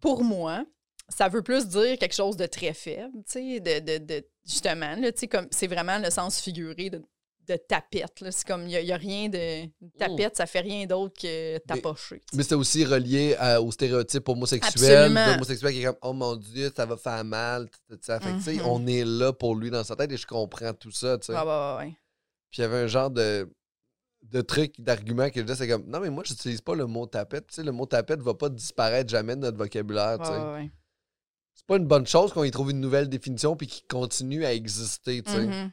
pour 0.00 0.24
moi, 0.24 0.64
ça 1.08 1.28
veut 1.28 1.42
plus 1.42 1.66
dire 1.68 1.98
quelque 1.98 2.14
chose 2.14 2.36
de 2.36 2.46
très 2.46 2.74
faible, 2.74 3.12
tu 3.26 3.32
sais, 3.32 3.60
de, 3.60 3.78
de, 3.78 4.04
de- 4.04 4.26
justement, 4.44 4.94
là, 4.96 5.12
tu 5.12 5.20
sais, 5.20 5.28
comme 5.28 5.46
c'est 5.50 5.66
vraiment 5.68 5.98
le 5.98 6.10
sens 6.10 6.40
figuré 6.40 6.90
de, 6.90 7.02
de 7.46 7.56
tapette. 7.56 8.20
là. 8.20 8.30
C'est 8.30 8.46
comme, 8.46 8.68
il 8.68 8.84
n'y 8.84 8.92
a, 8.92 8.96
rien 8.96 9.28
de. 9.28 9.62
Une 9.80 9.90
tapette, 9.98 10.36
ça 10.36 10.44
fait 10.46 10.60
rien 10.60 10.84
d'autre 10.86 11.14
que 11.18 11.56
tapocher. 11.58 12.20
Mais 12.34 12.42
c'est 12.42 12.54
aussi 12.56 12.84
relié 12.84 13.36
à- 13.38 13.62
au 13.62 13.70
stéréotype 13.72 14.28
homosexuel. 14.28 14.96
Absolument. 15.04 15.26
L'homosexuel 15.32 15.72
qui 15.72 15.80
est 15.80 15.84
comme 15.84 15.96
Oh 16.02 16.12
mon 16.12 16.36
Dieu, 16.36 16.70
ça 16.76 16.84
va 16.84 16.96
faire 16.96 17.24
mal. 17.24 17.68
ça. 18.02 18.20
Fait 18.20 18.32
que, 18.32 18.36
tu 18.38 18.42
sais, 18.42 18.54
Mhm. 18.54 18.66
on 18.66 18.86
est 18.86 19.04
là 19.04 19.32
pour 19.32 19.54
lui 19.54 19.70
dans 19.70 19.84
sa 19.84 19.96
tête 19.96 20.12
et 20.12 20.16
je 20.16 20.26
comprends 20.26 20.74
tout 20.74 20.90
ça. 20.90 21.16
tu 21.16 21.26
sais. 21.26 21.32
Ouais, 21.32 21.38
ouais, 21.44 21.76
ouais. 21.78 21.96
Puis 22.50 22.58
il 22.58 22.60
y 22.62 22.64
avait 22.64 22.78
un 22.78 22.86
genre 22.86 23.10
de, 23.10 23.48
de 24.30 24.40
truc, 24.40 24.74
d'argument 24.78 25.30
que 25.30 25.40
je 25.40 25.44
disais, 25.44 25.56
c'est 25.64 25.68
comme 25.68 25.86
Non, 25.86 26.00
mais 26.00 26.10
moi, 26.10 26.22
j'utilise 26.26 26.60
pas 26.60 26.74
le 26.74 26.86
mot 26.86 27.06
tapette. 27.06 27.48
Tu 27.48 27.54
sais, 27.54 27.62
le 27.62 27.72
mot 27.72 27.86
tapette 27.86 28.20
va 28.20 28.34
pas 28.34 28.48
disparaître 28.48 29.10
jamais 29.10 29.36
de 29.36 29.40
notre 29.40 29.56
vocabulaire. 29.56 30.18
tu 30.18 30.26
sais. 30.26 30.32
Ouais, 30.32 30.38
ouais, 30.38 30.52
ouais. 30.52 30.70
c'est 31.54 31.66
pas 31.66 31.76
une 31.76 31.86
bonne 31.86 32.06
chose 32.06 32.32
qu'on 32.32 32.44
y 32.44 32.50
trouve 32.50 32.70
une 32.70 32.80
nouvelle 32.80 33.08
définition 33.08 33.56
puis 33.56 33.66
qu'il 33.66 33.86
continue 33.86 34.44
à 34.44 34.52
exister, 34.52 35.22
tu 35.22 35.30
sais. 35.32 35.46
Mhm. 35.46 35.72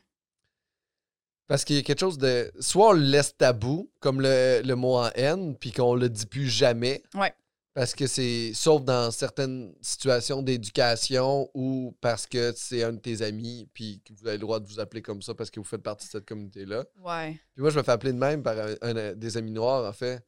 Parce 1.48 1.64
qu'il 1.64 1.76
y 1.76 1.80
a 1.80 1.84
quelque 1.84 2.00
chose 2.00 2.18
de... 2.18 2.52
Soit 2.60 2.90
on 2.90 2.94
le 2.94 3.02
laisse 3.02 3.38
tabou, 3.38 3.92
comme 4.00 4.20
le, 4.20 4.62
le 4.64 4.76
mot 4.76 4.98
en 4.98 5.10
haine, 5.14 5.56
puis 5.56 5.72
qu'on 5.72 5.94
le 5.94 6.10
dit 6.10 6.26
plus 6.26 6.48
jamais. 6.48 7.04
Ouais. 7.14 7.34
Parce 7.76 7.94
que 7.94 8.08
c'est. 8.08 8.52
Sauf 8.56 8.84
dans 8.84 9.12
certaines 9.12 9.76
situations 9.82 10.42
d'éducation 10.42 11.50
ou 11.54 11.96
parce 12.02 12.26
que 12.26 12.52
c'est 12.56 12.84
un 12.84 12.94
de 12.94 13.00
tes 13.00 13.22
amis, 13.22 13.70
puis 13.74 14.02
que 14.04 14.14
vous 14.14 14.26
avez 14.26 14.38
le 14.38 14.42
droit 14.42 14.60
de 14.62 14.66
vous 14.68 14.80
appeler 14.80 15.02
comme 15.02 15.22
ça 15.22 15.36
parce 15.36 15.52
que 15.52 15.60
vous 15.60 15.66
faites 15.66 15.84
partie 15.84 16.08
de 16.08 16.12
cette 16.12 16.26
communauté-là. 16.26 16.86
Ouais. 17.04 17.32
Puis 17.54 17.62
moi, 17.62 17.70
je 17.72 17.78
me 17.78 17.84
fais 17.84 17.92
appeler 17.92 18.14
de 18.14 18.18
même 18.18 18.42
par 18.42 18.58
un, 18.58 18.76
un- 18.82 19.14
des 19.14 19.36
amis 19.38 19.52
noirs, 19.52 19.88
en 19.88 19.94
fait. 19.94 20.26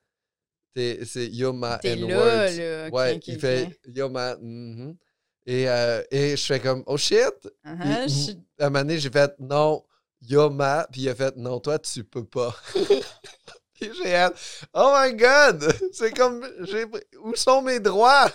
C'est 0.76 1.30
Yo 1.32 1.54
Ma 1.54 1.80
T'es 1.80 1.95
là, 1.95 2.02
N-words. 2.06 2.58
là. 2.60 2.88
ok, 2.89 2.93
Ouais, 2.93 3.20
il 3.26 3.39
fait 3.39 3.80
Yo 3.88 4.10
Ma. 4.10 4.36
mhm. 4.36 4.95
et, 5.48 5.68
euh, 5.70 6.04
et 6.12 6.36
je 6.38 6.45
fais 6.45 6.60
comme 6.60 6.84
Oh 6.86 6.98
shit! 6.98 7.18
Uh-huh, 7.66 8.06
Puis, 8.06 8.38
je- 8.60 8.64
À 8.64 8.68
un 8.68 8.70
moment 8.70 8.82
donné, 8.82 9.00
j'ai 9.00 9.10
fait 9.10 9.34
non, 9.39 9.84
Yo 10.22 10.50
Ma. 10.52 10.86
Puis 10.91 11.02
il 11.04 11.10
a 11.10 11.16
fait 11.16 11.36
non, 11.38 11.60
toi, 11.62 11.80
tu 11.80 12.04
peux 12.04 12.26
pas. 12.26 12.54
J'ai 13.82 13.93
fait 13.93 14.34
Oh 14.73 14.93
my 14.97 15.13
god! 15.15 15.71
C'est 15.93 16.11
comme 16.15 16.45
Où 17.23 17.36
sont 17.36 17.61
mes 17.61 17.80
droits? 17.80 18.30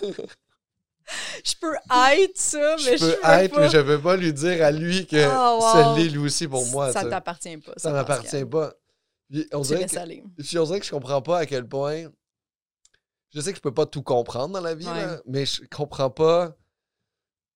Je 1.43 1.53
peux 1.59 1.75
être 2.13 2.37
ça, 2.37 2.75
mais 2.85 2.97
je 2.97 2.97
je 2.97 3.05
peux 3.11 3.21
peux 3.21 3.27
être, 3.29 3.53
pas. 3.53 3.59
mais 3.61 3.69
je 3.69 3.77
peux 3.79 3.99
pas 4.01 4.15
lui 4.15 4.31
dire 4.33 4.63
à 4.63 4.71
lui 4.71 5.05
que 5.05 5.17
Oh, 5.29 5.59
wow. 5.61 5.71
ça 5.73 5.95
l'est 5.97 6.07
lui 6.09 6.19
aussi 6.19 6.47
pour 6.47 6.65
moi. 6.67 6.93
Ça 6.93 7.01
sais. 7.01 7.09
t'appartient 7.09 7.57
pas. 7.57 7.73
Ça 7.75 7.91
m'appartient 7.91 8.45
pas. 8.45 8.73
Puis 9.29 9.47
on 9.51 9.61
dirait 9.61 9.85
que 9.85 9.97
aller. 9.97 10.23
Puis 10.37 10.57
on 10.57 10.63
dirait 10.63 10.79
que 10.79 10.85
je 10.85 10.91
comprends 10.91 11.21
pas 11.21 11.39
à 11.39 11.45
quel 11.45 11.67
point. 11.67 12.05
Je 13.33 13.41
sais 13.41 13.51
que 13.51 13.57
je 13.57 13.61
peux 13.61 13.73
pas 13.73 13.85
tout 13.85 14.01
comprendre 14.03 14.53
dans 14.53 14.61
la 14.61 14.75
vie, 14.75 14.87
Ouais. 14.87 14.93
là, 15.05 15.19
mais 15.25 15.45
je 15.45 15.63
comprends 15.69 16.09
pas. 16.09 16.55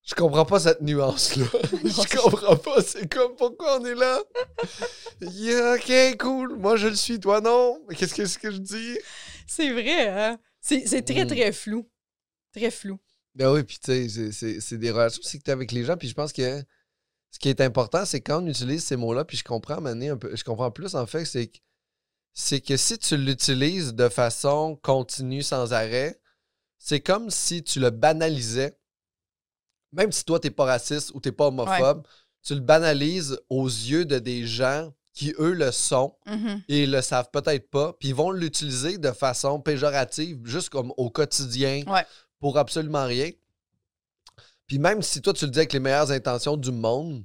Je 0.07 0.15
comprends 0.15 0.45
pas 0.45 0.59
cette 0.61 0.81
nuance-là. 0.81 1.45
je- 1.83 2.17
comprends 2.17 2.55
pas. 2.55 2.81
C'est 2.81 3.11
comme 3.11 3.35
pourquoi 3.35 3.79
on 3.81 3.85
est 3.85 3.93
là. 3.95 4.23
Yeah, 5.21 5.75
ok, 5.75 6.17
cool. 6.17 6.55
Moi, 6.57 6.77
je 6.77 6.87
le 6.87 6.95
suis, 6.95 7.19
toi, 7.19 7.41
non? 7.41 7.79
Qu'est-ce 7.97 8.13
que, 8.15 8.25
ce 8.25 8.37
que 8.39 8.49
je 8.51 8.57
dis? 8.57 8.97
C'est 9.47 9.71
vrai, 9.71 10.07
hein? 10.07 10.39
C'est 10.61 10.87
c'est 10.87 11.01
très, 11.01 11.25
Mm. 11.25 11.27
très 11.27 11.51
flou. 11.51 11.89
Très 12.55 12.71
flou. 12.71 12.99
Ben 13.35 13.51
oui, 13.51 13.63
puis 13.63 13.77
tu 13.79 13.85
sais, 13.91 14.09
c'est- 14.09 14.31
c'est- 14.31 14.59
c'est 14.61 14.77
des 14.77 14.91
relations 14.91 15.19
aussi 15.23 15.39
que 15.39 15.43
tu 15.43 15.51
as 15.51 15.53
avec 15.53 15.71
les 15.71 15.83
gens. 15.83 15.97
Puis 15.97 16.07
je 16.07 16.13
pense 16.13 16.31
que 16.33 16.63
ce 17.31 17.39
qui 17.39 17.49
est 17.49 17.61
important, 17.61 18.05
c'est 18.05 18.21
quand 18.21 18.41
on 18.41 18.47
utilise 18.47 18.83
ces 18.85 18.95
mots-là, 18.95 19.25
puis 19.25 19.37
je 19.37 19.43
comprends 19.43 19.81
Mané, 19.81 20.09
un 20.09 20.17
peu, 20.17 20.35
je 20.35 20.43
comprends 20.43 20.71
plus 20.71 20.95
en 20.95 21.05
fait, 21.05 21.25
c'est 21.25 21.47
que 21.47 21.57
c'est 22.33 22.61
que 22.61 22.77
si 22.77 22.97
tu 22.97 23.17
l'utilises 23.17 23.93
de 23.93 24.09
façon 24.09 24.75
continue 24.83 25.41
sans 25.43 25.73
arrêt, 25.73 26.19
c'est 26.79 26.99
comme 27.01 27.29
si 27.29 27.63
tu 27.63 27.79
le 27.79 27.89
banalisais. 27.89 28.77
Même 29.97 30.11
si 30.13 30.23
toi, 30.23 30.39
t'es 30.39 30.51
pas 30.51 30.63
raciste 30.65 31.11
ou 31.13 31.19
t'es 31.19 31.31
pas 31.33 31.47
homophobe, 31.47 32.05
tu 32.43 32.53
le 32.53 32.61
banalises 32.61 33.37
aux 33.49 33.65
yeux 33.67 34.05
de 34.05 34.19
des 34.19 34.45
gens 34.45 34.93
qui, 35.13 35.33
eux, 35.39 35.53
le 35.53 35.71
sont 35.71 36.15
et 36.69 36.83
ils 36.83 36.91
le 36.91 37.01
savent 37.01 37.29
peut-être 37.33 37.69
pas, 37.71 37.93
puis 37.99 38.09
ils 38.09 38.15
vont 38.15 38.29
l'utiliser 38.31 38.99
de 38.99 39.11
façon 39.11 39.59
péjorative, 39.59 40.39
juste 40.45 40.69
comme 40.69 40.93
au 40.95 41.09
quotidien, 41.09 41.83
Ouais. 41.87 42.05
pour 42.39 42.57
absolument 42.59 43.05
rien. 43.05 43.31
Puis 44.67 44.77
même 44.79 45.01
si 45.01 45.21
toi, 45.21 45.33
tu 45.33 45.45
le 45.45 45.51
dis 45.51 45.59
avec 45.59 45.73
les 45.73 45.79
meilleures 45.79 46.11
intentions 46.11 46.55
du 46.57 46.71
monde, 46.71 47.23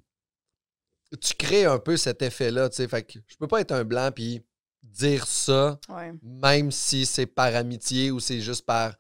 tu 1.21 1.35
crées 1.35 1.67
un 1.67 1.79
peu 1.79 1.97
cet 1.99 2.23
effet-là, 2.23 2.71
tu 2.71 2.77
sais. 2.77 2.89
Fait 2.89 3.03
que 3.03 3.19
je 3.27 3.37
peux 3.37 3.49
pas 3.49 3.61
être 3.61 3.73
un 3.73 3.85
blanc 3.85 4.11
puis 4.15 4.41
dire 4.83 5.27
ça, 5.27 5.79
Ouais. 5.91 6.13
même 6.23 6.71
si 6.71 7.05
c'est 7.05 7.27
par 7.27 7.55
amitié 7.55 8.11
ou 8.11 8.21
c'est 8.21 8.41
juste 8.41 8.65
par... 8.65 8.95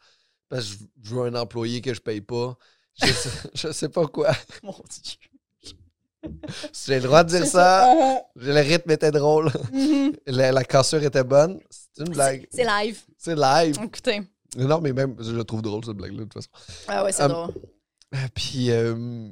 Parce 0.48 0.66
que 0.66 0.72
je- 0.74 0.84
je 1.08 1.14
veux 1.14 1.22
un 1.22 1.34
employé 1.34 1.80
que 1.80 1.94
je 1.94 2.00
paye 2.00 2.20
pas. 2.20 2.56
Je 3.00 3.06
sais, 3.06 3.30
je 3.54 3.72
sais 3.72 3.88
pas 3.88 4.06
quoi. 4.06 4.32
Mon 4.62 4.72
Dieu. 5.02 5.16
J'ai 6.86 6.96
le 6.96 7.00
droit 7.02 7.24
de 7.24 7.30
dire 7.30 7.46
ça. 7.46 7.92
Uh-huh. 7.92 8.20
Le 8.36 8.60
rythme 8.60 8.90
était 8.92 9.10
drôle. 9.10 9.50
Mhm. 9.72 10.12
La, 10.26 10.52
la 10.52 10.62
cassure 10.64 11.02
était 11.02 11.24
bonne. 11.24 11.58
C'est 11.70 12.04
une 12.06 12.12
blague. 12.12 12.46
C'est 12.52 12.64
live. 12.64 13.00
C'est 13.18 13.34
live. 13.34 13.76
Écoutez. 13.82 14.22
Non, 14.56 14.80
mais 14.80 14.92
même, 14.92 15.16
je 15.18 15.32
la 15.32 15.44
trouve 15.44 15.62
drôle, 15.62 15.84
cette 15.84 15.96
blague-là, 15.96 16.18
de 16.18 16.24
toute 16.24 16.34
façon. 16.34 16.50
Ah 16.86 17.02
ouais, 17.04 17.12
c'est 17.12 17.22
Um, 17.24 17.28
drôle. 17.30 17.54
Puis, 18.34 18.70
euh, 18.70 19.28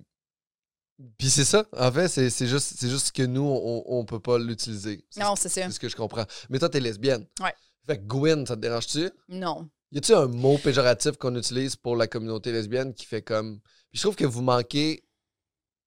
puis 1.19 1.29
c'est 1.31 1.45
ça. 1.45 1.65
En 1.77 1.93
fait, 1.93 2.09
c'est 2.09 2.47
juste, 2.47 2.81
juste 2.87 3.13
que 3.13 3.23
nous, 3.23 3.43
on, 3.43 3.85
on 3.87 4.05
peut 4.07 4.19
pas 4.21 4.39
l'utiliser. 4.39 5.05
Non, 5.19 5.37
c'est 5.37 5.49
ça. 5.51 5.63
c'est 5.67 5.71
ce 5.73 5.79
que 5.81 5.89
je 5.89 5.97
comprends. 5.97 6.25
Mais 6.49 6.59
toi, 6.59 6.69
t'es 6.71 6.81
lesbienne. 6.81 7.27
Ouais. 7.41 7.55
Fait 7.87 7.99
que 7.99 8.03
Gwyn, 8.05 8.47
ça 8.47 8.57
te 8.57 8.61
dérange-tu? 8.63 9.11
Non. 9.29 9.69
Y 9.93 9.99
a-tu 9.99 10.15
un 10.15 10.29
mot 10.29 10.57
péjoratif 10.59 11.17
qu'on 11.17 11.35
utilise 11.37 11.75
pour 11.77 11.97
la 11.97 12.07
communauté 12.07 12.53
lesbienne 12.53 12.95
qui 12.95 13.07
fait 13.07 13.23
comme. 13.23 13.59
Puis 13.91 13.99
je 13.99 14.03
trouve 14.03 14.17
que 14.17 14.25
vous 14.27 14.43
manquez. 14.43 15.03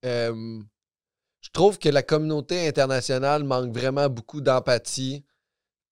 euh, 0.05 0.59
je 1.41 1.49
trouve 1.51 1.77
que 1.77 1.89
la 1.89 2.03
communauté 2.03 2.67
internationale 2.67 3.43
manque 3.43 3.73
vraiment 3.73 4.07
beaucoup 4.09 4.39
d'empathie 4.39 5.25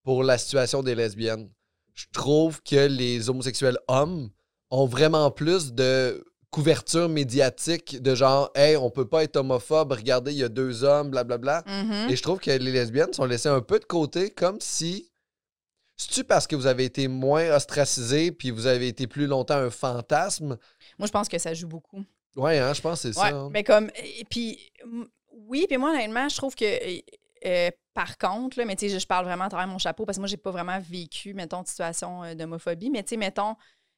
pour 0.04 0.24
la 0.24 0.38
situation 0.38 0.82
des 0.82 0.96
lesbiennes. 0.96 1.50
Je 1.94 2.06
trouve 2.14 2.62
que 2.64 2.88
les 2.88 3.30
homosexuels 3.30 3.78
hommes 3.90 4.30
ont 4.70 4.86
vraiment 4.86 5.30
plus 5.30 5.74
de 5.74 6.24
couverture 6.52 7.10
médiatique 7.10 8.02
de 8.02 8.16
genre 8.16 8.50
Hey, 8.56 8.78
on 8.78 8.90
peut 8.90 9.08
pas 9.08 9.24
être 9.24 9.36
homophobe, 9.36 9.92
regardez, 9.92 10.32
il 10.32 10.38
y 10.38 10.44
a 10.44 10.50
deux 10.50 10.84
hommes, 10.86 11.12
blablabla. 11.12 11.64
Mhm. 11.68 12.10
Et 12.10 12.16
je 12.16 12.24
trouve 12.24 12.40
que 12.40 12.52
les 12.52 12.72
lesbiennes 12.72 13.14
sont 13.14 13.26
laissées 13.26 13.50
un 13.50 13.62
peu 13.62 13.78
de 13.80 13.86
côté, 13.86 14.32
comme 14.32 14.60
si. 14.62 15.11
C'est-tu 16.08 16.24
parce 16.24 16.48
que 16.48 16.56
vous 16.56 16.66
avez 16.66 16.86
été 16.86 17.08
moins 17.08 17.50
ostracisés 17.56 18.32
puis 18.32 18.50
vous 18.52 18.66
avez 18.66 18.88
été 18.88 19.06
plus 19.08 19.28
longtemps 19.28 19.56
un 19.58 19.70
fantasme? 19.70 20.58
Moi, 20.98 21.06
je 21.08 21.12
pense 21.12 21.28
que 21.30 21.38
ça 21.38 21.54
joue 21.54 21.68
beaucoup. 21.68 22.04
Ouais, 22.36 22.58
hein, 22.60 22.74
je 22.74 22.82
pense 22.82 23.04
que 23.04 23.12
c'est 23.12 23.20
Ouais, 23.22 23.30
ça. 23.30 23.36
hein. 23.36 23.50
mais 23.52 23.64
comme. 23.64 23.92
Et 24.20 24.24
puis, 24.30 24.72
oui, 25.32 25.66
puis 25.68 25.78
moi, 25.78 25.92
honnêtement, 25.92 26.28
je 26.30 26.36
trouve 26.38 26.56
que. 26.56 26.66
euh, 26.66 27.00
euh, 27.46 27.70
par 27.94 28.18
contre, 28.18 28.58
là, 28.58 28.66
mais 28.66 28.76
tu 28.76 28.88
sais, 28.88 28.94
je, 28.96 29.00
je 29.00 29.06
parle 29.08 29.26
vraiment 29.26 29.44
à 29.46 29.50
travers 29.50 29.68
mon 29.68 29.78
chapeau 29.78 30.06
parce 30.06 30.18
que 30.18 30.22
moi, 30.22 30.28
j'ai 30.28 30.38
pas 30.38 30.52
vraiment 30.52 30.80
vécu, 30.80 31.34
mettons, 31.34 31.62
de 31.62 31.68
situation 31.68 32.24
euh, 32.24 32.36
d'homophobie, 32.36 32.90
mais 32.90 33.04
tu 33.04 33.10
sais, 33.10 33.18
mettons, 33.18 33.56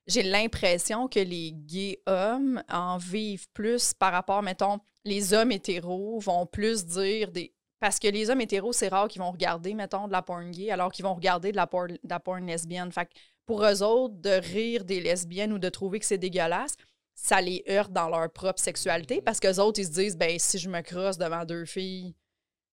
j'ai 0.07 0.23
l'impression 0.23 1.07
que 1.07 1.19
les 1.19 1.51
gays 1.53 1.99
hommes 2.07 2.63
en 2.69 2.97
vivent 2.97 3.47
plus 3.53 3.93
par 3.93 4.11
rapport, 4.11 4.41
mettons, 4.41 4.79
les 5.05 5.33
hommes 5.33 5.51
hétéros 5.51 6.19
vont 6.19 6.45
plus 6.45 6.85
dire 6.85 7.31
des. 7.31 7.53
Parce 7.83 7.99
que 7.99 8.07
les 8.07 8.29
hommes 8.29 8.39
hétéros, 8.39 8.71
c'est 8.71 8.87
rare 8.87 9.09
qu'ils 9.09 9.21
vont 9.21 9.29
regarder, 9.33 9.73
mettons, 9.73 10.07
de 10.07 10.13
la 10.13 10.21
porn 10.21 10.49
gay, 10.51 10.71
alors 10.71 10.89
qu'ils 10.89 11.03
vont 11.03 11.13
regarder 11.15 11.51
de 11.51 11.57
la 11.57 11.67
porn, 11.67 11.89
de 11.91 11.99
la 12.09 12.17
porn 12.21 12.45
lesbienne. 12.47 12.89
Fait 12.93 13.07
que 13.07 13.11
pour 13.45 13.61
eux 13.65 13.83
autres, 13.83 14.15
de 14.21 14.29
rire 14.29 14.85
des 14.85 15.01
lesbiennes 15.01 15.51
ou 15.51 15.59
de 15.59 15.67
trouver 15.67 15.99
que 15.99 16.05
c'est 16.05 16.17
dégueulasse, 16.17 16.75
ça 17.13 17.41
les 17.41 17.61
heurte 17.69 17.91
dans 17.91 18.07
leur 18.07 18.31
propre 18.31 18.61
sexualité 18.61 19.21
parce 19.21 19.41
qu'eux 19.41 19.59
autres, 19.59 19.81
ils 19.81 19.87
se 19.87 19.91
disent, 19.91 20.15
ben 20.15 20.39
si 20.39 20.59
je 20.59 20.69
me 20.69 20.79
crosse 20.79 21.17
devant 21.17 21.43
deux 21.43 21.65
filles, 21.65 22.15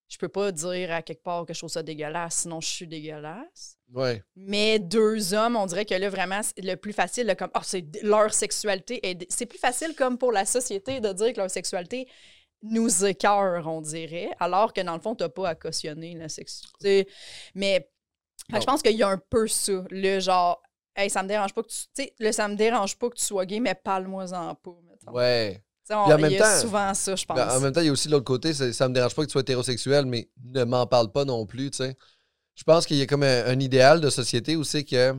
je 0.06 0.16
peux 0.16 0.28
pas 0.28 0.52
dire 0.52 0.92
à 0.92 1.02
quelque 1.02 1.24
part 1.24 1.44
que 1.44 1.54
je 1.54 1.58
trouve 1.58 1.70
ça 1.70 1.82
dégueulasse, 1.82 2.42
sinon 2.42 2.60
je 2.60 2.68
suis 2.68 2.86
dégueulasse. 2.86 3.78
Ouais. 3.92 4.22
Mais 4.36 4.78
deux 4.78 5.34
hommes, 5.34 5.56
on 5.56 5.66
dirait 5.66 5.86
que 5.86 5.94
là, 5.94 6.08
vraiment, 6.08 6.40
c'est 6.44 6.62
le 6.64 6.76
plus 6.76 6.92
facile, 6.92 7.26
là, 7.26 7.34
comme, 7.34 7.50
oh, 7.56 7.60
c'est 7.64 7.84
leur 8.04 8.32
sexualité. 8.32 9.04
est- 9.04 9.26
C'est 9.28 9.46
plus 9.46 9.58
facile, 9.58 9.96
comme 9.96 10.18
pour 10.18 10.30
la 10.30 10.44
société, 10.44 11.00
de 11.00 11.12
dire 11.12 11.32
que 11.32 11.38
leur 11.40 11.50
sexualité 11.50 12.06
nous 12.62 13.04
écœure, 13.04 13.66
on 13.66 13.80
dirait, 13.80 14.30
alors 14.38 14.72
que 14.72 14.80
dans 14.80 14.94
le 14.94 15.00
fond, 15.00 15.14
t'as 15.14 15.28
pas 15.28 15.48
à 15.50 15.54
cautionner 15.54 16.14
la 16.14 16.28
sexualité. 16.28 17.08
Mais 17.54 17.90
je 18.52 18.64
pense 18.64 18.82
qu'il 18.82 18.96
y 18.96 19.02
a 19.02 19.08
un 19.08 19.18
peu 19.18 19.46
ça, 19.48 19.84
le 19.90 20.20
genre, 20.20 20.62
hey, 20.96 21.08
ça 21.08 21.22
me 21.22 21.28
dérange 21.28 21.54
pas 21.54 21.62
que 21.62 21.68
tu. 21.68 21.76
Tu 21.94 22.02
sais, 22.04 22.14
le 22.18 22.32
ça 22.32 22.48
me 22.48 22.56
dérange 22.56 22.98
pas 22.98 23.08
que 23.08 23.16
tu 23.16 23.24
sois 23.24 23.46
gay, 23.46 23.60
mais 23.60 23.74
parle-moi-en 23.74 24.54
pas. 24.56 24.70
mettons. 24.88 25.12
Ouais. 25.12 25.62
Tu 25.88 25.94
on- 25.94 26.16
il 26.18 26.32
y 26.32 26.36
a 26.38 26.40
temps- 26.54 26.60
souvent 26.60 26.94
ça, 26.94 27.16
je 27.16 27.24
pense. 27.24 27.36
Ben, 27.36 27.48
en 27.50 27.60
même 27.60 27.72
temps, 27.72 27.80
il 27.80 27.86
y 27.86 27.88
a 27.88 27.92
aussi 27.92 28.08
l'autre 28.08 28.24
côté, 28.24 28.52
ça 28.52 28.88
me 28.88 28.94
dérange 28.94 29.14
pas 29.14 29.22
que 29.22 29.26
tu 29.28 29.32
sois 29.32 29.40
hétérosexuel, 29.40 30.04
mais 30.06 30.28
ne 30.44 30.64
m'en 30.64 30.86
parle 30.86 31.10
pas 31.10 31.24
non 31.24 31.46
plus, 31.46 31.70
tu 31.70 31.78
sais. 31.78 31.96
Je 32.54 32.62
pense 32.64 32.86
qu'il 32.86 32.96
y 32.98 33.02
a 33.02 33.06
comme 33.06 33.22
un, 33.22 33.46
un 33.46 33.58
idéal 33.58 34.00
de 34.00 34.10
société 34.10 34.56
où 34.56 34.64
c'est 34.64 34.84
que. 34.84 35.14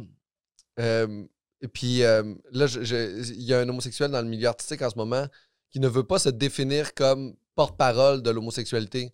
euh, 0.80 1.24
et 1.64 1.68
puis 1.68 2.04
euh, 2.04 2.24
là, 2.52 2.66
il 2.66 3.42
y 3.44 3.54
a 3.54 3.60
un 3.60 3.70
homosexuel 3.70 4.12
dans 4.12 4.22
le 4.22 4.28
milieu 4.28 4.48
artistique 4.48 4.82
en 4.82 4.89
ce 4.89 4.96
moment 4.98 5.26
qui 5.72 5.80
ne 5.80 5.88
veut 5.88 6.03
pas 6.03 6.19
se 6.19 6.30
définir 6.30 6.93
comme 6.93 7.34
porte-parole 7.55 8.22
de 8.22 8.30
l'homosexualité. 8.30 9.11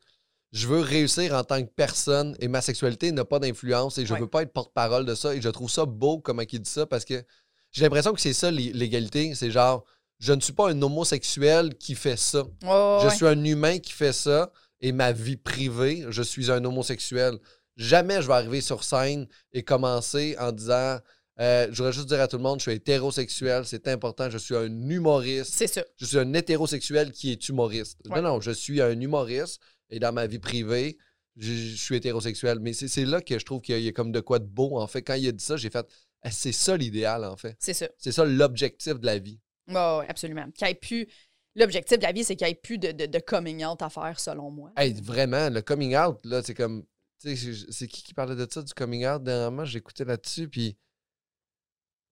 Je 0.52 0.68
veux 0.68 0.80
réussir 0.80 1.34
en 1.36 1.44
tant 1.44 1.62
que 1.62 1.70
personne 1.76 2.36
et 2.40 2.48
ma 2.48 2.62
sexualité 2.62 3.12
n'a 3.12 3.26
pas 3.26 3.40
d'influence 3.40 3.98
et 3.98 4.06
je 4.06 4.14
Ouais. 4.14 4.20
veux 4.20 4.28
pas 4.28 4.44
être 4.44 4.54
porte-parole 4.54 5.06
de 5.06 5.14
ça 5.14 5.36
et 5.36 5.42
je 5.42 5.50
trouve 5.50 5.70
ça 5.70 5.86
beau 5.86 6.20
comment 6.20 6.44
il 6.50 6.60
dit 6.62 6.70
ça 6.70 6.86
parce 6.86 7.04
que 7.06 7.24
j'ai 7.72 7.84
l'impression 7.84 8.14
que 8.14 8.22
c'est 8.22 8.34
ça 8.34 8.50
l'é- 8.50 8.72
l'égalité. 8.74 9.36
C'est 9.36 9.52
genre, 9.52 9.84
je 10.20 10.34
ne 10.34 10.40
suis 10.42 10.54
pas 10.54 10.70
un 10.72 10.82
homosexuel 10.82 11.76
qui 11.76 11.96
fait 11.96 12.18
ça. 12.18 12.44
Je 12.64 13.06
ouais. 13.08 13.16
suis 13.16 13.28
un 13.28 13.44
humain 13.44 13.78
qui 13.80 13.92
fait 13.92 14.14
ça 14.14 14.52
et 14.80 14.92
ma 14.92 15.12
vie 15.12 15.38
privée, 15.38 16.06
je 16.10 16.22
suis 16.22 16.50
un 16.50 16.64
homosexuel. 16.64 17.38
Jamais 17.76 18.22
je 18.22 18.28
vais 18.28 18.34
arriver 18.34 18.62
sur 18.62 18.84
scène 18.84 19.28
et 19.52 19.64
commencer 19.64 20.36
en 20.40 20.52
disant 20.52 20.98
euh, 21.40 21.68
Je 21.72 21.78
voudrais 21.78 21.94
juste 21.94 22.08
dire 22.08 22.22
à 22.22 22.28
tout 22.28 22.38
le 22.38 22.44
monde, 22.44 22.60
je 22.60 22.64
suis 22.64 22.72
hétérosexuel, 22.74 23.66
c'est 23.66 23.88
important, 23.88 24.30
je 24.30 24.38
suis 24.38 24.56
un 24.56 24.66
humoriste. 24.66 25.54
C'est 25.54 25.68
ça. 25.68 25.84
Je 25.98 26.06
suis 26.06 26.18
un 26.18 26.34
hétérosexuel 26.34 27.12
qui 27.12 27.32
est 27.32 27.50
humoriste. 27.50 28.00
Ouais. 28.10 28.22
Non, 28.22 28.34
non, 28.36 28.42
je 28.42 28.52
suis 28.52 28.82
un 28.82 29.00
humoriste 29.00 29.62
et 29.90 30.00
dans 30.00 30.12
ma 30.14 30.28
vie 30.28 30.40
privée, 30.40 30.98
je, 31.36 31.52
je 31.54 31.76
suis 31.76 31.96
hétérosexuel. 31.96 32.60
Mais 32.60 32.74
c'est 32.74 33.06
là 33.06 33.22
que 33.22 33.38
je 33.38 33.46
trouve 33.46 33.62
qu'il 33.62 33.74
y, 33.74 33.76
a- 33.76 33.80
il 33.80 33.86
y 33.86 33.90
a 33.90 33.92
comme 33.92 34.12
de 34.12 34.20
quoi 34.20 34.40
de 34.40 34.46
beau, 34.46 34.78
en 34.80 34.88
fait. 34.88 35.02
Quand 35.04 35.14
il 35.14 35.28
a 35.28 35.32
dit 35.32 35.44
ça, 35.44 35.56
j'ai 35.58 35.70
fait 35.70 35.86
Ah, 36.24 36.32
C'est 36.32 36.52
ça 36.52 36.76
l'idéal, 36.76 37.24
en 37.26 37.38
fait. 37.38 37.56
C'est 37.60 37.74
ça. 37.76 37.88
C'est 37.98 38.12
ça 38.12 38.26
l'objectif 38.26 39.00
de 39.00 39.06
la 39.06 39.20
vie. 39.20 39.40
Ouais, 39.68 40.06
absolument. 40.10 40.50
Qu'il 40.52 40.76
plus. 40.80 41.08
L'objectif 41.56 41.98
de 41.98 42.04
la 42.04 42.12
vie, 42.12 42.24
c'est 42.24 42.36
qu'il 42.36 42.46
n'y 42.48 42.52
ait 42.54 42.56
plus 42.56 42.78
de, 42.78 42.92
de, 42.92 43.06
de 43.06 43.20
coming 43.20 43.64
out 43.66 43.82
à 43.82 43.90
faire, 43.90 44.20
selon 44.20 44.50
moi. 44.52 44.72
Hey, 44.78 44.94
vraiment, 45.02 45.50
le 45.50 45.62
coming 45.62 45.96
out, 45.96 46.18
là, 46.26 46.42
c'est 46.44 46.54
comme. 46.56 46.84
Tu 47.22 47.36
sais, 47.36 47.54
c'est- 47.54 47.72
c'est 47.72 47.88
qui 47.88 48.04
qui 48.04 48.14
parlait 48.14 48.36
de 48.36 48.48
ça, 48.52 48.62
du 48.62 48.74
coming 48.74 49.06
out 49.08 49.24
dernièrement? 49.24 49.66
J'écoutais 49.66 50.06
là-dessus, 50.06 50.48
puis. 50.50 50.76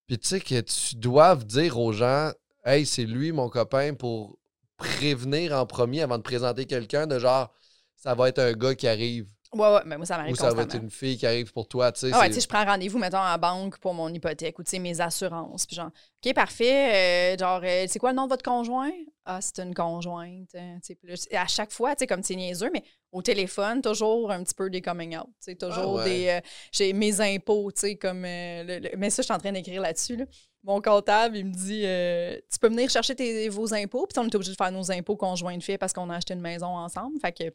Puis 0.08 0.20
tu 0.20 0.28
sais 0.28 0.40
que 0.40 0.62
tu 0.62 0.96
dois 0.96 1.36
dire 1.36 1.80
aux 1.80 1.92
gens 1.92 2.32
Hey, 2.64 2.86
c'est 2.86 3.04
lui 3.06 3.32
mon 3.32 3.50
copain 3.50 3.94
pour 3.94 4.38
prévenir 4.78 5.54
en 5.54 5.66
premier 5.66 6.02
avant 6.02 6.18
de 6.18 6.24
présenter 6.24 6.66
quelqu'un 6.66 7.08
de 7.08 7.20
genre 7.20 7.54
ça 7.96 8.14
va 8.14 8.30
être 8.30 8.40
un 8.40 8.54
gars 8.54 8.76
qui 8.76 8.88
arrive. 8.88 9.28
Ouais, 9.54 9.74
ouais, 9.74 9.82
mais 9.86 9.98
moi, 9.98 10.06
ça 10.06 10.18
m'arrive 10.18 10.34
Ou 10.34 10.36
ça 10.36 10.54
va 10.54 10.64
être 10.64 10.76
une 10.76 10.90
fille 10.90 11.18
qui 11.18 11.26
arrive 11.26 11.52
pour 11.54 11.68
toi, 11.68 11.92
tu 11.92 12.02
sais. 12.02 12.10
Ah 12.14 12.20
ouais, 12.20 12.28
tu 12.28 12.36
sais, 12.36 12.42
je 12.42 12.48
prends 12.48 12.66
rendez-vous, 12.66 13.00
mettons, 13.00 13.20
à 13.20 13.32
la 13.32 13.38
banque 13.38 13.78
pour 13.78 13.94
mon 13.94 14.10
hypothèque 14.10 14.60
ou, 14.60 14.64
tu 14.64 14.72
sais, 14.72 14.80
mes 14.80 15.00
assurances. 15.00 15.66
Puis 15.66 15.78
genre, 15.78 15.92
OK, 16.26 16.34
parfait. 16.34 17.36
euh, 17.36 17.38
genre, 17.38 17.62
euh, 17.64 17.86
c'est 17.88 17.98
quoi 17.98 18.12
le 18.12 18.18
nom 18.18 18.26
de 18.26 18.30
votre 18.30 18.44
conjoint? 18.44 18.92
Ah, 19.28 19.42
c'est 19.42 19.60
une 19.60 19.74
conjointe. 19.74 20.54
hein, 20.54 20.78
là, 21.04 21.16
c'est- 21.16 21.36
à 21.36 21.48
chaque 21.48 21.72
fois, 21.72 21.96
tu 21.96 22.02
sais, 22.02 22.08
comme 22.08 22.22
c'est 22.22 22.36
niaiseux, 22.36 22.70
mais 22.72 22.84
au 23.12 23.24
téléphone, 23.24 23.82
toujours 23.82 24.30
un 24.32 24.44
petit 24.44 24.54
peu 24.54 24.70
des 24.70 24.82
coming 24.82 25.18
out. 25.18 25.26
Tu 25.26 25.32
sais, 25.52 25.56
toujours 25.56 26.00
Ah 26.00 26.04
ouais. 26.04 26.10
des. 26.10 26.28
euh, 26.30 26.42
j'ai 26.72 26.94
mes 26.94 27.20
impôts, 27.22 27.72
tu 27.72 27.80
sais, 27.82 27.96
comme. 27.96 28.24
euh, 28.24 28.64
le- 28.64 28.80
le- 28.88 28.98
mais 28.98 29.10
ça, 29.10 29.24
je 29.24 29.26
suis 29.26 29.34
en 29.34 29.40
train 29.40 29.52
d'écrire 29.52 29.82
là-dessus, 29.82 30.16
là. 30.16 30.26
Mon 30.64 30.80
comptable, 30.82 31.38
il 31.38 31.46
me 31.46 31.54
dit 31.54 31.84
euh, 31.86 32.40
Tu 32.52 32.60
peux 32.60 32.70
venir 32.70 32.90
chercher 32.90 33.16
tes, 33.16 33.50
vos 33.50 33.74
impôts. 33.74 34.06
Puis 34.08 34.18
on 34.20 34.26
est 34.28 34.36
obligé 34.36 34.52
de 34.52 34.58
faire 34.58 34.72
nos 34.72 34.92
impôts 34.92 35.16
conjoints 35.16 35.58
de 35.58 35.64
fait 35.64 35.78
parce 35.80 35.94
qu'on 35.94 36.10
a 36.12 36.16
acheté 36.18 36.34
une 36.36 36.42
maison 36.42 36.68
ensemble. 36.68 37.20
Fait 37.20 37.32
que, 37.32 37.54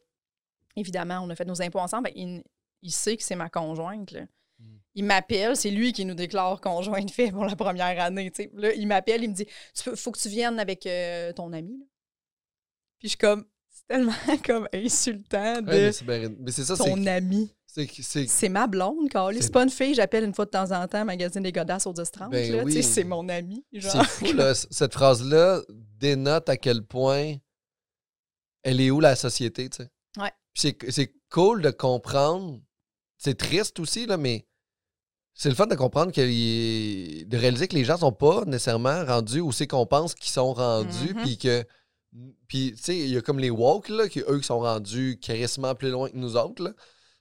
évidemment, 0.75 1.19
on 1.23 1.29
a 1.29 1.35
fait 1.35 1.45
nos 1.45 1.61
impôts 1.61 1.79
ensemble. 1.79 2.05
Ben, 2.05 2.13
il, 2.15 2.43
il 2.81 2.91
sait 2.91 3.15
que 3.17 3.23
c'est 3.23 3.35
ma 3.35 3.49
conjointe. 3.49 4.11
Là. 4.11 4.21
Il 4.95 5.05
m'appelle, 5.05 5.55
c'est 5.55 5.71
lui 5.71 5.93
qui 5.93 6.03
nous 6.05 6.13
déclare 6.15 6.59
conjoint 6.59 7.01
de 7.01 7.11
fait 7.11 7.31
pour 7.31 7.45
la 7.45 7.55
première 7.55 7.99
année. 8.03 8.31
Là, 8.53 8.73
il 8.73 8.87
m'appelle, 8.87 9.23
il 9.23 9.29
me 9.29 9.33
dit 9.35 9.45
tu 9.73 9.83
peux, 9.83 9.95
faut 9.95 10.11
que 10.11 10.19
tu 10.19 10.27
viennes 10.29 10.59
avec 10.59 10.85
euh, 10.85 11.31
ton 11.33 11.53
ami. 11.53 11.77
là. 11.79 11.85
Puis 12.99 13.07
je 13.07 13.09
suis 13.09 13.17
comme 13.17 13.45
c'est 13.69 13.87
tellement 13.87 14.11
comme 14.45 14.67
insultant 14.73 15.61
de 15.61 15.69
Ouais, 16.07 16.29
mais 16.39 16.51
ça, 16.51 16.75
ton 16.75 17.05
ami. 17.07 17.55
c'est 17.65 18.49
ma 18.49 18.67
blonde, 18.67 19.09
Carly. 19.09 19.41
C'est- 19.41 19.51
pas 19.51 19.63
une 19.63 19.69
fille, 19.69 19.95
j'appelle 19.95 20.25
une 20.25 20.33
fois 20.35 20.43
de 20.45 20.49
temps 20.51 20.71
en 20.71 20.85
temps, 20.89 21.05
magazine 21.05 21.41
des 21.41 21.53
godasses 21.53 21.87
au 21.87 21.93
10-30. 21.93 22.29
Ben 22.29 22.63
oui. 22.65 22.83
C'est 22.83 23.05
mon 23.05 23.29
ami. 23.29 23.65
C'est 23.79 24.03
fou, 24.03 24.33
là. 24.33 24.53
Cette 24.53 24.93
phrase-là 24.93 25.61
dénote 25.69 26.49
à 26.49 26.57
quel 26.57 26.83
point 26.85 27.35
elle 28.63 28.81
est 28.81 28.91
où 28.91 28.99
la 28.99 29.15
société, 29.15 29.69
tu 29.69 29.77
sais. 29.83 29.89
Ouais. 30.21 30.31
C'est 30.53 31.13
cool 31.29 31.61
de 31.61 31.71
comprendre. 31.71 32.59
C'est 33.17 33.37
triste 33.37 33.79
aussi, 33.79 34.05
là, 34.05 34.17
mais 34.17 34.45
c'est 35.33 35.49
le 35.49 35.55
fun 35.55 35.67
de 35.67 35.75
comprendre 35.75 36.11
que 36.11 36.21
de 36.21 37.37
réaliser 37.37 37.67
que 37.67 37.75
les 37.75 37.83
gens 37.85 37.97
sont 37.97 38.11
pas 38.11 38.43
nécessairement 38.45 39.05
rendus 39.05 39.39
où 39.41 39.51
c'est 39.51 39.67
qu'on 39.67 39.85
pense 39.85 40.13
qu'ils 40.15 40.31
sont 40.31 40.53
rendus, 40.53 41.13
Mhm. 41.15 41.21
puis 41.23 41.37
que. 41.37 41.63
Puis, 42.47 42.73
tu 42.75 42.83
sais, 42.83 42.97
il 42.97 43.07
y 43.09 43.17
a 43.17 43.21
comme 43.21 43.39
les 43.39 43.49
woke, 43.49 43.87
là, 43.87 44.09
qui 44.09 44.19
eux 44.27 44.39
qui 44.39 44.43
sont 44.45 44.59
rendus 44.59 45.17
carrément 45.21 45.73
plus 45.75 45.89
loin 45.91 46.09
que 46.09 46.17
nous 46.17 46.35
autres, 46.35 46.61
là. 46.63 46.71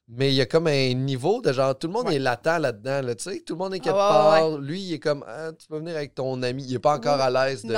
Mais 0.08 0.32
il 0.32 0.34
y 0.34 0.40
a 0.40 0.46
comme 0.46 0.66
un 0.66 0.92
niveau 0.94 1.40
de 1.40 1.52
genre, 1.52 1.78
tout 1.78 1.86
le 1.86 1.92
monde 1.92 2.08
Ouais. 2.08 2.16
est 2.16 2.18
latent 2.18 2.58
là-dedans, 2.58 3.00
là, 3.02 3.14
tu 3.14 3.22
sais. 3.22 3.40
Tout 3.46 3.52
le 3.54 3.58
monde 3.60 3.74
est 3.74 3.78
quelque 3.78 3.94
Ah 3.96 4.40
ouais, 4.40 4.42
ouais, 4.46 4.50
part. 4.50 4.58
Lui, 4.60 4.80
il 4.80 4.92
est 4.94 4.98
comme, 4.98 5.24
ah, 5.28 5.52
tu 5.56 5.68
peux 5.68 5.78
venir 5.78 5.94
avec 5.94 6.16
ton 6.16 6.42
ami. 6.42 6.64
Il 6.66 6.74
est 6.74 6.78
pas 6.80 6.96
encore 6.96 7.20
à 7.20 7.30
l'aise 7.30 7.64
de. 7.64 7.76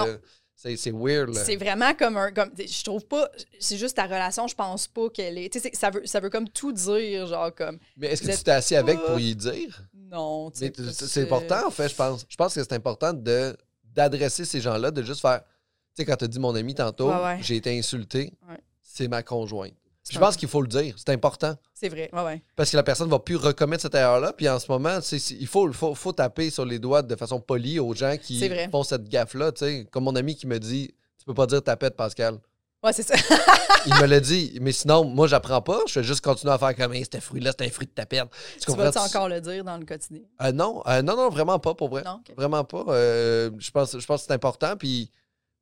C'est 0.55 0.77
c'est 0.77 0.93
weird, 0.93 1.35
là. 1.35 1.45
C'est 1.45 1.57
vraiment 1.57 1.93
comme 1.93 2.17
un. 2.17 2.31
Comme, 2.33 2.51
je 2.57 2.85
trouve 2.85 3.05
pas. 3.05 3.29
C'est 3.59 3.77
juste 3.77 3.97
ta 3.97 4.05
relation, 4.05 4.47
je 4.47 4.55
pense 4.55 4.87
pas 4.87 5.11
qu'elle 5.11 5.37
est. 5.37 5.53
Tu 5.53 5.59
sais, 5.61 5.71
ça 5.75 5.91
veut, 5.91 6.07
ça 6.07 6.21
veut 6.21 6.31
comme 6.31 6.49
tout 6.49 6.73
dire, 6.73 7.27
genre 7.27 7.53
comme. 7.55 7.79
Mais 7.99 8.09
est-ce 8.13 8.23
que 8.23 8.31
tu 8.35 8.45
t'es 8.45 8.51
assis 8.53 8.77
avec 8.77 8.99
pour 9.01 9.19
y 9.19 9.35
dire? 9.35 9.83
Non, 10.13 10.51
C'est 10.53 10.71
que- 10.71 11.21
important, 11.23 11.67
en 11.67 11.71
fait, 11.71 11.89
je 11.89 11.95
pense. 11.97 12.27
Je 12.29 12.37
pense 12.37 12.55
que 12.55 12.63
c'est 12.63 12.73
important 12.75 13.13
de 13.13 13.57
d'adresser 13.95 14.45
ces 14.45 14.61
gens-là, 14.61 14.91
de 14.91 15.03
juste 15.03 15.21
faire. 15.21 15.41
Tu 15.43 15.49
sais, 15.97 16.05
quand 16.07 16.17
tu 16.17 16.25
as 16.25 16.29
dit 16.29 16.39
mon 16.39 16.55
ami 16.55 16.75
tantôt, 16.75 17.11
Ouais, 17.11 17.23
ouais. 17.23 17.39
j'ai 17.43 17.57
été 17.57 17.77
insulté, 17.79 18.33
Ouais. 18.49 18.57
c'est 18.81 19.09
ma 19.09 19.23
conjointe. 19.23 19.75
Je 20.11 20.19
pense 20.19 20.37
qu'il 20.37 20.49
faut 20.49 20.63
le 20.63 20.69
dire, 20.69 20.95
c'est 20.99 21.11
important. 21.11 21.55
C'est 21.75 21.89
vrai, 21.89 22.11
ouais. 22.13 22.43
Parce 22.57 22.71
que 22.71 22.77
la 22.77 22.83
personne 22.83 23.09
va 23.11 23.19
plus 23.19 23.37
recommettre 23.37 23.83
cette 23.83 23.95
erreur-là. 23.95 24.33
Puis 24.33 24.49
en 24.49 24.59
ce 24.59 24.71
moment, 24.71 24.99
il 25.31 25.47
faut, 25.47 25.71
faut, 25.73 25.95
faut 25.95 26.13
taper 26.13 26.51
sur 26.51 26.65
les 26.65 26.79
doigts 26.79 27.03
de 27.03 27.15
façon 27.17 27.41
polie 27.41 27.79
aux 27.79 27.95
gens 27.95 28.17
qui 28.21 28.41
font 28.71 28.83
cette 28.83 29.09
gaffe-là. 29.09 29.53
tu 29.53 29.59
sais. 29.65 29.87
Comme 29.91 30.05
mon 30.05 30.17
ami 30.17 30.35
qui 30.35 30.47
me 30.47 30.59
dit 30.59 30.93
Tu 31.19 31.25
peux 31.25 31.35
pas 31.35 31.47
dire 31.47 31.63
tapette, 31.63 31.97
Pascal. 31.97 32.39
Ouais, 32.83 32.93
c'est 32.93 33.03
ça. 33.03 33.15
Il 33.87 33.95
me 33.95 34.07
l'a 34.07 34.19
dit, 34.21 34.59
mais 34.61 34.73
sinon, 34.73 35.05
moi, 35.05 35.27
j'apprends 35.29 35.63
pas. 35.63 35.81
Je 35.87 36.01
vais 36.01 36.05
juste 36.05 36.21
continuer 36.23 36.53
à 36.53 36.59
faire 36.59 36.75
comme 36.75 36.93
Hey, 36.95 37.05
ce 37.11 37.21
fruit-là, 37.21 37.53
c'est 37.57 37.65
un 37.67 37.71
fruit 37.71 37.87
de 37.87 37.93
tapette. 37.93 38.29
Tu 38.55 38.61
tu 38.61 38.67
comprends? 38.67 38.85
vas-tu 38.85 38.99
encore 38.99 39.29
le 39.29 39.41
dire 39.41 39.63
dans 39.65 39.77
le 39.77 39.85
quotidien? 39.85 40.23
Euh, 40.41 40.51
non, 40.53 40.83
euh, 40.87 41.01
non, 41.03 41.17
non, 41.17 41.29
vraiment 41.29 41.59
pas, 41.59 41.75
pour 41.75 41.89
vrai. 41.91 42.03
Non? 42.05 42.21
Vraiment 42.37 42.65
pas. 42.65 42.85
Euh, 42.89 43.51
je, 43.59 43.71
pense, 43.71 43.99
je 43.99 44.05
pense 44.07 44.23
que 44.23 44.27
c'est 44.27 44.35
important. 44.35 44.77
Puis 44.77 45.11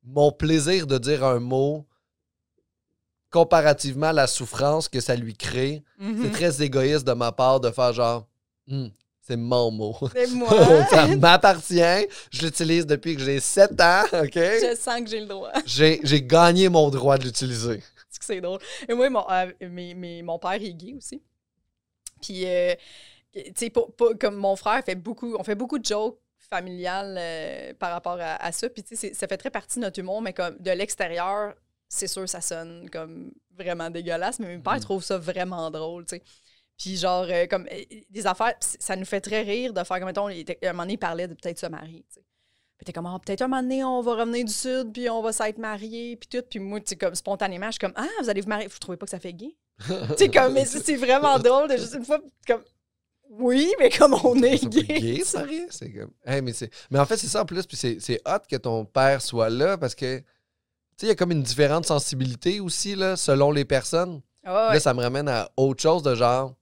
mon 0.03 0.31
plaisir 0.31 0.87
de 0.87 0.97
dire 0.97 1.23
un 1.23 1.39
mot 1.39 1.85
comparativement 3.29 4.07
à 4.07 4.13
la 4.13 4.27
souffrance 4.27 4.89
que 4.89 4.99
ça 4.99 5.15
lui 5.15 5.35
crée, 5.35 5.83
c'est 5.99 6.31
très 6.31 6.61
égoïste 6.61 7.05
de 7.07 7.13
ma 7.13 7.31
part 7.31 7.59
de 7.59 7.69
faire 7.71 7.93
genre, 7.93 8.27
Hmm, 8.67 8.87
c'est 9.31 9.37
mon 9.37 9.71
mot. 9.71 9.95
C'est 10.13 10.27
moi. 10.33 10.49
ça 10.89 11.07
m'appartient. 11.07 12.07
Je 12.31 12.41
l'utilise 12.43 12.85
depuis 12.85 13.15
que 13.15 13.21
j'ai 13.23 13.39
7 13.39 13.79
ans, 13.81 14.03
OK? 14.13 14.33
je 14.35 14.75
sens 14.79 14.99
que 15.01 15.07
j'ai 15.09 15.21
le 15.21 15.27
droit. 15.27 15.51
J'ai 15.65 16.21
gagné 16.23 16.69
mon 16.69 16.89
droit 16.89 17.17
de 17.17 17.23
l'utiliser. 17.25 17.81
C'est 18.09 18.19
que 18.19 18.25
c'est 18.25 18.41
drôle. 18.41 18.59
Et 18.89 18.93
moi, 18.93 19.09
mon, 19.09 19.25
euh, 19.29 19.51
mes- 19.69 20.21
mon 20.21 20.37
père 20.37 20.53
est 20.53 20.73
gay 20.73 20.93
aussi. 20.97 21.21
Puis, 22.21 22.45
euh, 22.45 22.73
tu 23.33 23.41
sais, 23.55 23.71
comme 24.19 24.35
mon 24.35 24.55
frère 24.55 24.83
fait 24.85 24.95
beaucoup, 24.95 25.35
on 25.37 25.43
fait 25.43 25.55
beaucoup 25.55 25.79
de 25.79 25.85
jokes 25.85 26.19
familiales 26.37 27.15
euh, 27.17 27.73
par 27.79 27.91
rapport 27.93 28.17
à, 28.19 28.35
à 28.43 28.51
ça. 28.51 28.69
Puis, 28.69 28.83
tu 28.83 28.95
sais, 28.95 29.13
ça 29.13 29.27
fait 29.27 29.37
très 29.37 29.49
partie 29.49 29.79
de 29.79 29.85
notre 29.85 29.99
humour, 29.99 30.21
mais 30.21 30.33
comme 30.33 30.57
de 30.59 30.71
l'extérieur, 30.71 31.53
c'est 31.87 32.07
sûr, 32.07 32.27
ça 32.27 32.41
sonne 32.41 32.89
comme 32.89 33.31
vraiment 33.57 33.89
dégueulasse. 33.89 34.39
Mais 34.39 34.55
mon 34.57 34.61
père 34.61 34.73
Mhm. 34.73 34.79
trouve 34.81 35.03
ça 35.03 35.17
vraiment 35.17 35.71
drôle, 35.71 36.05
tu 36.05 36.17
sais. 36.17 36.23
Puis, 36.77 36.97
genre, 36.97 37.25
euh, 37.29 37.45
comme 37.47 37.67
euh, 37.71 37.83
des 38.09 38.25
affaires, 38.27 38.53
ça 38.59 38.95
nous 38.95 39.05
fait 39.05 39.21
très 39.21 39.41
rire 39.43 39.73
de 39.73 39.83
faire 39.83 39.97
comme, 39.99 40.07
mettons, 40.07 40.27
à 40.27 40.31
un 40.31 40.71
moment 40.73 40.83
donné, 40.83 40.93
il 40.93 40.97
parlait 40.97 41.27
de 41.27 41.33
peut-être 41.35 41.59
se 41.59 41.67
marier, 41.67 42.03
tu 42.09 42.15
sais. 42.15 42.25
Puis 42.77 42.85
t'es 42.85 42.93
comme, 42.93 43.05
Ah, 43.05 43.19
peut-être 43.23 43.43
un 43.43 43.47
moment 43.47 43.61
donné, 43.61 43.83
on 43.83 44.01
va 44.01 44.15
revenir 44.15 44.43
du 44.43 44.51
Sud, 44.51 44.91
puis 44.91 45.07
on 45.07 45.21
va 45.21 45.31
s'être 45.31 45.59
mariés, 45.59 46.15
puis 46.15 46.27
tout. 46.27 46.43
Puis 46.49 46.59
moi, 46.59 46.79
tu 46.79 46.87
sais, 46.87 46.95
comme 46.95 47.13
spontanément, 47.13 47.67
je 47.67 47.73
suis 47.73 47.79
comme, 47.79 47.93
ah, 47.95 48.07
vous 48.23 48.27
allez 48.29 48.41
vous 48.41 48.49
marier. 48.49 48.65
Vous 48.67 48.79
trouvez 48.79 48.97
pas 48.97 49.05
que 49.05 49.11
ça 49.11 49.19
fait 49.19 49.33
gay? 49.33 49.55
tu 49.87 49.93
sais, 50.17 50.29
comme, 50.29 50.53
mais 50.53 50.65
c'est 50.65 50.95
vraiment 50.95 51.37
drôle 51.37 51.69
de 51.69 51.77
juste 51.77 51.93
une 51.93 52.05
fois, 52.05 52.19
comme, 52.47 52.63
oui, 53.29 53.71
mais 53.79 53.91
comme 53.91 54.15
on 54.23 54.35
est 54.43 54.65
gay. 54.65 54.99
gay, 54.99 55.23
ça? 55.23 55.45
C'est 55.69 55.91
comme. 55.93 56.11
Hey, 56.25 56.41
mais, 56.41 56.53
c'est- 56.53 56.71
mais 56.89 56.97
en 56.99 57.05
fait, 57.05 57.17
c'est 57.17 57.27
ça 57.27 57.43
en 57.43 57.45
plus. 57.45 57.67
Puis 57.67 57.77
c'est, 57.77 58.19
hot 58.25 58.39
que 58.49 58.55
ton 58.55 58.83
père 58.85 59.21
soit 59.21 59.49
là 59.51 59.77
parce 59.77 59.93
que, 59.93 60.17
tu 60.17 60.23
sais, 60.97 61.05
il 61.05 61.09
y 61.09 61.11
a 61.11 61.15
comme 61.15 61.31
une 61.31 61.43
différente 61.43 61.85
sensibilité 61.85 62.59
aussi, 62.59 62.95
là, 62.95 63.15
selon 63.15 63.51
les 63.51 63.63
personnes. 63.65 64.21
Ouais, 64.43 64.51
Là, 64.73 64.79
ça 64.79 64.95
me 64.95 65.01
ramène 65.03 65.29
à 65.29 65.51
autre 65.55 65.83
chose 65.83 66.01
de 66.01 66.15
genre. 66.15 66.55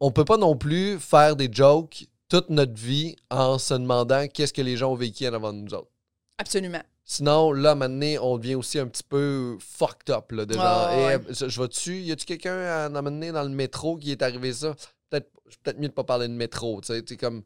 On 0.00 0.10
peut 0.12 0.24
pas 0.24 0.36
non 0.36 0.56
plus 0.56 0.98
faire 0.98 1.34
des 1.36 1.48
jokes 1.52 2.06
toute 2.28 2.50
notre 2.50 2.74
vie 2.74 3.16
en 3.30 3.58
se 3.58 3.74
demandant 3.74 4.28
qu'est-ce 4.28 4.52
que 4.52 4.62
les 4.62 4.76
gens 4.76 4.92
ont 4.92 4.96
vécu 4.96 5.26
en 5.26 5.32
avant 5.32 5.52
de 5.52 5.58
nous 5.58 5.74
autres. 5.74 5.90
Absolument. 6.38 6.82
Sinon, 7.04 7.52
là, 7.52 7.74
maintenant, 7.74 8.16
on 8.22 8.36
devient 8.38 8.54
aussi 8.54 8.78
un 8.78 8.86
petit 8.86 9.02
peu 9.02 9.56
fucked 9.60 10.10
up. 10.10 10.30
Là, 10.32 10.44
de 10.44 10.52
genre, 10.54 10.90
Eh, 10.92 11.32
je, 11.32 11.48
je 11.48 11.60
vais-tu, 11.60 12.00
y 12.02 12.12
a-tu 12.12 12.26
quelqu'un 12.26 12.58
à 12.58 12.88
en 12.90 12.94
amener 12.94 13.32
dans 13.32 13.42
le 13.42 13.48
métro 13.48 13.96
qui 13.96 14.12
est 14.12 14.20
arrivé 14.22 14.52
ça? 14.52 14.74
Peut-être 15.08 15.30
peut 15.62 15.74
mieux 15.78 15.88
de 15.88 15.94
pas 15.94 16.04
parler 16.04 16.28
de 16.28 16.34
métro. 16.34 16.80
Tu 16.82 16.92
sais, 17.06 17.16
comme. 17.16 17.42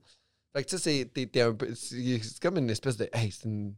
Fait 0.53 0.65
que 0.65 0.69
tu 0.69 0.79
sais, 0.79 1.09
c'est- 1.15 1.41
un 1.41 1.55
peu. 1.55 1.73
C'est 1.77 2.21
comme 2.43 2.59
une 2.59 2.71
espèce 2.71 2.97
de. 2.97 3.09
Hey, 3.13 3.31
c'est 3.31 3.45
une- 3.45 3.75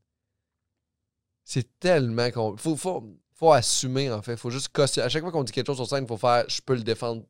C'est 1.45 1.79
tellement. 1.79 2.31
Faut, 2.57 2.77
faut, 2.77 3.05
faut 3.35 3.53
assumer, 3.53 4.11
en 4.11 4.23
fait. 4.23 4.37
Faut 4.39 4.51
juste. 4.51 4.71
À 4.79 5.09
chaque 5.11 5.23
fois 5.23 5.31
qu'on 5.33 5.45
dit 5.45 5.53
quelque 5.53 5.67
chose 5.67 5.77
sur 5.77 5.87
scène, 5.87 6.05
il 6.05 6.09
faut 6.09 6.17
faire 6.17 6.45
je 6.49 6.63
peux 6.63 6.75
le 6.75 6.83
défendre 6.83 7.25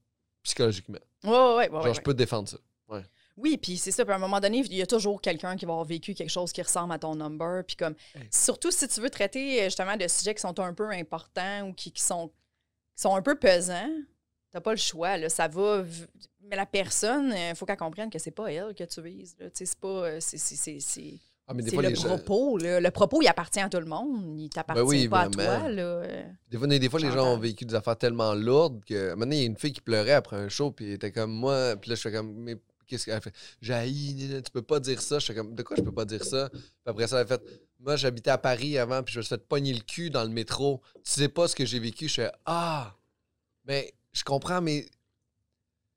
psychologiquement. 0.44 0.98
Ouais, 1.24 1.30
ouais, 1.30 1.68
ouais. 1.70 1.82
Genre, 1.82 1.94
je 1.94 2.00
peux 2.00 2.14
défendre 2.14 2.48
ça. 2.48 2.58
Oui, 3.36 3.56
puis 3.56 3.76
c'est 3.78 3.90
ça. 3.90 4.04
Puis 4.04 4.12
à 4.12 4.16
un 4.16 4.20
moment 4.20 4.38
donné, 4.38 4.58
il 4.58 4.74
y 4.74 4.80
a 4.82 4.86
toujours 4.86 5.20
quelqu'un 5.20 5.56
qui 5.56 5.64
va 5.64 5.72
avoir 5.72 5.84
vécu 5.84 6.14
quelque 6.14 6.30
chose 6.30 6.52
qui 6.52 6.62
ressemble 6.62 6.92
à 6.92 7.00
ton 7.00 7.16
number. 7.16 7.64
Puis 7.66 7.74
comme, 7.74 7.96
Hey. 8.14 8.28
surtout 8.30 8.70
si 8.70 8.86
tu 8.86 9.00
veux 9.00 9.10
traiter 9.10 9.60
euh, 9.60 9.64
justement 9.64 9.96
de 9.96 10.06
sujets 10.06 10.36
qui 10.36 10.40
sont 10.40 10.56
un 10.60 10.72
peu 10.72 10.88
importants 10.90 11.66
ou 11.68 11.72
qui, 11.72 11.90
qui 11.90 12.00
sont, 12.00 12.28
qui 12.94 13.02
sont 13.02 13.16
un 13.16 13.22
peu 13.22 13.34
pesants, 13.36 13.90
t'as 14.52 14.60
pas 14.60 14.70
le 14.70 14.76
choix. 14.76 15.16
Là, 15.16 15.28
ça 15.28 15.48
va. 15.48 15.82
Mais 16.42 16.54
la 16.54 16.66
personne, 16.66 17.34
il 17.36 17.56
faut 17.56 17.66
qu'elle 17.66 17.76
comprenne 17.76 18.08
que 18.08 18.20
c'est 18.20 18.30
pas 18.30 18.52
elle 18.52 18.72
que 18.72 18.84
tu 18.84 19.02
vises. 19.02 19.34
là. 19.40 19.50
Tu 19.50 19.56
sais, 19.56 19.66
C'est 19.66 19.80
pas. 19.80 19.88
euh, 19.88 20.18
c'est- 20.20 21.18
Ah, 21.46 21.52
mais 21.54 21.62
des 21.62 21.68
c'est 21.70 21.74
fois, 21.76 21.82
le 21.82 21.90
les 21.90 21.94
gens. 21.94 22.08
propos. 22.08 22.56
là. 22.58 22.80
Le 22.80 22.90
propos, 22.90 23.20
il 23.20 23.28
appartient 23.28 23.60
à 23.60 23.68
tout 23.68 23.78
le 23.78 23.84
monde. 23.84 24.38
Il 24.40 24.48
t'appartient 24.48 24.82
Ben 24.82 24.88
oui, 24.88 25.08
pas 25.08 25.20
à 25.20 25.28
vraiment. 25.28 25.60
toi. 25.60 25.68
Là. 25.70 26.02
Des 26.50 26.56
fois, 26.58 26.66
des 26.66 26.88
fois 26.88 27.00
les 27.00 27.08
gens 27.08 27.14
J'entends. 27.16 27.34
ont 27.34 27.38
vécu 27.38 27.64
des 27.66 27.74
affaires 27.74 27.98
tellement 27.98 28.32
lourdes 28.34 28.82
que. 28.84 29.14
Maintenant, 29.14 29.34
il 29.36 29.40
y 29.40 29.42
a 29.42 29.46
une 29.46 29.56
fille 29.58 29.72
qui 29.72 29.82
pleurait 29.82 30.12
après 30.12 30.36
un 30.36 30.48
show, 30.48 30.70
puis 30.70 30.86
elle 30.86 30.92
était 30.94 31.12
comme 31.12 31.32
moi. 31.32 31.76
Puis 31.76 31.90
là, 31.90 31.96
je 31.96 32.00
fais 32.00 32.12
comme, 32.12 32.32
mais 32.34 32.56
qu'est-ce 32.86 33.04
qu'elle 33.04 33.20
fait? 33.20 33.34
J'ai 33.60 34.42
tu 34.42 34.50
peux 34.52 34.62
pas 34.62 34.80
dire 34.80 35.02
ça. 35.02 35.18
Je 35.18 35.26
fais 35.26 35.34
comme, 35.34 35.54
de 35.54 35.62
quoi 35.62 35.76
je 35.76 35.82
peux 35.82 35.92
pas 35.92 36.06
dire 36.06 36.24
ça? 36.24 36.48
Puis 36.50 36.60
après 36.86 37.06
ça, 37.08 37.16
elle 37.20 37.24
a 37.24 37.26
fait, 37.26 37.42
moi, 37.78 37.96
j'habitais 37.96 38.30
à 38.30 38.38
Paris 38.38 38.78
avant, 38.78 39.02
puis 39.02 39.12
je 39.12 39.18
me 39.18 39.22
suis 39.22 39.28
fait 39.34 39.46
pogner 39.46 39.74
le 39.74 39.80
cul 39.80 40.08
dans 40.08 40.22
le 40.24 40.30
métro. 40.30 40.80
Tu 41.04 41.10
sais 41.10 41.28
pas 41.28 41.46
ce 41.46 41.54
que 41.54 41.66
j'ai 41.66 41.78
vécu? 41.78 42.08
Je 42.08 42.14
fais, 42.14 42.30
ah, 42.46 42.94
mais 43.66 43.92
je 44.14 44.24
comprends, 44.24 44.62
mais. 44.62 44.86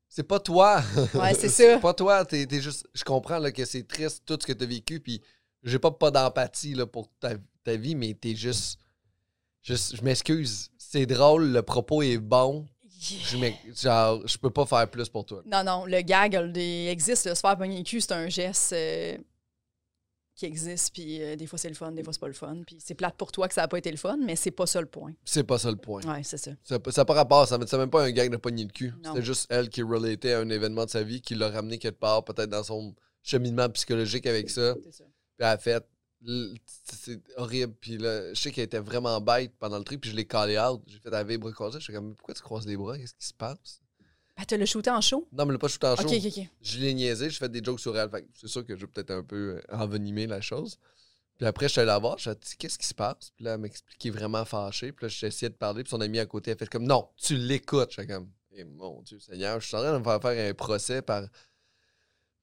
C'est 0.10 0.24
pas 0.24 0.40
toi. 0.40 0.82
Ouais, 1.14 1.34
c'est 1.36 1.48
ça. 1.50 1.78
pas 1.80 1.94
toi. 1.94 2.26
T'es, 2.26 2.46
t'es 2.46 2.60
juste. 2.62 2.88
Je 2.94 3.04
comprends 3.04 3.40
là, 3.40 3.52
que 3.52 3.64
c'est 3.66 3.88
triste 3.88 4.24
tout 4.26 4.38
ce 4.42 4.48
que 4.48 4.54
t'as 4.54 4.66
vécu, 4.66 5.00
puis 5.00 5.22
j'ai 5.64 5.80
pas, 5.80 5.92
pas 5.92 6.12
d'empathie 6.12 6.74
là, 6.74 6.86
pour 6.86 7.10
ta, 7.20 7.34
ta 7.64 7.76
vie, 7.76 7.96
mais 7.96 8.14
t'es 8.14 8.36
juste. 8.36 8.80
juste 9.62 9.96
je 9.96 10.04
m'excuse. 10.04 10.70
C'est 10.78 11.06
drôle, 11.06 11.52
le 11.52 11.62
propos 11.62 12.02
est 12.02 12.18
bon. 12.18 12.66
Je 13.00 13.38
genre, 13.80 14.28
je 14.28 14.38
peux 14.38 14.50
pas 14.50 14.66
faire 14.66 14.90
plus 14.90 15.08
pour 15.08 15.26
toi. 15.26 15.44
Non, 15.46 15.64
non, 15.64 15.86
le 15.86 16.02
gag 16.02 16.34
il 16.34 16.88
existe. 16.88 17.28
Le 17.28 17.36
se 17.36 17.42
faire 17.42 17.58
pogner 17.58 17.78
le 17.78 17.84
cul, 17.84 18.02
c'est 18.02 18.14
un 18.14 18.28
geste 18.28 18.74
euh, 18.74 19.18
qui 20.36 20.46
existe. 20.46 20.94
Puis 20.94 21.22
euh, 21.22 21.36
des 21.36 21.46
fois, 21.46 21.60
c'est 21.60 21.70
le 21.70 21.76
fun, 21.76 21.92
des 21.92 22.04
fois, 22.04 22.12
c'est 22.12 22.20
pas 22.20 22.28
le 22.28 22.34
fun. 22.34 22.58
Puis 22.66 22.78
c'est 22.80 22.96
plate 22.96 23.16
pour 23.16 23.32
toi 23.32 23.48
que 23.48 23.54
ça 23.54 23.62
n'a 23.62 23.68
pas 23.68 23.78
été 23.78 23.92
le 23.92 23.98
fun, 23.98 24.18
mais 24.18 24.36
c'est 24.36 24.52
pas 24.52 24.66
ça 24.66 24.82
le 24.82 24.88
point. 24.88 25.14
C'est 25.26 25.44
pas 25.44 25.60
ça 25.60 25.70
le 25.70 25.78
point. 25.78 26.02
Ouais, 26.04 26.24
c'est 26.24 26.38
ça. 26.38 26.52
Ça 26.64 26.80
n'a 26.80 27.06
pas 27.06 27.14
rapport, 27.14 27.48
ça 27.48 27.60
c'est 27.68 27.78
même 27.78 27.90
pas 27.90 28.04
un 28.04 28.12
gag 28.12 28.32
de 28.32 28.38
poignée 28.38 28.66
de 28.66 28.72
cul. 28.72 28.94
C'était 29.04 29.22
juste 29.22 29.46
elle 29.50 29.70
qui 29.70 29.84
relatait 29.84 30.34
à 30.34 30.40
un 30.40 30.50
événement 30.50 30.86
de 30.86 30.90
sa 30.90 31.04
vie, 31.04 31.22
qui 31.22 31.36
l'a 31.36 31.50
ramené 31.50 31.78
quelque 31.78 32.00
part, 32.00 32.24
peut-être 32.24 32.50
dans 32.50 32.64
son 32.64 32.96
cheminement 33.22 33.70
psychologique 33.70 34.26
avec 34.26 34.50
ça. 34.50 34.74
C'est 34.84 34.94
ça. 34.94 35.04
Puis 35.38 35.46
elle 35.46 35.54
a 35.54 35.58
fait, 35.58 35.86
c'est 36.76 37.22
horrible. 37.38 37.74
Puis 37.80 37.98
là, 37.98 38.34
je 38.34 38.42
sais 38.42 38.52
qu'elle 38.52 38.66
était 38.66 38.80
vraiment 38.80 39.22
bête 39.22 39.54
pendant 39.60 39.78
le 39.78 39.84
trip, 39.84 40.02
puis 40.02 40.10
je 40.10 40.16
l'ai 40.16 40.26
callé 40.26 40.58
out. 40.60 40.82
J'ai 40.88 41.00
fait 41.00 41.14
avec 41.14 41.30
les 41.30 41.38
bras 41.38 41.52
croisés. 41.52 41.80
Je 41.80 41.84
suis 41.84 41.94
comme, 41.94 42.16
pourquoi 42.16 42.34
tu 42.34 42.42
croises 42.42 42.66
les 42.66 42.78
bras? 42.78 42.98
Qu'est-ce 42.98 43.14
qui 43.14 43.28
se 43.28 43.34
passe? 43.34 43.82
Ben, 44.38 44.46
tu 44.46 44.58
l'as 44.58 44.66
shooté 44.66 44.90
en 44.90 45.02
show? 45.02 45.28
Non, 45.32 45.46
mais 45.46 45.54
le 45.54 45.58
pas 45.58 45.68
shooté 45.68 45.88
en 45.88 45.96
show. 45.96 46.08
ok, 46.08 46.14
ok. 46.14 46.48
Je 46.62 46.80
l'ai 46.80 46.94
niaisé, 46.94 47.30
j'ai 47.30 47.38
fait 47.38 47.50
des 47.50 47.64
jokes 47.64 47.80
sur 47.80 47.98
elle. 47.98 48.10
Fait 48.10 48.22
que 48.22 48.28
c'est 48.34 48.48
sûr 48.48 48.66
que 48.66 48.76
je 48.76 48.82
vais 48.82 48.88
peut-être 48.88 49.12
un 49.12 49.24
peu 49.24 49.58
euh, 49.58 49.62
envenimer 49.76 50.28
la 50.28 50.42
chose. 50.42 50.78
Puis 51.38 51.46
après, 51.46 51.68
je 51.68 51.74
suis 51.74 51.82
allé 51.82 51.88
la 51.88 52.00
voir, 52.00 52.18
je 52.18 52.32
dit 52.32 52.56
qu'est-ce 52.58 52.80
qui 52.80 52.88
se 52.88 52.96
passe? 52.96 53.32
Puis 53.36 53.46
là, 53.46 53.54
elle 53.54 53.62
m'expliquait 53.62 54.10
vraiment 54.10 54.44
fâchée. 54.44 54.92
Puis 54.92 55.06
là, 55.06 55.10
j'ai 55.10 55.28
essayé 55.28 55.50
de 55.50 55.56
parler, 55.56 55.84
puis 55.84 55.92
son 55.92 56.02
ami 56.02 56.18
à 56.20 56.26
côté 56.26 56.52
a 56.52 56.56
fait 56.56 56.68
comme 56.68 56.86
non, 56.86 57.10
tu 57.16 57.36
l'écoutes. 57.36 57.92
Je 57.92 58.02
suis 58.02 58.08
comme, 58.08 58.30
eh 58.54 58.64
mon 58.64 59.02
Dieu 59.04 59.20
Seigneur, 59.20 59.60
je 59.60 59.68
suis 59.68 59.76
en 59.76 59.82
train 59.82 59.94
de 59.94 60.00
me 60.00 60.04
faire 60.04 60.22
faire 60.22 60.50
un 60.50 60.54
procès 60.54 61.02
par. 61.02 61.24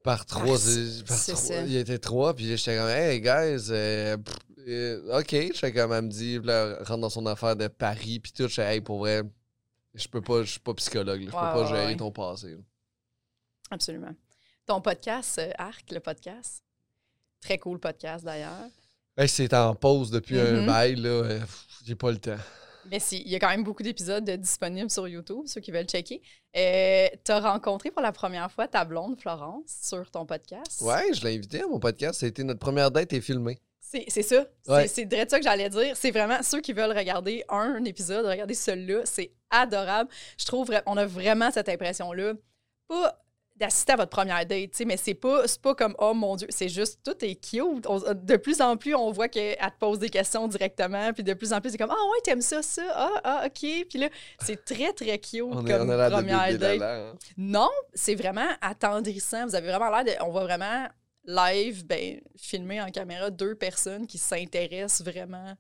Par 0.05 0.25
trois. 0.27 0.57
c'est- 0.59 1.05
par 1.05 1.19
trois- 1.21 1.35
ça. 1.37 1.63
Il 1.63 1.75
était 1.77 1.99
trois, 1.99 2.35
puis 2.37 2.57
j'étais 2.57 2.77
comme, 2.77 2.89
hey 2.91 3.21
guys, 3.21 3.67
euh, 3.71 4.17
pff, 4.19 4.37
euh, 4.69 5.19
ok. 5.19 5.31
J'étais 5.31 5.73
comme, 5.73 5.93
elle 5.93 6.03
me 6.05 6.11
dit, 6.11 6.39
là, 6.41 6.77
rentre 6.85 7.01
dans 7.01 7.11
son 7.11 7.25
affaire 7.27 7.57
de 7.57 7.67
Paris, 7.69 8.21
puis 8.21 8.31
tout. 8.31 8.47
J'étais, 8.47 8.75
hey, 8.75 8.81
pour 8.83 8.99
vrai, 8.99 9.23
je 9.95 10.07
peux 10.07 10.21
pas, 10.21 10.43
je 10.45 10.51
suis 10.53 10.61
pas 10.61 10.75
psychologue, 10.75 11.21
je 11.23 11.27
peux 11.27 11.33
pas 11.33 11.67
gérer 11.67 11.87
ouais. 11.87 11.97
ton 11.97 12.13
passé. 12.13 12.51
là. 12.51 12.59
Absolument. 13.71 14.15
Ton 14.67 14.81
podcast, 14.81 15.39
euh, 15.39 15.51
Arc, 15.59 15.91
le 15.91 16.01
podcast. 16.01 16.63
Très 17.41 17.59
cool 17.59 17.79
podcast 17.81 18.25
d'ailleurs. 18.25 18.69
Hey, 19.17 19.29
c'est 19.29 19.53
en 19.55 19.75
pause 19.75 20.11
depuis 20.11 20.39
un 20.39 20.61
Mhm. 20.61 20.67
bail, 20.67 20.97
là. 20.97 21.09
euh, 21.09 21.41
J'ai 21.87 21.95
pas 21.95 22.11
le 22.11 22.19
temps. 22.19 22.37
Mais 22.91 22.99
si, 23.01 23.21
il 23.23 23.29
y 23.31 23.37
a 23.37 23.39
quand 23.39 23.49
même 23.49 23.65
beaucoup 23.65 23.83
d'épisodes 23.83 24.29
disponibles 24.31 24.91
sur 24.91 25.09
YouTube, 25.09 25.43
ceux 25.47 25.61
qui 25.61 25.71
veulent 25.71 25.87
checker. 25.87 26.21
Euh, 26.57 27.09
tu 27.25 27.33
as 27.33 27.41
rencontré 27.41 27.91
pour 27.91 28.03
la 28.03 28.13
première 28.13 28.51
fois 28.51 28.69
ta 28.69 28.85
blonde 28.85 29.19
Florence 29.21 29.75
sur 29.83 30.11
ton 30.11 30.27
podcast? 30.27 30.81
Ouais, 30.83 31.13
je 31.13 31.25
l'ai 31.25 31.35
invité 31.37 31.63
à 31.63 31.67
mon 31.67 31.79
podcast. 31.81 32.21
Ça 32.21 32.27
a 32.27 32.29
été 32.29 32.45
notre 32.45 32.61
première 32.61 32.91
date 32.91 33.13
et 33.13 33.21
filmé. 33.21 33.59
C'est 33.81 34.23
ça. 34.23 34.45
C'est- 34.63 34.71
Ouais. 34.73 34.89
C'est 34.89 35.05
direct 35.05 35.31
ça 35.31 35.39
que 35.39 35.45
j'allais 35.45 35.69
dire. 35.71 35.97
C'est 35.97 36.11
vraiment 36.11 36.43
ceux 36.43 36.61
qui 36.61 36.73
veulent 36.73 36.97
regarder 36.97 37.45
un 37.49 37.85
épisode, 37.85 38.27
regarder 38.27 38.55
celui-là. 38.55 39.03
C'est 39.05 39.31
adorable. 39.51 40.11
Je 40.39 40.45
trouve 40.47 40.71
on 40.87 40.97
a 40.97 41.07
vraiment 41.07 41.51
cette 41.53 41.69
impression-là. 41.69 42.33
Pas 42.89 43.24
d'assister 43.57 43.93
à 43.93 43.97
votre 43.97 44.11
première 44.11 44.45
date, 44.45 44.73
tu 44.73 44.79
sais, 44.79 44.85
mais 44.85 44.97
c'est 44.97 45.15
pas, 45.15 45.45
pas 45.63 45.75
comme 45.77 45.95
oh 46.01 46.13
mon 46.13 46.35
Dieu, 46.35 46.49
c'est 46.51 46.69
juste 46.69 47.01
tout 47.05 47.25
est 47.25 47.37
cute. 47.37 47.87
On- 47.87 48.01
de 48.13 48.37
plus 48.37 48.61
en 48.61 48.77
plus, 48.77 48.95
on 48.97 49.13
voit 49.13 49.29
qu'elle 49.29 49.57
te 49.57 49.79
pose 49.79 50.01
des 50.01 50.09
questions 50.11 50.49
directement, 50.49 51.13
puis 51.13 51.23
de 51.23 51.35
plus 51.35 51.53
en 51.53 51.61
plus, 51.61 51.71
c'est 51.71 51.79
comme 51.79 51.93
ah 51.93 52.11
ouais, 52.13 52.21
t'aimes 52.25 52.41
ça, 52.41 52.63
ça, 52.63 52.83
ah, 52.95 53.21
ah, 53.23 53.43
ok. 53.47 53.87
Puis 53.89 53.99
là, 53.99 54.09
c'est 54.41 54.65
très, 54.65 54.93
très 54.93 55.19
cute 55.19 55.43
On, 55.43 55.63
comme 55.63 55.69
est, 55.69 55.81
on 55.81 55.89
a 55.89 55.97
l'air 55.97 56.11
de 56.11 56.15
première 56.15 56.59
date. 56.59 56.83
Hein. 56.83 57.15
Non, 57.37 57.71
c'est 57.95 58.17
vraiment 58.17 58.49
attendrissant. 58.61 59.47
Vous 59.47 59.55
avez 59.55 59.69
vraiment 59.69 59.91
l'air 59.91 60.05
de. 60.05 60.25
On 60.25 60.31
voit 60.33 60.43
vraiment 60.45 60.89
live, 61.25 61.87
ben, 61.87 62.21
filmer 62.37 62.81
en 62.83 62.91
caméra 62.91 63.31
deux 63.31 63.55
personnes 63.55 64.07
qui 64.09 64.19
s'intéressent 64.19 65.03
vraiment 65.07 65.55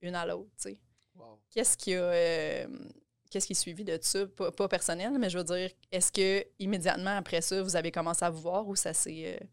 une 0.00 0.14
à 0.14 0.24
l'autre. 0.24 0.50
tu 0.62 0.70
sais. 0.70 0.78
Wow. 1.16 1.40
Qu'est-ce 1.50 1.76
qui 1.76 1.94
a. 1.94 2.02
euh, 2.02 2.66
Qu'est-ce 3.30 3.46
qui 3.46 3.52
est 3.52 3.56
suivi 3.56 3.84
de 3.84 3.98
ça? 4.00 4.26
Pas, 4.26 4.50
pas 4.52 4.68
personnel, 4.68 5.12
mais 5.18 5.28
je 5.30 5.38
veux 5.38 5.44
dire, 5.44 5.70
est-ce 5.92 6.12
que 6.12 6.44
immédiatement 6.58 7.16
après 7.16 7.40
ça, 7.40 7.62
vous 7.62 7.76
avez 7.76 7.90
commencé 7.90 8.24
à 8.24 8.30
vous 8.30 8.40
voir 8.40 8.66
ou 8.68 8.76
ça 8.76 8.92
s'est 8.94 9.36
euh, 9.40 9.46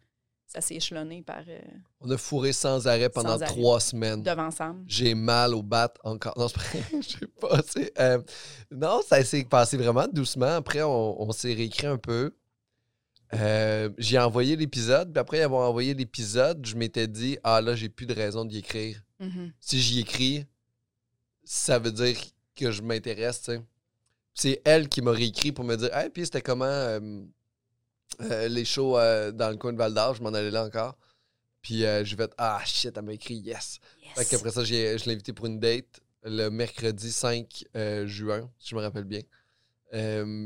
ça 0.46 0.62
s'est 0.62 0.76
échelonné 0.76 1.24
par 1.24 1.42
euh, 1.48 1.60
On 2.02 2.12
a 2.12 2.18
fourré 2.18 2.54
sans 2.54 2.88
arrêt 2.88 3.10
pendant 3.10 3.30
Sans 3.38 3.42
arrêt. 3.42 3.52
trois 3.54 3.80
semaines. 3.80 4.22
devant 4.22 4.52
Sam? 4.52 4.84
J'ai 4.88 5.16
mal 5.16 5.56
au 5.56 5.64
bat 5.64 5.92
encore. 6.04 6.38
Non. 6.38 6.48
Je 7.02 7.08
sais 7.08 7.28
pas. 7.40 7.60
euh, 8.00 8.22
non, 8.70 9.02
ça 9.08 9.24
s'est 9.24 9.46
passé 9.46 9.78
vraiment 9.78 10.08
doucement. 10.08 10.56
Après, 10.58 10.84
on, 10.84 11.20
on 11.22 11.32
s'est 11.32 11.54
réécrit 11.56 11.88
un 11.88 11.98
peu. 11.98 12.36
Euh, 13.34 13.90
j'ai 13.98 14.20
envoyé 14.20 14.56
l'épisode. 14.56 15.12
Puis 15.12 15.20
après 15.20 15.42
avoir 15.42 15.68
envoyé 15.68 15.96
l'épisode, 15.96 16.64
je 16.68 16.76
m'étais 16.76 17.08
dit 17.08 17.40
Ah 17.44 17.60
là, 17.62 17.74
j'ai 17.76 17.90
plus 17.90 18.06
de 18.06 18.14
raison 18.14 18.46
d'y 18.46 18.60
écrire. 18.60 19.02
Mhm. 19.20 19.54
si 19.60 19.82
j'y 19.82 20.02
écris, 20.02 20.46
ça 21.46 21.80
veut 21.80 21.92
dire 21.92 22.16
que 22.56 22.72
je 22.72 22.82
m'intéresse, 22.82 23.42
tu 23.42 23.52
sais. 23.54 23.62
C'est 24.36 24.62
elle 24.66 24.90
qui 24.90 25.02
m'a 25.02 25.12
réécrit 25.12 25.52
pour 25.52 25.64
me 25.64 25.76
dire 25.76 25.96
Hey, 25.96 26.10
puis 26.10 26.26
c'était 26.26 26.42
comment 26.42 26.66
euh, 26.66 27.00
euh, 28.22 28.48
les 28.48 28.66
shows 28.66 28.98
euh, 28.98 29.32
dans 29.32 29.50
le 29.52 29.58
coin 29.58 29.72
de 29.74 29.78
Val 29.78 29.94
d'Or, 29.94 30.16
je 30.16 30.24
m'en 30.24 30.30
allais 30.34 30.50
là 30.52 30.66
encore. 30.66 30.98
Puis 31.62 31.86
euh, 31.86 32.04
j'ai 32.04 32.16
fait 32.16 32.32
Ah 32.38 32.62
shit, 32.66 32.96
elle 32.98 33.04
m'a 33.04 33.14
écrit 33.14 33.36
yes. 33.36 33.80
Fait 34.16 34.22
Yes. 34.22 34.30
qu'après 34.30 34.52
ça, 34.52 34.64
je 34.64 34.74
l'ai 34.74 35.12
invité 35.14 35.34
pour 35.34 35.46
une 35.46 35.60
date 35.60 36.00
le 36.24 36.50
mercredi 36.50 37.12
5 37.12 37.66
euh, 37.76 38.08
juin, 38.08 38.50
si 38.58 38.70
je 38.70 38.76
me 38.76 38.82
rappelle 38.82 39.04
bien. 39.04 39.22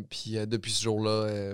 Puis 0.10 0.32
depuis 0.48 0.72
ce 0.72 0.84
jour-là, 0.84 1.54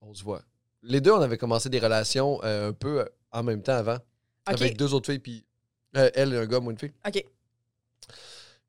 on 0.00 0.14
se 0.14 0.22
voit. 0.22 0.42
Les 0.82 1.00
deux, 1.00 1.10
on 1.10 1.20
avait 1.20 1.38
commencé 1.38 1.68
des 1.68 1.80
relations 1.80 2.40
un 2.44 2.72
peu 2.72 3.04
en 3.32 3.42
même 3.42 3.62
temps 3.62 3.74
avant, 3.76 3.98
avec 4.44 4.76
deux 4.76 4.94
autres 4.94 5.06
filles, 5.10 5.18
puis 5.18 5.44
elle 5.94 6.32
et 6.34 6.36
un 6.36 6.46
gars, 6.46 6.60
moi 6.60 6.72
une 6.72 6.78
fille. 6.78 6.92
OK. 7.06 7.24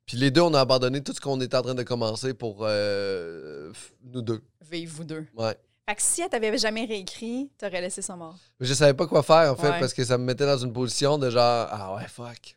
Puis 0.08 0.16
les 0.16 0.30
deux, 0.32 0.40
on 0.40 0.52
a 0.54 0.60
abandonné 0.60 1.02
tout 1.02 1.12
ce 1.12 1.20
qu'on 1.20 1.40
était 1.40 1.56
en 1.56 1.62
train 1.62 1.74
de 1.74 1.82
commencer 1.84 2.34
pour 2.34 2.60
euh, 2.62 3.70
nous 4.04 4.22
deux. 4.22 4.42
Vive 4.70 4.90
vous 4.90 5.04
deux. 5.04 5.26
Ouais. 5.36 5.54
Fait 5.86 5.94
que 5.94 6.02
si 6.02 6.22
elle 6.22 6.28
t'avait 6.30 6.56
jamais 6.58 6.84
réécrit, 6.86 7.50
t'aurais 7.58 7.80
laissé 7.82 8.02
ça 8.02 8.16
mort. 8.16 8.36
Mais 8.58 8.66
je 8.66 8.74
savais 8.74 8.94
pas 8.94 9.06
quoi 9.06 9.22
faire, 9.22 9.52
en 9.52 9.56
fait, 9.56 9.68
Ouais. 9.70 9.78
parce 9.80 9.92
que 9.94 10.04
ça 10.04 10.18
me 10.18 10.24
mettait 10.24 10.46
dans 10.46 10.58
une 10.58 10.72
position 10.72 11.18
de 11.18 11.30
genre, 11.30 11.68
ah 11.70 11.94
ouais, 11.94 12.08
fuck. 12.08 12.56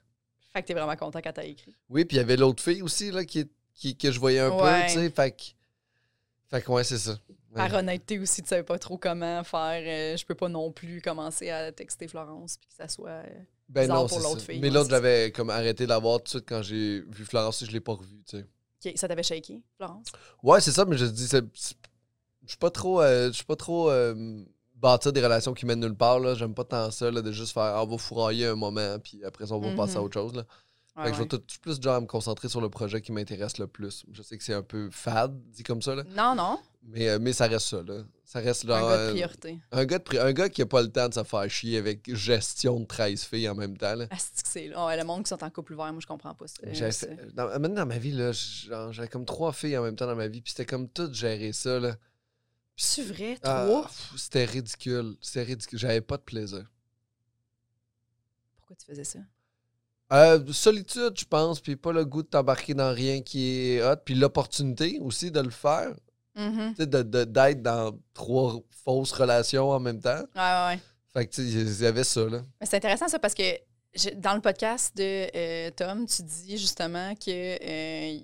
Fait 0.54 0.62
que 0.62 0.68
t'es 0.68 0.74
vraiment 0.74 0.96
content 0.96 1.20
quand 1.22 1.32
t'as 1.34 1.44
écrit. 1.44 1.76
Oui, 1.90 2.06
puis 2.06 2.18
il 2.18 2.20
y 2.20 2.24
avait 2.24 2.36
l'autre 2.38 2.64
fille 2.64 2.82
aussi, 2.82 3.12
là, 3.12 3.24
qui, 3.26 3.50
qui- 3.74 3.96
que 3.98 4.12
je 4.12 4.20
voyais 4.20 4.40
un 4.40 4.50
Ouais. 4.50 4.82
peu, 4.82 4.88
tu 4.88 4.94
sais, 4.96 5.10
fait 5.10 5.32
que. 5.32 5.44
Fait 6.50 6.62
que, 6.62 6.72
ouais, 6.72 6.84
c'est 6.86 6.98
ça. 6.98 7.12
Ouais. 7.12 7.56
Par 7.56 7.74
honnêteté 7.74 8.18
aussi, 8.20 8.42
tu 8.42 8.48
savais 8.50 8.64
pas 8.64 8.80
trop 8.80 8.98
comment 8.98 9.44
faire. 9.44 9.84
euh, 9.86 10.18
je 10.18 10.26
peux 10.26 10.36
pas 10.36 10.48
non 10.50 10.72
plus 10.72 11.02
commencer 11.02 11.50
à 11.50 11.72
texter 11.74 12.08
Florence 12.08 12.58
puis 12.58 12.68
que 12.70 12.76
ça 12.76 12.88
soit. 12.88 13.10
euh, 13.10 13.26
Ben 13.72 13.88
non, 13.88 14.06
pour 14.06 14.20
l'autre 14.20 14.42
fille, 14.42 14.60
Mais 14.60 14.70
l'autre, 14.70 14.90
j'avais 14.90 15.32
comme 15.32 15.50
arrêté 15.50 15.86
de 15.86 15.90
la 15.90 15.98
voir 15.98 16.20
tout 16.20 16.24
de 16.26 16.30
suite 16.30 16.46
quand 16.48 16.62
j'ai 16.62 17.02
vu 17.08 17.26
Florence, 17.26 17.64
je 17.64 17.72
l'ai 17.72 17.80
pas 17.80 17.94
revu, 17.94 18.22
tu 18.28 18.38
sais. 18.80 18.98
Ça 18.98 19.08
t'avait 19.08 19.24
shaké, 19.24 19.62
Florence? 19.78 20.08
Ouais, 20.44 20.60
c'est 20.60 20.72
ça, 20.72 20.86
mais 20.86 20.98
je 20.98 21.06
dis, 21.06 21.28
je 21.28 22.48
suis 22.48 22.58
pas 22.58 22.70
trop, 22.72 23.02
euh, 23.02 23.28
je 23.28 23.34
suis 23.34 23.46
pas 23.46 23.56
trop 23.56 23.90
euh, 23.90 24.44
bâtir 24.76 25.14
des 25.14 25.24
relations 25.24 25.54
qui 25.54 25.66
mènent 25.66 25.80
nulle 25.80 25.96
part, 25.96 26.20
là. 26.20 26.34
J'aime 26.36 26.54
pas 26.54 26.66
tant 26.66 26.92
ça, 26.92 27.10
là, 27.10 27.22
de 27.22 27.32
juste 27.32 27.54
faire, 27.54 27.64
ah, 27.64 27.84
on 27.84 27.88
va 27.88 27.98
fourrailler 27.98 28.48
un 28.48 28.56
moment, 28.56 28.98
puis 29.00 29.24
après 29.24 29.46
ça, 29.48 29.56
on 29.56 29.60
va 29.60 29.74
passer 29.76 29.98
à 29.98 30.02
autre 30.02 30.20
chose, 30.20 30.34
là. 30.34 30.46
Ouais, 30.98 31.06
Fait 31.06 31.12
que 31.12 31.18
je 31.18 31.22
vais 31.22 31.28
tout, 31.28 31.38
tout 31.38 31.60
plus 31.62 31.82
genre 31.82 32.02
me 32.02 32.06
concentrer 32.08 32.50
sur 32.50 32.60
le 32.60 32.70
projet 32.70 33.00
qui 33.00 33.14
m'intéresse 33.14 33.58
le 33.60 33.68
plus. 33.68 34.04
Je 34.12 34.22
sais 34.22 34.38
que 34.38 34.44
c'est 34.44 34.54
un 34.54 34.62
peu 34.62 34.90
fade, 34.92 35.40
dit 35.52 35.64
comme 35.64 35.82
ça, 35.82 35.96
là. 35.96 36.04
Non, 36.10 36.36
non. 36.36 36.60
Mais, 36.84 37.08
euh, 37.08 37.20
mais 37.22 37.32
ça 37.32 37.48
reste 37.48 37.68
ça, 37.68 37.82
là. 37.82 38.02
Ça 38.32 38.40
reste 38.40 38.64
Un 38.64 38.68
genre, 38.80 38.90
gars 38.90 38.96
de 38.98 39.02
euh, 39.02 39.12
priorité. 39.12 39.60
un 39.74 39.84
gars 39.86 39.98
de 40.00 40.04
pri- 40.06 40.20
un 40.20 40.32
gars 40.32 40.48
qui 40.48 40.62
a 40.62 40.66
pas 40.66 40.82
le 40.82 40.88
temps 40.90 41.10
de 41.10 41.14
se 41.14 41.22
faire 41.26 41.50
chier 41.50 41.78
avec 41.78 42.16
gestion 42.16 42.80
de 42.80 42.86
13 42.86 43.26
filles 43.26 43.50
en 43.50 43.56
même 43.56 43.76
temps, 43.78 43.94
là. 43.94 44.08
Que 44.08 44.16
c'est 44.46 44.70
là? 44.70 44.86
Ouais, 44.86 44.96
le 44.96 45.04
monde 45.04 45.24
qui 45.24 45.30
sont 45.30 45.44
en 45.44 45.50
couple 45.50 45.74
ouvert, 45.74 45.92
moi, 45.92 46.00
je 46.00 46.08
comprends 46.08 46.34
pas 46.34 46.48
ça. 46.48 46.56
Fait- 46.92 47.34
dans, 47.34 47.60
même 47.60 47.74
dans 47.74 47.86
ma 47.86 47.98
vie, 47.98 48.14
là, 48.14 48.32
j'avais 48.32 49.10
comme 49.10 49.26
trois 49.26 49.52
filles 49.52 49.78
en 49.78 49.84
même 49.84 49.98
temps 49.98 50.08
dans 50.08 50.16
ma 50.16 50.30
vie, 50.30 50.40
puis 50.40 50.52
c'était 50.52 50.66
comme 50.66 50.88
tout 50.88 51.14
gérer 51.14 51.52
ça, 51.52 51.78
là. 51.82 51.98
C'est 52.78 53.04
vrai, 53.04 53.38
Ah, 53.44 53.66
trois? 53.66 53.92
c'était 54.16 54.46
ridicule. 54.46 55.18
C'était 55.20 55.44
ridicule. 55.44 55.78
J'avais 55.78 56.00
pas 56.00 56.16
de 56.16 56.24
plaisir. 56.24 56.64
Pourquoi 58.56 58.78
tu 58.78 58.86
faisais 58.86 59.04
ça? 59.04 59.20
Euh, 60.14 60.54
solitude, 60.54 61.14
je 61.20 61.26
pense, 61.26 61.60
puis 61.60 61.76
pas 61.76 61.92
le 61.92 62.06
goût 62.06 62.24
de 62.24 62.28
t'embarquer 62.28 62.74
dans 62.76 62.94
rien 62.94 63.22
qui 63.22 63.46
est 63.74 63.84
hot, 63.84 63.98
puis 64.06 64.16
l'opportunité 64.16 65.00
aussi 65.02 65.32
de 65.32 65.42
le 65.42 65.50
faire. 65.50 65.94
Mhm. 66.36 66.74
Sais, 66.78 66.88
de- 66.88 67.24
d'être 67.26 67.62
dans 67.62 67.92
trois 68.14 68.56
fausses 68.84 69.12
relations 69.12 69.70
en 69.70 69.80
même 69.80 70.00
temps. 70.00 70.24
Ouais, 70.36 70.42
ouais, 70.42 70.68
ouais. 70.76 70.80
Fait 71.14 71.26
que, 71.28 71.32
tu 71.34 71.42
sais, 71.44 71.50
il 71.50 71.82
y 71.84 71.86
avait 71.86 72.04
ça, 72.06 72.22
là. 72.22 72.42
Mais 72.60 72.66
c'est 72.66 72.78
intéressant 72.78 73.08
ça 73.10 73.20
parce 73.20 73.34
que 73.34 73.44
je- 73.94 74.12
dans 74.16 74.34
le 74.36 74.42
podcast 74.42 74.96
de 74.96 75.28
euh, 75.36 75.72
Tom, 75.76 76.06
tu 76.06 76.24
dis 76.24 76.58
justement 76.58 77.14
que 77.16 77.30
euh, 77.32 78.18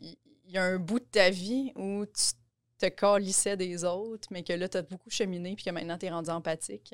il 0.46 0.52
y 0.54 0.58
a 0.58 0.64
un 0.64 0.78
bout 0.78 1.00
de 1.00 1.06
ta 1.12 1.30
vie 1.30 1.74
où 1.76 2.06
tu 2.06 2.24
te 2.80 2.86
calissais 2.88 3.58
des 3.58 3.84
autres, 3.84 4.28
mais 4.32 4.44
que 4.44 4.54
là, 4.54 4.70
tu 4.70 4.78
as 4.78 4.84
beaucoup 4.84 5.10
cheminé 5.10 5.56
puis 5.56 5.66
que 5.66 5.72
maintenant, 5.72 5.98
tu 5.98 6.06
es 6.06 6.10
rendu 6.10 6.30
empathique. 6.30 6.94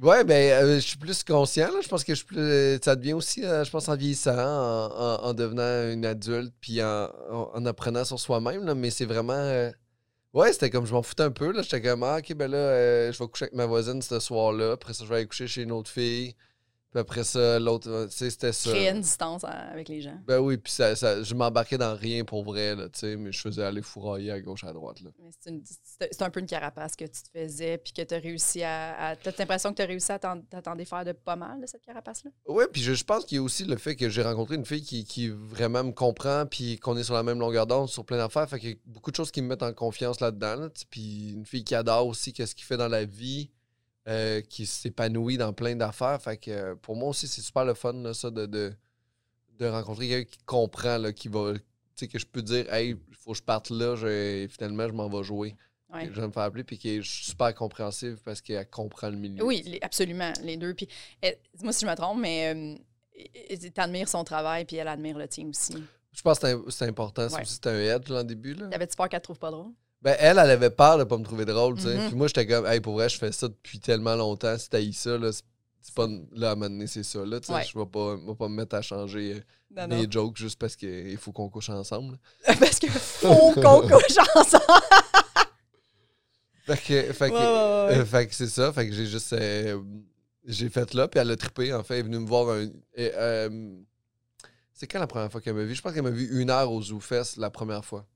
Ouais, 0.00 0.24
ben, 0.24 0.52
euh, 0.64 0.74
je 0.76 0.86
suis 0.86 0.96
plus 0.96 1.22
conscient, 1.24 1.66
là. 1.70 1.80
Je 1.82 1.88
pense 1.88 2.04
que 2.04 2.12
je 2.14 2.18
suis 2.18 2.26
plus. 2.26 2.78
Ça 2.82 2.96
devient 2.96 3.12
aussi, 3.12 3.44
euh, 3.44 3.62
je 3.64 3.70
pense, 3.70 3.88
en 3.90 3.96
vieillissant, 3.96 4.38
en, 4.38 4.86
en- 4.86 5.24
en 5.24 5.34
devenant 5.34 5.92
une 5.92 6.06
adulte, 6.06 6.54
puis 6.60 6.82
en, 6.82 7.10
en- 7.30 7.50
en 7.54 7.66
apprenant 7.66 8.04
sur 8.04 8.18
soi-même, 8.20 8.64
là. 8.64 8.74
Mais 8.74 8.88
c'est 8.90 9.04
vraiment. 9.04 9.32
euh, 9.34 9.70
Ouais, 10.36 10.52
c'était 10.52 10.68
comme 10.68 10.84
je 10.84 10.92
m'en 10.92 11.02
foutais 11.02 11.22
un 11.22 11.30
peu, 11.30 11.50
là. 11.50 11.62
J'étais 11.62 11.80
comme, 11.80 12.02
ah, 12.02 12.18
ok, 12.18 12.34
ben 12.34 12.50
là, 12.50 12.58
euh, 12.58 13.10
je 13.12 13.18
vais 13.18 13.26
coucher 13.26 13.44
avec 13.46 13.54
ma 13.54 13.64
voisine 13.64 14.02
ce 14.02 14.20
soir-là. 14.20 14.72
Après 14.72 14.92
ça, 14.92 15.04
je 15.04 15.08
vais 15.08 15.16
aller 15.16 15.26
coucher 15.26 15.46
chez 15.48 15.62
une 15.62 15.72
autre 15.72 15.90
fille. 15.90 16.34
Puis 16.92 17.00
après 17.00 17.24
ça, 17.24 17.58
l'autre, 17.58 17.90
euh, 17.90 18.06
tu 18.06 18.16
sais, 18.16 18.30
c'était 18.30 18.52
ça. 18.52 18.70
Créer 18.70 18.88
une 18.90 19.00
distance 19.02 19.44
avec 19.44 19.88
les 19.88 20.00
gens. 20.00 20.18
Ben 20.26 20.38
oui, 20.38 20.56
puis 20.56 20.72
ça, 20.72 20.96
ça- 20.96 21.22
je 21.22 21.34
m'embarquais 21.34 21.76
dans 21.76 21.94
rien 21.94 22.24
pour 22.24 22.42
vrai, 22.44 22.74
là, 22.74 22.88
tu 22.88 23.00
sais, 23.00 23.16
mais 23.16 23.32
je 23.32 23.40
faisais 23.40 23.62
aller 23.64 23.82
fourrailler 23.82 24.30
à 24.30 24.40
gauche, 24.40 24.64
à 24.64 24.72
droite, 24.72 25.00
là. 25.02 25.10
Mais 25.18 25.28
C'est 25.40 25.50
une- 25.50 25.62
c'est- 25.64 26.08
c'est 26.10 26.22
un 26.22 26.30
peu 26.30 26.40
une 26.40 26.46
carapace 26.46 26.96
que 26.96 27.04
tu 27.04 27.22
te 27.22 27.28
faisais, 27.38 27.76
puis 27.78 27.92
que 27.92 28.00
tu 28.02 28.14
as 28.14 28.18
réussi 28.18 28.62
à. 28.62 29.08
à- 29.08 29.16
T'as 29.16 29.32
l'impression 29.38 29.70
que 29.72 29.76
tu 29.76 29.82
as 29.82 29.86
réussi 29.86 30.10
à 30.12 30.18
t'en 30.18 30.40
à 30.52 30.62
t'en 30.62 30.74
défaire 30.76 31.04
de 31.04 31.12
pas 31.12 31.36
mal 31.36 31.60
de 31.60 31.66
cette 31.66 31.82
carapace-là? 31.82 32.30
Ouais, 32.46 32.66
puis 32.72 32.80
je, 32.82 32.94
je 32.94 33.04
pense 33.04 33.24
qu'il 33.26 33.36
y 33.36 33.38
a 33.40 33.42
aussi 33.42 33.64
le 33.64 33.76
fait 33.76 33.96
que 33.96 34.08
j'ai 34.08 34.22
rencontré 34.22 34.54
une 34.54 34.64
fille 34.64 34.82
qui, 34.82 35.04
qui 35.04 35.28
vraiment 35.28 35.82
me 35.84 35.92
comprend, 35.92 36.46
puis 36.46 36.78
qu'on 36.78 36.96
est 36.96 37.04
sur 37.04 37.14
la 37.14 37.22
même 37.24 37.40
longueur 37.40 37.66
d'onde 37.66 37.88
sur 37.88 38.04
plein 38.06 38.16
d'affaires. 38.16 38.48
Fait 38.48 38.58
qu'il 38.60 38.70
y 38.70 38.72
a 38.72 38.76
beaucoup 38.86 39.10
de 39.10 39.16
choses 39.16 39.30
qui 39.30 39.42
me 39.42 39.48
mettent 39.48 39.62
en 39.64 39.72
confiance 39.74 40.20
là-dedans. 40.20 40.54
là, 40.56 40.70
tu 40.70 40.80
sais, 40.80 40.86
puis 40.88 41.30
une 41.32 41.44
fille 41.44 41.64
qui 41.64 41.74
adore 41.74 42.06
aussi 42.06 42.32
qu'est-ce 42.32 42.54
qu'il 42.54 42.64
fait 42.64 42.76
dans 42.76 42.88
la 42.88 43.04
vie, 43.04 43.50
euh, 44.08 44.40
qui 44.40 44.66
s'épanouit 44.66 45.36
dans 45.36 45.52
plein 45.52 45.74
d'affaires. 45.76 46.20
Fait 46.22 46.36
que 46.36 46.50
euh, 46.50 46.74
pour 46.76 46.96
moi 46.96 47.08
aussi, 47.08 47.26
c'est 47.26 47.40
super 47.42 47.64
le 47.64 47.74
fun, 47.74 47.92
là, 47.94 48.14
ça, 48.14 48.30
de, 48.30 48.46
de, 48.46 48.72
de 49.58 49.66
rencontrer 49.66 50.08
quelqu'un 50.08 50.30
qui 50.30 50.38
comprend, 50.44 50.98
là, 50.98 51.12
qui 51.12 51.28
va. 51.28 51.54
Tu 51.54 51.60
sais, 51.96 52.08
que 52.08 52.18
je 52.18 52.26
peux 52.26 52.42
dire, 52.42 52.72
hey, 52.72 52.90
il 53.08 53.14
faut 53.16 53.32
que 53.32 53.38
je 53.38 53.42
parte 53.42 53.70
là, 53.70 53.96
je- 53.96 54.06
et 54.44 54.48
finalement, 54.48 54.86
je 54.86 54.92
m'en 54.92 55.08
vais 55.08 55.22
jouer. 55.24 55.56
Ouais. 55.92 56.06
Je 56.12 56.20
vais 56.20 56.26
me 56.26 56.32
faire 56.32 56.42
appeler, 56.42 56.62
puis 56.64 56.76
qui 56.78 56.90
est 56.90 57.02
super 57.02 57.54
compréhensive 57.54 58.18
parce 58.24 58.40
qu'elle 58.40 58.68
comprend 58.68 59.08
le 59.08 59.16
milieu. 59.16 59.42
Oui, 59.44 59.62
les- 59.64 59.78
absolument, 59.82 60.32
les 60.42 60.56
deux. 60.56 60.74
Puis, 60.74 60.88
dis-moi 61.54 61.72
si 61.72 61.86
je 61.86 61.90
me 61.90 61.94
trompe, 61.96 62.18
mais 62.20 62.76
tu 63.14 63.72
admires 63.80 64.08
son 64.08 64.24
travail, 64.24 64.64
puis 64.66 64.76
elle 64.76 64.88
admire 64.88 65.16
le 65.16 65.26
tien 65.28 65.48
aussi. 65.48 65.74
Je 66.12 66.22
pense 66.22 66.38
que 66.38 66.64
c'est 66.70 66.86
important. 66.86 67.28
C'est 67.28 67.36
Ouais. 67.36 67.42
aussi 67.42 67.60
un 67.64 67.78
edge, 67.78 68.08
là, 68.08 68.20
en 68.20 68.24
début. 68.24 68.54
Là. 68.54 68.68
T'avais-tu 68.68 68.96
peur 68.96 69.08
qu'elle 69.08 69.20
te 69.20 69.24
trouve 69.24 69.38
pas 69.38 69.50
drôle? 69.50 69.72
Ben, 70.06 70.14
elle, 70.20 70.38
elle 70.38 70.50
avait 70.50 70.70
peur 70.70 70.98
de 70.98 71.04
pas 71.04 71.18
me 71.18 71.24
trouver 71.24 71.44
drôle, 71.44 71.74
tu 71.74 71.82
sais. 71.82 71.96
Mhm. 71.98 72.06
Puis 72.06 72.14
moi, 72.16 72.28
j'étais 72.28 72.46
comme, 72.46 72.64
hey, 72.64 72.80
pour 72.80 72.94
vrai, 72.94 73.08
je 73.08 73.18
fais 73.18 73.32
ça 73.32 73.48
depuis 73.48 73.80
tellement 73.80 74.14
longtemps. 74.14 74.56
Si 74.56 74.70
t'as 74.70 74.78
ça, 74.92 75.18
là, 75.18 75.32
c'est 75.32 75.94
pas. 75.94 76.06
Là, 76.32 76.50
à 76.50 76.52
un 76.52 76.54
moment 76.54 76.70
donné, 76.70 76.86
c'est 76.86 77.02
ça, 77.02 77.24
là, 77.26 77.40
tu 77.40 77.48
sais. 77.48 77.52
Ouais. 77.52 77.64
Je 77.64 77.76
vais 77.76 77.86
pas, 77.86 78.14
vais 78.14 78.34
pas 78.36 78.48
me 78.48 78.54
mettre 78.54 78.76
à 78.76 78.82
changer 78.82 79.34
euh, 79.34 79.40
Non, 79.88 79.96
mes 79.96 80.06
jokes 80.08 80.36
juste 80.36 80.60
parce 80.60 80.76
qu'il 80.76 81.16
faut 81.18 81.32
qu'on 81.32 81.48
couche 81.48 81.70
ensemble. 81.70 82.18
Parce 82.46 82.78
que 82.78 82.86
faut 82.86 83.50
qu'on 83.54 83.80
couche 83.88 84.16
ensemble. 84.36 84.64
Fait 86.66 86.76
que, 86.76 87.12
fait 87.12 87.30
que, 87.30 87.34
Ouais, 87.34 87.40
ouais, 87.40 87.94
ouais. 87.96 88.00
euh, 88.00 88.04
fait 88.04 88.26
que 88.26 88.34
c'est 88.34 88.48
ça. 88.48 88.72
Fait 88.72 88.88
que 88.88 88.94
j'ai 88.94 89.06
juste. 89.06 89.32
euh, 89.32 89.80
j'ai 90.44 90.68
fait 90.68 90.94
là, 90.94 91.06
puis 91.08 91.20
elle 91.20 91.30
a 91.30 91.36
trippé, 91.36 91.72
en 91.72 91.82
fait. 91.84 91.94
Elle 91.94 92.00
est 92.00 92.02
venue 92.04 92.18
me 92.20 92.26
voir 92.26 92.48
un. 92.50 92.64
et, 92.94 93.10
euh, 93.14 93.76
c'est 94.72 94.86
quand 94.86 94.98
la 95.00 95.06
première 95.06 95.30
fois 95.32 95.40
qu'elle 95.40 95.54
m'a 95.54 95.62
vu? 95.64 95.74
Je 95.74 95.82
pense 95.82 95.92
qu'elle 95.92 96.02
m'a 96.02 96.10
vu 96.10 96.40
une 96.40 96.50
heure 96.50 96.70
au 96.70 96.82
Zoo 96.82 97.00
Fest 97.00 97.36
la 97.38 97.50
première 97.50 97.84
fois. 97.84 98.06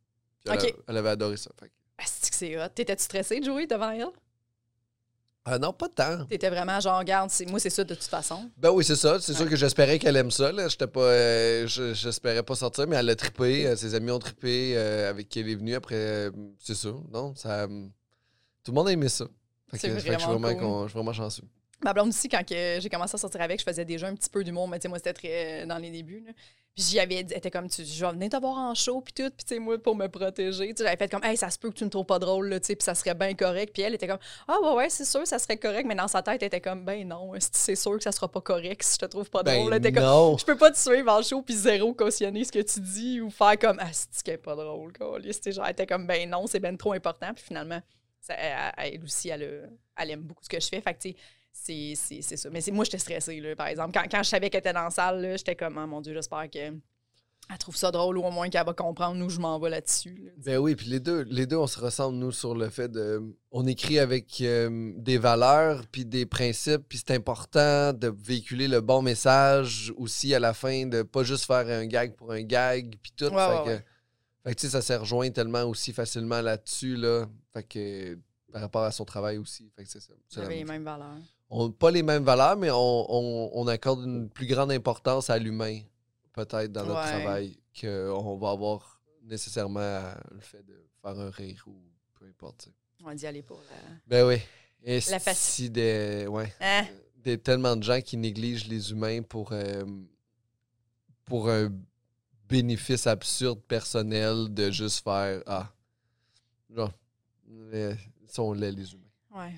Elle, 0.47 0.53
a- 0.53 0.55
Ok. 0.57 0.75
elle 0.89 0.97
avait 0.97 1.09
adoré 1.11 1.37
ça. 1.37 1.51
Fait 1.61 1.71
c'est 2.07 2.31
que 2.31 2.37
c'est 2.37 2.57
hot. 2.63 2.69
T'étais-tu 2.75 3.03
stressé 3.05 3.41
de 3.41 3.45
jouer 3.45 3.67
devant 3.67 3.91
elle? 3.91 4.07
Ah 5.45 5.59
non, 5.59 5.73
pas 5.73 5.89
tant. 5.89 6.27
T'étais 6.27 6.51
vraiment 6.51 6.79
genre, 6.81 7.03
c'est- 7.29 7.47
moi, 7.49 7.59
c'est 7.59 7.71
ça 7.71 7.83
de 7.83 7.95
toute 7.95 8.05
façon. 8.05 8.51
Ben 8.59 8.71
oui, 8.71 8.85
c'est 8.85 8.95
ça. 8.95 9.19
C'est 9.21 9.33
sûr 9.33 9.49
que 9.49 9.57
j'espérais 9.57 9.99
qu'elle 9.99 10.17
aime 10.17 10.31
ça. 10.31 10.53
Là. 10.53 10.69
J'étais 10.69 10.87
pas, 10.87 11.01
euh, 11.01 11.67
je- 11.67 11.95
j'espérais 11.95 12.43
pas 12.43 12.55
sortir, 12.55 12.87
mais 12.87 12.97
elle 12.97 13.09
a 13.09 13.17
trippé. 13.17 13.67
euh, 13.67 13.75
ses 13.75 13.95
amis 13.95 14.11
ont 14.11 14.19
trippé 14.19 14.75
euh, 14.77 15.09
avec 15.09 15.29
qui 15.31 15.41
elle 15.41 15.49
est 15.49 15.55
venue. 15.55 15.75
Après, 15.75 15.95
euh, 15.97 16.31
c'est 16.59 16.75
ça. 16.75 16.91
Non, 17.11 17.35
ça. 17.35 17.67
tout 17.67 18.71
le 18.73 18.75
monde 18.75 18.89
a 18.89 18.93
aimé 18.93 19.09
ça. 19.09 19.25
Fait 19.71 19.79
que, 19.79 19.81
fait 19.81 19.89
que 19.89 19.95
je 19.95 20.01
suis 20.01 20.11
vraiment 20.11 20.39
vraiment, 20.39 20.49
cool. 20.49 20.59
con- 20.69 20.83
je 20.83 20.89
suis 20.89 20.95
vraiment 20.99 21.13
chanceux. 21.15 21.45
Ma 21.83 21.95
blonde 21.95 22.09
aussi, 22.11 22.29
quand 22.29 22.43
j'ai 22.47 22.89
commencé 22.91 23.15
à 23.15 23.19
sortir 23.19 23.41
avec, 23.41 23.59
je 23.61 23.65
faisais 23.65 23.87
déjà 23.87 24.07
un 24.09 24.15
petit 24.15 24.29
peu 24.29 24.45
d'humour, 24.45 24.69
mais 24.69 24.79
moi, 24.87 24.99
c'était 24.99 25.15
très 25.15 25.65
dans 25.67 25.79
les 25.79 25.91
débuts. 25.91 26.23
là. 26.27 26.33
Puis 26.75 26.85
j'y 26.85 27.01
avais 27.01 27.23
dit, 27.25 27.33
elle 27.33 27.39
était 27.39 27.51
comme, 27.51 27.69
tu, 27.69 27.85
je 27.85 28.05
vais 28.05 28.13
venir 28.13 28.31
te 28.31 28.37
voir 28.37 28.57
en 28.57 28.75
show, 28.75 29.01
puis 29.01 29.13
tout, 29.13 29.31
puis 29.37 29.45
tu 29.45 29.55
sais, 29.55 29.59
moi, 29.59 29.77
pour 29.77 29.97
me 29.97 30.07
protéger, 30.07 30.73
j'avais 30.77 30.97
fait 30.97 31.11
comme, 31.11 31.25
hey, 31.25 31.37
ça 31.37 31.51
se 31.51 31.59
peut 31.59 31.69
que 31.71 31.75
tu 31.75 31.85
me 31.85 31.91
trouves 31.91 32.07
pas 32.07 32.19
drôle, 32.19 32.49
là, 32.49 32.61
tu 32.61 32.69
sais, 32.69 32.77
puis 32.77 32.85
ça 32.85 32.95
serait 32.95 33.15
bien 33.15 33.35
correct. 33.35 33.73
Puis 33.75 33.83
elle 33.83 33.95
était 33.95 34.07
comme, 34.07 34.21
ah, 34.47 34.57
ouais, 34.63 34.75
ouais, 34.75 34.89
c'est 34.89 35.05
sûr, 35.05 35.27
ça 35.27 35.39
serait 35.39 35.57
correct, 35.57 35.85
mais 35.87 35.97
dans 35.97 36.09
sa 36.09 36.23
tête, 36.23 36.43
elle 36.43 36.47
était 36.47 36.61
comme, 36.61 36.85
ben 36.85 37.07
non, 37.07 37.33
c'est 37.39 37.75
sûr 37.75 37.97
que 37.97 38.05
ça 38.05 38.13
sera 38.13 38.29
pas 38.29 38.41
correct 38.41 38.83
si 38.83 38.95
je 38.95 38.99
te 38.99 39.07
trouve 39.07 39.29
pas 39.29 39.43
Ben 39.43 39.59
drôle? 39.59 39.73
Elle 39.75 39.79
était 39.79 39.93
comme, 39.93 40.39
je 40.39 40.45
peux 40.45 40.57
pas 40.57 40.71
te 40.71 40.79
suivre 40.79 41.11
en 41.13 41.23
show 41.23 41.43
puis 41.43 41.55
zéro 41.55 41.93
cautionner 41.93 42.45
ce 42.45 42.53
que 42.53 42.61
tu 42.63 42.81
dis 42.81 43.21
ou 43.21 43.31
faire 43.31 43.59
comme, 43.59 43.79
ah, 43.81 43.89
c'est 43.93 44.23
qui 44.23 44.31
est 44.31 44.39
pas 44.39 44.55
drôle, 44.55 44.93
sais, 45.33 45.53
genre, 45.53 45.67
elle 45.67 45.73
était 45.73 45.87
comme, 45.87 46.07
ben 46.07 46.29
non, 46.31 46.47
c'est 46.47 46.61
ben 46.61 46.77
trop 46.77 46.93
important. 46.93 47.35
Puis 47.35 47.45
finalement, 47.45 47.81
ça, 48.21 48.35
elle, 48.35 48.95
elle 48.95 49.05
aussi, 49.05 49.29
elle, 49.29 49.71
elle 49.97 50.11
aime 50.11 50.23
beaucoup 50.23 50.45
ce 50.45 50.49
que 50.49 50.61
je 50.61 50.69
fais. 50.69 50.81
Fait 50.81 50.95
que, 50.95 51.01
tu 51.01 51.11
sais, 51.11 51.17
c'est- 51.63 52.37
ça. 52.37 52.51
Mais 52.51 52.61
c'est- 52.61 52.71
moi, 52.71 52.85
j'étais 52.85 52.99
stressée, 52.99 53.41
là, 53.41 53.55
par 53.57 53.67
exemple. 53.69 53.93
Quand, 53.93 54.05
quand 54.11 54.23
je 54.23 54.29
savais 54.29 54.51
qu'elle 54.51 54.61
était 54.61 54.73
dans 54.73 54.85
la 54.85 54.91
salle, 54.91 55.35
j'étais 55.37 55.57
comme, 55.57 55.79
oh, 55.83 55.87
mon 55.87 56.01
Dieu, 56.01 56.15
j'espère 56.15 56.49
qu'elle 56.51 56.79
trouve 57.59 57.77
ça 57.77 57.91
drôle 57.91 58.17
ou 58.19 58.23
au 58.23 58.31
moins 58.31 58.49
qu'elle 58.49 58.65
va 58.65 58.73
comprendre 58.73 59.25
où 59.25 59.29
je 59.29 59.39
m'en 59.41 59.59
vais 59.59 59.71
là-dessus. 59.71 60.15
là. 60.25 60.31
Ben 60.39 60.59
oui, 60.59 60.75
puis 60.75 60.87
les 60.87 61.01
deux, 61.01 61.23
les 61.23 61.47
deux, 61.47 61.57
on 61.57 61.67
se 61.67 61.79
ressemble, 61.79 62.17
nous, 62.17 62.33
sur 62.33 62.55
le 62.55 62.69
fait 62.71 62.89
de. 62.91 63.21
On 63.51 63.67
écrit 63.67 63.99
avec 63.99 64.41
euh, 64.41 64.93
des 64.97 65.19
valeurs, 65.19 65.87
puis 65.91 66.05
des 66.05 66.27
principes, 66.27 66.83
puis 66.89 66.99
c'est 66.99 67.15
important 67.15 67.93
de 67.93 68.09
véhiculer 68.09 68.69
le 68.69 68.81
bon 68.81 69.03
message 69.03 69.93
aussi 69.97 70.35
à 70.35 70.39
la 70.39 70.55
fin, 70.55 70.87
de 70.87 71.03
pas 71.03 71.25
juste 71.25 71.45
faire 71.45 71.67
un 71.69 71.87
gag 71.87 72.15
pour 72.15 72.33
un 72.33 72.43
gag, 72.43 72.97
puis 73.03 73.13
tout. 73.17 73.25
Ouais, 73.27 73.31
fait 73.31 73.37
ouais, 73.59 73.65
que, 73.65 73.69
ouais. 73.71 73.85
fait 74.45 74.55
que, 74.55 74.61
tu 74.61 74.67
sais, 74.67 74.73
ça 74.73 74.83
s'est 74.83 74.97
rejoint 74.97 75.31
tellement 75.31 75.65
aussi 75.65 75.93
facilement 75.93 76.41
là-dessus, 76.41 76.97
là. 76.97 77.27
Fait 77.53 77.65
que. 77.65 78.19
Par 78.53 78.63
rapport 78.63 78.83
à 78.83 78.91
son 78.91 79.05
travail 79.05 79.39
aussi. 79.39 79.71
Fait 79.77 79.85
que 79.85 79.89
c'est 79.89 80.01
ça. 80.01 80.13
C'est 80.29 80.41
les 80.41 80.49
même 80.65 80.67
mêmes 80.67 80.83
valeurs. 80.83 81.19
On 81.51 81.71
pas 81.73 81.91
les 81.91 82.03
mêmes 82.03 82.25
valeurs, 82.25 82.57
mais 82.57 82.71
on, 82.71 82.77
on- 83.13 83.51
on 83.55 83.67
accorde 83.67 84.05
une 84.05 84.29
plus 84.31 84.47
grande 84.47 84.71
importance 84.73 85.29
à 85.31 85.39
l'humain, 85.39 85.81
peut-être, 86.33 86.71
dans 86.73 86.85
notre 86.87 87.01
Ouais. 87.03 87.09
travail, 87.21 87.59
qu'on 87.81 88.37
va 88.39 88.51
avoir 88.51 89.01
nécessairement 89.25 90.03
le 90.31 90.41
fait 90.41 90.63
de 90.65 90.81
faire 91.03 91.19
un 91.19 91.31
rire 91.31 91.65
ou 91.67 91.75
peu 92.19 92.27
importe. 92.27 92.69
On 93.03 93.07
va 93.07 93.15
d'y 93.15 93.27
aller 93.27 93.43
pour 93.43 93.59
la... 93.71 93.77
Ben 94.07 94.27
oui. 94.27 94.37
Et 94.83 95.01
La 95.11 95.19
si 95.19 95.69
des, 95.71 96.27
ouais, 96.27 96.53
Hein? 96.61 96.87
des 97.17 97.37
tellement 97.39 97.77
de 97.77 97.83
gens 97.83 98.01
qui 98.01 98.17
négligent 98.17 98.67
les 98.69 98.91
humains 98.93 99.21
pour, 99.23 99.53
euh, 99.53 99.85
pour 101.25 101.49
un 101.51 101.71
bénéfice 102.49 103.07
absurde 103.07 103.61
personnel 103.61 104.53
de 104.53 104.71
juste 104.71 105.05
faire 105.05 105.43
Ah, 105.47 105.71
genre, 106.71 106.93
euh, 107.51 107.95
ils 108.23 108.31
sont 108.31 108.53
laids 108.53 108.73
les 108.73 108.93
humains. 108.93 109.05
Ouais. 109.35 109.55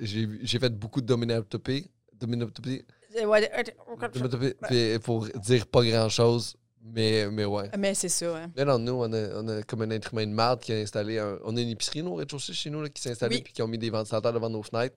J'ai 0.00 0.58
fait 0.58 0.70
beaucoup 0.78 1.00
de 1.00 1.06
dominotopie. 1.06 1.90
Dominotopie. 2.12 2.82
Euh, 3.16 3.24
ouais, 3.26 4.98
pour 5.00 5.26
dire 5.38 5.66
pas 5.66 5.84
grand 5.84 6.08
chose, 6.08 6.56
mais, 6.82 7.28
mais 7.30 7.44
ouais. 7.44 7.70
Mais 7.78 7.94
c'est 7.94 8.08
ça, 8.08 8.36
hein. 8.36 8.52
Mais 8.56 8.64
non, 8.64 8.78
nous, 8.78 8.92
on 8.92 9.12
a, 9.12 9.40
on 9.40 9.48
a 9.48 9.62
comme 9.62 9.82
un 9.82 9.90
être 9.90 10.12
humain 10.12 10.26
de 10.26 10.32
marde 10.32 10.60
qui 10.60 10.72
a 10.72 10.76
installé. 10.76 11.18
Un, 11.18 11.38
on 11.44 11.56
a 11.56 11.60
une 11.60 11.68
épicerie, 11.68 12.02
nous, 12.02 12.10
au 12.12 12.14
rez-de-chaussée 12.16 12.52
chez 12.52 12.70
nous, 12.70 12.82
là, 12.82 12.88
qui 12.88 13.00
s'est 13.02 13.10
installée 13.10 13.36
Oui. 13.36 13.42
puis 13.42 13.52
qui 13.52 13.62
ont 13.62 13.68
mis 13.68 13.78
des 13.78 13.90
ventilateurs 13.90 14.32
devant 14.32 14.50
nos 14.50 14.62
fenêtres. 14.62 14.96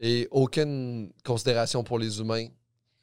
Et 0.00 0.28
aucune 0.30 1.12
considération 1.24 1.84
pour 1.84 1.98
les 1.98 2.18
humains. 2.20 2.48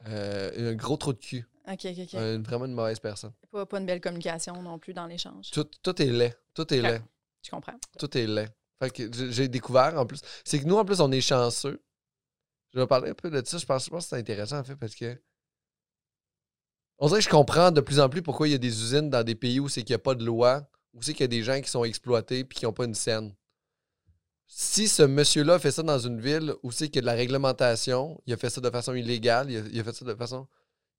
Euh, 0.07 0.71
un 0.71 0.75
gros 0.75 0.97
trou 0.97 1.13
de 1.13 1.19
cul. 1.19 1.45
OK, 1.67 1.79
OK, 1.85 1.97
OK. 2.03 2.13
Un- 2.15 2.41
vraiment 2.41 2.65
une 2.65 2.73
mauvaise 2.73 2.99
personne. 2.99 3.31
Pas, 3.51 3.65
pas 3.65 3.79
une 3.79 3.85
belle 3.85 4.01
communication 4.01 4.61
non 4.61 4.77
plus 4.79 4.93
dans 4.93 5.05
l'échange. 5.05 5.51
Tout, 5.51 5.67
tout 5.83 6.01
est 6.01 6.05
laid. 6.05 6.35
Tout 6.53 6.71
est 6.73 6.81
laid. 6.81 7.01
Je 7.43 7.49
comprends. 7.51 7.77
Tout 7.97 8.17
est 8.17 8.27
laid. 8.27 8.49
Fait 8.81 8.89
que 8.89 9.31
j'ai- 9.31 9.47
découvert 9.47 9.97
en 9.99 10.05
plus. 10.07 10.21
C'est 10.43 10.59
que 10.59 10.65
nous, 10.65 10.77
en 10.77 10.83
plus, 10.83 11.01
on 11.01 11.11
est 11.11 11.21
chanceux. 11.21 11.79
Je 12.73 12.79
vais 12.79 12.87
parler 12.87 13.11
un 13.11 13.13
peu 13.13 13.29
de 13.29 13.45
ça. 13.45 13.57
Je 13.59 13.65
pense, 13.65 13.85
je 13.85 13.89
pense 13.91 14.05
que 14.05 14.09
c'est 14.09 14.17
intéressant, 14.17 14.57
en 14.57 14.63
fait, 14.63 14.75
parce 14.75 14.95
que. 14.95 15.21
On 16.97 17.07
dirait 17.07 17.19
que 17.19 17.25
je 17.25 17.29
comprends 17.29 17.71
de 17.71 17.81
plus 17.81 17.99
en 17.99 18.09
plus 18.09 18.21
pourquoi 18.21 18.47
il 18.47 18.51
y 18.51 18.55
a 18.55 18.59
des 18.59 18.67
usines 18.81 19.09
dans 19.09 19.23
des 19.23 19.35
pays 19.35 19.59
où 19.59 19.69
c'est 19.69 19.81
qu'il 19.83 19.93
n'y 19.93 19.99
a 20.01 20.03
pas 20.03 20.15
de 20.15 20.23
loi, 20.25 20.67
où 20.93 21.01
c'est 21.01 21.13
qu'il 21.13 21.21
y 21.21 21.25
a 21.25 21.27
des 21.27 21.43
gens 21.43 21.59
qui 21.61 21.69
sont 21.69 21.83
exploités 21.83 22.43
puis 22.43 22.59
qui 22.59 22.65
n'ont 22.65 22.73
pas 22.73 22.85
une 22.85 22.95
scène. 22.95 23.35
Si 24.47 24.87
ce 24.87 25.03
monsieur-là 25.03 25.59
fait 25.59 25.71
ça 25.71 25.81
dans 25.83 25.97
une 25.99 26.19
ville 26.19 26.53
où 26.63 26.71
c'est 26.71 26.87
qu'il 26.87 26.97
y 26.97 26.99
a 26.99 27.01
de 27.01 27.05
la 27.05 27.13
réglementation, 27.13 28.21
il 28.25 28.33
a 28.33 28.37
fait 28.37 28.49
ça 28.49 28.61
de 28.61 28.69
façon 28.69 28.93
illégale, 28.93 29.49
il 29.49 29.57
a, 29.57 29.61
il 29.71 29.79
a 29.79 29.83
fait 29.83 29.93
ça 29.93 30.05
de 30.05 30.13
façon. 30.15 30.47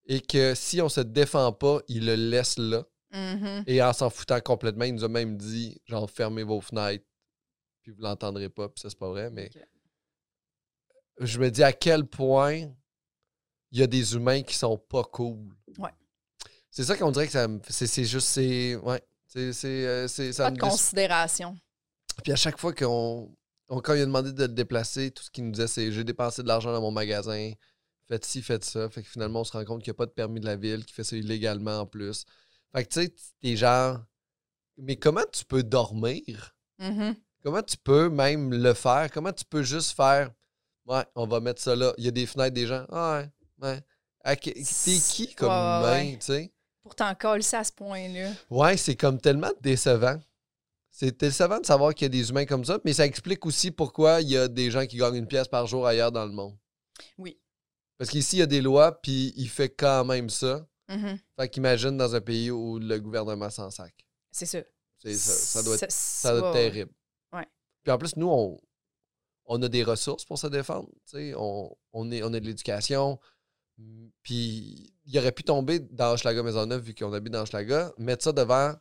Et 0.07 0.21
que 0.21 0.55
si 0.55 0.81
on 0.81 0.89
se 0.89 1.01
défend 1.01 1.53
pas, 1.53 1.81
il 1.89 2.07
le 2.07 2.15
laisse 2.15 2.59
là. 2.59 2.85
Mhm. 3.13 3.65
Et 3.67 3.83
en 3.83 3.93
s'en 3.93 4.09
foutant 4.09 4.41
complètement, 4.41 4.85
il 4.87 4.95
nous 4.95 5.05
a 5.05 5.09
même 5.09 5.37
dit 5.37 5.81
genre 5.85 6.11
fermez 6.11 6.43
vos 6.43 6.61
fenêtres, 6.63 7.05
puis 7.83 7.93
vous 7.93 8.01
l'entendrez 8.03 8.49
pas, 8.49 8.69
puis 8.69 8.81
ça 8.81 8.89
c'est 8.91 8.99
pas 8.99 9.09
vrai, 9.11 9.31
mais 9.31 9.51
je 11.21 11.39
me 11.39 11.51
dis 11.51 11.63
à 11.63 11.73
quel 11.73 12.07
point 12.07 12.71
il 13.71 13.79
y 13.79 13.83
a 13.83 13.87
des 13.87 14.15
humains 14.15 14.43
qui 14.43 14.55
sont 14.55 14.77
pas 14.79 15.03
cool. 15.05 15.55
Ouais. 15.79 15.91
C'est 16.71 16.85
ça 16.85 16.97
qu'on 16.97 17.11
dirait 17.11 17.27
que 17.27 17.33
ça 17.33 17.49
me. 17.49 17.61
C'est 17.69 17.87
c'est 17.87 18.05
juste. 18.05 18.29
C'est. 18.29 18.77
Ouais. 18.77 19.03
C'est. 19.27 19.53
c'est, 19.53 19.87
euh, 19.87 20.07
Pas 20.37 20.51
me 20.51 20.57
de 20.57 20.61
considération. 20.61 21.57
Puis 22.23 22.33
à 22.33 22.37
chaque 22.37 22.59
fois 22.59 22.75
qu'on. 22.75 23.35
on- 23.69 23.81
quand 23.81 23.95
il 23.95 24.03
a 24.03 24.07
demandé 24.07 24.33
de 24.33 24.43
le 24.43 24.49
déplacer, 24.49 25.11
tout 25.11 25.23
ce 25.23 25.31
qu'il 25.31 25.45
nous 25.45 25.53
disait, 25.53 25.67
c'est 25.67 25.93
j'ai 25.93 26.05
dépensé 26.05 26.43
de 26.43 26.49
l'argent 26.49 26.73
dans 26.73 26.81
mon 26.81 26.91
magasin, 26.91 27.53
faites 28.09 28.25
ci, 28.25 28.43
faites 28.43 28.65
ça. 28.65 28.89
Fait 28.91 29.03
que 29.03 29.09
finalement, 29.09 29.41
on 29.41 29.45
se 29.45 29.53
rend 29.53 29.65
compte 29.65 29.83
qu'il 29.83 29.91
n'y 29.91 29.97
a 29.97 29.99
pas 29.99 30.07
de 30.07 30.11
permis 30.13 30.41
de 30.41 30.47
la 30.47 30.57
ville, 30.57 30.85
qu'il 30.85 30.95
fait 30.95 31.05
ça 31.05 31.17
illégalement 31.17 31.81
en 31.81 31.87
plus. 31.87 32.25
Fait 32.75 32.85
que 32.85 32.89
tu 32.91 33.03
sais, 33.03 33.15
t'es 33.41 33.57
genre. 33.57 33.99
Mais 34.79 34.97
comment 34.97 35.25
tu 35.33 35.45
peux 35.45 35.63
dormir? 35.63 36.55
Mhm. 36.79 37.15
Comment 37.43 37.63
tu 37.63 37.77
peux 37.77 38.09
même 38.09 38.53
le 38.53 38.75
faire? 38.75 39.11
Comment 39.13 39.33
tu 39.33 39.45
peux 39.45 39.63
juste 39.63 39.97
faire 39.97 40.31
Ouais, 40.87 41.05
on 41.15 41.27
va 41.27 41.41
mettre 41.41 41.61
ça 41.61 41.77
là. 41.77 41.93
Il 41.99 42.05
y 42.05 42.09
a 42.09 42.11
des 42.11 42.27
fenêtres 42.27 42.55
des 42.55 42.67
gens. 42.67 42.85
Ah 42.91 43.23
ouais, 43.61 43.69
ouais. 43.69 44.37
T'es 44.37 44.53
qui 44.63 45.35
comme 45.35 45.49
Ouais, 45.49 45.55
humain, 45.55 46.11
ouais. 46.13 46.19
tu 46.19 46.27
sais? 46.27 46.53
Pour 46.83 46.95
t'en 46.95 47.15
coller 47.15 47.43
ça 47.43 47.61
à 47.61 47.65
ce 47.65 47.73
point-là. 47.73 48.31
Ouais, 48.51 48.77
c'est 48.77 48.97
comme 48.97 49.21
tellement 49.21 49.53
décevant. 49.61 50.19
C'est 50.91 51.19
décevant 51.19 51.59
de 51.61 51.67
savoir 51.67 51.95
qu'il 51.95 52.05
y 52.05 52.07
a 52.07 52.09
des 52.11 52.29
humains 52.31 52.45
comme 52.45 52.65
ça, 52.65 52.79
mais 52.85 52.93
ça 52.93 53.07
explique 53.07 53.47
aussi 53.47 53.71
pourquoi 53.71 54.21
il 54.21 54.29
y 54.31 54.37
a 54.37 54.47
des 54.49 54.71
gens 54.71 54.85
qui 54.87 54.97
gagnent 54.97 55.15
une 55.17 55.27
pièce 55.27 55.49
par 55.49 55.67
jour 55.67 55.87
ailleurs 55.87 56.13
dans 56.13 56.27
le 56.27 56.33
monde. 56.33 56.57
Oui. 57.19 57.39
Parce 57.99 58.11
qu'ici, 58.11 58.37
il 58.37 58.39
y 58.41 58.43
a 58.43 58.47
des 58.47 58.61
lois, 58.61 59.01
puis 59.01 59.33
il 59.37 59.49
fait 59.49 59.71
quand 59.71 60.05
même 60.05 60.29
ça. 60.29 60.67
Mhm. 60.89 61.19
Fait 61.39 61.49
qu'imagine 61.49 61.97
dans 61.97 62.15
un 62.15 62.21
pays 62.21 62.51
où 62.51 62.79
le 62.79 62.99
gouvernement 62.99 63.49
s'en 63.49 63.71
sac. 63.71 63.95
C'est 64.31 64.47
ça. 64.47 64.59
C'est 64.99 65.15
ça, 65.15 65.33
ça 65.33 65.63
doit 65.63 65.75
être, 65.77 65.81
Ça- 65.91 66.29
ça 66.31 66.39
doit 66.39 66.49
être 66.51 66.53
terrible. 66.55 66.91
Puis 67.83 67.93
en 67.93 67.99
plus, 67.99 68.17
nous, 68.17 68.29
on, 68.29 68.61
on 69.47 69.63
a 69.63 69.69
des 69.69 69.83
ressources 69.83 70.25
pour 70.25 70.39
se 70.39 70.47
défendre. 70.47 70.89
tu 71.09 71.17
sais. 71.17 71.35
On, 71.37 71.75
on, 71.93 72.11
est, 72.11 72.23
on 72.23 72.33
a 72.33 72.41
de 72.41 72.47
l'éducation. 72.47 73.19
Puis 74.23 74.95
il 75.05 75.19
aurait 75.19 75.33
pu 75.33 75.43
tomber 75.43 75.81
dans 75.81 76.13
Hochelaga 76.13 76.43
Maisonneuve, 76.43 76.83
vu 76.83 76.95
qu'on 76.95 77.13
habite 77.13 77.33
dans 77.33 77.43
Hochelaga, 77.43 77.93
mettre 77.99 78.23
ça 78.25 78.33
devant 78.33 78.75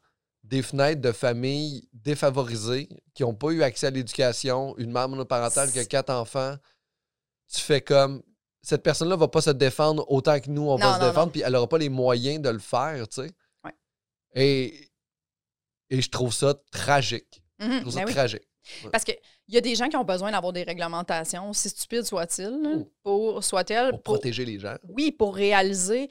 des 0.44 0.62
fenêtres 0.62 1.02
de 1.02 1.12
familles 1.12 1.88
défavorisées 1.94 2.90
qui 3.14 3.24
n'ont 3.24 3.34
pas 3.36 3.52
eu 3.52 3.64
accès 3.64 3.88
à 3.88 3.92
l'éducation, 3.92 4.76
une 4.78 4.92
mère 4.92 5.08
monoparentale 5.10 5.72
qui 5.72 5.80
a 5.80 5.86
quatre 5.86 6.10
enfants. 6.12 6.56
Tu 7.54 7.62
fais 7.62 7.82
comme. 7.82 8.22
Cette 8.64 8.84
personne-là 8.84 9.16
va 9.16 9.28
pas 9.28 9.42
se 9.42 9.50
défendre 9.50 10.06
autant 10.12 10.40
que 10.40 10.50
nous, 10.52 10.62
on 10.62 10.78
Non, 10.78 10.86
va 10.86 11.00
se 11.00 11.06
défendre, 11.08 11.32
puis 11.32 11.42
elle 11.42 11.54
n'aura 11.54 11.68
pas 11.68 11.80
les 11.80 11.90
moyens 11.90 12.40
de 12.40 12.50
le 12.50 12.60
faire, 12.60 13.08
tu 13.08 13.24
sais. 13.24 13.32
Ouais. 13.64 13.74
Et, 14.36 14.92
et 15.90 16.00
je 16.02 16.10
trouve 16.12 16.32
ça 16.32 16.54
tragique. 16.72 17.42
Mhm, 17.60 17.72
Je 17.74 17.80
trouve 17.82 17.94
ça 17.94 18.00
ben 18.02 18.06
oui. 18.06 18.14
Parce 18.92 19.04
qu'il 19.04 19.18
y 19.50 19.58
a 19.58 19.62
des 19.62 19.76
gens 19.76 19.88
qui 19.90 19.96
ont 19.98 20.04
besoin 20.04 20.32
d'avoir 20.32 20.54
des 20.54 20.64
réglementations, 20.64 21.50
aussi 21.50 21.70
stupides 21.70 22.04
soient-ils, 22.04 22.50
Mm. 22.52 22.86
pour 23.04 23.44
soit-elle, 23.44 23.92
Pour 23.92 24.02
protéger 24.04 24.46
les 24.46 24.60
gens. 24.60 24.76
oui, 24.90 25.12
pour 25.12 25.36
réaliser 25.36 26.10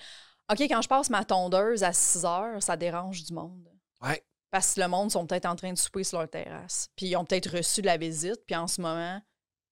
OK, 0.53 0.61
quand 0.62 0.82
je 0.82 0.89
passe 0.89 1.11
ma 1.11 1.24
tondeuse 1.24 1.85
à 1.85 1.93
6 1.93 2.24
heures, 2.24 2.61
ça 2.61 2.77
dérange 2.77 3.23
du 3.23 3.32
monde. 3.32 3.69
Ouais. 4.03 4.20
Parce 4.51 4.74
que 4.74 4.81
le 4.81 4.89
monde 4.89 5.09
sont 5.12 5.24
peut-être 5.24 5.47
en 5.47 5.55
train 5.55 5.73
de 5.73 5.78
souper 5.78 6.03
sur 6.03 6.19
leur 6.19 6.28
terrasse. 6.28 6.89
Puis 6.97 7.07
ils 7.07 7.16
ont 7.16 7.24
peut-être 7.24 7.57
reçu 7.57 7.82
de 7.82 7.87
la 7.87 7.97
visite, 7.97 8.41
puis 8.49 8.57
en 8.57 8.66
ce 8.66 8.81
moment, 8.81 9.20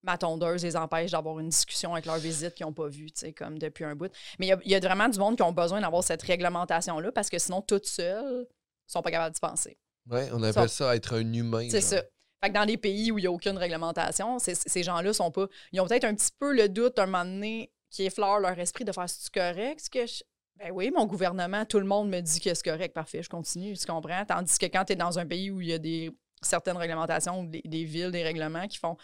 ma 0.05 0.16
tondeuse 0.16 0.62
les 0.62 0.77
empêche 0.77 1.10
d'avoir 1.10 1.40
une 1.40 1.48
discussion 1.48 1.94
avec 1.94 2.06
leur 2.06 2.19
visite 2.19 2.55
qu'ils 2.55 2.65
n'ont 2.65 2.73
pas 2.73 2.86
vue, 2.86 3.10
tu 3.10 3.19
sais, 3.19 3.32
comme 3.32 3.59
depuis 3.59 3.85
un 3.85 3.97
bout. 3.97 4.12
Mais 4.39 4.47
il 4.47 4.48
y 4.51 4.52
a- 4.52 4.60
il 4.65 4.70
y, 4.70 4.74
a 4.77 4.78
vraiment 4.78 5.09
du 5.09 5.19
monde 5.19 5.35
qui 5.35 5.43
ont 5.43 5.51
besoin 5.51 5.81
d'avoir 5.81 6.05
cette 6.05 6.23
réglementation-là 6.23 7.10
parce 7.10 7.28
que 7.28 7.40
sinon, 7.40 7.60
toutes 7.60 7.86
seules, 7.86 8.47
ils 8.48 8.93
sont 8.93 9.02
pas 9.02 9.10
capables 9.10 9.35
d'y 9.35 9.40
penser. 9.40 9.77
Ouais, 10.09 10.28
on 10.32 10.40
appelle 10.44 10.69
ça 10.69 10.94
être 10.94 11.15
un 11.16 11.32
humain. 11.32 11.66
C'est 11.69 11.81
ça. 11.81 12.05
Fait 12.43 12.51
que 12.51 12.55
dans 12.55 12.65
les 12.65 12.77
pays 12.77 13.10
où 13.10 13.19
il 13.19 13.23
n'y 13.23 13.27
a 13.27 13.32
aucune 13.32 13.56
réglementation, 13.59 14.39
ces 14.39 14.82
gens-là 14.82 15.12
sont 15.12 15.31
pas. 15.31 15.47
Ils 15.73 15.81
ont 15.81 15.86
peut-être 15.86 16.05
un 16.05 16.15
petit 16.15 16.31
peu 16.39 16.55
le 16.55 16.69
doute 16.69 16.98
un 16.98 17.06
moment 17.06 17.24
donné 17.24 17.73
qui 17.90 18.05
effleure 18.05 18.39
leur 18.39 18.59
esprit 18.59 18.85
de 18.85 18.93
faire 18.93 19.09
c'est 19.09 19.32
correct. 19.32 19.81
ce 19.81 19.90
que 19.90 20.06
je- 20.06 20.23
Ben 20.56 20.70
oui, 20.73 20.90
mon 20.94 21.06
gouvernement, 21.06 21.65
tout 21.65 21.78
le 21.81 21.86
monde 21.86 22.09
me 22.10 22.20
dit 22.20 22.40
que 22.40 22.52
c'est 22.55 22.62
correct, 22.65 22.93
parfait, 22.94 23.23
je 23.23 23.28
continue, 23.28 23.77
tu 23.77 23.86
comprends? 23.86 24.24
Tandis 24.27 24.59
que 24.59 24.66
quand 24.66 24.85
tu 24.85 24.93
es 24.93 24.97
dans 24.97 25.19
un 25.19 25.27
pays 25.27 25.51
où 25.51 25.60
il 25.60 25.69
y 25.69 25.73
a 25.73 25.78
des 25.78 26.10
certaines 26.43 26.77
réglementations, 26.77 27.44
des, 27.44 27.62
des 27.65 27.85
villes, 27.85 28.10
des 28.10 28.23
règlements 28.23 28.66
qui 28.69 28.78
font 28.78 28.97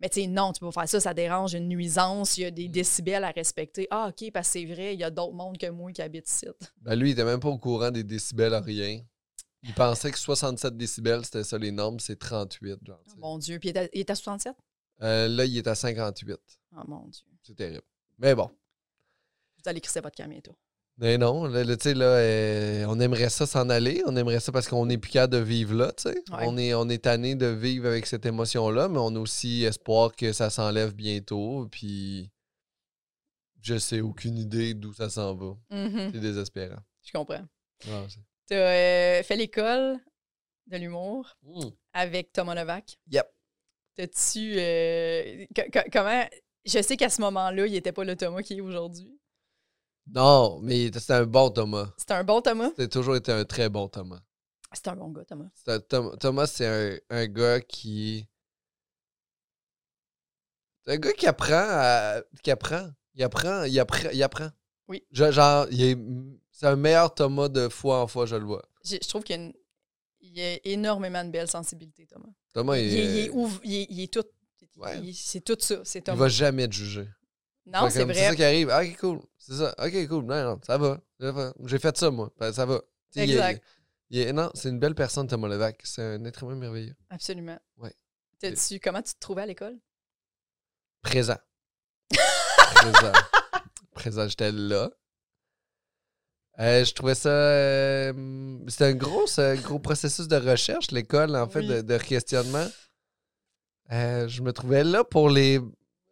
Mais 0.00 0.08
tu 0.08 0.20
sais, 0.20 0.26
non, 0.28 0.52
tu 0.52 0.60
peux 0.60 0.66
pas 0.70 0.82
faire 0.82 0.88
ça, 0.88 1.00
ça 1.00 1.12
dérange, 1.14 1.52
il 1.52 1.54
y 1.54 1.58
a 1.58 1.62
une 1.62 1.68
nuisance, 1.68 2.38
il 2.38 2.42
y 2.42 2.44
a 2.44 2.50
des 2.52 2.68
décibels 2.68 3.24
à 3.24 3.30
respecter. 3.32 3.88
Ah, 3.90 4.10
OK, 4.10 4.30
parce 4.32 4.46
que 4.48 4.52
c'est 4.60 4.64
vrai, 4.66 4.94
il 4.94 5.00
y 5.00 5.04
a 5.04 5.10
d'autres 5.10 5.34
mondes 5.34 5.58
que 5.58 5.68
moi 5.68 5.90
qui 5.90 6.00
habitent 6.02 6.30
ici. 6.30 6.46
Ben 6.82 6.94
lui, 6.94 7.08
il 7.10 7.12
était 7.14 7.24
même 7.24 7.40
pas 7.40 7.48
au 7.48 7.58
courant 7.58 7.90
des 7.90 8.04
décibels 8.04 8.54
à 8.54 8.60
rien. 8.60 9.00
Il 9.64 9.74
pensait 9.74 10.10
que 10.10 10.18
67 10.18 10.76
décibels, 10.76 11.24
c'était 11.24 11.44
ça 11.44 11.58
les 11.58 11.72
normes, 11.72 11.98
c'est 11.98 12.18
38. 12.18 12.78
Genre, 12.86 13.00
sais. 13.06 13.16
Mon 13.18 13.38
Dieu. 13.38 13.58
Puis 13.58 13.70
il 13.70 13.76
est 13.76 13.80
à, 13.80 13.88
il 13.92 14.00
est 14.00 14.10
à 14.10 14.14
67? 14.14 14.54
Euh, 15.02 15.28
là, 15.28 15.44
il 15.44 15.56
est 15.56 15.66
à 15.66 15.74
58. 15.74 16.36
Oh 16.76 16.80
mon 16.86 17.06
Dieu. 17.08 17.24
C'est 17.42 17.56
terrible. 17.56 17.82
Mais 18.18 18.34
bon. 18.34 18.50
Vous 19.56 19.68
allez 19.68 19.80
crisser 19.80 20.00
votre 20.00 20.16
camp 20.16 20.28
bientôt. 20.28 20.56
Mais 21.00 21.16
non, 21.16 21.44
là, 21.44 21.62
là, 21.62 21.76
tu 21.76 21.84
sais, 21.84 21.94
là, 21.94 22.06
euh, 22.06 22.84
on 22.88 22.98
aimerait 22.98 23.28
ça 23.28 23.46
s'en 23.46 23.68
aller. 23.70 24.02
On 24.06 24.16
aimerait 24.16 24.40
ça 24.40 24.50
parce 24.50 24.66
qu'on 24.66 24.86
n'est 24.86 24.98
plus 24.98 25.12
capable 25.12 25.34
de 25.34 25.38
vivre 25.38 25.74
là, 25.74 25.92
tu 25.92 26.04
sais. 26.04 26.14
Ouais. 26.32 26.44
On 26.46 26.56
est, 26.56 26.74
on 26.74 26.88
est 26.88 27.04
tanné 27.04 27.36
de 27.36 27.46
vivre 27.46 27.86
avec 27.86 28.06
cette 28.06 28.26
émotion-là, 28.26 28.88
mais 28.88 28.98
on 28.98 29.14
a 29.14 29.18
aussi 29.20 29.62
espoir 29.62 30.14
que 30.16 30.32
ça 30.32 30.50
s'enlève 30.50 30.94
bientôt. 30.94 31.68
Puis, 31.70 32.32
je 33.60 33.78
sais 33.78 34.00
aucune 34.00 34.38
idée 34.38 34.74
d'où 34.74 34.92
ça 34.92 35.08
s'en 35.08 35.34
va. 35.36 35.56
Mhm, 35.70 36.10
C'est 36.12 36.20
désespérant. 36.20 36.80
Je 37.04 37.12
comprends. 37.12 37.44
Ah, 37.88 38.06
Tu 38.48 38.54
as 38.54 39.22
fait 39.22 39.36
l'école 39.36 39.98
de 40.66 40.76
l'humour 40.78 41.36
Mm. 41.42 41.68
avec 41.92 42.32
Thomas 42.32 42.54
Levac. 42.54 42.98
Yep. 43.10 43.26
T'as-tu. 43.96 44.54
euh, 44.58 45.46
co- 45.54 45.70
co- 45.72 45.88
comment. 45.92 46.24
Je 46.64 46.82
sais 46.82 46.96
qu'à 46.96 47.08
ce 47.10 47.20
moment-là, 47.22 47.66
il 47.66 47.72
n'était 47.72 47.92
pas 47.92 48.04
le 48.04 48.16
Thomas 48.16 48.42
qui 48.42 48.54
est 48.54 48.60
aujourd'hui. 48.60 49.18
Non, 50.06 50.60
mais 50.60 50.90
c'était 50.92 51.12
un 51.14 51.24
bon 51.26 51.50
Thomas. 51.50 51.92
C'était 51.98 52.14
un 52.14 52.24
bon 52.24 52.40
Thomas? 52.40 52.70
C'était 52.70 52.88
toujours 52.88 53.16
été 53.16 53.32
un 53.32 53.44
très 53.44 53.68
bon 53.68 53.88
Thomas. 53.88 54.20
C'était 54.72 54.90
un 54.90 54.96
bon 54.96 55.08
gars, 55.10 55.24
Thomas. 55.24 55.48
C'est 55.54 55.70
un 55.72 55.80
Tom- 55.80 56.16
Thomas, 56.18 56.46
c'est 56.46 56.66
un, 56.66 56.98
un 57.10 57.26
gars 57.26 57.60
qui. 57.60 58.26
C'est 60.86 60.92
un 60.94 60.96
gars 60.98 61.12
qui 61.12 61.26
apprend 61.26 61.54
à- 61.68 62.22
qui 62.42 62.50
apprend. 62.50 62.90
Il 63.14 63.22
apprend. 63.22 63.64
Il 63.64 63.78
apprend. 63.80 64.10
Il 64.12 64.22
apprend. 64.22 64.48
Oui. 64.88 65.04
Je- 65.10 65.30
genre, 65.30 65.66
il 65.70 65.82
est. 65.82 65.98
C'est 66.60 66.66
un 66.66 66.74
meilleur 66.74 67.14
Thomas 67.14 67.48
de 67.48 67.68
fois 67.68 68.00
en 68.02 68.08
fois, 68.08 68.26
je 68.26 68.34
le 68.34 68.44
vois. 68.44 68.64
Je 68.84 68.96
trouve 69.08 69.22
qu'il 69.22 69.36
y 69.36 69.38
a, 69.38 69.42
une- 69.42 69.54
il 70.20 70.36
y 70.36 70.42
a 70.42 70.58
énormément 70.64 71.24
de 71.24 71.30
belle 71.30 71.46
sensibilité, 71.48 72.04
Thomas. 72.04 72.30
Thomas, 72.52 72.76
il, 72.78 72.86
il, 72.88 72.98
est, 72.98 73.04
il 73.04 73.18
est 73.18 73.30
il 73.62 73.74
est- 73.76 73.86
il 73.90 74.00
est 74.00 74.12
tout. 74.12 74.24
Ouais. 74.76 74.98
il- 74.98 75.14
C'est 75.14 75.40
tout 75.40 75.56
ça. 75.60 75.76
C'est 75.84 76.00
il 76.00 76.02
Thomas. 76.02 76.18
va 76.18 76.28
jamais 76.28 76.66
te 76.66 76.72
juger. 76.74 77.08
Non, 77.64 77.88
c'est 77.88 78.00
comme, 78.00 78.12
C'est 78.12 78.20
ça 78.22 78.26
vrai. 78.26 78.36
qui 78.36 78.42
arrive. 78.42 78.70
Ah, 78.70 78.82
ok, 78.82 78.96
cool. 78.98 79.20
C'est 79.38 79.52
ça. 79.54 79.72
Ok, 79.78 80.08
cool. 80.08 80.24
Non, 80.24 80.42
non, 80.42 80.60
ça 80.66 80.78
va. 80.78 81.00
J'ai 81.64 81.78
fait 81.78 81.96
ça, 81.96 82.10
moi. 82.10 82.32
Ben, 82.40 82.52
ça 82.52 82.66
va. 82.66 82.80
Il 83.14 83.22
Exact. 83.22 83.62
il 84.10 84.18
est- 84.18 84.32
non, 84.32 84.50
c'est 84.54 84.70
une 84.70 84.80
belle 84.80 84.96
personne, 84.96 85.28
Thomas 85.28 85.46
Levac. 85.46 85.80
C'est 85.84 86.02
un 86.02 86.24
être 86.24 86.42
humain 86.42 86.56
merveilleux. 86.56 86.96
Absolument. 87.10 87.58
Ouais. 87.76 87.94
Comment 88.82 89.02
tu 89.02 89.14
te 89.14 89.20
trouvais 89.20 89.42
à 89.42 89.46
l'école? 89.46 89.78
Présent. 91.02 91.38
Présent. 92.74 93.12
Présent, 93.92 94.26
j'étais 94.26 94.50
là. 94.50 94.90
Euh, 96.60 96.84
je 96.84 96.92
trouvais 96.92 97.14
ça. 97.14 97.28
euh, 97.30 98.12
C'était 98.68 98.86
un 98.86 98.94
gros, 98.94 99.26
gros 99.62 99.78
processus 99.78 100.26
de 100.28 100.36
recherche, 100.36 100.90
l'école, 100.90 101.36
en 101.36 101.48
fait, 101.48 101.60
Oui. 101.60 101.68
de, 101.68 101.80
de 101.82 101.98
questionnement. 101.98 102.66
Euh, 103.92 104.26
je 104.28 104.42
me 104.42 104.52
trouvais 104.52 104.84
là 104.84 105.04
pour 105.04 105.30
les 105.30 105.60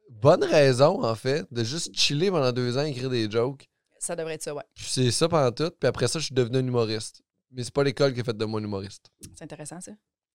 bonnes 0.09 0.45
raisons, 0.45 1.03
en 1.05 1.15
fait, 1.15 1.45
de 1.51 1.65
juste 1.65 1.95
chiller 1.97 2.31
pendant 2.31 2.53
deux 2.53 2.79
ans, 2.79 2.85
écrire 2.85 3.11
des 3.11 3.31
jokes. 3.31 3.69
Ça 3.99 4.15
devrait 4.15 4.35
être 4.35 4.43
ça, 4.43 4.55
ouais. 4.55 4.63
C'est 4.77 5.11
ça 5.11 5.29
pendant 5.29 5.51
tout. 5.53 5.71
Puis 5.81 5.89
après 5.89 6.07
ça, 6.07 6.19
je 6.21 6.27
suis 6.27 6.35
devenu 6.35 6.59
un 6.59 6.67
humoriste. 6.67 7.23
Mais 7.51 7.65
c'est 7.65 7.75
pas 7.75 7.83
l'école 7.85 8.15
qui 8.15 8.21
a 8.21 8.25
fait 8.25 8.37
de 8.37 8.45
moi 8.45 8.61
un 8.61 8.65
humoriste. 8.65 9.11
C'est 9.35 9.43
intéressant, 9.45 9.81
ça. 9.81 9.93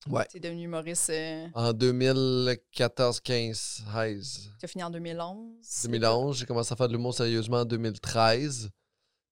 Ouais. 0.09 0.25
T'es 0.25 0.39
devenu 0.39 0.63
humoriste. 0.63 1.11
En 1.53 1.71
2014-15, 1.73 3.53
16. 3.93 4.51
Tu 4.59 4.65
as 4.65 4.67
fini 4.67 4.83
en 4.83 4.89
2011. 4.89 5.55
2011, 5.83 6.37
j'ai 6.37 6.45
commencé 6.45 6.73
à 6.73 6.75
faire 6.75 6.87
de 6.87 6.93
l'humour 6.93 7.13
sérieusement 7.13 7.57
en 7.61 7.65
2013. 7.65 8.69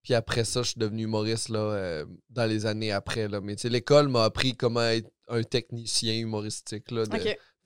Puis 0.02 0.14
après 0.14 0.46
ça, 0.46 0.64
je 0.64 0.70
suis 0.70 0.80
devenu 0.80 1.04
humoriste 1.04 1.50
là, 1.50 1.60
euh, 1.60 2.06
dans 2.30 2.46
les 2.46 2.66
années 2.66 2.92
après. 2.92 3.28
Là. 3.28 3.42
Mais 3.42 3.56
l'école 3.66 4.08
m'a 4.08 4.24
appris 4.24 4.56
comment 4.56 4.82
être 4.82 5.10
un 5.28 5.44
technicien 5.44 6.14
humoristique, 6.18 6.90
là, 6.92 7.06
de 7.06 7.10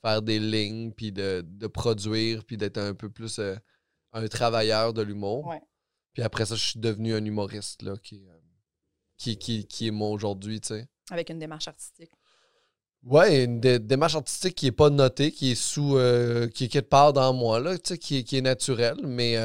faire 0.01 0.21
des 0.21 0.39
lignes, 0.39 0.91
puis 0.91 1.11
de, 1.11 1.43
de 1.45 1.67
produire, 1.67 2.43
puis 2.43 2.57
d'être 2.57 2.79
un 2.79 2.93
peu 2.95 3.09
plus 3.09 3.39
euh, 3.39 3.55
un 4.13 4.27
travailleur 4.27 4.93
de 4.93 5.01
l'humour. 5.03 5.45
Ouais. 5.47 5.61
Puis 6.13 6.23
après 6.23 6.45
ça, 6.45 6.55
je 6.55 6.65
suis 6.65 6.79
devenu 6.79 7.13
un 7.13 7.23
humoriste 7.23 7.83
là, 7.83 7.93
qui, 8.01 8.25
euh, 8.27 8.33
qui, 9.17 9.37
qui, 9.37 9.65
qui 9.67 9.87
est 9.87 9.91
moi 9.91 10.09
aujourd'hui, 10.09 10.59
tu 10.59 10.69
sais. 10.69 10.87
Avec 11.11 11.29
une 11.29 11.39
démarche 11.39 11.67
artistique. 11.67 12.11
Ouais, 13.03 13.43
une 13.43 13.59
dé- 13.59 13.79
démarche 13.79 14.15
artistique 14.15 14.55
qui 14.55 14.67
est 14.67 14.71
pas 14.71 14.89
notée, 14.89 15.31
qui 15.31 15.51
est 15.51 15.55
sous. 15.55 15.97
qui 16.53 16.63
est 16.65 16.67
quelque 16.69 16.89
part 16.89 17.13
dans 17.13 17.33
moi, 17.33 17.59
là, 17.59 17.77
qui, 17.77 18.23
qui 18.23 18.37
est 18.37 18.41
naturelle, 18.41 18.97
mais. 19.03 19.37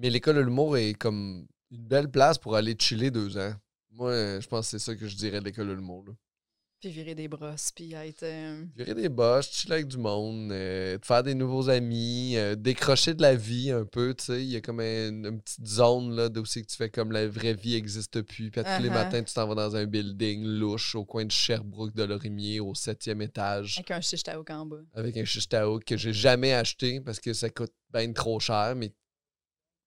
Mais 0.00 0.10
l'école 0.10 0.36
de 0.36 0.40
l'humour 0.40 0.76
est 0.76 0.94
comme 0.94 1.46
une 1.70 1.86
belle 1.86 2.10
place 2.10 2.38
pour 2.38 2.56
aller 2.56 2.76
chiller 2.78 3.10
deux 3.10 3.36
ans. 3.36 3.52
Moi, 3.90 4.40
je 4.40 4.46
pense 4.46 4.66
que 4.70 4.78
c'est 4.78 4.84
ça 4.84 4.94
que 4.96 5.06
je 5.06 5.16
dirais 5.16 5.40
de 5.40 5.44
l'école 5.44 5.68
de 5.68 5.72
l'humour. 5.72 6.04
là. 6.06 6.12
Puis 6.80 6.90
virer 6.90 7.16
des 7.16 7.26
brosses, 7.26 7.72
puis 7.74 7.92
être. 7.94 8.22
euh, 8.22 8.64
Virer 8.76 8.94
des 8.94 9.08
boches, 9.08 9.50
chiller 9.50 9.74
avec 9.74 9.88
du 9.88 9.98
monde, 9.98 10.52
euh, 10.52 10.96
te 10.96 11.06
faire 11.06 11.24
des 11.24 11.34
nouveaux 11.34 11.68
amis, 11.68 12.36
euh, 12.36 12.54
décrocher 12.54 13.14
de 13.14 13.22
la 13.22 13.34
vie 13.34 13.72
un 13.72 13.84
peu, 13.84 14.14
tu 14.14 14.26
sais. 14.26 14.44
Il 14.44 14.48
y 14.50 14.54
a 14.54 14.60
comme 14.60 14.78
un- 14.78 15.08
une 15.08 15.40
petite 15.40 15.66
zone 15.66 16.14
là 16.14 16.28
d'où 16.28 16.44
c'est 16.44 16.62
que 16.62 16.68
tu 16.68 16.76
fais 16.76 16.88
comme 16.88 17.10
la 17.10 17.26
vraie 17.26 17.54
vie 17.54 17.72
n'existe 17.72 18.22
plus. 18.22 18.52
Puis 18.52 18.62
tous 18.62 18.80
les 18.80 18.88
Uh-huh. 18.90 18.92
matins, 18.92 19.20
tu 19.24 19.34
t'en 19.34 19.48
vas 19.48 19.56
dans 19.56 19.74
un 19.74 19.86
building 19.86 20.44
louche 20.44 20.94
au 20.94 21.04
coin 21.04 21.24
de 21.24 21.32
Sherbrooke 21.32 21.94
de 21.96 22.04
Lorimier 22.04 22.60
au 22.60 22.72
septième 22.76 23.22
étage 23.22 23.78
avec 23.78 23.90
un 23.90 24.00
shish 24.00 24.22
taouk 24.22 24.48
en 24.50 24.64
bas. 24.64 24.76
avec 24.94 25.16
un 25.16 25.24
shish 25.24 25.48
taouk 25.48 25.82
que 25.82 25.96
j'ai 25.96 26.12
jamais 26.12 26.52
acheté 26.52 27.00
parce 27.00 27.18
que 27.18 27.32
ça 27.32 27.50
coûte 27.50 27.72
bien 27.92 28.12
trop 28.12 28.38
cher, 28.38 28.76
mais 28.76 28.92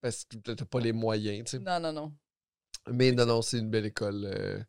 parce 0.02 0.26
que 0.26 0.38
t'as 0.38 0.66
pas 0.66 0.80
les 0.80 0.92
moyens, 0.94 1.46
tu 1.46 1.52
sais. 1.52 1.60
Non, 1.60 1.80
non, 1.80 1.94
non. 1.94 2.14
Mais 2.92 3.12
non, 3.12 3.26
non, 3.26 3.42
c'est 3.42 3.60
une 3.60 3.70
belle 3.70 3.86
école 3.86 4.26
euh, 4.26 4.60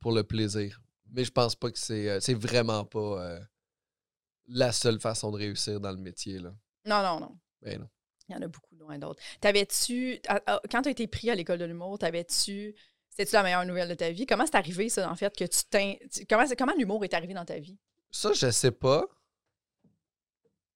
pour 0.00 0.12
le 0.12 0.22
plaisir. 0.22 0.80
Mais 1.10 1.24
je 1.24 1.30
pense 1.30 1.54
pas 1.54 1.70
que 1.70 1.78
c'est 1.78 2.08
euh, 2.10 2.20
c'est 2.20 2.34
vraiment 2.34 2.84
pas 2.84 3.24
euh, 3.24 3.40
la 4.48 4.72
seule 4.72 5.00
façon 5.00 5.30
de 5.30 5.38
réussir 5.38 5.80
dans 5.80 5.92
le 5.92 5.96
métier. 5.98 6.38
Là. 6.38 6.54
Non, 6.84 7.02
non, 7.02 7.20
non. 7.20 7.38
Ben 7.62 7.80
non. 7.80 7.88
Il 8.28 8.34
y 8.34 8.38
en 8.38 8.42
a 8.42 8.48
beaucoup 8.48 8.74
loin 8.76 8.98
d'autres. 8.98 9.22
T'avais-tu. 9.40 10.18
à- 10.28 10.40
à- 10.54 10.60
Quand 10.70 10.82
tu 10.82 10.88
as 10.88 10.92
été 10.92 11.06
pris 11.06 11.28
à 11.30 11.34
l'école 11.34 11.58
de 11.58 11.64
l'humour, 11.66 11.98
t'avais-tu. 11.98 12.74
C'était-tu 13.10 13.34
la 13.34 13.42
meilleure 13.42 13.64
nouvelle 13.66 13.88
de 13.88 13.94
ta 13.94 14.10
vie? 14.10 14.26
Comment 14.26 14.44
c'est 14.46 14.56
arrivé, 14.56 14.88
ça, 14.88 15.10
en 15.10 15.14
fait, 15.14 15.34
que 15.36 15.44
tu 15.44 15.64
t'in. 15.70 15.94
Comment, 16.28 16.44
comment 16.58 16.72
l'humour 16.76 17.04
est 17.04 17.14
arrivé 17.14 17.32
dans 17.34 17.44
ta 17.44 17.58
vie? 17.58 17.78
Ça, 18.10 18.32
je 18.32 18.50
sais 18.50 18.72
pas. 18.72 19.06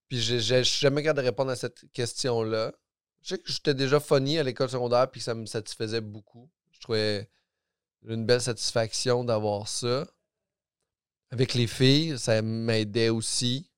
Puis 0.08 0.20
j'ai 0.20 0.62
jamais 0.64 1.02
de 1.02 1.20
répondre 1.20 1.50
à 1.50 1.56
cette 1.56 1.90
question-là. 1.92 2.72
Je 3.28 3.34
sais 3.34 3.42
que 3.42 3.52
j'étais 3.52 3.74
déjà 3.74 4.00
funny 4.00 4.38
à 4.38 4.42
l'école 4.42 4.70
secondaire 4.70 5.10
puis 5.10 5.20
que 5.20 5.24
ça 5.26 5.34
me 5.34 5.44
satisfaisait 5.44 6.00
beaucoup. 6.00 6.48
Je 6.72 6.80
trouvais 6.80 7.28
une 8.06 8.24
belle 8.24 8.40
satisfaction 8.40 9.22
d'avoir 9.22 9.68
ça. 9.68 10.06
Avec 11.30 11.52
les 11.52 11.66
filles, 11.66 12.18
ça 12.18 12.40
m'aidait 12.40 13.10
aussi. 13.10 13.70